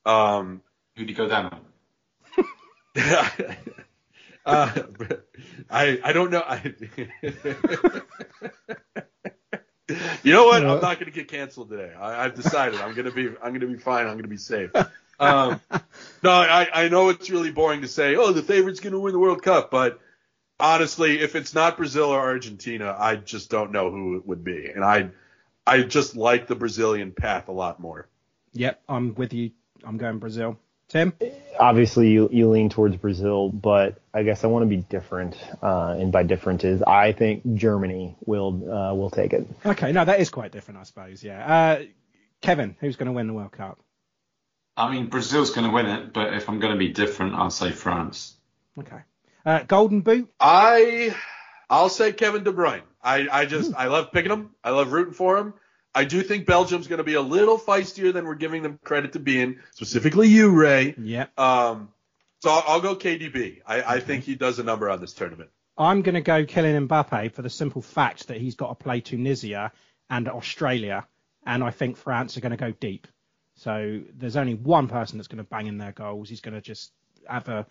Um, 0.05 0.61
Who'd 0.97 1.07
he 1.07 1.15
go 1.15 1.29
down? 1.29 1.61
uh, 4.45 4.71
I 5.69 5.99
I 6.03 6.11
don't 6.11 6.31
know. 6.31 6.43
I, 6.45 6.73
you 10.21 10.33
know 10.33 10.45
what? 10.47 10.65
I'm 10.65 10.81
not 10.81 10.99
going 10.99 11.05
to 11.05 11.11
get 11.11 11.29
canceled 11.29 11.69
today. 11.69 11.93
I, 11.97 12.25
I've 12.25 12.35
decided 12.35 12.81
I'm 12.81 12.93
going 12.93 13.05
to 13.05 13.11
be 13.11 13.29
I'm 13.41 13.51
going 13.51 13.61
to 13.61 13.67
be 13.67 13.77
fine. 13.77 14.05
I'm 14.05 14.13
going 14.13 14.23
to 14.23 14.27
be 14.27 14.35
safe. 14.35 14.71
Um, 15.19 15.61
no, 16.23 16.31
I, 16.31 16.67
I 16.73 16.89
know 16.89 17.09
it's 17.09 17.29
really 17.29 17.51
boring 17.51 17.81
to 17.81 17.87
say, 17.87 18.15
oh, 18.15 18.31
the 18.31 18.43
favorite's 18.43 18.79
going 18.79 18.93
to 18.93 18.99
win 18.99 19.13
the 19.13 19.19
World 19.19 19.41
Cup, 19.43 19.71
but 19.71 19.99
honestly, 20.59 21.19
if 21.19 21.35
it's 21.35 21.53
not 21.53 21.77
Brazil 21.77 22.09
or 22.09 22.19
Argentina, 22.19 22.95
I 22.97 23.15
just 23.15 23.49
don't 23.49 23.71
know 23.71 23.91
who 23.91 24.17
it 24.17 24.25
would 24.25 24.43
be. 24.43 24.67
And 24.67 24.83
I, 24.83 25.09
I 25.65 25.83
just 25.83 26.15
like 26.15 26.47
the 26.47 26.55
Brazilian 26.55 27.11
path 27.11 27.47
a 27.47 27.51
lot 27.51 27.79
more. 27.79 28.07
Yep, 28.53 28.81
I'm 28.87 29.15
with 29.15 29.33
you. 29.33 29.51
I'm 29.83 29.97
going 29.97 30.19
Brazil. 30.19 30.57
Tim? 30.89 31.13
Obviously, 31.59 32.09
you, 32.09 32.29
you 32.31 32.49
lean 32.49 32.69
towards 32.69 32.97
Brazil, 32.97 33.49
but 33.49 33.99
I 34.13 34.23
guess 34.23 34.43
I 34.43 34.47
want 34.47 34.63
to 34.63 34.67
be 34.67 34.77
different. 34.77 35.35
Uh, 35.61 35.95
and 35.97 36.11
by 36.11 36.23
different 36.23 36.63
is 36.63 36.81
I 36.83 37.13
think 37.13 37.55
Germany 37.55 38.15
will 38.25 38.71
uh, 38.71 38.93
will 38.93 39.09
take 39.09 39.33
it. 39.33 39.47
Okay, 39.65 39.91
no, 39.91 40.05
that 40.05 40.19
is 40.19 40.29
quite 40.29 40.51
different, 40.51 40.79
I 40.79 40.83
suppose. 40.83 41.23
Yeah. 41.23 41.45
Uh, 41.45 41.83
Kevin, 42.41 42.75
who's 42.79 42.95
going 42.95 43.07
to 43.07 43.11
win 43.13 43.27
the 43.27 43.33
World 43.33 43.53
Cup? 43.53 43.79
I 44.75 44.91
mean, 44.91 45.07
Brazil's 45.07 45.51
going 45.51 45.67
to 45.67 45.73
win 45.73 45.85
it, 45.85 46.13
but 46.13 46.33
if 46.33 46.49
I'm 46.49 46.59
going 46.59 46.73
to 46.73 46.79
be 46.79 46.89
different, 46.89 47.35
I'll 47.35 47.51
say 47.51 47.71
France. 47.71 48.35
Okay. 48.79 49.01
Uh, 49.45 49.59
Golden 49.63 50.01
Boot? 50.01 50.31
I, 50.39 51.15
I'll 51.69 51.89
say 51.89 52.11
Kevin 52.11 52.43
De 52.43 52.51
Bruyne. 52.51 52.81
I, 53.03 53.27
I 53.31 53.45
just, 53.45 53.71
Ooh. 53.71 53.75
I 53.77 53.87
love 53.87 54.11
picking 54.11 54.31
him. 54.31 54.51
I 54.63 54.71
love 54.71 54.91
rooting 54.91 55.13
for 55.13 55.37
him. 55.37 55.53
I 55.95 56.05
do 56.05 56.23
think 56.23 56.47
Belgium's 56.47 56.87
going 56.87 56.97
to 56.97 57.03
be 57.03 57.13
a 57.13 57.21
little 57.21 57.59
feistier 57.59 58.11
than 58.11 58.25
we're 58.25 58.35
giving 58.35 58.63
them 58.63 58.79
credit 58.83 59.13
to 59.13 59.19
being, 59.19 59.59
specifically 59.71 60.27
you, 60.27 60.49
Ray. 60.49 60.95
Yeah. 60.97 61.27
Um, 61.37 61.89
so 62.41 62.49
I'll, 62.49 62.63
I'll 62.67 62.81
go 62.81 62.95
KDB. 62.95 63.61
I, 63.65 63.79
okay. 63.79 63.87
I 63.87 63.99
think 63.99 64.23
he 64.23 64.35
does 64.35 64.57
a 64.57 64.63
number 64.63 64.89
on 64.89 65.01
this 65.01 65.13
tournament. 65.13 65.51
I'm 65.77 66.01
going 66.01 66.15
to 66.15 66.21
go 66.21 66.45
Kylian 66.45 66.87
Mbappe 66.87 67.31
for 67.31 67.41
the 67.41 67.49
simple 67.49 67.81
fact 67.81 68.27
that 68.27 68.37
he's 68.37 68.55
got 68.55 68.69
to 68.69 68.75
play 68.75 69.01
Tunisia 69.01 69.71
and 70.09 70.27
Australia, 70.27 71.07
and 71.45 71.63
I 71.63 71.71
think 71.71 71.97
France 71.97 72.37
are 72.37 72.41
going 72.41 72.51
to 72.51 72.57
go 72.57 72.71
deep. 72.71 73.07
So 73.63 74.01
there's 74.17 74.35
only 74.35 74.55
one 74.55 74.89
person 74.89 75.17
that's 75.17 75.29
going 75.29 75.37
to 75.37 75.49
bang 75.49 75.67
in 75.67 75.77
their 75.77 75.93
goals. 75.93 76.27
He's 76.27 76.41
going 76.41 76.53
to 76.53 76.59
just 76.59 76.91
have 77.25 77.47
a, 77.47 77.65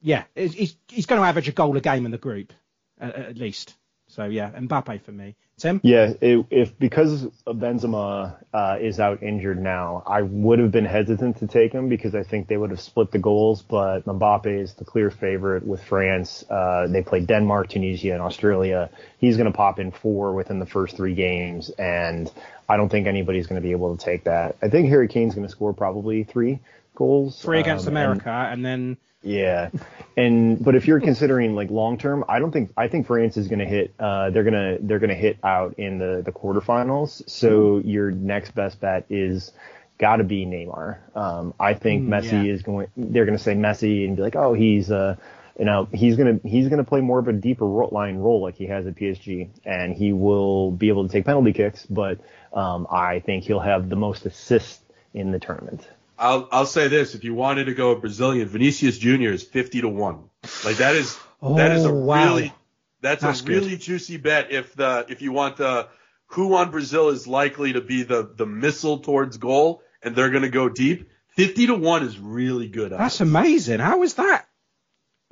yeah, 0.00 0.24
he's, 0.34 0.76
he's 0.88 1.04
going 1.04 1.20
to 1.20 1.26
average 1.26 1.48
a 1.48 1.52
goal 1.52 1.76
a 1.76 1.82
game 1.82 2.06
in 2.06 2.12
the 2.12 2.18
group, 2.18 2.54
at, 2.98 3.14
at 3.14 3.36
least. 3.36 3.76
So 4.18 4.24
yeah, 4.24 4.50
Mbappe 4.50 5.00
for 5.02 5.12
me. 5.12 5.36
Tim? 5.58 5.80
Yeah, 5.84 6.12
it, 6.20 6.44
if 6.50 6.76
because 6.76 7.22
Benzema 7.46 8.34
uh, 8.52 8.76
is 8.80 8.98
out 8.98 9.22
injured 9.22 9.62
now, 9.62 10.02
I 10.04 10.22
would 10.22 10.58
have 10.58 10.72
been 10.72 10.84
hesitant 10.84 11.38
to 11.38 11.46
take 11.46 11.70
him 11.72 11.88
because 11.88 12.16
I 12.16 12.24
think 12.24 12.48
they 12.48 12.56
would 12.56 12.70
have 12.70 12.80
split 12.80 13.12
the 13.12 13.20
goals. 13.20 13.62
But 13.62 14.06
Mbappe 14.06 14.46
is 14.46 14.74
the 14.74 14.84
clear 14.84 15.12
favorite 15.12 15.64
with 15.64 15.84
France. 15.84 16.44
Uh, 16.50 16.88
they 16.88 17.00
play 17.00 17.20
Denmark, 17.20 17.68
Tunisia, 17.68 18.12
and 18.12 18.20
Australia. 18.20 18.90
He's 19.18 19.36
going 19.36 19.50
to 19.50 19.56
pop 19.56 19.78
in 19.78 19.92
four 19.92 20.34
within 20.34 20.58
the 20.58 20.66
first 20.66 20.96
three 20.96 21.14
games, 21.14 21.70
and 21.70 22.28
I 22.68 22.76
don't 22.76 22.88
think 22.88 23.06
anybody's 23.06 23.46
going 23.46 23.62
to 23.62 23.64
be 23.64 23.70
able 23.70 23.96
to 23.96 24.04
take 24.04 24.24
that. 24.24 24.56
I 24.60 24.68
think 24.68 24.88
Harry 24.88 25.06
Kane's 25.06 25.36
going 25.36 25.46
to 25.46 25.52
score 25.52 25.72
probably 25.72 26.24
three 26.24 26.58
goals. 26.98 27.40
Three 27.40 27.60
against 27.60 27.86
um, 27.86 27.92
America, 27.92 28.28
and, 28.30 28.54
and, 28.54 28.64
then. 28.66 28.96
Yeah, 29.22 29.70
and 30.16 30.62
but 30.62 30.74
if 30.74 30.86
you're 30.86 31.00
considering 31.00 31.54
like 31.54 31.70
long 31.70 31.98
term, 31.98 32.24
I 32.28 32.38
don't 32.38 32.52
think 32.52 32.72
I 32.76 32.88
think 32.88 33.06
France 33.06 33.36
is 33.36 33.48
going 33.48 33.60
to 33.60 33.64
hit. 33.64 33.94
Uh, 33.98 34.30
they're 34.30 34.44
gonna 34.44 34.78
they're 34.80 34.98
gonna 34.98 35.14
hit 35.14 35.38
out 35.42 35.78
in 35.78 35.98
the 35.98 36.22
the 36.24 36.32
quarterfinals. 36.32 37.28
So 37.28 37.50
mm-hmm. 37.50 37.88
your 37.88 38.10
next 38.10 38.54
best 38.54 38.80
bet 38.80 39.06
is 39.08 39.52
got 39.98 40.16
to 40.16 40.24
be 40.24 40.46
Neymar. 40.46 40.98
Um, 41.16 41.54
I 41.58 41.74
think 41.74 42.04
mm, 42.04 42.08
Messi 42.08 42.44
yeah. 42.44 42.52
is 42.52 42.62
going. 42.62 42.88
They're 42.96 43.24
going 43.24 43.36
to 43.36 43.42
say 43.42 43.54
Messi 43.54 44.04
and 44.06 44.16
be 44.16 44.22
like, 44.22 44.36
oh, 44.36 44.54
he's 44.54 44.90
uh, 44.90 45.16
you 45.58 45.64
know, 45.64 45.88
he's 45.92 46.16
gonna 46.16 46.38
he's 46.44 46.68
gonna 46.68 46.84
play 46.84 47.00
more 47.00 47.18
of 47.18 47.26
a 47.26 47.32
deeper 47.32 47.66
line 47.66 48.16
role 48.18 48.40
like 48.40 48.54
he 48.54 48.66
has 48.66 48.86
at 48.86 48.94
PSG, 48.94 49.48
and 49.64 49.94
he 49.94 50.12
will 50.12 50.70
be 50.70 50.88
able 50.88 51.06
to 51.06 51.12
take 51.12 51.24
penalty 51.24 51.52
kicks. 51.52 51.84
But 51.86 52.20
um, 52.52 52.86
I 52.90 53.18
think 53.20 53.44
he'll 53.44 53.58
have 53.58 53.88
the 53.88 53.96
most 53.96 54.24
assists 54.24 54.80
in 55.12 55.32
the 55.32 55.40
tournament. 55.40 55.88
I'll 56.18 56.48
I'll 56.50 56.66
say 56.66 56.88
this: 56.88 57.14
if 57.14 57.24
you 57.24 57.34
wanted 57.34 57.64
to 57.64 57.74
go 57.74 57.92
a 57.92 58.00
Brazilian, 58.00 58.48
Vinicius 58.48 58.98
Junior 58.98 59.32
is 59.32 59.42
fifty 59.42 59.80
to 59.80 59.88
one. 59.88 60.30
Like 60.64 60.76
that 60.76 60.96
is 60.96 61.18
oh, 61.40 61.56
that 61.56 61.72
is 61.72 61.84
a 61.84 61.92
wow. 61.92 62.24
really 62.24 62.52
that's, 63.00 63.22
that's 63.22 63.40
a 63.42 63.44
really 63.44 63.76
juicy 63.76 64.16
bet. 64.16 64.50
If 64.50 64.74
the 64.74 65.06
if 65.08 65.22
you 65.22 65.32
want 65.32 65.56
the 65.56 65.88
who 66.26 66.54
on 66.54 66.70
Brazil 66.70 67.08
is 67.08 67.26
likely 67.26 67.74
to 67.74 67.80
be 67.80 68.02
the 68.02 68.30
the 68.34 68.46
missile 68.46 68.98
towards 68.98 69.36
goal, 69.36 69.82
and 70.02 70.16
they're 70.16 70.30
going 70.30 70.42
to 70.42 70.50
go 70.50 70.68
deep. 70.68 71.10
Fifty 71.28 71.66
to 71.68 71.74
one 71.74 72.02
is 72.02 72.18
really 72.18 72.68
good. 72.68 72.90
That's 72.90 73.20
amazing. 73.20 73.78
How 73.78 74.02
is 74.02 74.14
that? 74.14 74.48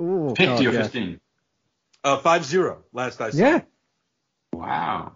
Ooh, 0.00 0.34
50 0.36 0.44
God, 0.44 0.60
or 0.60 0.72
yeah. 0.72 0.82
15? 0.82 1.20
Uh, 2.04 2.18
5 2.18 2.44
0 2.44 2.84
last 2.92 3.20
I 3.20 3.30
saw. 3.30 3.38
Yeah. 3.38 3.60
Wow. 4.52 5.12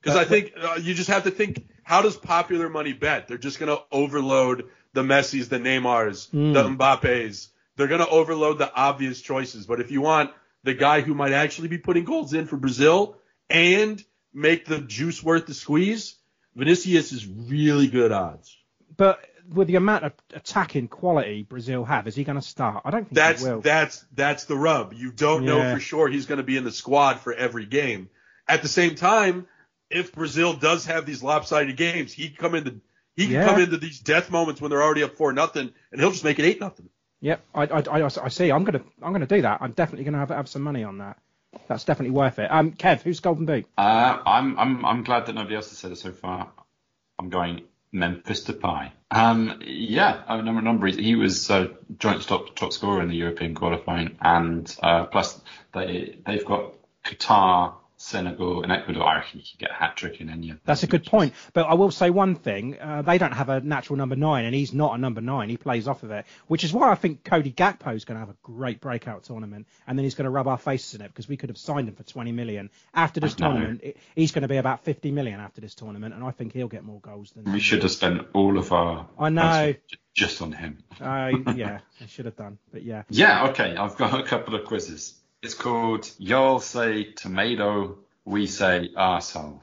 Because 0.00 0.16
I 0.16 0.24
think 0.24 0.52
uh, 0.60 0.78
you 0.80 0.94
just 0.94 1.10
have 1.10 1.24
to 1.24 1.30
think 1.30 1.68
how 1.82 2.02
does 2.02 2.16
popular 2.16 2.68
money 2.68 2.92
bet? 2.92 3.28
They're 3.28 3.38
just 3.38 3.58
going 3.58 3.76
to 3.76 3.82
overload 3.92 4.70
the 4.96 5.04
Messis, 5.04 5.48
the 5.48 5.58
Neymars, 5.58 6.30
mm. 6.30 6.54
the 6.54 6.64
Mbappes. 6.64 7.48
They're 7.76 7.86
going 7.86 8.00
to 8.00 8.08
overload 8.08 8.58
the 8.58 8.74
obvious 8.74 9.20
choices. 9.20 9.66
But 9.66 9.80
if 9.80 9.90
you 9.90 10.00
want 10.00 10.30
the 10.64 10.72
guy 10.72 11.02
who 11.02 11.14
might 11.14 11.32
actually 11.32 11.68
be 11.68 11.76
putting 11.76 12.04
goals 12.04 12.32
in 12.32 12.46
for 12.46 12.56
Brazil 12.56 13.18
and 13.50 14.02
make 14.32 14.64
the 14.64 14.80
juice 14.80 15.22
worth 15.22 15.44
the 15.46 15.52
squeeze, 15.52 16.16
Vinicius 16.56 17.12
is 17.12 17.26
really 17.26 17.88
good 17.88 18.10
odds. 18.10 18.56
But 18.96 19.20
with 19.46 19.68
the 19.68 19.76
amount 19.76 20.04
of 20.04 20.12
attacking 20.32 20.88
quality 20.88 21.42
Brazil 21.42 21.84
have, 21.84 22.06
is 22.08 22.14
he 22.14 22.24
going 22.24 22.40
to 22.40 22.46
start? 22.46 22.80
I 22.86 22.90
don't 22.90 23.04
think 23.04 23.14
That's 23.14 23.44
he 23.44 23.50
will. 23.50 23.60
that's 23.60 24.04
that's 24.14 24.44
the 24.46 24.56
rub. 24.56 24.94
You 24.94 25.12
don't 25.12 25.44
know 25.44 25.74
for 25.74 25.80
sure 25.80 26.08
he's 26.08 26.24
going 26.24 26.38
to 26.38 26.44
be 26.44 26.56
in 26.56 26.64
the 26.64 26.72
squad 26.72 27.20
for 27.20 27.34
every 27.34 27.66
game. 27.66 28.08
At 28.48 28.62
the 28.62 28.68
same 28.68 28.94
time, 28.94 29.46
if 29.90 30.14
Brazil 30.14 30.54
does 30.54 30.86
have 30.86 31.04
these 31.04 31.22
lopsided 31.22 31.76
games, 31.76 32.14
he 32.14 32.30
come 32.30 32.54
into 32.54 32.80
he 33.16 33.24
can 33.24 33.34
Yeah. 33.34 33.44
come 33.46 33.60
into 33.60 33.76
these 33.78 33.98
death 34.00 34.30
moments 34.30 34.60
when 34.60 34.70
they're 34.70 34.82
already 34.82 35.02
up 35.02 35.16
four 35.16 35.32
nothing, 35.32 35.72
and 35.90 36.00
he'll 36.00 36.12
just 36.12 36.24
make 36.24 36.38
it 36.38 36.44
eight 36.44 36.60
nothing. 36.60 36.88
Yep, 37.20 37.40
I, 37.54 37.62
I, 37.62 37.80
I, 37.80 38.04
I 38.04 38.28
see. 38.28 38.50
I'm 38.52 38.64
gonna 38.64 38.82
I'm 39.02 39.12
gonna 39.12 39.26
do 39.26 39.42
that. 39.42 39.58
I'm 39.62 39.72
definitely 39.72 40.04
gonna 40.04 40.18
have 40.18 40.28
have 40.28 40.48
some 40.48 40.62
money 40.62 40.84
on 40.84 40.98
that. 40.98 41.18
That's 41.66 41.84
definitely 41.84 42.10
worth 42.14 42.38
it. 42.38 42.50
Um, 42.52 42.72
Kev, 42.72 43.00
who's 43.00 43.20
Golden 43.20 43.46
Boot? 43.46 43.64
Uh, 43.78 44.18
I'm 44.26 44.58
I'm 44.58 44.84
I'm 44.84 45.02
glad 45.02 45.26
that 45.26 45.34
nobody 45.34 45.56
else 45.56 45.70
has 45.70 45.78
said 45.78 45.92
it 45.92 45.96
so 45.96 46.12
far. 46.12 46.50
I'm 47.18 47.30
going 47.30 47.62
Memphis 47.92 48.44
Depay. 48.44 48.92
Um, 49.10 49.60
yeah, 49.64 50.22
I 50.28 50.36
mean, 50.36 50.48
a 50.48 50.60
number. 50.60 50.86
He 50.88 51.14
was 51.14 51.50
uh, 51.50 51.68
joint 51.98 52.20
top 52.22 52.54
top 52.54 52.74
scorer 52.74 53.00
in 53.02 53.08
the 53.08 53.16
European 53.16 53.54
qualifying, 53.54 54.18
and 54.20 54.76
uh, 54.82 55.04
plus 55.04 55.40
they 55.72 56.18
they've 56.26 56.44
got 56.44 56.74
Qatar, 57.04 57.72
Senegal, 57.98 58.62
and 58.62 58.70
Ecuador. 58.70 59.02
I 59.04 59.16
reckon 59.16 59.40
he 59.40 59.50
could 59.50 59.58
get 59.58 59.70
a 59.70 59.74
hat 59.74 59.96
trick 59.96 60.20
in 60.20 60.28
any 60.28 60.50
of. 60.50 60.58
That's 60.64 60.82
a 60.82 60.86
good 60.86 61.06
point. 61.06 61.32
But 61.54 61.62
I 61.66 61.74
will 61.74 61.90
say 61.90 62.10
one 62.10 62.34
thing: 62.34 62.78
uh, 62.78 63.02
they 63.02 63.16
don't 63.18 63.32
have 63.32 63.48
a 63.48 63.60
natural 63.60 63.96
number 63.96 64.16
nine, 64.16 64.44
and 64.44 64.54
he's 64.54 64.72
not 64.74 64.94
a 64.94 64.98
number 64.98 65.20
nine. 65.20 65.48
He 65.48 65.56
plays 65.56 65.88
off 65.88 66.02
of 66.02 66.10
it, 66.10 66.26
which 66.46 66.62
is 66.62 66.72
why 66.72 66.90
I 66.90 66.94
think 66.94 67.24
Cody 67.24 67.50
Gakpo 67.50 67.94
is 67.94 68.04
going 68.04 68.16
to 68.16 68.20
have 68.20 68.28
a 68.28 68.36
great 68.42 68.80
breakout 68.80 69.24
tournament, 69.24 69.66
and 69.86 69.98
then 69.98 70.04
he's 70.04 70.14
going 70.14 70.24
to 70.26 70.30
rub 70.30 70.46
our 70.46 70.58
faces 70.58 70.94
in 70.94 71.00
it 71.00 71.08
because 71.08 71.28
we 71.28 71.36
could 71.36 71.48
have 71.48 71.58
signed 71.58 71.88
him 71.88 71.94
for 71.94 72.02
20 72.02 72.32
million 72.32 72.70
after 72.94 73.20
this 73.20 73.34
tournament. 73.34 73.80
it- 73.82 73.96
He's 74.14 74.32
going 74.32 74.42
to 74.42 74.48
be 74.48 74.56
about 74.58 74.84
50 74.84 75.10
million 75.10 75.40
after 75.40 75.60
this 75.60 75.74
tournament, 75.74 76.14
and 76.14 76.22
I 76.22 76.30
think 76.32 76.52
he'll 76.52 76.68
get 76.68 76.84
more 76.84 77.00
goals 77.00 77.32
than. 77.32 77.50
We 77.52 77.60
should 77.60 77.82
have 77.82 77.92
spent 77.92 78.26
all 78.34 78.58
of 78.58 78.72
our. 78.72 79.08
I 79.18 79.28
know. 79.30 79.74
Just 80.14 80.40
on 80.40 80.52
him. 80.52 80.78
Uh, 81.00 81.30
yeah, 81.54 81.80
I 82.02 82.06
should 82.06 82.24
have 82.24 82.36
done, 82.36 82.58
but 82.72 82.82
yeah. 82.82 83.02
Yeah, 83.10 83.48
okay. 83.48 83.76
I've 83.76 83.96
got 83.96 84.18
a 84.18 84.22
couple 84.22 84.54
of 84.54 84.64
quizzes. 84.64 85.14
It's 85.46 85.54
called 85.54 86.10
Y'all 86.18 86.58
Say 86.58 87.04
Tomato, 87.04 87.98
We 88.24 88.48
Say 88.48 88.90
Arsehole. 88.96 89.60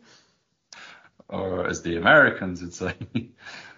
Or 1.28 1.68
as 1.68 1.82
the 1.82 1.98
Americans 1.98 2.62
would 2.62 2.74
say, 2.74 2.94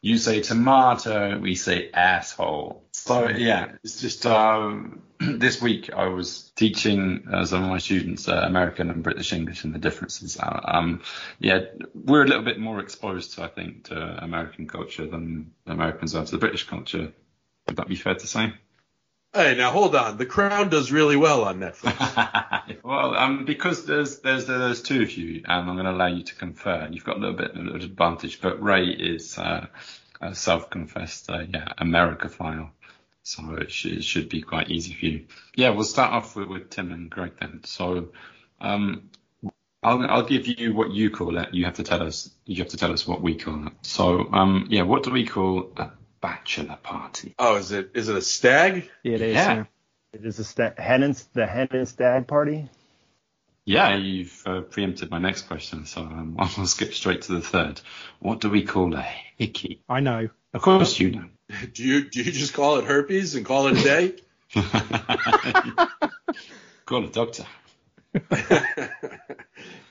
you 0.03 0.19
say 0.19 0.41
tomato, 0.41 1.39
we 1.39 1.55
say 1.55 1.89
asshole. 1.91 2.83
So 2.91 3.27
yeah, 3.29 3.71
it's 3.83 4.01
just 4.01 4.23
um, 4.27 5.01
this 5.19 5.59
week 5.59 5.91
I 5.91 6.09
was 6.09 6.51
teaching 6.55 7.27
uh, 7.33 7.43
some 7.45 7.63
of 7.63 7.71
my 7.71 7.79
students 7.79 8.27
uh, 8.27 8.43
American 8.45 8.91
and 8.91 9.01
British 9.01 9.33
English 9.33 9.63
and 9.63 9.73
the 9.73 9.79
differences. 9.79 10.37
Uh, 10.37 10.59
Um, 10.63 11.01
yeah, 11.39 11.61
we're 11.95 12.23
a 12.23 12.27
little 12.27 12.43
bit 12.43 12.59
more 12.59 12.81
exposed 12.81 13.39
I 13.39 13.47
think 13.47 13.85
to 13.85 14.23
American 14.23 14.67
culture 14.67 15.07
than 15.07 15.53
Americans 15.65 16.13
are 16.13 16.23
to 16.23 16.31
the 16.31 16.37
British 16.37 16.67
culture. 16.67 17.13
Would 17.65 17.77
that 17.77 17.87
be 17.87 17.95
fair 17.95 18.13
to 18.13 18.27
say? 18.27 18.53
Hey, 19.35 19.53
now 19.53 19.69
hold 19.71 19.97
on. 19.97 20.15
The 20.15 20.25
Crown 20.25 20.69
does 20.69 20.93
really 20.93 21.17
well 21.17 21.43
on 21.43 21.59
Netflix. 21.59 22.77
well, 22.83 23.13
um, 23.15 23.43
because 23.43 23.85
there's 23.85 24.19
there's 24.19 24.45
there's 24.45 24.81
two 24.81 25.01
of 25.01 25.11
you, 25.11 25.43
and 25.43 25.69
I'm 25.69 25.75
going 25.75 25.83
to 25.83 25.91
allow 25.91 26.05
you 26.05 26.23
to 26.23 26.35
confer. 26.35 26.87
You've 26.89 27.03
got 27.03 27.17
a 27.17 27.19
little 27.19 27.35
bit 27.35 27.51
of 27.51 27.57
an 27.57 27.75
advantage, 27.75 28.39
but 28.39 28.63
Ray 28.63 28.85
is 28.85 29.37
uh, 29.37 29.67
a 30.21 30.33
self-confessed, 30.33 31.29
uh, 31.29 31.43
yeah, 31.53 31.67
Americaphile, 31.77 32.69
so 33.23 33.55
it 33.55 33.71
should, 33.71 33.97
it 33.97 34.03
should 34.05 34.29
be 34.29 34.41
quite 34.41 34.69
easy 34.69 34.93
for 34.93 35.05
you. 35.05 35.25
Yeah, 35.53 35.71
we'll 35.71 35.83
start 35.83 36.13
off 36.13 36.37
with, 36.37 36.47
with 36.47 36.69
Tim 36.69 36.93
and 36.93 37.09
Greg 37.09 37.33
then. 37.37 37.59
So, 37.65 38.13
um, 38.61 39.09
I'll 39.83 40.01
I'll 40.09 40.25
give 40.25 40.47
you 40.47 40.73
what 40.73 40.91
you 40.91 41.09
call 41.09 41.37
it. 41.39 41.53
You 41.53 41.65
have 41.65 41.75
to 41.75 41.83
tell 41.83 42.01
us. 42.03 42.29
You 42.45 42.63
have 42.63 42.71
to 42.71 42.77
tell 42.77 42.93
us 42.93 43.05
what 43.05 43.21
we 43.21 43.35
call 43.35 43.67
it. 43.67 43.73
So, 43.81 44.31
um, 44.31 44.67
yeah, 44.69 44.83
what 44.83 45.03
do 45.03 45.11
we 45.11 45.25
call 45.25 45.73
bachelor 46.25 46.77
party? 46.81 47.35
oh, 47.37 47.57
is 47.57 47.71
it 47.71 47.91
is 47.93 48.09
it 48.09 48.15
a 48.15 48.21
stag? 48.21 48.89
It 49.03 49.21
is. 49.21 49.35
Yeah. 49.35 49.53
yeah. 49.53 49.63
It 50.13 50.25
is 50.25 50.39
a 50.39 50.43
sta- 50.43 50.73
hen 50.77 51.03
and, 51.03 51.23
the 51.33 51.45
hen 51.45 51.67
and 51.71 51.87
stag 51.87 52.25
party. 52.25 52.67
Yeah, 53.65 53.95
you've 53.95 54.41
uh, 54.45 54.61
preempted 54.61 55.11
my 55.11 55.19
next 55.19 55.43
question, 55.43 55.85
so 55.85 56.01
um, 56.01 56.35
I'll 56.39 56.65
skip 56.65 56.93
straight 56.93 57.23
to 57.23 57.33
the 57.33 57.41
third. 57.41 57.81
What 58.19 58.39
do 58.41 58.49
we 58.49 58.63
call 58.63 58.95
a 58.95 59.05
hickey? 59.37 59.81
I 59.87 59.99
know. 59.99 60.29
Of 60.53 60.61
course 60.61 60.99
you 60.99 61.11
know. 61.11 61.25
Do 61.73 61.83
you 61.83 62.09
do 62.09 62.23
you 62.23 62.31
just 62.31 62.53
call 62.53 62.77
it 62.77 62.85
herpes 62.85 63.35
and 63.35 63.45
call 63.45 63.67
it 63.67 63.77
a 63.77 63.83
day? 63.83 64.15
Call 66.85 67.03
a 67.03 67.09
doctor. 67.09 67.45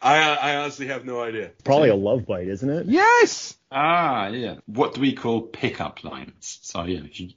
I 0.03 0.37
I 0.37 0.57
honestly 0.57 0.87
have 0.89 1.05
no 1.05 1.23
idea. 1.23 1.51
Probably 1.65 1.89
a 1.89 1.95
love 1.95 2.27
bite, 2.27 2.49
isn't 2.49 2.69
it? 2.69 2.87
Yes. 2.87 3.57
Ah, 3.71 4.29
yeah. 4.29 4.57
What 4.67 4.95
do 4.95 5.01
we 5.01 5.13
call 5.13 5.43
pickup 5.43 6.05
lines? 6.05 6.59
So 6.63 6.85
yeah, 6.85 7.01
if 7.05 7.19
you, 7.21 7.31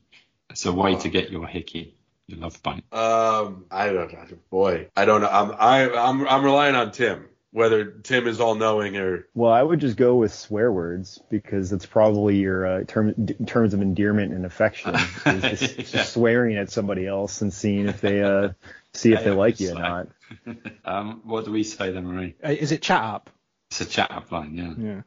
it's 0.49 0.65
a 0.65 0.73
way 0.73 0.95
to 0.95 1.09
get 1.09 1.29
your 1.31 1.47
hickey, 1.47 1.95
your 2.27 2.39
love 2.39 2.61
bite. 2.63 2.83
Um, 2.93 3.65
I 3.71 3.87
don't 3.91 4.11
know. 4.11 4.25
Boy, 4.49 4.89
I 4.95 5.05
don't 5.05 5.21
know. 5.21 5.29
I'm 5.29 5.51
I 5.57 5.89
I'm 5.91 6.27
I'm 6.27 6.43
relying 6.43 6.75
on 6.75 6.91
Tim. 6.91 7.27
Whether 7.51 7.85
Tim 7.85 8.27
is 8.27 8.39
all 8.41 8.55
knowing 8.55 8.97
or 8.97 9.25
Well, 9.33 9.51
I 9.51 9.63
would 9.63 9.79
just 9.79 9.95
go 9.97 10.15
with 10.17 10.33
swear 10.33 10.71
words 10.71 11.19
because 11.29 11.71
it's 11.71 11.85
probably 11.85 12.35
your 12.35 12.67
uh, 12.67 12.83
term, 12.85 13.13
d- 13.13 13.33
terms 13.47 13.73
of 13.73 13.81
endearment 13.81 14.33
and 14.33 14.45
affection 14.45 14.93
is 14.93 15.41
just, 15.41 15.77
Yeah. 15.77 15.83
just 15.85 16.13
swearing 16.13 16.57
at 16.57 16.69
somebody 16.69 17.07
else 17.07 17.41
and 17.41 17.51
seeing 17.51 17.87
if 17.87 18.01
they 18.01 18.21
uh, 18.21 18.49
see 18.97 19.13
if 19.13 19.23
they 19.23 19.31
like 19.31 19.59
you 19.59 19.71
or 19.71 19.75
not. 19.79 20.07
Um, 20.85 21.21
what 21.23 21.45
do 21.45 21.51
we 21.51 21.63
say 21.63 21.91
then, 21.91 22.05
Marie? 22.05 22.35
Uh, 22.43 22.49
Is 22.49 22.71
it 22.71 22.81
chat 22.81 23.01
up? 23.01 23.29
It's 23.71 23.81
a 23.81 23.85
chat 23.85 24.11
up 24.11 24.31
line, 24.31 24.53
yeah. 24.55 24.73
Yeah. 24.77 25.01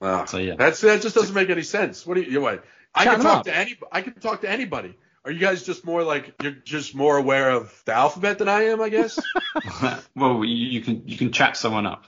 Ah, 0.00 0.24
So, 0.24 0.38
yeah. 0.38 0.54
that's 0.56 0.80
that 0.82 1.02
just 1.02 1.14
doesn't 1.14 1.34
make 1.34 1.50
any 1.50 1.62
sense. 1.62 2.06
What 2.06 2.14
do 2.14 2.20
you? 2.22 2.26
you 2.28 2.32
know 2.34 2.40
what? 2.42 2.64
I 2.94 3.04
Chat 3.04 3.12
can 3.14 3.20
him 3.20 3.26
talk 3.26 3.38
up. 3.38 3.44
to 3.44 3.56
any. 3.56 3.78
I 3.92 4.02
can 4.02 4.14
talk 4.14 4.40
to 4.42 4.50
anybody. 4.50 4.96
Are 5.24 5.30
you 5.30 5.38
guys 5.40 5.62
just 5.64 5.84
more 5.84 6.02
like 6.02 6.34
you're 6.42 6.52
just 6.52 6.94
more 6.94 7.16
aware 7.16 7.50
of 7.50 7.82
the 7.84 7.92
alphabet 7.94 8.38
than 8.38 8.48
I 8.48 8.62
am? 8.66 8.80
I 8.80 8.88
guess. 8.88 9.28
well, 10.16 10.44
you, 10.44 10.54
you 10.66 10.80
can 10.80 11.02
you 11.06 11.16
can 11.16 11.30
chat 11.32 11.56
someone 11.56 11.86
up. 11.86 12.04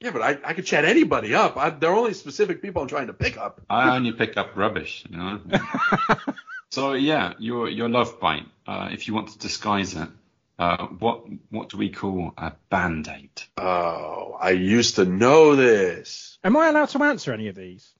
yeah, 0.00 0.10
but 0.10 0.22
I 0.22 0.38
I 0.44 0.54
could 0.54 0.66
chat 0.66 0.84
anybody 0.84 1.34
up. 1.34 1.56
I, 1.56 1.70
there 1.70 1.90
are 1.90 1.96
only 1.96 2.14
specific 2.14 2.62
people 2.62 2.82
I'm 2.82 2.88
trying 2.88 3.08
to 3.08 3.12
pick 3.14 3.36
up. 3.36 3.60
I 3.68 3.94
only 3.96 4.12
pick 4.12 4.36
up 4.36 4.56
rubbish, 4.56 5.04
you 5.10 5.16
know. 5.16 5.40
so 6.70 6.92
yeah, 6.94 7.34
your 7.38 7.68
your 7.68 7.88
love 7.88 8.18
bite. 8.20 8.46
Uh, 8.66 8.88
if 8.92 9.06
you 9.08 9.14
want 9.14 9.28
to 9.28 9.38
disguise 9.38 9.94
it, 9.94 10.08
uh, 10.58 10.86
what 10.86 11.24
what 11.50 11.68
do 11.68 11.76
we 11.76 11.90
call 11.90 12.32
a 12.38 12.52
band 12.70 13.08
aid? 13.08 13.42
Oh, 13.58 14.36
I 14.40 14.50
used 14.50 14.96
to 14.96 15.04
know 15.04 15.54
this. 15.56 16.38
Am 16.44 16.56
I 16.56 16.68
allowed 16.68 16.88
to 16.90 17.02
answer 17.02 17.32
any 17.32 17.48
of 17.48 17.54
these? 17.54 17.92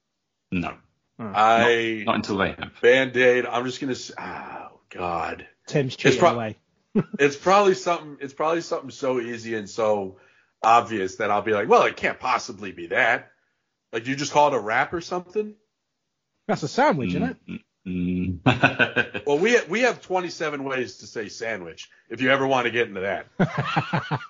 No, 0.53 0.75
I 1.19 2.03
not 2.07 2.17
until 2.17 2.39
they 2.39 2.51
have. 2.51 2.73
band 2.81 3.17
aid. 3.17 3.47
I'm 3.47 3.65
just 3.65 3.81
gonna. 3.81 3.93
s- 3.93 4.13
Oh 4.19 4.81
God. 4.91 5.47
Tim's 5.67 5.97
cheating 5.97 6.19
prob- 6.21 6.35
away. 6.37 6.57
it's 7.19 7.37
probably 7.37 7.75
something 7.75 8.17
it's 8.21 8.33
probably 8.35 8.61
something 8.63 8.91
so 8.91 9.21
easy 9.21 9.55
and 9.55 9.69
so 9.69 10.19
obvious 10.63 11.17
that 11.17 11.31
I'll 11.31 11.43
be 11.43 11.53
like, 11.53 11.69
well, 11.69 11.83
it 11.83 11.97
can't 11.97 12.19
possibly 12.19 12.73
be 12.73 12.87
that. 12.89 13.31
Like 13.93 14.07
you 14.07 14.17
just 14.17 14.33
call 14.33 14.49
it 14.49 14.55
a 14.57 14.61
wrap 14.61 14.93
or 14.95 15.01
something. 15.01 15.55
That's 16.49 16.63
a 16.63 16.69
sandwich, 16.69 17.11
isn't 17.11 17.23
it? 17.49 17.61
Mm. 17.87 18.41
Well, 19.27 19.39
we 19.39 19.59
we 19.69 19.81
have 19.81 20.01
27 20.01 20.63
ways 20.63 20.99
to 20.99 21.07
say 21.09 21.29
sandwich. 21.29 21.91
If 22.09 22.21
you 22.21 22.31
ever 22.31 22.47
want 22.47 22.67
to 22.67 22.71
get 22.71 22.87
into 22.87 23.01
that, 23.01 23.27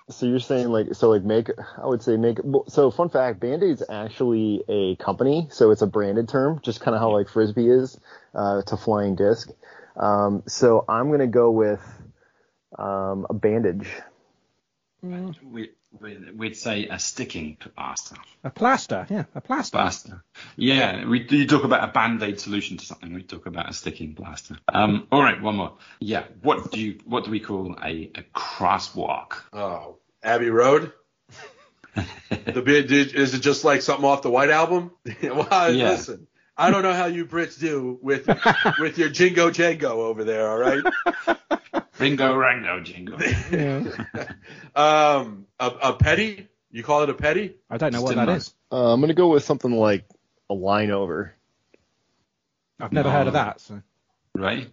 So 0.09 0.25
you're 0.25 0.39
saying 0.39 0.69
like 0.69 0.95
so 0.95 1.11
like 1.11 1.23
make 1.23 1.51
I 1.77 1.85
would 1.85 2.01
say 2.01 2.17
make 2.17 2.39
so 2.67 2.89
fun 2.89 3.09
fact 3.09 3.39
Band-Aid's 3.39 3.81
is 3.81 3.87
actually 3.89 4.63
a 4.67 4.95
company 4.95 5.49
so 5.51 5.69
it's 5.69 5.83
a 5.83 5.87
branded 5.87 6.29
term 6.29 6.61
just 6.63 6.81
kind 6.81 6.95
of 6.95 7.01
how 7.01 7.11
like 7.11 7.29
frisbee 7.29 7.69
is 7.69 7.99
uh, 8.33 8.63
to 8.63 8.75
flying 8.75 9.15
disc. 9.15 9.51
Um, 9.95 10.41
so 10.47 10.83
I'm 10.89 11.11
gonna 11.11 11.27
go 11.27 11.51
with 11.51 11.81
um, 12.79 13.27
a 13.29 13.35
bandage. 13.35 13.87
we, 15.03 15.31
we, 15.43 15.69
we'd 16.01 16.55
say 16.57 16.87
a 16.87 16.99
sticking 16.99 17.57
plaster. 17.75 18.15
A 18.43 18.49
plaster, 18.49 19.05
yeah, 19.09 19.25
a 19.35 19.41
plaster. 19.41 19.77
Plaster. 19.77 20.23
Yeah, 20.55 21.05
we 21.05 21.25
you 21.29 21.47
talk 21.47 21.63
about 21.63 21.87
a 21.87 21.91
band-aid 21.91 22.39
solution 22.39 22.77
to 22.77 22.85
something. 22.85 23.13
We 23.13 23.23
talk 23.23 23.45
about 23.45 23.69
a 23.69 23.73
sticking 23.73 24.15
plaster. 24.15 24.57
Um, 24.67 25.07
all 25.11 25.21
right, 25.21 25.41
one 25.41 25.55
more. 25.57 25.73
Yeah, 25.99 26.23
what 26.41 26.71
do 26.71 26.79
you 26.79 26.99
what 27.05 27.25
do 27.25 27.31
we 27.31 27.39
call 27.39 27.75
a, 27.83 28.11
a 28.15 28.23
crosswalk? 28.35 29.33
oh, 29.53 29.97
Abbey 30.23 30.49
Road. 30.49 30.91
the 32.29 32.61
bit 32.61 32.91
is 32.91 33.33
it 33.33 33.39
just 33.39 33.63
like 33.63 33.81
something 33.81 34.05
off 34.05 34.21
the 34.21 34.29
White 34.29 34.49
Album? 34.51 34.91
well, 35.23 35.73
Yeah. 35.73 35.89
listen, 35.91 36.27
I 36.55 36.69
don't 36.71 36.83
know 36.83 36.93
how 36.93 37.05
you 37.07 37.25
Brits 37.25 37.59
do 37.59 37.97
with 38.01 38.27
with 38.79 38.97
your 38.97 39.09
Jingo 39.09 39.49
Jango 39.49 39.83
over 39.91 40.23
there. 40.23 40.49
All 40.49 40.57
right. 40.57 40.83
Ringo 41.99 42.35
Rango 42.35 42.79
Jingle. 42.81 43.19
Um, 44.75 45.47
a, 45.59 45.65
a 45.81 45.93
petty? 45.93 46.47
You 46.71 46.83
call 46.83 47.01
it 47.01 47.09
a 47.09 47.13
petty? 47.15 47.55
I 47.69 47.77
don't 47.77 47.93
know 47.93 48.01
what 48.03 48.09
Just 48.13 48.15
that 48.17 48.25
didn't 48.25 48.37
is. 48.37 48.53
Uh, 48.71 48.93
I'm 48.93 49.01
gonna 49.01 49.15
go 49.15 49.29
with 49.29 49.43
something 49.43 49.71
like 49.71 50.05
a 50.49 50.53
line 50.53 50.91
over. 50.91 51.33
I've 52.79 52.91
never 52.91 53.09
No. 53.09 53.13
heard 53.15 53.27
of 53.27 53.33
that. 53.33 53.59
So. 53.61 53.81
Right? 54.35 54.69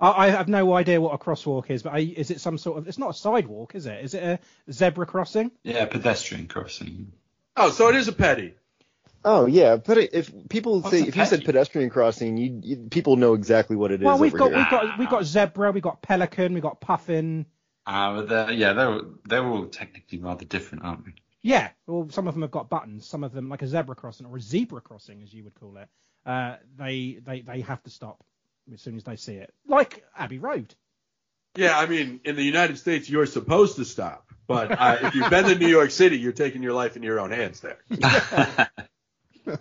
I, 0.00 0.26
I 0.26 0.30
have 0.30 0.48
no 0.48 0.74
idea 0.74 1.00
what 1.00 1.14
a 1.14 1.18
crosswalk 1.18 1.70
is, 1.70 1.84
but 1.84 1.92
I, 1.92 1.98
is 1.98 2.32
it 2.32 2.40
some 2.40 2.58
sort 2.58 2.78
of? 2.78 2.88
It's 2.88 2.98
not 2.98 3.10
a 3.10 3.14
sidewalk, 3.14 3.76
is 3.76 3.86
it? 3.86 4.04
Is 4.04 4.14
it 4.14 4.22
a 4.24 4.72
zebra 4.72 5.06
crossing? 5.06 5.52
Yeah, 5.62 5.84
pedestrian 5.86 6.48
crossing. 6.48 7.12
Oh, 7.56 7.70
so 7.70 7.88
it 7.88 7.94
is 7.94 8.08
a 8.08 8.12
petty. 8.12 8.54
Oh 9.28 9.46
yeah, 9.46 9.74
but 9.74 9.98
if 9.98 10.32
people 10.48 10.80
What's 10.80 10.96
say 10.96 11.02
a 11.02 11.06
if 11.06 11.16
you 11.16 11.26
said 11.26 11.44
pedestrian 11.44 11.90
crossing, 11.90 12.36
you, 12.36 12.60
you 12.62 12.76
people 12.92 13.16
know 13.16 13.34
exactly 13.34 13.74
what 13.74 13.90
it 13.90 14.00
is. 14.00 14.04
Well, 14.04 14.18
we've 14.18 14.32
got 14.32 14.50
here. 14.50 14.58
we've 14.58 14.70
got 14.70 14.98
we've 15.00 15.10
got 15.10 15.24
zebra, 15.24 15.72
we've 15.72 15.82
got 15.82 16.00
pelican, 16.00 16.54
we've 16.54 16.62
got 16.62 16.80
puffin. 16.80 17.44
Uh, 17.84 18.22
they're, 18.22 18.52
yeah, 18.52 18.72
they're 18.72 19.00
they're 19.24 19.44
all 19.44 19.66
technically 19.66 20.18
rather 20.20 20.44
different, 20.44 20.84
aren't 20.84 21.06
they? 21.06 21.14
Yeah, 21.42 21.70
well, 21.88 22.08
some 22.10 22.28
of 22.28 22.34
them 22.34 22.42
have 22.42 22.52
got 22.52 22.70
buttons. 22.70 23.04
Some 23.04 23.24
of 23.24 23.32
them, 23.32 23.48
like 23.48 23.62
a 23.62 23.66
zebra 23.66 23.96
crossing 23.96 24.26
or 24.26 24.36
a 24.36 24.40
zebra 24.40 24.80
crossing, 24.80 25.22
as 25.22 25.34
you 25.34 25.42
would 25.42 25.56
call 25.56 25.76
it, 25.76 25.88
uh, 26.24 26.56
they 26.78 27.18
they 27.20 27.40
they 27.40 27.62
have 27.62 27.82
to 27.82 27.90
stop 27.90 28.22
as 28.72 28.80
soon 28.80 28.96
as 28.96 29.02
they 29.02 29.16
see 29.16 29.34
it, 29.34 29.52
like 29.66 30.04
Abbey 30.16 30.38
Road. 30.38 30.72
Yeah, 31.56 31.76
I 31.76 31.86
mean, 31.86 32.20
in 32.24 32.36
the 32.36 32.44
United 32.44 32.78
States, 32.78 33.10
you're 33.10 33.26
supposed 33.26 33.74
to 33.76 33.84
stop, 33.84 34.30
but 34.46 34.70
uh, 34.70 34.98
if 35.02 35.14
you've 35.16 35.30
been 35.30 35.46
to 35.46 35.56
New 35.56 35.68
York 35.68 35.90
City, 35.90 36.16
you're 36.18 36.32
taking 36.32 36.62
your 36.62 36.74
life 36.74 36.96
in 36.96 37.02
your 37.02 37.18
own 37.18 37.32
hands 37.32 37.60
there. 37.60 37.78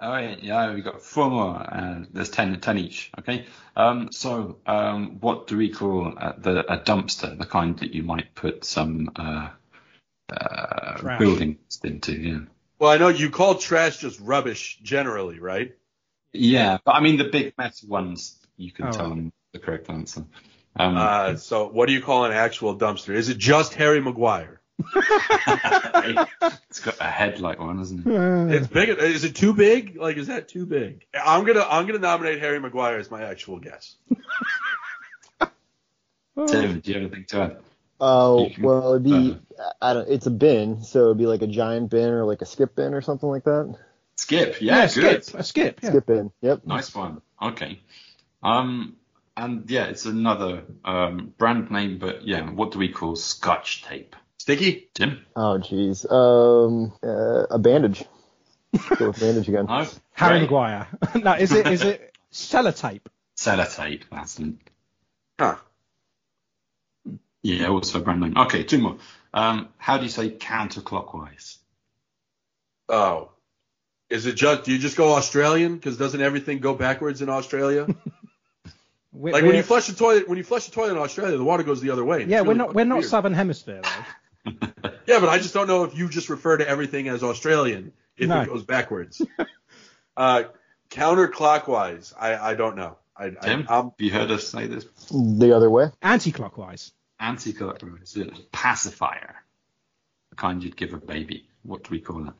All 0.00 0.10
right, 0.10 0.42
yeah, 0.42 0.72
we've 0.72 0.84
got 0.84 1.02
four 1.02 1.30
more. 1.30 1.56
Uh, 1.56 2.04
there's 2.10 2.30
10, 2.30 2.60
10 2.60 2.78
each. 2.78 3.10
Okay. 3.18 3.46
Um, 3.76 4.10
so, 4.12 4.58
um, 4.66 5.20
what 5.20 5.46
do 5.46 5.58
we 5.58 5.68
call 5.68 6.14
uh, 6.16 6.32
the 6.38 6.60
a 6.72 6.78
dumpster? 6.78 7.36
The 7.38 7.44
kind 7.46 7.78
that 7.80 7.92
you 7.94 8.02
might 8.02 8.34
put 8.34 8.64
some 8.64 9.10
uh, 9.16 9.50
uh, 10.32 10.96
Trash. 10.96 11.18
buildings 11.18 11.80
into. 11.84 12.12
Yeah. 12.12 12.38
Well, 12.78 12.90
I 12.90 12.96
know 12.96 13.08
you 13.08 13.30
call 13.30 13.56
trash 13.56 13.98
just 13.98 14.20
rubbish 14.20 14.78
generally, 14.82 15.38
right? 15.38 15.76
Yeah, 16.32 16.78
but 16.84 16.94
I 16.94 17.00
mean 17.00 17.16
the 17.18 17.24
big 17.24 17.54
metal 17.58 17.88
ones. 17.88 18.38
You 18.56 18.72
can 18.72 18.86
Oh, 18.86 18.90
tell 18.90 19.08
right. 19.08 19.16
them 19.16 19.32
the 19.52 19.58
correct 19.58 19.90
answer. 19.90 20.24
Um, 20.76 20.96
Uh, 20.96 21.36
so 21.36 21.68
what 21.68 21.86
do 21.86 21.92
you 21.92 22.02
call 22.02 22.24
an 22.24 22.32
actual 22.32 22.76
dumpster? 22.78 23.14
Is 23.14 23.28
it 23.28 23.38
just 23.38 23.74
Harry 23.74 24.00
Maguire? 24.00 24.59
it's 26.68 26.80
got 26.80 27.00
a 27.00 27.04
head 27.04 27.40
like 27.40 27.58
one, 27.58 27.80
isn't 27.80 28.06
it? 28.06 28.54
It's 28.54 28.66
big. 28.66 28.88
Is 28.90 29.24
it 29.24 29.34
too 29.36 29.52
big? 29.54 29.96
Like, 29.96 30.16
is 30.16 30.26
that 30.28 30.48
too 30.48 30.66
big? 30.66 31.04
I'm 31.14 31.44
gonna 31.44 31.66
I'm 31.68 31.86
gonna 31.86 31.98
nominate 31.98 32.40
Harry 32.40 32.58
Maguire 32.60 32.98
as 32.98 33.10
my 33.10 33.22
actual 33.22 33.58
guess. 33.58 33.96
Tim, 36.46 36.80
do 36.80 36.90
you 36.90 36.94
have 37.00 37.02
anything 37.12 37.24
to 37.28 37.40
add? 37.42 37.56
Oh 38.00 38.44
You 38.48 38.54
can- 38.54 38.64
well, 38.64 38.90
it'd 38.94 39.02
be 39.04 39.38
uh, 39.58 39.72
I 39.82 39.92
don't. 39.92 40.08
It's 40.08 40.26
a 40.26 40.30
bin, 40.30 40.82
so 40.82 41.06
it'd 41.06 41.18
be 41.18 41.26
like 41.26 41.42
a 41.42 41.46
giant 41.46 41.90
bin 41.90 42.08
or 42.08 42.24
like 42.24 42.40
a 42.40 42.46
skip 42.46 42.74
bin 42.74 42.94
or 42.94 43.02
something 43.02 43.28
like 43.28 43.44
that. 43.44 43.76
Skip. 44.16 44.60
Yeah, 44.60 44.86
good. 44.92 45.24
skip, 45.24 45.40
a 45.40 45.44
skip. 45.44 45.80
Yeah. 45.82 45.90
Skip 45.90 46.06
bin. 46.06 46.30
Yep. 46.40 46.66
Nice 46.66 46.94
one. 46.94 47.20
Okay. 47.42 47.80
Um, 48.42 48.96
and 49.36 49.68
yeah, 49.70 49.86
it's 49.86 50.06
another 50.06 50.62
um, 50.84 51.34
brand 51.36 51.70
name, 51.70 51.98
but 51.98 52.26
yeah, 52.26 52.48
what 52.50 52.72
do 52.72 52.78
we 52.78 52.88
call 52.88 53.16
Scotch 53.16 53.82
tape? 53.84 54.16
Sticky? 54.40 54.88
Tim? 54.94 55.26
Oh 55.36 55.58
jeez. 55.60 56.10
Um, 56.10 56.94
uh, 57.02 57.44
a 57.50 57.58
bandage. 57.58 58.02
Go 58.96 59.08
with 59.08 59.20
bandage 59.20 59.46
again. 59.50 59.66
No. 59.68 59.86
Harry 60.12 60.36
Ray? 60.36 60.40
Maguire. 60.40 60.88
no, 61.14 61.34
is 61.34 61.52
it 61.52 61.66
is 61.66 61.82
it 61.82 62.14
sellotape? 62.32 63.02
Sellotape. 63.36 64.04
That's 64.10 64.38
it. 64.38 64.54
Huh. 65.38 65.56
Yeah, 67.42 67.66
also 67.68 67.98
a 67.98 68.02
brand 68.02 68.22
name. 68.22 68.38
Okay, 68.38 68.62
two 68.62 68.78
more. 68.78 68.96
Um, 69.34 69.68
how 69.76 69.98
do 69.98 70.04
you 70.04 70.08
say 70.08 70.30
counterclockwise? 70.30 71.58
Oh. 72.88 73.32
Is 74.08 74.24
it 74.24 74.36
just? 74.36 74.64
Do 74.64 74.72
you 74.72 74.78
just 74.78 74.96
go 74.96 75.16
Australian? 75.16 75.74
Because 75.74 75.98
doesn't 75.98 76.22
everything 76.22 76.60
go 76.60 76.72
backwards 76.72 77.20
in 77.20 77.28
Australia? 77.28 77.86
Like 79.12 79.42
when 79.42 79.56
you 79.56 79.62
flush 79.64 79.88
the 79.88 79.94
toilet, 79.94 80.28
when 80.28 80.38
you 80.38 80.44
flush 80.44 80.66
the 80.66 80.70
toilet 80.70 80.92
in 80.92 80.98
Australia, 80.98 81.36
the 81.36 81.42
water 81.42 81.64
goes 81.64 81.80
the 81.80 81.90
other 81.90 82.04
way. 82.04 82.24
yeah, 82.24 82.38
it's 82.38 82.46
we're 82.46 82.54
not 82.54 82.74
we're 82.74 82.84
not 82.84 82.98
weird. 82.98 83.10
Southern 83.10 83.34
Hemisphere 83.34 83.80
though. 83.82 84.04
Yeah, 85.06 85.18
but 85.18 85.28
I 85.28 85.38
just 85.38 85.54
don't 85.54 85.66
know 85.66 85.82
if 85.84 85.96
you 85.96 86.08
just 86.08 86.28
refer 86.28 86.56
to 86.58 86.68
everything 86.68 87.08
as 87.08 87.22
Australian 87.24 87.92
if 88.16 88.28
No. 88.28 88.42
it 88.42 88.46
goes 88.46 88.62
backwards. 88.64 89.20
uh, 90.16 90.44
counterclockwise, 90.90 92.12
I, 92.18 92.36
I 92.36 92.54
don't 92.54 92.76
know. 92.76 92.96
I, 93.16 93.30
Tim, 93.30 93.66
I, 93.68 93.76
have 93.76 93.90
you 93.98 94.10
heard 94.12 94.30
us 94.30 94.46
say 94.46 94.66
this? 94.68 94.84
The 95.10 95.52
other 95.54 95.68
way. 95.68 95.88
Anti-clockwise. 96.00 96.92
Anti-clockwise. 97.18 98.16
yeah, 98.16 98.26
Pacifier. 98.52 99.34
The 100.30 100.36
kind 100.36 100.62
you'd 100.62 100.76
give 100.76 100.94
a 100.94 100.98
baby. 100.98 101.48
What 101.62 101.84
do 101.84 101.90
we 101.90 102.00
call 102.00 102.28
it? 102.28 102.34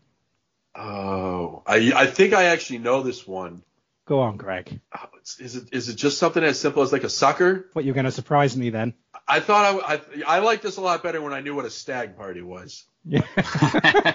oh, 0.77 1.63
I, 1.67 1.93
I 1.95 2.07
think 2.07 2.33
I 2.33 2.45
actually 2.45 2.79
know 2.79 3.03
this 3.03 3.27
one. 3.27 3.63
Go 4.07 4.21
on, 4.21 4.37
Greg. 4.37 4.81
Oh, 4.97 5.05
it's- 5.15 5.39
Is 5.39 5.57
it 5.57 5.69
is 5.73 5.89
it 5.89 5.95
just 5.97 6.19
something 6.19 6.43
as 6.43 6.59
simple 6.59 6.83
as 6.83 6.93
like 6.93 7.05
a 7.05 7.09
sucker? 7.09 7.69
What 7.75 7.85
you're 7.85 7.95
going 7.95 8.07
to 8.07 8.11
surprise 8.13 8.57
me 8.57 8.71
then? 8.71 8.95
I 9.29 9.41
thought 9.41 9.83
I, 9.85 9.95
I 9.95 10.37
I 10.37 10.39
liked 10.41 10.63
this 10.65 10.77
a 10.77 10.81
lot 10.81 11.03
better 11.03 11.21
when 11.23 11.33
I 11.33 11.41
knew 11.41 11.55
what 11.55 11.65
a 11.65 11.71
stag 11.71 12.17
party 12.17 12.43
was. 12.43 12.85
Yeah, 13.05 13.23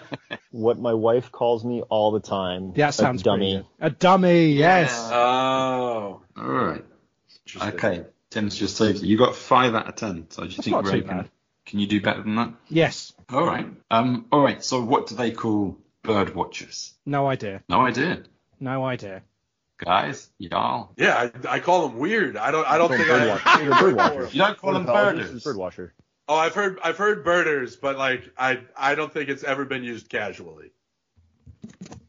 What 0.52 0.80
my 0.80 0.94
wife 0.94 1.32
calls 1.32 1.64
me 1.66 1.82
all 1.82 2.12
the 2.12 2.20
time. 2.20 2.74
that 2.74 2.94
sounds 2.94 3.22
a 3.22 3.24
dummy. 3.24 3.66
A 3.80 3.90
dummy, 3.90 4.52
yes. 4.54 4.92
Oh, 5.12 6.22
All 6.38 6.44
right. 6.44 6.84
interesting. 7.46 7.74
Okay. 7.74 8.06
Tim's 8.30 8.56
just 8.58 8.76
saved 8.78 8.98
it. 9.00 9.06
You 9.06 9.18
got 9.18 9.36
five 9.36 9.74
out 9.76 9.88
of 9.88 9.96
ten. 9.96 10.28
So 10.30 10.44
do 10.44 10.50
you 10.50 10.56
That's 10.58 10.66
think 10.66 10.76
not 10.76 10.86
Ray 10.86 11.02
too 11.02 11.08
can, 11.08 11.18
bad. 11.18 11.30
can 11.66 11.80
you 11.80 11.88
do 11.88 12.02
better 12.02 12.22
than 12.22 12.36
that? 12.36 12.54
Yes. 12.70 13.14
All 13.30 13.46
right. 13.46 13.68
Um. 13.90 14.26
All 14.32 14.42
right. 14.42 14.64
So 14.64 14.84
what 14.84 15.08
do 15.08 15.16
they 15.16 15.32
call 15.32 15.78
bird 16.04 16.36
watchers? 16.36 16.94
No 17.06 17.28
idea. 17.28 17.64
No 17.70 17.82
idea, 17.82 18.24
No 18.60 18.86
idea. 18.86 19.24
Guys. 19.78 20.30
Y'all. 20.38 20.92
Yeah, 20.98 21.30
I, 21.46 21.56
I 21.56 21.60
call 21.60 21.88
them 21.88 21.98
weird. 22.00 22.38
I 22.38 22.52
don't 22.52 22.68
I 22.68 22.78
don't 22.78 22.90
Bird 22.90 22.98
think 23.00 23.10
I. 23.12 23.28
watcher. 23.28 23.64
You're 23.64 23.74
a 23.74 23.80
bird 23.80 23.96
watcher. 23.98 24.30
You 24.32 24.40
don't 24.40 24.58
call 24.58 24.74
them 24.74 24.82
Ornithologist 24.88 25.28
birders. 25.28 25.36
is 25.38 25.44
Bird 25.44 25.58
watcher. 25.58 25.94
Oh, 26.28 26.36
I've 26.36 26.56
heard 26.56 26.80
I've 26.84 26.98
heard 26.98 27.24
birders, 27.24 27.76
but 27.76 27.98
like 27.98 28.32
I 28.38 28.62
I 28.76 28.96
don't 28.96 29.14
think 29.14 29.30
it's 29.30 29.44
ever 29.44 29.66
been 29.66 29.84
used 29.84 30.10
casually. 30.10 30.72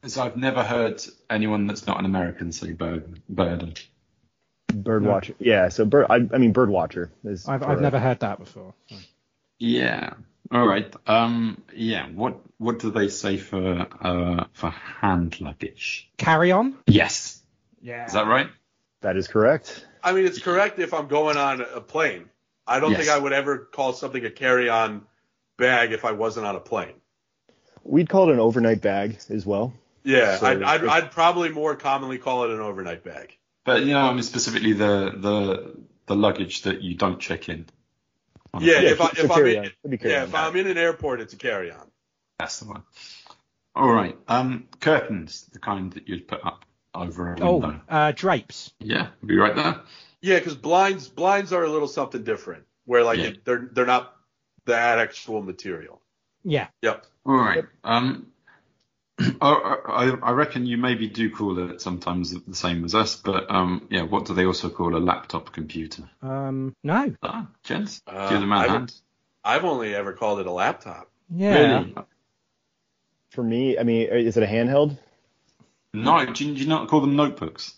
So 0.06 0.22
I've 0.22 0.36
never 0.36 0.62
heard 0.62 1.02
anyone 1.28 1.66
that's 1.66 1.86
not 1.86 1.98
an 1.98 2.04
American 2.04 2.52
say 2.52 2.72
bird. 2.72 3.20
Bird. 3.28 3.80
Bird 4.68 5.02
No. 5.02 5.10
watcher. 5.10 5.34
Yeah. 5.38 5.68
So 5.68 5.84
bird. 5.84 6.06
I, 6.10 6.16
I 6.16 6.38
mean 6.38 6.52
bird 6.52 6.70
watcher 6.70 7.10
is. 7.24 7.46
I've 7.48 7.62
I've 7.62 7.66
correct. 7.68 7.80
never 7.82 7.98
heard 7.98 8.20
that 8.20 8.38
before. 8.38 8.74
Yeah. 9.58 10.14
All 10.52 10.66
right. 10.66 10.94
Um. 11.06 11.62
Yeah. 11.74 12.06
What 12.08 12.38
What 12.58 12.78
do 12.78 12.90
they 12.90 13.08
say 13.08 13.36
for 13.36 13.86
uh 14.00 14.44
for 14.52 14.70
hand 14.70 15.40
luggage? 15.40 16.08
Carry 16.18 16.52
on. 16.52 16.76
Yes. 16.86 17.35
Yeah. 17.80 18.06
Is 18.06 18.12
that 18.14 18.26
right? 18.26 18.48
That 19.02 19.16
is 19.16 19.28
correct. 19.28 19.86
I 20.02 20.12
mean, 20.12 20.24
it's 20.26 20.38
correct 20.38 20.78
if 20.78 20.94
I'm 20.94 21.08
going 21.08 21.36
on 21.36 21.60
a 21.60 21.80
plane. 21.80 22.28
I 22.66 22.80
don't 22.80 22.90
Yes. 22.92 23.00
think 23.00 23.10
I 23.12 23.18
would 23.18 23.32
ever 23.32 23.58
call 23.58 23.92
something 23.92 24.24
a 24.24 24.30
carry-on 24.30 25.06
bag 25.56 25.92
if 25.92 26.04
I 26.04 26.12
wasn't 26.12 26.46
on 26.46 26.56
a 26.56 26.60
plane. 26.60 26.94
We'd 27.84 28.08
call 28.08 28.28
it 28.28 28.32
an 28.32 28.40
overnight 28.40 28.80
bag 28.82 29.18
as 29.30 29.46
well. 29.46 29.72
Yeah, 30.02 30.36
So 30.38 30.46
I'd, 30.46 30.62
I'd, 30.62 30.84
if- 30.84 30.90
I'd 30.90 31.10
probably 31.12 31.48
more 31.50 31.76
commonly 31.76 32.18
call 32.18 32.44
it 32.44 32.50
an 32.50 32.60
overnight 32.60 33.04
bag. 33.04 33.36
But 33.64 33.82
you 33.82 33.92
know, 33.94 34.00
I 34.00 34.12
mean 34.12 34.22
specifically 34.22 34.72
the 34.74 35.12
the 35.16 35.76
the 36.06 36.14
luggage 36.14 36.62
that 36.62 36.82
you 36.82 36.94
don't 36.94 37.18
check 37.18 37.48
in. 37.48 37.66
on 38.54 38.62
Yeah, 38.62 38.80
if 38.82 39.00
I 39.00 39.06
if 39.16 39.30
I'm 39.30 39.44
in, 39.46 39.72
yeah, 40.02 40.22
if 40.22 40.34
I'm 40.34 40.54
in 40.54 40.68
an 40.68 40.78
airport, 40.78 41.20
it's 41.20 41.34
a 41.34 41.36
carry-on. 41.36 41.90
That's 42.38 42.60
the 42.60 42.66
one. 42.68 42.82
All 43.74 43.90
right. 43.90 44.16
Um, 44.28 44.68
curtains, 44.80 45.46
the 45.52 45.58
kind 45.58 45.92
that 45.94 46.06
you'd 46.08 46.28
put 46.28 46.44
up 46.46 46.64
over 46.96 47.34
a 47.34 47.40
Oh, 47.40 47.74
uh, 47.88 48.12
drapes. 48.12 48.72
Yeah, 48.80 49.08
be 49.24 49.36
right 49.36 49.54
there. 49.54 49.80
Yeah, 50.20 50.38
because 50.38 50.54
blinds 50.56 51.08
blinds 51.08 51.52
are 51.52 51.62
a 51.64 51.68
little 51.70 51.88
something 51.88 52.24
different, 52.24 52.64
where 52.84 53.04
like 53.04 53.18
Yeah. 53.18 53.26
it, 53.26 53.44
they're 53.44 53.68
they're 53.72 53.86
not 53.86 54.14
that 54.64 54.98
actual 54.98 55.42
material. 55.42 56.00
Yeah. 56.44 56.68
Yep. 56.82 57.06
All 57.24 57.34
right. 57.36 57.64
Um, 57.84 58.26
I, 59.18 59.28
I, 59.40 60.04
I 60.22 60.30
reckon 60.32 60.66
you 60.66 60.76
maybe 60.76 61.08
do 61.08 61.30
call 61.30 61.58
it 61.70 61.80
sometimes 61.80 62.32
the 62.44 62.54
same 62.54 62.84
as 62.84 62.94
us, 62.94 63.16
but 63.16 63.50
um, 63.50 63.86
yeah. 63.90 64.02
What 64.02 64.26
do 64.26 64.34
they 64.34 64.44
also 64.46 64.68
call 64.70 64.96
a 64.96 64.98
laptop 64.98 65.52
computer? 65.52 66.04
Um. 66.22 66.74
No. 66.84 67.14
Ah, 67.22 67.46
gents, 67.62 68.02
Uh, 68.06 68.28
do 68.30 68.38
the 68.40 68.46
man 68.46 68.58
I- 68.58 68.68
hand. 68.68 68.94
I've 69.44 69.64
only 69.64 69.94
ever 69.94 70.12
called 70.12 70.40
it 70.40 70.46
a 70.46 70.50
laptop. 70.52 71.08
Yeah. 71.30 71.78
Really? 71.78 71.94
For 73.30 73.42
me, 73.44 73.78
I 73.78 73.82
mean, 73.84 74.08
is 74.08 74.36
it 74.36 74.42
a 74.42 74.46
handheld? 74.46 74.98
No, 75.96 76.24
do 76.26 76.44
you, 76.44 76.54
do 76.54 76.60
you 76.60 76.66
not 76.68 76.88
call 76.88 77.00
them 77.00 77.16
notebooks? 77.16 77.74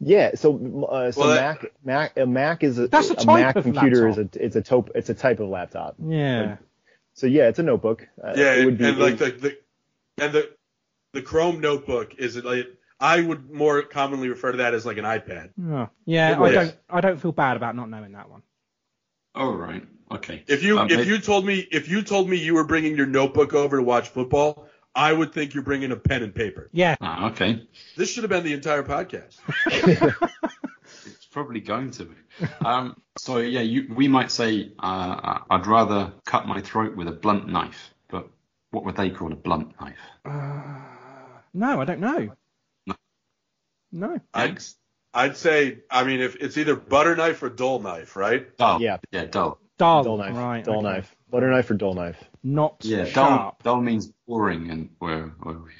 Yeah. 0.00 0.34
So, 0.34 0.86
uh, 0.90 1.12
so 1.12 1.20
Well, 1.22 1.34
Mac, 1.34 1.66
Mac, 1.84 2.16
a 2.18 2.26
Mac 2.26 2.62
is 2.62 2.78
a, 2.78 2.88
That's 2.88 3.10
a 3.10 3.14
a 3.14 3.26
Mac 3.26 3.56
of 3.56 3.64
computer 3.64 4.08
laptop. 4.10 4.24
is 4.34 4.40
a 4.40 4.44
it's 4.44 4.56
a 4.56 4.62
top 4.62 4.90
it's 4.94 5.08
a 5.10 5.14
type 5.14 5.40
of 5.40 5.48
laptop. 5.48 5.96
Yeah. 6.04 6.56
So 7.14 7.26
yeah, 7.26 7.48
it's 7.48 7.58
a 7.58 7.62
notebook. 7.62 8.06
Uh, 8.22 8.34
Yeah, 8.36 8.54
it 8.54 8.64
would 8.64 8.68
and, 8.74 8.78
be 8.78 8.84
and 8.88 8.98
like 8.98 9.18
the, 9.18 9.30
the 9.30 9.58
and 10.22 10.32
the 10.32 10.50
the 11.12 11.22
Chrome 11.22 11.60
notebook 11.60 12.14
is 12.18 12.36
like 12.36 12.66
I 13.00 13.20
would 13.20 13.50
more 13.50 13.82
commonly 13.82 14.28
refer 14.28 14.52
to 14.52 14.58
that 14.58 14.74
as 14.74 14.84
like 14.84 14.98
an 14.98 15.04
iPad. 15.04 15.50
Oh, 15.62 15.88
yeah. 16.06 16.40
I 16.40 16.50
don't. 16.52 16.76
I 16.90 17.00
don't 17.00 17.20
feel 17.20 17.32
bad 17.32 17.56
about 17.56 17.76
not 17.76 17.88
knowing 17.90 18.12
that 18.12 18.28
one. 18.30 18.42
All 19.34 19.52
right. 19.54 19.84
Okay. 20.10 20.44
If 20.46 20.62
you 20.62 20.78
Um, 20.78 20.90
if 20.90 20.98
maybe- 20.98 21.08
you 21.10 21.18
told 21.18 21.46
me 21.46 21.66
if 21.70 21.88
you 21.88 22.02
told 22.02 22.28
me 22.28 22.36
you 22.36 22.54
were 22.54 22.64
bringing 22.64 22.96
your 22.96 23.06
notebook 23.06 23.54
over 23.54 23.76
to 23.78 23.82
watch 23.82 24.08
football, 24.08 24.68
I 24.94 25.12
would 25.12 25.32
think 25.32 25.54
you're 25.54 25.64
bringing 25.64 25.90
a 25.92 25.96
pen 25.96 26.22
and 26.22 26.34
paper. 26.34 26.70
Yeah. 26.72 26.96
Ah, 27.00 27.30
okay. 27.30 27.66
This 27.96 28.10
should 28.10 28.22
have 28.22 28.30
been 28.30 28.44
the 28.44 28.52
entire 28.52 28.82
podcast. 28.82 29.38
It's 31.06 31.26
probably 31.26 31.60
going 31.60 31.90
to 31.92 32.04
be. 32.04 32.14
Um, 32.64 33.00
so 33.18 33.38
yeah, 33.38 33.60
you, 33.60 33.92
we 33.94 34.08
might 34.08 34.30
say 34.30 34.72
uh, 34.78 35.38
I'd 35.50 35.66
rather 35.66 36.12
cut 36.24 36.46
my 36.46 36.60
throat 36.60 36.96
with 36.96 37.08
a 37.08 37.12
blunt 37.12 37.48
knife, 37.48 37.94
but 38.08 38.28
what 38.70 38.84
would 38.84 38.96
they 38.96 39.10
call 39.10 39.32
a 39.32 39.36
blunt 39.36 39.74
knife? 39.80 39.98
Uh, 40.24 40.80
no, 41.52 41.80
I 41.80 41.84
don't 41.84 42.00
know. 42.00 42.30
No. 42.86 42.94
No. 43.92 44.20
I'd, 44.32 44.62
I'd 45.12 45.36
say, 45.36 45.78
I 45.90 46.04
mean, 46.04 46.20
if 46.20 46.36
it's 46.36 46.56
either 46.56 46.76
butter 46.76 47.16
knife 47.16 47.42
or 47.42 47.50
dull 47.50 47.80
knife, 47.80 48.16
right? 48.16 48.56
Dull. 48.56 48.80
Yeah. 48.80 48.98
Yeah, 49.10 49.24
dull. 49.24 49.58
Dull. 49.78 50.04
Dull 50.04 50.18
knife. 50.18 50.36
Right. 50.36 50.64
dull 50.64 50.78
okay. 50.78 50.82
knife. 50.82 51.16
Butter 51.30 51.50
knife 51.50 51.70
or 51.70 51.74
dull 51.74 51.94
knife. 51.94 52.22
Not 52.44 52.76
Yeah, 52.84 53.04
dull. 53.04 53.38
sharp. 53.38 53.62
Dull 53.62 53.80
means 53.80 54.12
boring, 54.28 54.70
and 54.70 54.90
where 54.98 55.28
where 55.42 55.56
we 55.58 55.70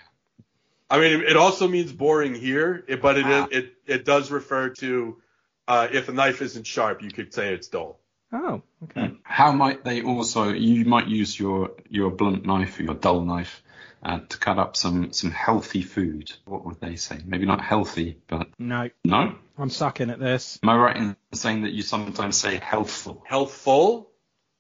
I 0.91 0.99
mean, 0.99 1.21
it 1.23 1.37
also 1.37 1.69
means 1.69 1.93
boring 1.93 2.35
here, 2.35 2.85
but 3.01 3.19
it 3.19 3.27
Ah. 3.27 3.47
it 3.51 3.75
it 3.87 4.05
does 4.05 4.31
refer 4.31 4.71
to 4.71 5.21
uh, 5.69 5.89
if 5.93 6.09
a 6.09 6.13
knife 6.13 6.43
isn't 6.43 6.67
sharp, 6.67 7.03
you 7.03 7.11
could 7.11 7.33
say 7.35 7.53
it's 7.55 7.69
dull. 7.69 7.99
Oh, 8.33 8.63
okay. 8.85 9.13
How 9.23 9.53
might 9.53 9.85
they 9.85 10.03
also? 10.03 10.53
You 10.53 10.85
might 10.85 11.07
use 11.09 11.39
your 11.39 11.73
your 11.89 12.11
blunt 12.11 12.45
knife 12.45 12.79
or 12.81 12.83
your 12.85 12.95
dull 12.95 13.21
knife 13.23 13.63
uh, 14.03 14.21
to 14.29 14.39
cut 14.39 14.59
up 14.59 14.77
some 14.77 15.13
some 15.13 15.31
healthy 15.31 15.83
food. 15.83 16.33
What 16.45 16.65
would 16.67 16.81
they 16.81 16.97
say? 16.97 17.19
Maybe 17.25 17.47
not 17.47 17.61
healthy, 17.61 18.19
but 18.27 18.49
No, 18.59 18.91
no. 19.05 19.37
I'm 19.57 19.71
sucking 19.71 20.11
at 20.11 20.19
this. 20.19 20.59
Am 20.63 20.69
I 20.69 20.77
right 20.77 20.97
in 20.97 21.17
saying 21.33 21.63
that 21.63 21.73
you 21.73 21.83
sometimes 21.83 22.37
say 22.37 22.57
healthful? 22.57 23.23
Healthful? 23.27 24.11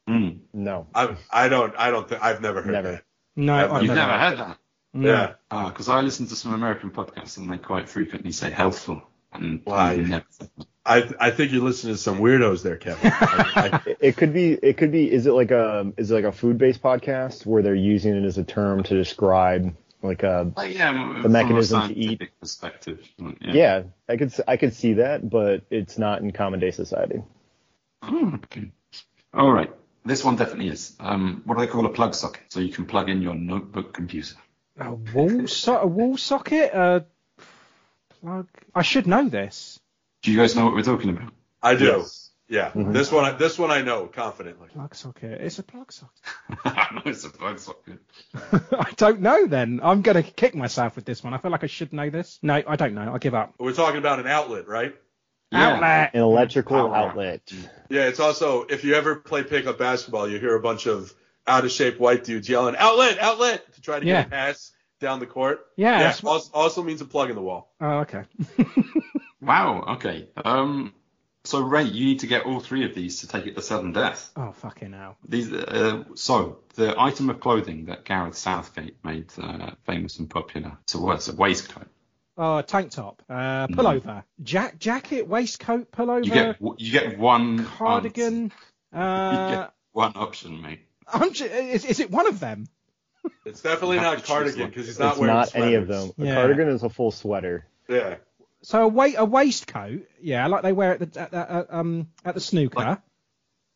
Mm. 0.09 0.39
No. 0.53 0.87
I 0.95 1.17
I 1.31 1.49
don't 1.49 1.75
I 1.79 1.91
don't 1.91 2.09
think 2.09 2.23
I've 2.23 2.41
never 2.43 2.61
heard 2.63 2.73
Never. 2.73 2.93
that. 2.93 3.05
No, 3.37 3.55
I've 3.55 3.73
I've 3.73 3.83
You've 3.83 3.95
never. 3.95 4.11
never 4.13 4.19
heard 4.19 4.39
that? 4.39 4.59
No. 4.93 5.11
Yeah. 5.51 5.69
because 5.71 5.89
I 5.89 6.01
listen 6.03 6.27
to 6.29 6.37
some 6.37 6.53
American 6.55 6.91
podcasts 6.91 7.37
and 7.39 7.51
they 7.51 7.59
quite 7.59 7.89
frequently 7.89 8.31
say 8.33 8.51
healthful. 8.51 9.03
And 9.33 9.63
Why? 9.65 9.93
I've 9.93 10.09
never. 10.09 10.25
I 10.87 11.11
I 11.19 11.31
think 11.31 11.51
you're 11.53 11.63
listening 11.65 11.95
to 11.95 11.99
some 12.01 12.19
weirdos 12.19 12.63
there, 12.63 12.77
Kevin. 12.77 13.01
I, 13.15 13.81
It, 13.87 13.99
it 14.01 14.17
could 14.17 14.33
be. 14.35 14.53
It 14.53 14.77
could 14.77 14.93
be. 14.93 15.11
Is 15.11 15.27
it 15.27 15.33
like 15.33 15.51
a? 15.51 15.93
Is 15.97 16.11
it 16.11 16.15
like 16.15 16.25
a 16.25 16.31
food-based 16.33 16.83
podcast 16.83 17.45
where 17.47 17.63
they're 17.63 17.75
using 17.75 18.15
it 18.15 18.25
as 18.27 18.37
a 18.39 18.45
term 18.45 18.83
to 18.85 18.95
describe 18.95 19.75
like 20.03 20.23
a? 20.23 20.53
Like, 20.57 20.75
yeah, 20.77 21.21
The 21.23 21.29
mechanism 21.31 21.81
a 21.83 21.89
to 21.89 21.97
eat. 21.99 22.31
perspective. 22.39 23.01
Yeah. 23.19 23.35
Yeah, 23.41 23.83
I 24.09 24.17
could. 24.19 24.29
s- 24.29 24.41
I 24.47 24.57
could 24.59 24.75
see 24.75 24.93
that, 24.95 25.29
but 25.29 25.63
it's 25.71 25.97
not 25.99 26.21
in 26.21 26.31
common 26.33 26.61
day 26.61 26.71
society. 26.71 27.23
Oh, 28.03 28.35
okay. 28.45 28.71
All 29.33 29.51
right. 29.51 29.73
This 30.05 30.23
one 30.25 30.37
definitely 30.37 30.69
is. 30.69 30.95
Um, 31.01 31.43
what 31.47 31.57
do 31.59 31.65
they 31.65 31.71
call 31.71 31.87
a 31.87 31.91
plug 31.91 32.15
socket? 32.15 32.43
So 32.49 32.61
you 32.61 32.73
can 32.73 32.85
plug 32.87 33.09
in 33.09 33.23
your 33.23 33.35
notebook 33.35 33.93
computer. 33.95 34.37
A 34.79 34.93
wall 34.93 35.47
so- 35.47 35.81
a 35.81 35.87
wall 35.87 36.17
socket? 36.17 36.73
A 36.75 37.05
plug? 38.21 38.49
I 38.75 38.83
should 38.83 39.07
know 39.07 39.29
this. 39.29 39.79
Do 40.23 40.31
you 40.33 40.39
guys 40.39 40.57
know 40.57 40.65
what 40.65 40.75
we're 40.75 40.83
talking 40.83 41.11
about? 41.11 41.33
I 41.63 41.75
do. 41.75 41.85
Yes. 41.87 42.31
Yeah. 42.49 42.71
Mhm. 42.73 42.93
This 42.93 43.11
one 43.11 43.25
I- 43.25 43.33
this 43.33 43.59
one 43.59 43.71
I 43.71 43.81
know 43.81 44.07
confidently. 44.07 44.69
Plug 44.69 44.95
socket. 44.95 45.41
It's 45.41 45.59
a 45.59 45.63
plug 45.63 45.91
socket. 45.93 46.21
I 46.65 46.89
know 46.95 47.03
it's 47.07 47.25
a 47.25 47.31
plug 47.31 47.59
socket. 47.59 48.01
I 48.73 48.91
don't 48.97 49.21
know 49.21 49.47
then. 49.47 49.81
I'm 49.83 50.03
going 50.03 50.23
to 50.23 50.31
kick 50.31 50.55
myself 50.55 50.97
with 50.97 51.07
this 51.07 51.25
one. 51.25 51.33
I 51.33 51.39
feel 51.39 51.51
like 51.51 51.65
I 51.65 51.69
should 51.69 51.93
know 51.95 52.11
this. 52.11 52.39
No, 52.43 52.63
I 52.67 52.77
don't 52.77 52.95
know. 52.95 53.15
I 53.15 53.19
give 53.19 53.35
up. 53.35 53.55
We're 53.59 53.73
talking 53.73 53.99
about 53.99 54.19
an 54.21 54.27
outlet, 54.27 54.69
right? 54.69 54.95
Outlet. 55.53 56.11
An 56.15 56.21
electrical 56.21 56.77
Power. 56.89 56.95
outlet. 56.97 57.53
Yeah, 57.89 58.07
it's 58.09 58.21
also 58.21 58.63
if 58.65 58.83
you 58.85 58.95
ever 58.95 59.17
play 59.17 59.43
pickup 59.45 59.79
basketball, 59.79 60.29
you 60.29 60.39
hear 60.39 60.55
a 60.57 60.61
bunch 60.61 60.87
of 60.87 61.13
out 61.47 61.65
of 61.65 61.71
shape 61.71 62.01
white 62.01 62.25
dudes 62.25 62.49
yelling 62.49 62.75
outlet, 62.77 63.19
outlet 63.19 63.73
to 63.75 63.81
try 63.81 64.01
to 64.01 64.07
Yeah. 64.07 64.23
get 64.23 64.27
a 64.27 64.31
pass 64.31 64.73
down 65.01 65.21
the 65.21 65.27
court. 65.27 65.61
Yeah. 65.77 65.93
Yeah, 65.93 66.03
that's 66.05 66.25
also, 66.25 66.51
also 66.55 66.83
means 66.83 67.01
a 67.03 67.05
plug 67.05 67.29
in 67.31 67.37
the 67.37 67.43
wall. 67.43 67.73
Oh, 67.81 67.99
okay. 68.01 68.25
Wow. 69.41 69.85
Okay. 69.97 70.29
Um. 70.43 70.95
So 71.47 71.61
Ray, 71.61 71.83
you 71.83 72.07
need 72.07 72.21
to 72.21 72.27
get 72.27 72.47
all 72.47 72.61
three 72.61 72.87
of 72.87 72.95
these 72.95 73.21
to 73.21 73.29
take 73.29 73.47
it 73.47 73.55
to 73.57 73.61
sudden 73.61 73.93
death. 73.93 74.31
oh, 74.37 74.53
fucking 74.53 74.95
hell. 74.95 75.19
These. 75.29 75.53
Uh, 75.53 76.05
so 76.15 76.61
the 76.77 76.99
item 76.99 77.29
of 77.29 77.41
clothing 77.41 77.85
that 77.87 78.07
Gareth 78.07 78.37
Southgate 78.39 78.97
made 79.05 79.27
uh, 79.39 79.73
famous 79.85 80.19
and 80.19 80.31
popular. 80.31 80.79
So 80.87 81.01
what's 81.01 81.29
a 81.29 81.37
waistcoat? 81.37 81.89
Oh, 82.37 82.63
tank 82.63 82.91
top. 82.91 83.23
Uh, 83.29 83.69
pullover. 83.69 84.25
Jack 84.43 84.79
jacket, 84.79 85.29
waistcoat, 85.29 85.93
pullover, 85.93 86.25
You 86.25 86.33
get 86.33 86.57
you 86.81 86.93
get 86.93 87.19
one 87.19 87.65
cardigan. 87.65 88.53
You 88.93 89.01
Uh, 89.01 89.51
get 89.63 89.73
one 89.93 90.13
option, 90.15 90.63
mate. 90.63 90.81
I'm 91.13 91.33
ju- 91.33 91.47
is, 91.47 91.85
is 91.85 91.99
it 91.99 92.13
one 92.13 92.29
of 92.29 92.39
them? 92.39 92.69
It's 93.45 93.61
definitely 93.61 93.97
You 93.97 94.03
not 94.03 94.23
cardigan 94.25 94.69
because 94.69 94.87
he's 94.87 94.99
not 95.01 95.13
it's 95.13 95.19
wearing 95.21 95.35
not 95.35 95.55
any 95.57 95.75
of 95.75 95.89
them. 95.89 96.13
A 96.19 96.25
Yeah. 96.25 96.35
cardigan 96.37 96.69
is 96.69 96.85
a 96.85 96.89
full 96.89 97.11
sweater. 97.11 97.67
Yeah. 97.89 98.17
So 98.63 98.85
a, 98.85 98.89
wa- 98.89 99.09
a 99.17 99.25
waistcoat, 99.25 100.07
yeah, 100.21 100.47
like 100.47 100.63
they 100.63 100.73
wear 100.73 100.93
at 100.93 101.13
the 101.13 101.21
at, 101.21 101.35
at, 101.35 101.67
um 101.75 102.07
at 102.25 102.35
the 102.35 102.41
snooker. 102.41 102.79
Like- 102.79 102.99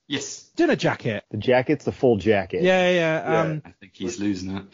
Yes. 0.07 0.45
Dinner 0.57 0.77
jacket. 0.77 1.25
The 1.31 1.37
jacket's 1.37 1.85
the 1.85 1.93
full 1.93 2.17
jacket. 2.17 2.63
Yeah, 2.63 2.91
yeah. 2.91 3.41
Um, 3.41 3.63
I 3.65 3.73
think 3.81 3.93
he's 3.95 4.19
losing 4.21 4.57
it. 4.57 4.65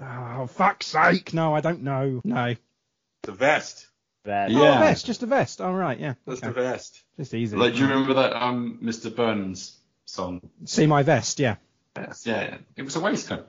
Oh, 0.00 0.46
fuck's 0.48 0.86
sake! 0.86 1.32
No, 1.32 1.54
I 1.54 1.60
don't 1.62 1.82
know. 1.82 2.20
No. 2.24 2.54
It's 3.22 3.28
a 3.28 3.32
vest. 3.32 3.86
That. 4.24 4.50
Oh, 4.50 4.62
Yeah. 4.62 4.76
a 4.76 4.80
vest, 4.80 5.06
just 5.06 5.22
a 5.22 5.26
vest. 5.26 5.60
All 5.60 5.74
right, 5.74 5.98
yeah. 5.98 6.14
Just 6.28 6.42
okay. 6.42 6.50
a 6.50 6.52
vest. 6.54 7.02
Just 7.16 7.34
easy. 7.34 7.56
Like, 7.56 7.74
do 7.74 7.80
you 7.80 7.86
remember 7.86 8.14
that 8.14 8.34
um 8.34 8.80
Mr. 8.82 9.14
Burns 9.14 9.78
song? 10.06 10.40
See 10.64 10.86
my 10.86 11.02
vest, 11.04 11.38
yeah. 11.38 11.56
Yes. 11.96 12.26
Yeah, 12.26 12.56
it 12.76 12.82
was 12.82 12.96
a 12.96 13.00
waistcoat. 13.00 13.46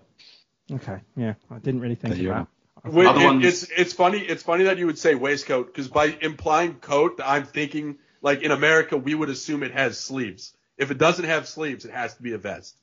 Okay, 0.72 1.00
yeah. 1.16 1.34
I 1.50 1.58
didn't 1.60 1.82
really 1.82 1.96
think 1.96 2.14
There 2.16 2.24
you 2.24 2.32
of 2.34 2.48
that. 2.84 2.92
Wait, 2.92 3.08
it- 3.08 3.24
ones- 3.26 3.46
it's 3.46 3.64
it's 3.76 3.94
funny 3.94 4.20
it's 4.20 4.44
funny 4.44 4.66
that 4.66 4.78
you 4.78 4.86
would 4.86 5.00
say 5.00 5.16
waistcoat 5.16 5.68
because 5.68 5.88
by 5.88 6.06
implying 6.22 6.76
coat, 6.76 7.20
I'm 7.24 7.46
thinking 7.46 7.98
like 8.22 8.42
in 8.44 8.52
America 8.52 8.96
we 8.96 9.16
would 9.16 9.30
assume 9.30 9.64
it 9.64 9.72
has 9.72 10.00
sleeves. 10.00 10.54
If 10.78 10.92
it 10.92 10.98
doesn't 11.00 11.26
have 11.26 11.48
sleeves, 11.48 11.86
it 11.86 11.92
has 11.92 12.14
to 12.16 12.22
be 12.22 12.34
a 12.34 12.38
vest. 12.38 12.76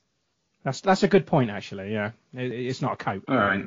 That's 0.64 0.80
that's 0.80 1.02
a 1.04 1.08
good 1.08 1.26
point 1.26 1.50
actually. 1.50 1.92
Yeah, 1.92 2.12
it, 2.34 2.50
it's 2.50 2.82
not 2.82 2.94
a 2.94 2.96
coat. 2.96 3.24
All 3.28 3.36
right. 3.36 3.64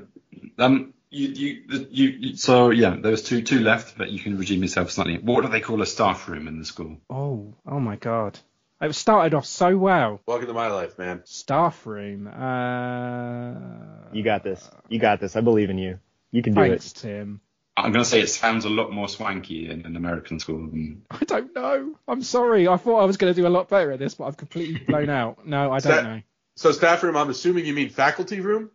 Um, 0.58 0.94
you, 1.14 1.28
you, 1.30 1.88
you, 1.92 2.10
you, 2.10 2.36
so 2.38 2.70
yeah, 2.72 2.96
there 3.00 3.12
was 3.12 3.24
two, 3.24 3.42
two 3.42 3.60
left, 3.60 3.98
but 3.98 4.10
you 4.10 4.20
can 4.20 4.38
redeem 4.38 4.62
yourself 4.62 4.92
slightly. 4.92 5.18
What 5.20 5.42
do 5.44 5.48
they 5.50 5.62
call 5.62 5.82
a 5.82 5.86
staff 5.86 6.28
room 6.28 6.48
in 6.48 6.60
the 6.60 6.66
school? 6.66 6.98
Oh, 7.10 7.54
oh 7.66 7.80
my 7.80 7.96
god. 7.96 8.40
It 8.82 8.94
started 8.96 9.34
off 9.34 9.46
so 9.46 9.78
well. 9.78 10.20
Welcome 10.26 10.48
to 10.48 10.54
my 10.54 10.68
life, 10.68 10.98
man. 11.00 11.22
Staff 11.24 11.86
room. 11.86 12.28
Uh, 12.28 14.10
You 14.12 14.24
got 14.24 14.44
this. 14.44 14.70
You 14.90 15.00
got 15.00 15.20
this. 15.20 15.36
I 15.36 15.42
believe 15.42 15.70
in 15.70 15.78
you. 15.78 16.00
You 16.32 16.42
can 16.42 16.54
do 16.54 16.62
thanks, 16.62 16.92
it. 16.92 16.96
Tim. 16.96 17.42
I'm 17.78 17.92
gonna 17.92 18.06
say 18.06 18.20
it 18.22 18.28
sounds 18.30 18.66
a 18.66 18.70
lot 18.70 18.92
more 18.92 19.08
swanky 19.08 19.70
in 19.70 19.86
an 19.86 19.96
American 19.96 20.40
school 20.40 20.68
than. 20.68 21.04
I 21.12 21.24
don't 21.26 21.56
know. 21.56 21.96
I'm 22.08 22.22
sorry. 22.24 22.68
I 22.68 22.78
thought 22.78 23.00
I 23.00 23.06
was 23.06 23.18
going 23.18 23.34
to 23.34 23.40
do 23.42 23.48
a 23.48 23.50
lot 23.50 23.70
better 23.70 23.92
at 23.92 24.00
this, 24.00 24.16
but 24.16 24.26
I've 24.26 24.38
completely 24.38 24.80
blown 24.88 25.10
out. 25.10 25.48
No, 25.48 25.72
I 25.72 25.80
don't 25.80 25.92
that- 25.96 26.04
know. 26.04 26.22
So 26.56 26.72
staff 26.72 27.02
room, 27.02 27.18
I'm 27.18 27.30
assuming 27.32 27.66
you 27.66 27.74
mean 27.74 27.90
faculty 27.90 28.40
room? 28.42 28.70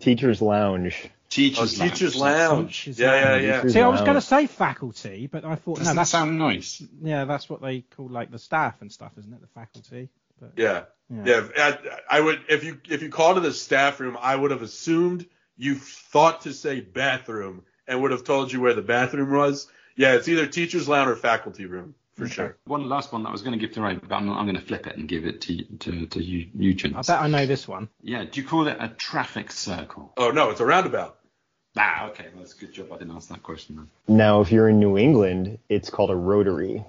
Teacher's 0.00 0.42
lounge. 0.42 1.08
Oh, 1.32 1.34
Teachers. 1.34 1.78
teachers 1.78 2.16
lounge. 2.16 2.86
lounge. 2.86 2.98
Yeah, 2.98 3.36
yeah, 3.36 3.62
yeah. 3.62 3.68
See, 3.68 3.80
I 3.80 3.88
was 3.88 4.02
going 4.02 4.14
to 4.16 4.20
say 4.20 4.46
faculty, 4.46 5.28
but 5.28 5.46
I 5.46 5.54
thought 5.54 5.78
Doesn't 5.78 5.96
no, 5.96 6.02
that 6.02 6.06
sound 6.06 6.38
nice? 6.38 6.82
yeah, 7.00 7.24
that's 7.24 7.48
what 7.48 7.62
they 7.62 7.80
call 7.80 8.08
like 8.08 8.30
the 8.30 8.38
staff 8.38 8.82
and 8.82 8.92
stuff, 8.92 9.12
isn't 9.18 9.32
it? 9.32 9.40
The 9.40 9.46
faculty. 9.46 10.10
But 10.38 10.52
Yeah. 10.56 10.84
Yeah. 11.08 11.24
Yeah. 11.24 11.76
I, 12.10 12.18
I 12.18 12.20
would 12.20 12.42
if 12.50 12.64
you 12.64 12.80
if 12.88 13.02
you 13.02 13.08
called 13.08 13.38
it 13.38 13.44
a 13.46 13.52
staff 13.52 13.98
room, 14.00 14.18
I 14.20 14.36
would 14.36 14.50
have 14.50 14.60
assumed 14.62 15.24
you 15.56 15.76
thought 15.76 16.42
to 16.42 16.52
say 16.52 16.80
bathroom 16.80 17.64
and 17.88 18.02
would 18.02 18.10
have 18.10 18.24
told 18.24 18.52
you 18.52 18.60
where 18.60 18.74
the 18.74 18.82
bathroom 18.82 19.32
was. 19.32 19.68
Yeah, 19.96 20.14
it's 20.14 20.28
either 20.28 20.46
teachers 20.46 20.86
lounge 20.88 21.08
or 21.10 21.16
faculty 21.16 21.64
room 21.66 21.94
for 22.14 22.28
sure. 22.28 22.56
One 22.64 22.88
last 22.90 23.10
one 23.12 23.22
that 23.22 23.30
I 23.30 23.32
was 23.32 23.42
going 23.42 23.58
to 23.58 23.58
give 23.58 23.74
to 23.74 23.80
Ray, 23.82 23.94
but 23.94 24.12
I'm, 24.14 24.28
I'm 24.30 24.44
going 24.44 24.56
to 24.56 24.62
flip 24.62 24.86
it 24.86 24.96
and 24.98 25.08
give 25.08 25.24
it 25.24 25.40
to 25.42 25.64
to, 25.78 26.06
to 26.06 26.22
you, 26.22 26.48
you 26.54 26.70
I 26.70 26.74
gents. 26.74 27.08
bet 27.08 27.20
I 27.22 27.28
know 27.28 27.46
this 27.46 27.66
one. 27.66 27.88
Yeah, 28.02 28.24
do 28.24 28.40
you 28.40 28.46
call 28.46 28.66
it 28.68 28.76
a 28.78 28.88
traffic 28.88 29.50
circle? 29.50 30.12
Oh 30.18 30.30
no, 30.30 30.50
it's 30.50 30.60
a 30.60 30.66
roundabout. 30.66 31.18
Ah, 31.76 32.08
okay, 32.08 32.26
well, 32.32 32.42
that's 32.42 32.54
a 32.54 32.58
good 32.58 32.72
job 32.72 32.92
I 32.92 32.98
didn't 32.98 33.16
ask 33.16 33.28
that 33.28 33.42
question 33.42 33.76
then. 33.76 34.16
Now, 34.16 34.40
if 34.42 34.52
you're 34.52 34.68
in 34.68 34.78
New 34.78 34.98
England, 34.98 35.58
it's 35.68 35.88
called 35.88 36.10
a 36.10 36.16
rotary. 36.16 36.84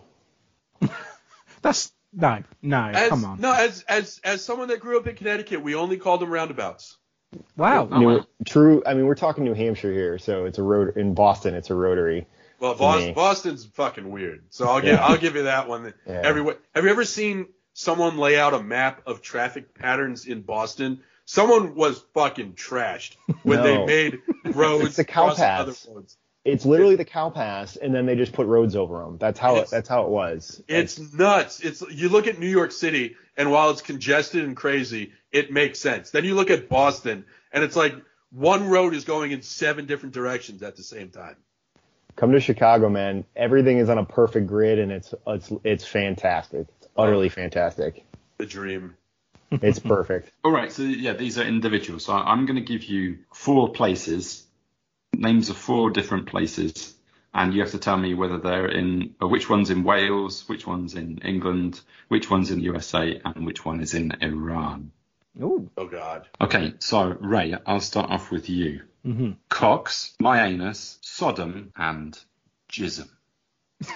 That's 1.61 1.93
no, 2.11 2.43
no, 2.61 2.91
As, 2.93 3.09
come 3.09 3.25
on. 3.25 3.39
No, 3.39 3.53
as 3.53 3.83
as 3.87 4.19
as 4.23 4.43
someone 4.43 4.67
that 4.67 4.79
grew 4.81 4.99
up 4.99 5.07
in 5.07 5.15
Connecticut, 5.15 5.63
we 5.63 5.73
only 5.73 5.97
called 5.97 6.21
them 6.21 6.29
roundabouts. 6.29 6.97
Wow. 7.57 7.87
Oh, 7.91 8.01
wow. 8.01 8.27
True. 8.45 8.83
I 8.85 8.93
mean, 8.93 9.05
we're 9.07 9.15
talking 9.15 9.43
New 9.43 9.55
Hampshire 9.55 9.91
here, 9.91 10.19
so 10.19 10.45
it's 10.45 10.59
a 10.59 10.63
road 10.63 10.97
In 10.97 11.15
Boston, 11.15 11.55
it's 11.55 11.71
a 11.71 11.75
rotary. 11.75 12.27
Well, 12.59 12.75
Boston. 12.75 13.13
Boston's 13.13 13.65
fucking 13.65 14.09
weird. 14.09 14.43
So 14.49 14.67
I'll 14.67 14.81
give 14.81 14.93
Yeah. 14.93 15.05
I'll 15.05 15.17
give 15.17 15.35
you 15.35 15.43
that 15.43 15.67
one. 15.67 15.93
Yeah. 16.05 16.21
Everywhere. 16.23 16.57
Have 16.75 16.83
you 16.83 16.91
ever 16.91 17.03
seen 17.03 17.47
someone 17.73 18.17
lay 18.17 18.37
out 18.37 18.53
a 18.53 18.61
map 18.61 19.01
of 19.07 19.21
traffic 19.21 19.73
patterns 19.73 20.25
in 20.25 20.41
Boston? 20.41 21.01
Someone 21.25 21.75
was 21.75 22.03
fucking 22.13 22.53
trashed 22.53 23.15
when 23.43 23.63
they 23.63 23.85
made 23.85 24.19
roads 24.45 24.85
It's 24.85 24.95
the 24.97 25.05
cow 25.05 25.25
crossing 25.25 25.43
paths. 25.43 25.85
other 25.87 25.95
roads. 25.95 26.17
It's 26.45 26.65
literally 26.65 26.97
the 26.97 27.05
cow 27.05 27.29
pass, 27.29 27.77
and 27.77 27.95
then 27.95 28.05
they 28.05 28.17
just 28.17 28.33
put 28.33 28.47
roads 28.47 28.75
over 28.75 28.99
them. 28.99 29.17
That's 29.17 29.39
how 29.39 29.55
it. 29.57 29.69
That's 29.69 29.87
how 29.87 30.03
it 30.03 30.09
was. 30.09 30.61
It's 30.67 30.99
nuts. 31.13 31.61
It's 31.61 31.81
you 31.89 32.09
look 32.09 32.27
at 32.27 32.37
New 32.37 32.49
York 32.49 32.73
City, 32.73 33.15
and 33.37 33.49
while 33.49 33.69
it's 33.69 33.81
congested 33.81 34.43
and 34.43 34.55
crazy, 34.55 35.13
it 35.31 35.53
makes 35.53 35.79
sense. 35.79 36.11
Then 36.11 36.25
you 36.25 36.35
look 36.35 36.49
at 36.49 36.67
Boston, 36.67 37.23
and 37.53 37.63
it's 37.63 37.77
like 37.77 37.95
one 38.31 38.67
road 38.67 38.93
is 38.93 39.05
going 39.05 39.31
in 39.31 39.41
seven 39.41 39.85
different 39.85 40.13
directions 40.13 40.61
at 40.63 40.75
the 40.75 40.83
same 40.83 41.11
time. 41.11 41.37
Come 42.17 42.33
to 42.33 42.41
Chicago, 42.41 42.89
man. 42.89 43.23
Everything 43.37 43.77
is 43.77 43.89
on 43.89 43.97
a 43.97 44.05
perfect 44.05 44.47
grid, 44.47 44.79
and 44.79 44.91
it's 44.91 45.13
it's 45.25 45.53
it's 45.63 45.85
fantastic. 45.85 46.67
It's 46.77 46.89
utterly 46.97 47.29
fantastic. 47.29 48.03
The 48.37 48.45
dream. 48.45 48.97
It's 49.61 49.79
perfect. 49.79 50.31
All 50.43 50.51
right, 50.51 50.71
so 50.71 50.83
yeah, 50.83 51.13
these 51.13 51.37
are 51.37 51.43
individuals. 51.43 52.05
So 52.05 52.13
I'm 52.13 52.45
going 52.45 52.55
to 52.57 52.61
give 52.61 52.83
you 52.83 53.19
four 53.33 53.71
places, 53.71 54.43
names 55.13 55.49
of 55.49 55.57
four 55.57 55.89
different 55.89 56.27
places, 56.27 56.93
and 57.33 57.53
you 57.53 57.61
have 57.61 57.71
to 57.71 57.77
tell 57.77 57.97
me 57.97 58.13
whether 58.13 58.37
they're 58.37 58.67
in, 58.67 59.15
uh, 59.21 59.27
which 59.27 59.49
one's 59.49 59.69
in 59.69 59.83
Wales, 59.83 60.47
which 60.47 60.67
one's 60.67 60.93
in 60.95 61.19
England, 61.19 61.81
which 62.07 62.29
one's 62.29 62.51
in 62.51 62.57
the 62.59 62.65
USA, 62.65 63.21
and 63.23 63.45
which 63.45 63.65
one 63.65 63.81
is 63.81 63.93
in 63.93 64.11
Iran. 64.21 64.91
Ooh. 65.41 65.69
Oh 65.77 65.87
God. 65.87 66.27
Okay, 66.39 66.73
so 66.79 67.17
Ray, 67.19 67.55
I'll 67.65 67.79
start 67.79 68.11
off 68.11 68.31
with 68.31 68.49
you. 68.49 68.81
hmm 69.03 69.31
Cox, 69.49 70.15
my 70.19 70.45
anus, 70.45 70.99
Sodom, 71.01 71.71
and 71.75 72.19
Jism. 72.69 73.09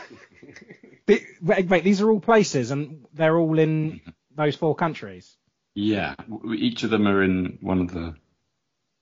Wait, 1.08 1.70
wait, 1.70 1.84
these 1.86 2.02
are 2.02 2.12
all 2.12 2.20
places, 2.20 2.72
and 2.72 3.06
they're 3.14 3.38
all 3.38 3.58
in 3.60 4.02
those 4.36 4.58
four 4.58 4.76
countries. 4.76 5.38
Yeah, 5.80 6.16
each 6.56 6.82
of 6.82 6.90
them 6.90 7.08
are 7.08 7.22
in 7.22 7.60
one 7.62 7.82
of 7.82 7.94
the. 7.94 8.16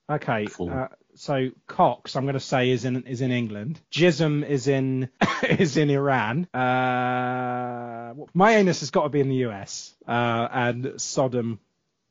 Okay, 0.09 0.45
uh, 0.59 0.87
so 1.13 1.51
Cox, 1.67 2.17
I'm 2.17 2.23
going 2.23 2.33
to 2.33 2.41
say 2.41 2.71
is 2.71 2.83
in 2.83 3.03
is 3.03 3.21
in 3.21 3.31
England. 3.31 3.79
Jism 3.89 4.45
is 4.45 4.67
in 4.67 5.07
is 5.43 5.77
in 5.77 5.89
Iran. 5.89 6.49
Uh, 6.53 8.13
my 8.33 8.57
anus 8.57 8.81
has 8.81 8.91
got 8.91 9.03
to 9.03 9.09
be 9.09 9.21
in 9.21 9.29
the 9.29 9.45
US, 9.47 9.95
uh, 10.05 10.49
and 10.51 10.95
Sodom 10.97 11.61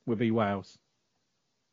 would 0.06 0.16
be 0.16 0.30
Wales. 0.30 0.78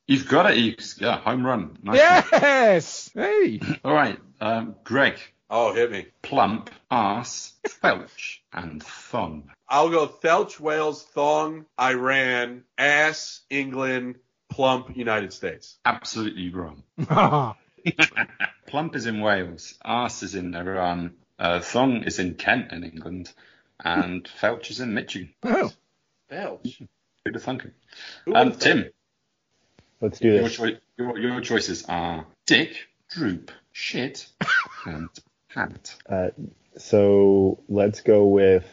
You've 0.05 0.27
got 0.27 0.51
it, 0.51 0.57
Eeks. 0.57 0.99
Yeah, 0.99 1.17
home 1.17 1.45
run. 1.45 1.77
Nice 1.81 1.97
one. 1.97 2.41
Yes. 2.41 3.09
Hey. 3.13 3.61
All 3.85 3.93
right, 3.93 4.19
um, 4.41 4.75
Greg, 4.83 5.17
Oh, 5.53 5.73
hit 5.73 5.91
me. 5.91 6.05
plump, 6.21 6.69
ass, 6.89 7.53
felch, 7.67 8.39
and 8.53 8.81
thong. 8.81 9.51
I'll 9.67 9.89
go 9.89 10.07
felch, 10.07 10.59
Wales, 10.61 11.03
Thong, 11.03 11.65
Iran, 11.79 12.63
Ass, 12.77 13.41
England, 13.49 14.15
Plump, 14.49 14.95
United 14.95 15.33
States. 15.33 15.77
Absolutely 15.85 16.49
wrong. 16.53 16.83
oh, 17.09 17.55
Plump 18.67 18.95
is 18.95 19.05
in 19.07 19.19
Wales, 19.19 19.75
arse 19.83 20.23
is 20.23 20.35
in 20.35 20.55
Iran, 20.55 21.15
uh, 21.37 21.59
thong 21.59 22.03
is 22.03 22.19
in 22.19 22.35
Kent 22.35 22.71
in 22.71 22.83
England, 22.85 23.33
and 23.83 24.23
felch 24.39 24.69
is 24.71 24.79
in 24.79 24.93
Michigan. 24.93 25.33
Thelch. 25.43 26.87
Who'd 27.25 27.35
have 27.35 27.43
thunk 27.43 27.65
it? 27.65 28.33
Um, 28.33 28.53
Tim, 28.53 28.89
Let's 29.99 30.19
do 30.19 30.29
your, 30.29 30.43
this. 30.43 30.55
choi- 30.55 30.79
your, 30.97 31.17
your 31.19 31.41
choices 31.41 31.83
are 31.89 32.25
dick, 32.45 32.75
droop, 33.09 33.51
shit, 33.73 34.27
and 34.85 35.09
pant. 35.53 35.95
Uh, 36.07 36.29
so 36.77 37.59
let's 37.69 38.01
go 38.01 38.25
with 38.27 38.65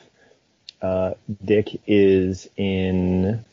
uh, 0.81 1.15
Dick 1.45 1.81
is 1.87 2.49
in 2.57 3.45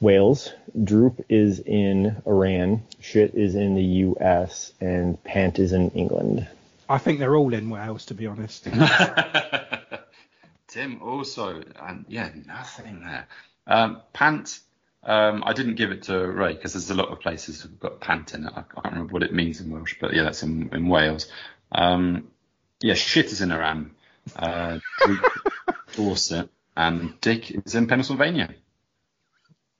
Wales, 0.00 0.52
Droop 0.82 1.24
is 1.28 1.60
in 1.60 2.22
Iran, 2.26 2.82
Shit 3.00 3.34
is 3.34 3.54
in 3.54 3.74
the 3.74 3.82
U.S., 3.82 4.72
and 4.80 5.22
Pant 5.24 5.58
is 5.58 5.72
in 5.72 5.90
England. 5.90 6.46
I 6.88 6.98
think 6.98 7.18
they're 7.18 7.36
all 7.36 7.54
in 7.54 7.70
Wales, 7.70 8.06
to 8.06 8.14
be 8.14 8.26
honest. 8.26 8.64
Tim 10.68 11.00
also, 11.02 11.62
and 11.80 12.04
yeah, 12.08 12.30
nothing 12.46 13.00
there. 13.00 13.28
Um, 13.66 14.02
pant, 14.12 14.58
um, 15.02 15.42
I 15.46 15.52
didn't 15.54 15.76
give 15.76 15.90
it 15.90 16.02
to 16.04 16.18
Ray 16.18 16.54
because 16.54 16.74
there's 16.74 16.90
a 16.90 16.94
lot 16.94 17.08
of 17.08 17.20
places 17.20 17.62
that 17.62 17.70
have 17.70 17.80
got 17.80 18.00
pant 18.00 18.34
in 18.34 18.44
it. 18.44 18.52
I 18.54 18.62
can't 18.62 18.84
remember 18.92 19.12
what 19.12 19.22
it 19.22 19.32
means 19.32 19.60
in 19.60 19.70
Welsh, 19.70 19.96
but 20.00 20.12
yeah, 20.12 20.24
that's 20.24 20.42
in, 20.42 20.68
in 20.72 20.88
Wales. 20.88 21.28
Um, 21.72 22.28
yeah, 22.80 22.94
shit 22.94 23.26
is 23.26 23.40
in 23.40 23.50
Iran. 23.52 23.92
Uh, 24.36 24.78
Dorset, 25.96 26.48
and 26.76 27.20
Dick 27.20 27.50
is 27.50 27.74
in 27.74 27.86
Pennsylvania. 27.86 28.54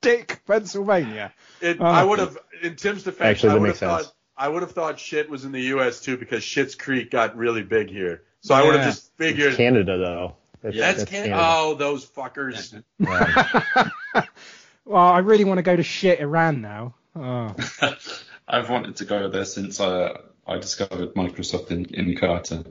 Dick, 0.01 0.41
Pennsylvania. 0.45 1.33
It, 1.61 1.77
Oh. 1.79 1.85
I 1.85 2.03
would 2.03 2.19
have, 2.19 2.37
in 2.61 2.75
Tim's 2.75 3.03
defense, 3.03 3.21
Actually, 3.43 3.49
I 3.49 3.53
that 3.53 3.59
would 3.61 3.67
have 3.67 3.73
makes 3.73 3.79
sense. 3.79 4.05
thought 4.05 4.13
I 4.37 4.47
would 4.49 4.61
have 4.61 4.71
thought 4.71 4.99
shit 4.99 5.29
was 5.29 5.45
in 5.45 5.51
the 5.51 5.61
U.S. 5.61 6.01
too 6.01 6.17
because 6.17 6.43
Schitt's 6.43 6.75
Creek 6.75 7.09
got 7.09 7.35
really 7.37 7.63
big 7.63 7.89
here. 7.89 8.23
So 8.41 8.53
I 8.53 8.63
would 8.63 8.75
have 8.75 8.85
just 8.85 9.15
figured 9.17 9.55
Canada, 9.55 9.97
though. 9.97 10.35
That's, 10.61 10.77
that's, 10.77 10.97
that's 10.99 11.09
Canada. 11.09 11.29
Canada. 11.35 11.49
Oh, 11.57 11.73
those 11.75 12.05
fuckers. 12.05 12.83
Well, 14.87 15.01
I 15.03 15.17
really 15.19 15.45
want 15.45 15.57
to 15.57 15.63
go 15.63 15.75
to 15.75 15.81
shit 15.81 16.19
Iran 16.19 16.61
now. 16.61 16.93
Oh. 17.15 17.55
I've 18.47 18.69
wanted 18.69 18.97
to 18.97 19.05
go 19.05 19.29
there 19.29 19.45
since 19.45 19.79
uh, 19.79 20.21
I 20.47 20.57
discovered 20.57 21.13
Microsoft 21.15 21.71
in, 21.71 21.85
in 21.85 22.15
Carter. 22.17 22.63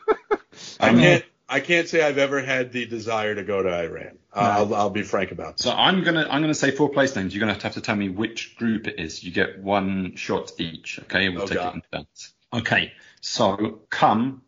I 0.80 0.90
can't. 0.90 1.24
I 1.48 1.58
can't 1.58 1.88
say 1.88 2.00
I've 2.00 2.18
ever 2.18 2.40
had 2.40 2.70
the 2.70 2.86
desire 2.86 3.34
to 3.34 3.42
go 3.42 3.60
to 3.60 3.68
Iran. 3.68 4.18
Uh, 4.32 4.38
I'll, 4.38 4.74
I'll 4.74 4.90
be 4.90 5.02
frank 5.02 5.32
about 5.32 5.56
that. 5.56 5.62
So 5.64 5.72
I'm 5.72 6.04
gonna 6.04 6.28
I'm 6.30 6.40
gonna 6.42 6.54
say 6.54 6.70
four 6.70 6.90
place 6.90 7.16
names. 7.16 7.34
You're 7.34 7.40
gonna 7.40 7.52
have 7.52 7.60
to, 7.62 7.66
have 7.66 7.74
to 7.74 7.80
tell 7.80 7.96
me 7.96 8.08
which 8.08 8.54
group 8.56 8.86
it 8.86 9.00
is. 9.00 9.24
You 9.24 9.32
get 9.32 9.58
one 9.60 10.14
shot 10.14 10.52
each. 10.58 11.00
Okay, 11.00 11.28
we'll 11.28 11.42
Oh, 11.42 11.46
take 11.46 11.58
God. 11.58 11.74
it 11.74 11.74
in 11.92 11.98
turns. 11.98 12.34
Okay, 12.52 12.92
so 13.20 13.80
cum, 13.90 14.42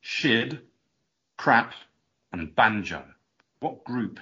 shid, 0.00 0.60
crap, 1.36 1.74
and 2.32 2.54
banjo. 2.54 3.04
What 3.60 3.84
group? 3.84 4.18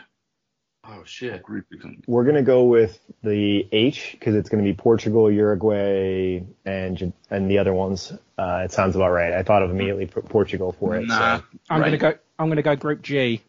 Oh 0.89 1.03
shit. 1.05 1.43
Group 1.43 1.67
we 1.71 1.79
can- 1.79 2.03
We're 2.07 2.25
going 2.25 2.37
to 2.37 2.43
go 2.43 2.65
with 2.65 2.99
the 3.23 3.67
H 3.73 4.13
because 4.13 4.35
it's 4.35 4.49
going 4.49 4.65
to 4.65 4.71
be 4.71 4.75
Portugal, 4.75 5.31
Uruguay, 5.31 6.43
and 6.65 7.13
and 7.31 7.51
the 7.51 7.59
other 7.59 7.73
ones. 7.75 8.13
Uh, 8.39 8.63
it 8.65 8.73
sounds 8.73 8.95
about 8.97 9.11
right. 9.11 9.33
I 9.33 9.43
thought 9.43 9.63
of 9.63 9.71
immediately 9.71 10.07
P- 10.07 10.21
Portugal 10.21 10.73
for 10.73 10.95
it. 10.97 11.07
Nah, 11.07 11.39
So. 11.39 11.45
I'm 11.71 11.81
right. 11.81 11.87
gonna 11.87 12.13
go. 12.13 12.19
I'm 12.39 12.49
gonna 12.49 12.63
go 12.63 12.77
Group 12.77 13.03
G. 13.03 13.43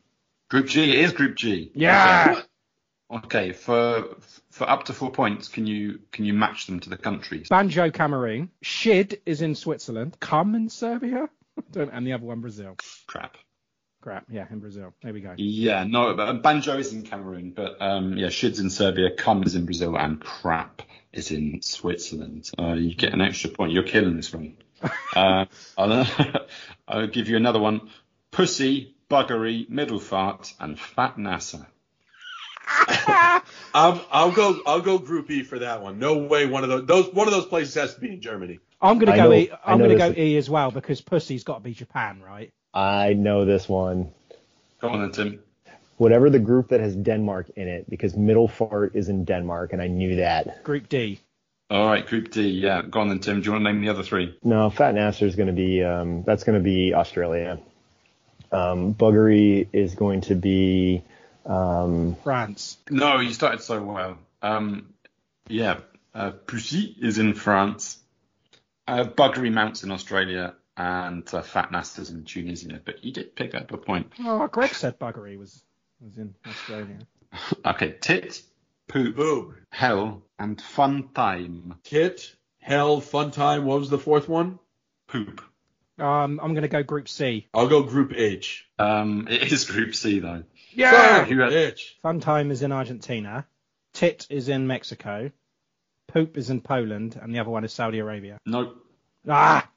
Group 0.49 0.67
G. 0.67 0.91
It 0.91 0.99
is 0.99 1.11
Group 1.13 1.35
G. 1.35 1.71
Yeah. 1.75 2.27
Okay. 2.31 2.41
Okay, 3.09 3.51
for 3.53 4.17
for 4.51 4.69
up 4.69 4.83
to 4.85 4.93
four 4.93 5.11
points, 5.11 5.47
can 5.47 5.65
you 5.65 5.99
can 6.11 6.25
you 6.25 6.33
match 6.33 6.65
them 6.65 6.79
to 6.81 6.89
the 6.89 6.97
countries? 6.97 7.47
Banjo, 7.49 7.89
Cameroon. 7.91 8.49
Shid 8.61 9.21
is 9.25 9.41
in 9.41 9.55
Switzerland. 9.55 10.17
Cum 10.19 10.55
in 10.55 10.67
Serbia. 10.69 11.29
Don't, 11.71 11.89
and 11.93 12.05
the 12.05 12.11
other 12.13 12.25
one 12.25 12.41
Brazil. 12.41 12.75
Crap. 13.07 13.37
Crap. 14.07 14.23
Yeah, 14.31 14.45
in 14.49 14.59
Brazil. 14.59 14.93
There 15.03 15.11
we 15.11 15.19
go. 15.19 15.33
Yeah, 15.35 15.83
no, 15.83 16.13
but 16.13 16.41
banjo 16.41 16.77
is 16.77 16.93
in 16.93 17.01
Cameroon, 17.01 17.51
but 17.51 17.81
um, 17.81 18.17
yeah, 18.17 18.29
shid's 18.29 18.57
in 18.57 18.69
Serbia, 18.69 19.11
cum 19.11 19.43
is 19.43 19.53
in 19.53 19.65
Brazil, 19.65 19.97
and 19.97 20.17
crap 20.17 20.81
is 21.11 21.31
in 21.31 21.61
Switzerland. 21.61 22.49
Uh, 22.57 22.75
you 22.75 22.95
get 22.95 23.11
an 23.11 23.19
extra 23.19 23.49
point. 23.49 23.73
You're 23.73 23.83
killing 23.83 24.15
this 24.15 24.33
one. 24.33 24.55
uh, 25.13 25.43
I'll, 25.77 26.07
I'll 26.87 27.07
give 27.07 27.27
you 27.27 27.35
another 27.35 27.59
one. 27.59 27.89
Pussy, 28.31 28.95
buggery, 29.11 29.69
middle 29.69 29.99
fart, 29.99 30.53
and 30.57 30.79
fat 30.79 31.17
NASA. 31.17 31.65
Um, 33.73 34.01
I'll 34.11 34.31
go. 34.31 34.59
I'll 34.65 34.81
go 34.81 34.97
Group 34.97 35.29
E 35.29 35.43
for 35.43 35.59
that 35.59 35.81
one. 35.81 35.99
No 35.99 36.17
way. 36.17 36.47
One 36.47 36.63
of 36.63 36.69
those. 36.69 36.85
Those. 36.85 37.13
One 37.13 37.27
of 37.27 37.33
those 37.33 37.45
places 37.45 37.75
has 37.75 37.93
to 37.95 38.01
be 38.01 38.09
in 38.09 38.21
Germany. 38.21 38.59
I'm 38.81 38.97
gonna 38.97 39.11
I 39.11 39.17
go 39.17 39.23
know- 39.23 39.33
E. 39.33 39.51
I 39.51 39.73
I'm 39.73 39.79
gonna 39.79 39.95
go 39.97 40.13
E 40.15 40.37
as 40.37 40.49
well 40.49 40.71
because 40.71 41.01
pussy's 41.01 41.43
got 41.43 41.55
to 41.55 41.59
be 41.59 41.73
Japan, 41.73 42.21
right? 42.21 42.51
I 42.77 43.13
know 43.13 43.43
this 43.43 43.67
one. 43.67 44.11
Come 44.79 44.91
on 44.91 45.01
then, 45.01 45.11
Tim. 45.11 45.39
Whatever 45.97 46.29
the 46.29 46.37
group 46.37 46.69
that 46.69 46.79
has 46.79 46.95
Denmark 46.95 47.49
in 47.55 47.67
it, 47.67 47.89
because 47.89 48.15
Middle 48.15 48.47
Fart 48.47 48.95
is 48.95 49.09
in 49.09 49.25
Denmark, 49.25 49.73
and 49.73 49.81
I 49.81 49.87
knew 49.87 50.17
that. 50.17 50.63
Group 50.63 50.87
D. 50.87 51.19
All 51.71 51.87
right, 51.87 52.05
Group 52.05 52.29
D. 52.29 52.49
Yeah, 52.49 52.83
go 52.83 52.99
on 52.99 53.09
then, 53.09 53.17
Tim. 53.17 53.41
Do 53.41 53.45
you 53.45 53.51
want 53.53 53.65
to 53.65 53.73
name 53.73 53.81
the 53.81 53.89
other 53.89 54.03
three? 54.03 54.37
No, 54.43 54.69
Fat 54.69 54.93
Nasser 54.93 55.25
is 55.25 55.35
going 55.35 55.47
to 55.47 55.53
be 55.53 55.83
um, 55.83 56.21
that's 56.21 56.43
going 56.43 56.59
to 56.59 56.63
be 56.63 56.93
Australia. 56.93 57.59
Um, 58.51 58.93
Buggery 58.93 59.67
is 59.73 59.95
going 59.95 60.21
to 60.21 60.35
be 60.35 61.01
um, 61.47 62.15
France. 62.23 62.77
No, 62.91 63.19
you 63.19 63.33
started 63.33 63.61
so 63.61 63.81
well. 63.81 64.19
Um, 64.43 64.93
yeah, 65.49 65.79
uh, 66.13 66.29
Pussy 66.29 66.95
is 67.01 67.17
in 67.17 67.33
France. 67.33 67.97
Uh, 68.87 69.03
Buggery 69.03 69.51
Mounts 69.51 69.83
in 69.83 69.91
Australia. 69.91 70.53
And 70.77 71.27
uh, 71.33 71.41
Fat 71.41 71.71
Nasta's 71.71 72.11
in 72.11 72.23
Tunisia. 72.23 72.79
But 72.85 73.03
you 73.03 73.11
did 73.11 73.35
pick 73.35 73.55
up 73.55 73.71
a 73.73 73.77
point. 73.77 74.11
Oh, 74.19 74.45
Greg 74.47 74.73
said 74.73 74.99
buggery 74.99 75.37
was 75.37 75.63
was 75.99 76.17
in 76.17 76.35
Australia. 76.47 76.99
Okay, 77.65 77.95
tit, 77.99 78.41
poop, 78.87 79.15
Boob. 79.17 79.55
hell, 79.69 80.23
and 80.39 80.61
fun 80.61 81.09
time. 81.13 81.75
Tit. 81.83 82.33
Hell. 82.61 83.01
Fun 83.01 83.31
time. 83.31 83.65
What 83.65 83.79
was 83.79 83.89
the 83.89 83.97
fourth 83.99 84.29
one? 84.29 84.59
Poop. 85.07 85.41
Um, 85.99 86.39
I'm 86.41 86.53
gonna 86.53 86.67
go 86.69 86.83
Group 86.83 87.09
C. 87.09 87.47
I'll 87.53 87.67
go 87.67 87.83
Group 87.83 88.13
H. 88.15 88.65
Um, 88.79 89.27
it 89.29 89.51
is 89.51 89.65
Group 89.65 89.93
C 89.95 90.19
though. 90.19 90.43
Yeah. 90.71 91.25
Who 91.25 91.39
had- 91.39 91.51
Bitch. 91.51 91.99
Fun 92.01 92.19
time 92.21 92.49
is 92.51 92.61
in 92.61 92.71
Argentina. 92.71 93.45
Tit 93.93 94.25
is 94.29 94.47
in 94.47 94.67
Mexico. 94.67 95.31
Poop 96.07 96.37
is 96.37 96.49
in 96.49 96.61
Poland, 96.61 97.19
and 97.21 97.33
the 97.35 97.39
other 97.39 97.49
one 97.49 97.65
is 97.65 97.73
Saudi 97.73 97.99
Arabia. 97.99 98.37
Nope. 98.45 98.77
Ah, 99.27 99.67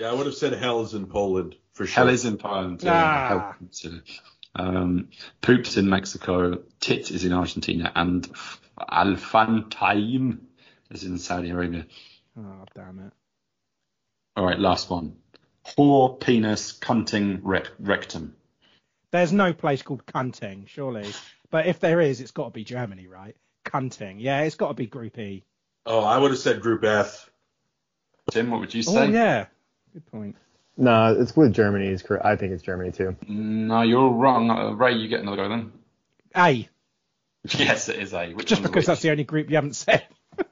Yeah, 0.00 0.08
I 0.10 0.14
would 0.14 0.24
have 0.24 0.34
said 0.34 0.54
Hell 0.54 0.80
is 0.80 0.94
in 0.94 1.04
Poland 1.04 1.56
for 1.74 1.86
sure. 1.86 2.04
Hell 2.04 2.08
is 2.08 2.24
in 2.24 2.38
Poland. 2.38 2.82
Yeah, 2.82 2.90
Ah. 3.04 3.28
hell 3.28 3.54
Um, 4.54 5.10
Poop's 5.42 5.76
in 5.76 5.90
Mexico. 5.90 6.62
Tit 6.80 7.10
is 7.10 7.26
in 7.26 7.34
Argentina. 7.34 7.92
And 7.94 8.26
F- 8.32 8.60
Alfantaim 8.80 10.38
is 10.90 11.04
in 11.04 11.18
Saudi 11.18 11.50
Arabia. 11.50 11.84
oh 12.38 12.64
damn 12.74 12.98
it. 13.00 13.12
All 14.38 14.46
right, 14.46 14.58
last 14.58 14.88
one. 14.88 15.16
Whore, 15.76 16.18
penis, 16.18 16.72
cunting, 16.72 17.40
rec- 17.42 17.70
rectum. 17.78 18.34
There's 19.10 19.34
no 19.34 19.52
place 19.52 19.82
called 19.82 20.06
Cunting, 20.06 20.66
surely. 20.66 21.12
But 21.50 21.66
if 21.66 21.78
there 21.78 22.00
is, 22.00 22.22
it's 22.22 22.30
got 22.30 22.44
to 22.44 22.50
be 22.52 22.64
Germany, 22.64 23.06
right? 23.06 23.36
Cunting. 23.66 24.16
Yeah, 24.18 24.40
it's 24.44 24.54
got 24.54 24.68
to 24.68 24.74
be 24.74 24.86
Group 24.86 25.18
E. 25.18 25.44
Oh, 25.84 26.00
I 26.02 26.16
would 26.16 26.30
have 26.30 26.40
said 26.40 26.62
Group 26.62 26.84
F. 26.84 27.28
Tim, 28.30 28.50
what 28.50 28.60
would 28.60 28.72
you 28.72 28.82
say? 28.82 28.92
Oh, 28.92 29.06
say? 29.06 29.12
yeah. 29.12 29.46
Good 29.92 30.06
point. 30.10 30.36
No, 30.76 31.20
it's 31.20 31.36
with 31.36 31.52
Germany. 31.52 31.88
Is 31.88 32.02
correct. 32.02 32.24
I 32.24 32.36
think 32.36 32.52
it's 32.52 32.62
Germany 32.62 32.92
too. 32.92 33.16
No, 33.26 33.82
you're 33.82 34.10
wrong. 34.10 34.50
Uh, 34.50 34.70
Ray, 34.70 34.94
you 34.94 35.08
get 35.08 35.20
another 35.20 35.36
go 35.36 35.48
then. 35.48 35.72
A. 36.36 36.68
Yes, 37.58 37.88
it 37.88 37.98
is 37.98 38.12
A. 38.12 38.34
Which 38.34 38.48
Just 38.48 38.62
because 38.62 38.82
which? 38.82 38.86
that's 38.86 39.00
the 39.00 39.10
only 39.10 39.24
group 39.24 39.48
you 39.48 39.56
haven't 39.56 39.74
said. 39.74 40.06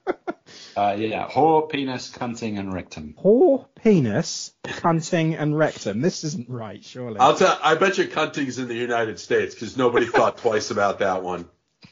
Uh, 0.77 0.95
yeah, 0.97 1.29
whore, 1.29 1.69
penis, 1.69 2.09
cunting, 2.09 2.57
and 2.57 2.73
rectum. 2.73 3.15
Whore, 3.23 3.67
penis, 3.75 4.53
cunting, 4.65 5.37
and 5.37 5.59
rectum. 5.59 6.01
This 6.01 6.23
isn't 6.23 6.49
right, 6.49 6.85
surely. 6.85 7.19
I'll 7.19 7.37
tell. 7.37 7.59
I 7.63 7.75
bet 7.75 7.99
you 7.99 8.07
cunting's 8.07 8.61
in 8.61 8.69
the 8.69 8.77
United 8.77 9.19
States 9.19 9.57
because 9.57 9.77
nobody 9.77 10.07
thought 10.07 10.39
twice 10.39 10.71
about 10.71 11.01
that 11.01 11.25
one. 11.25 11.47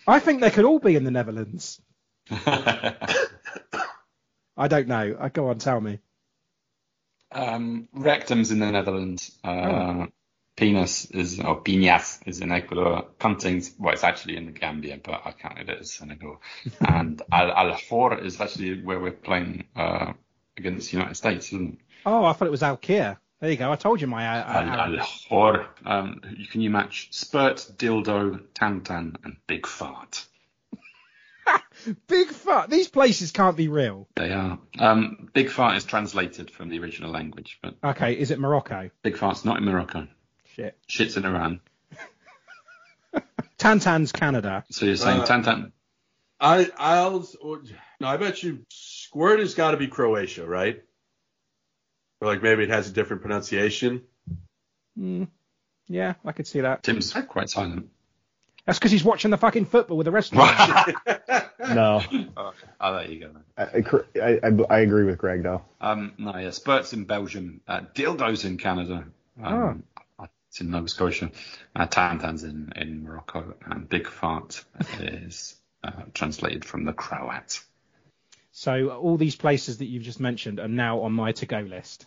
I 0.07 0.21
think 0.21 0.41
they 0.41 0.53
could 0.53 0.65
all 0.65 0.79
be 0.79 0.95
in 0.95 1.03
the 1.03 1.11
Netherlands. 1.11 1.81
I 2.31 2.95
don't 4.69 4.87
know. 4.87 5.17
Uh, 5.19 5.29
go 5.31 5.49
on, 5.49 5.59
tell 5.59 5.81
me. 5.81 5.99
Um, 7.33 7.89
rectum's 7.93 8.51
in 8.51 8.61
the 8.61 8.71
Netherlands. 8.71 9.37
Uh, 9.45 9.49
Oh. 9.49 10.07
Penis 10.57 11.05
is, 11.11 11.39
or 11.39 11.63
piñas 11.63 12.19
is 12.27 12.41
in 12.41 12.51
Ecuador. 12.51 13.05
Cunting's, 13.21 13.75
well, 13.79 13.93
it's 13.93 14.05
actually 14.05 14.39
in 14.39 14.47
the 14.47 14.53
Gambia, 14.53 14.99
but 15.03 15.21
I 15.27 15.33
counted 15.33 15.69
it 15.69 15.81
as 15.81 15.93
Senegal. 15.93 16.41
and 16.81 17.21
Al 17.31 17.53
Al 17.53 18.19
is 18.25 18.41
actually 18.41 18.83
where 18.83 18.99
we're 18.99 19.11
playing 19.11 19.65
uh, 19.77 20.15
against 20.57 20.91
the 20.91 20.97
United 20.97 21.15
States, 21.17 21.49
isn't 21.49 21.75
it? 21.75 21.79
Oh, 22.07 22.25
I 22.25 22.33
thought 22.33 22.49
it 22.49 22.53
was 22.53 22.63
Al 22.63 22.79
Khor. 22.79 23.19
There 23.41 23.51
you 23.51 23.59
go. 23.59 23.71
I 23.71 23.77
told 23.77 24.01
you 24.01 24.07
my. 24.07 24.27
Uh, 24.27 24.45
uh, 24.45 24.63
Al 24.63 24.99
Al 25.31 25.67
Um, 25.85 26.21
can 26.51 26.63
you 26.63 26.71
match 26.71 27.09
spurt, 27.11 27.57
dildo, 27.77 28.41
tantan, 28.55 29.17
and 29.25 29.37
big 29.47 29.67
fart? 29.67 30.25
Big 32.09 32.29
fat. 32.29 32.71
These 32.71 32.89
places 32.89 33.31
can't 33.33 33.57
be 33.57 33.69
real. 33.69 34.09
They 34.17 34.33
are. 34.33 34.59
Um, 34.79 35.29
big 35.33 35.51
fat 35.51 35.77
is 35.77 35.85
translated 35.85 36.51
from 36.51 36.69
the 36.69 36.79
original 36.81 37.11
language, 37.11 37.59
but 37.63 37.77
Okay, 37.83 38.13
is 38.15 38.31
it 38.31 38.39
Morocco? 38.39 38.91
big 39.03 39.17
fat's 39.17 39.45
not 39.45 39.59
in 39.59 39.65
Morocco. 39.65 40.09
Shit. 40.55 40.77
Shit's 40.89 41.17
in 41.17 41.25
Iran. 41.25 41.61
Tantan's 43.59 44.13
Canada. 44.13 44.65
So 44.71 44.87
you're 44.87 44.97
saying 44.97 45.21
Uh, 45.21 45.27
tantan? 45.27 45.73
I 46.39 46.71
I'll 46.77 47.27
no. 48.01 48.07
I 48.09 48.17
bet 48.19 48.43
you 48.43 48.67
squirt 48.69 49.41
has 49.41 49.55
got 49.55 49.71
to 49.71 49.77
be 49.79 49.87
Croatia, 49.89 50.47
right? 50.47 50.83
Or 52.21 52.29
like 52.29 52.43
maybe 52.43 52.65
it 52.65 52.69
has 52.71 52.89
a 52.91 52.93
different 52.93 53.23
pronunciation. 53.23 54.03
Mm, 54.99 55.29
yeah, 55.89 56.15
I 56.25 56.33
could 56.33 56.47
see 56.47 56.61
that. 56.61 56.83
Tim's 56.83 57.13
quite 57.29 57.49
silent. 57.49 57.89
That's 58.67 58.79
because 58.79 58.91
he's 58.91 59.05
watching 59.05 59.31
the 59.31 59.39
fucking 59.39 59.67
football 59.67 59.97
with 59.97 60.05
the 60.05 60.11
rest 60.11 60.33
of 60.33 60.41
us. 60.41 60.93
No, 61.59 62.01
oh, 62.37 62.53
there 62.93 63.11
you 63.11 63.21
go. 63.21 63.31
Then. 63.57 63.95
I, 64.15 64.21
I, 64.21 64.41
I, 64.47 64.77
I 64.77 64.79
agree 64.81 65.05
with 65.05 65.19
Greg 65.19 65.43
though. 65.43 65.63
Um, 65.81 66.13
no, 66.17 66.37
yeah, 66.37 66.51
spurts 66.51 66.93
in 66.93 67.05
Belgium, 67.07 67.61
uh, 67.67 67.81
dildos 67.95 68.45
in 68.45 68.57
Canada. 68.57 69.05
Um, 69.43 69.83
It's 70.49 70.61
in 70.61 70.71
Nova 70.71 70.87
Scotia. 70.89 71.33
Uh, 71.75 71.87
tantans 71.87 72.45
in, 72.45 72.73
in 72.77 73.03
Morocco, 73.03 73.55
and 73.65 73.89
big 73.89 74.07
fart 74.07 74.65
is 75.01 75.57
uh, 75.83 75.91
translated 76.15 76.65
from 76.65 76.85
the 76.85 76.93
Croat. 76.93 77.61
So 78.53 78.91
all 78.91 79.17
these 79.17 79.35
places 79.35 79.79
that 79.79 79.87
you've 79.87 80.05
just 80.05 80.21
mentioned 80.21 80.61
are 80.61 80.69
now 80.69 81.01
on 81.01 81.13
my 81.13 81.33
to-go 81.33 81.61
list. 81.61 82.07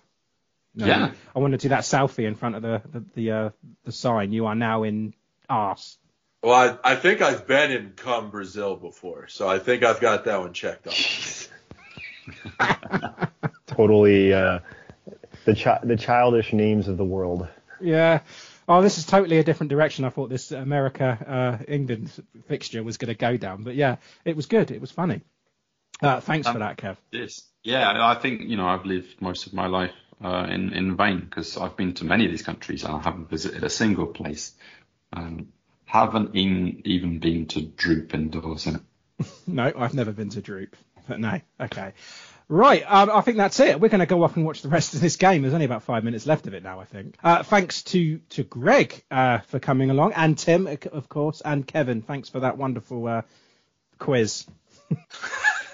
No, 0.73 0.85
Yeah. 0.85 1.11
I 1.35 1.39
want 1.39 1.51
to 1.51 1.57
do 1.57 1.69
that 1.69 1.81
selfie 1.81 2.25
in 2.25 2.35
front 2.35 2.55
of 2.55 2.61
the 2.61 2.81
the 2.91 3.05
the, 3.15 3.31
uh, 3.31 3.49
the 3.83 3.91
sign. 3.91 4.31
You 4.31 4.45
are 4.45 4.55
now 4.55 4.83
in 4.83 5.13
arse. 5.49 5.97
Well, 6.41 6.79
I, 6.83 6.93
I 6.93 6.95
think 6.95 7.21
I've 7.21 7.47
been 7.47 7.71
in 7.71 7.91
Cum 7.95 8.29
Brazil 8.31 8.75
before, 8.75 9.27
so 9.27 9.47
I 9.47 9.59
think 9.59 9.83
I've 9.83 9.99
got 9.99 10.25
that 10.25 10.39
one 10.39 10.53
checked 10.53 10.87
off. 10.87 11.49
Totally 13.67 14.33
uh, 14.33 14.59
the 15.45 15.55
chi- 15.55 15.79
the 15.83 15.95
childish 15.95 16.53
names 16.53 16.87
of 16.87 16.97
the 16.97 17.05
world. 17.05 17.47
Yeah. 17.81 18.21
Oh, 18.67 18.81
this 18.81 18.97
is 18.99 19.05
totally 19.05 19.39
a 19.39 19.43
different 19.43 19.69
direction. 19.71 20.05
I 20.05 20.09
thought 20.09 20.29
this 20.29 20.51
America 20.51 21.57
uh, 21.59 21.63
England 21.67 22.11
fixture 22.47 22.83
was 22.83 22.97
going 22.97 23.07
to 23.07 23.15
go 23.15 23.35
down, 23.35 23.63
but 23.63 23.75
yeah, 23.75 23.97
it 24.25 24.35
was 24.35 24.45
good. 24.45 24.69
It 24.69 24.79
was 24.79 24.91
funny. 24.91 25.21
Uh, 26.01 26.19
thanks 26.21 26.47
for 26.47 26.53
Um, 26.53 26.59
that, 26.59 26.77
Kev. 26.77 26.97
Yes. 27.11 27.41
Yeah, 27.63 28.05
I 28.07 28.15
think, 28.15 28.41
you 28.43 28.57
know, 28.57 28.67
I've 28.67 28.85
lived 28.85 29.21
most 29.21 29.47
of 29.47 29.53
my 29.53 29.67
life 29.67 29.91
uh, 30.23 30.47
in, 30.49 30.71
in 30.73 30.95
vain 30.95 31.19
because 31.19 31.57
I've 31.57 31.75
been 31.75 31.93
to 31.95 32.05
many 32.05 32.25
of 32.25 32.31
these 32.31 32.43
countries 32.43 32.83
and 32.83 32.93
I 32.93 32.99
haven't 32.99 33.29
visited 33.29 33.63
a 33.63 33.69
single 33.69 34.07
place. 34.07 34.53
Um, 35.11 35.47
haven't 35.89 36.35
in, 36.35 36.83
even 36.85 37.17
been 37.17 37.47
to 37.47 37.61
Droop 37.61 38.13
indoors 38.13 38.67
in 38.67 38.75
it. 38.75 38.81
No, 39.47 39.71
I've 39.75 39.95
never 39.95 40.11
been 40.11 40.29
to 40.29 40.41
Droop, 40.41 40.75
but 41.07 41.19
no. 41.19 41.41
Okay. 41.59 41.93
Right, 42.47 42.83
um, 42.87 43.09
I 43.11 43.21
think 43.21 43.37
that's 43.37 43.59
it. 43.59 43.79
We're 43.79 43.89
going 43.89 43.99
to 43.99 44.05
go 44.05 44.23
off 44.23 44.35
and 44.37 44.45
watch 44.45 44.61
the 44.61 44.69
rest 44.69 44.93
of 44.93 45.01
this 45.01 45.15
game. 45.17 45.41
There's 45.41 45.53
only 45.53 45.65
about 45.65 45.83
five 45.83 46.03
minutes 46.03 46.25
left 46.25 46.47
of 46.47 46.53
it 46.53 46.63
now, 46.63 46.79
I 46.79 46.85
think. 46.85 47.15
Uh, 47.23 47.43
thanks 47.43 47.83
to 47.83 48.19
to 48.29 48.43
Greg 48.43 49.03
uh, 49.11 49.39
for 49.39 49.59
coming 49.59 49.89
along, 49.89 50.13
and 50.13 50.37
Tim, 50.37 50.67
of 50.91 51.09
course, 51.09 51.41
and 51.43 51.65
Kevin. 51.67 52.01
Thanks 52.01 52.29
for 52.29 52.39
that 52.41 52.57
wonderful 52.57 53.07
uh, 53.07 53.21
quiz. 53.97 54.45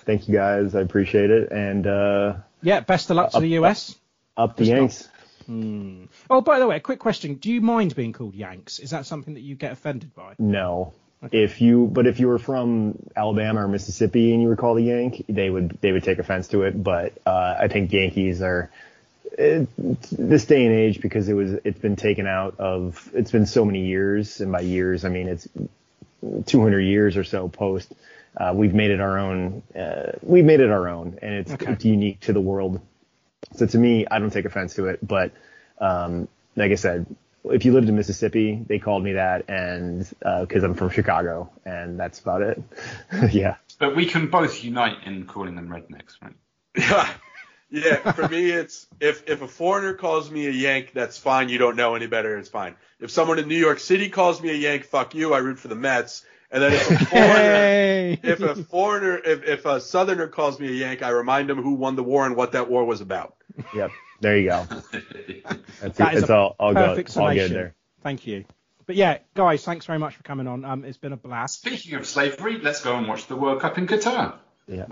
Thank 0.05 0.27
you 0.27 0.35
guys. 0.35 0.75
I 0.75 0.81
appreciate 0.81 1.29
it. 1.31 1.51
And 1.51 1.85
uh, 1.87 2.35
Yeah, 2.61 2.79
best 2.81 3.09
of 3.09 3.17
luck 3.17 3.31
to 3.31 3.39
the 3.41 3.59
US. 3.59 3.95
up 4.37 4.55
the 4.57 4.63
Just 4.65 4.71
not- 4.71 4.79
Yanks. 4.79 5.09
Hmm. 5.45 6.05
Oh, 6.29 6.41
by 6.41 6.59
the 6.59 6.67
way, 6.67 6.77
a 6.77 6.79
quick 6.79 6.99
question: 6.99 7.35
Do 7.35 7.51
you 7.51 7.61
mind 7.61 7.95
being 7.95 8.13
called 8.13 8.33
Yanks? 8.35 8.79
Is 8.79 8.91
that 8.91 9.05
something 9.05 9.33
that 9.35 9.41
you 9.41 9.55
get 9.55 9.71
offended 9.71 10.13
by? 10.15 10.35
No. 10.39 10.93
If 11.31 11.59
you, 11.59 11.87
but 11.87 12.05
if 12.05 12.19
you 12.19 12.27
were 12.27 12.37
from 12.37 12.99
Alabama 13.15 13.65
or 13.65 13.67
Mississippi 13.67 14.33
and 14.33 14.43
you 14.43 14.47
were 14.47 14.55
called 14.55 14.77
a 14.77 14.81
Yank, 14.81 15.25
they 15.27 15.49
would 15.49 15.77
they 15.81 15.91
would 15.91 16.03
take 16.03 16.19
offense 16.19 16.49
to 16.49 16.63
it. 16.63 16.81
But 16.83 17.13
uh, 17.25 17.55
I 17.61 17.67
think 17.67 17.91
Yankees 17.91 18.43
are 18.43 18.69
it, 19.31 19.67
this 20.11 20.45
day 20.45 20.65
and 20.65 20.75
age 20.75 21.01
because 21.01 21.27
it 21.27 21.33
was 21.33 21.53
it's 21.63 21.79
been 21.79 21.95
taken 21.95 22.27
out 22.27 22.59
of 22.59 23.09
it's 23.13 23.31
been 23.31 23.47
so 23.47 23.65
many 23.65 23.87
years 23.87 24.39
and 24.39 24.51
by 24.51 24.59
years 24.61 25.03
I 25.03 25.09
mean 25.09 25.27
it's 25.27 25.47
200 26.45 26.79
years 26.81 27.17
or 27.17 27.23
so 27.23 27.47
post. 27.47 27.91
Uh, 28.37 28.51
we've 28.53 28.73
made 28.73 28.91
it 28.91 28.99
our 28.99 29.17
own. 29.17 29.63
Uh, 29.75 30.11
we've 30.21 30.45
made 30.45 30.59
it 30.59 30.69
our 30.69 30.89
own, 30.89 31.17
and 31.21 31.35
it's, 31.35 31.51
Okay. 31.53 31.71
it's 31.71 31.85
unique 31.85 32.19
to 32.21 32.33
the 32.33 32.41
world. 32.41 32.81
So 33.53 33.65
to 33.65 33.77
me, 33.77 34.05
I 34.09 34.19
don't 34.19 34.31
take 34.31 34.45
offense 34.45 34.75
to 34.75 34.87
it. 34.87 35.05
But 35.05 35.31
um, 35.79 36.27
like 36.55 36.71
I 36.71 36.75
said, 36.75 37.05
if 37.45 37.65
you 37.65 37.73
lived 37.73 37.89
in 37.89 37.95
Mississippi, 37.95 38.63
they 38.67 38.79
called 38.79 39.03
me 39.03 39.13
that, 39.13 39.49
and 39.49 40.07
because 40.19 40.63
I'm 40.63 40.73
from 40.73 40.89
Chicago, 40.89 41.51
and 41.65 41.99
that's 41.99 42.19
about 42.19 42.41
it. 42.41 42.61
yeah. 43.31 43.55
But 43.79 43.95
we 43.95 44.05
can 44.05 44.27
both 44.27 44.63
unite 44.63 45.05
in 45.05 45.25
calling 45.25 45.55
them 45.55 45.69
rednecks, 45.69 46.21
right? 46.21 46.33
Yeah, 46.77 47.09
yeah. 47.69 48.11
For 48.11 48.27
me, 48.27 48.49
it's 48.49 48.87
if 48.99 49.29
if 49.29 49.41
a 49.41 49.47
foreigner 49.47 49.93
calls 49.93 50.29
me 50.31 50.47
a 50.47 50.51
Yank, 50.51 50.91
that's 50.93 51.17
fine. 51.17 51.49
You 51.49 51.57
don't 51.57 51.75
know 51.75 51.95
any 51.95 52.07
better, 52.07 52.37
it's 52.37 52.49
fine. 52.49 52.75
If 52.99 53.11
someone 53.11 53.39
in 53.39 53.47
New 53.47 53.57
York 53.57 53.79
City 53.79 54.09
calls 54.09 54.41
me 54.41 54.49
a 54.49 54.55
Yank, 54.55 54.85
fuck 54.85 55.13
you. 55.13 55.33
I 55.33 55.39
root 55.39 55.59
for 55.59 55.67
the 55.67 55.75
Mets. 55.75 56.25
And 56.55 56.63
then 56.63 56.71
if 56.71 56.89
a 56.89 57.05
foreigner, 57.05 57.33
Hey! 57.33 58.19
if 58.23 58.39
a 58.39 58.55
foreigner, 58.55 59.17
if 59.17 59.43
if 59.43 59.65
a 59.65 59.81
Southerner 59.81 60.27
calls 60.29 60.57
me 60.57 60.69
a 60.69 60.71
Yank, 60.71 61.03
I 61.03 61.09
remind 61.09 61.49
him 61.49 61.61
who 61.61 61.73
won 61.73 61.97
the 61.97 62.03
war 62.03 62.25
and 62.25 62.37
what 62.37 62.53
that 62.53 62.69
war 62.69 62.85
was 62.85 63.01
about. 63.01 63.35
Yep. 63.75 63.91
There 64.21 64.37
you 64.37 64.47
go. 64.49 64.65
That's 65.81 65.97
That 65.97 66.13
it. 66.13 66.17
is 66.17 66.21
It's 66.23 66.29
a 66.29 66.35
all 66.35 66.55
all 66.57 66.73
perfect 66.73 67.13
good. 67.13 67.19
All 67.19 67.27
summation. 67.27 67.47
good 67.49 67.55
there. 67.57 67.75
Thank 68.03 68.25
you. 68.25 68.45
But 68.85 68.95
yeah, 68.95 69.17
guys, 69.33 69.65
thanks 69.65 69.85
very 69.85 69.99
much 69.99 70.15
for 70.15 70.23
coming 70.23 70.47
on. 70.47 70.63
Um, 70.63 70.85
it's 70.85 70.97
been 70.97 71.11
a 71.11 71.17
blast. 71.17 71.59
Speaking 71.59 71.95
of 71.95 72.05
slavery, 72.07 72.59
let's 72.59 72.81
go 72.81 72.95
and 72.95 73.05
watch 73.05 73.27
the 73.27 73.35
World 73.35 73.59
Cup 73.59 73.77
in 73.77 73.85
Qatar. 73.87 74.35
Yeah. 74.67 74.85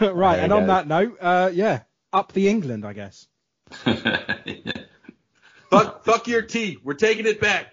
right, 0.00 0.38
and 0.40 0.52
on 0.52 0.66
guys. 0.66 0.68
that 0.68 0.88
note, 0.88 1.16
uh, 1.20 1.50
yeah, 1.52 1.82
up 2.12 2.32
the 2.32 2.48
England, 2.48 2.84
I 2.84 2.92
guess. 2.92 3.28
Fuck, 5.70 6.04
fuck 6.04 6.26
your 6.28 6.42
tea. 6.42 6.78
We're 6.82 6.94
taking 6.94 7.26
it 7.26 7.40
back. 7.40 7.72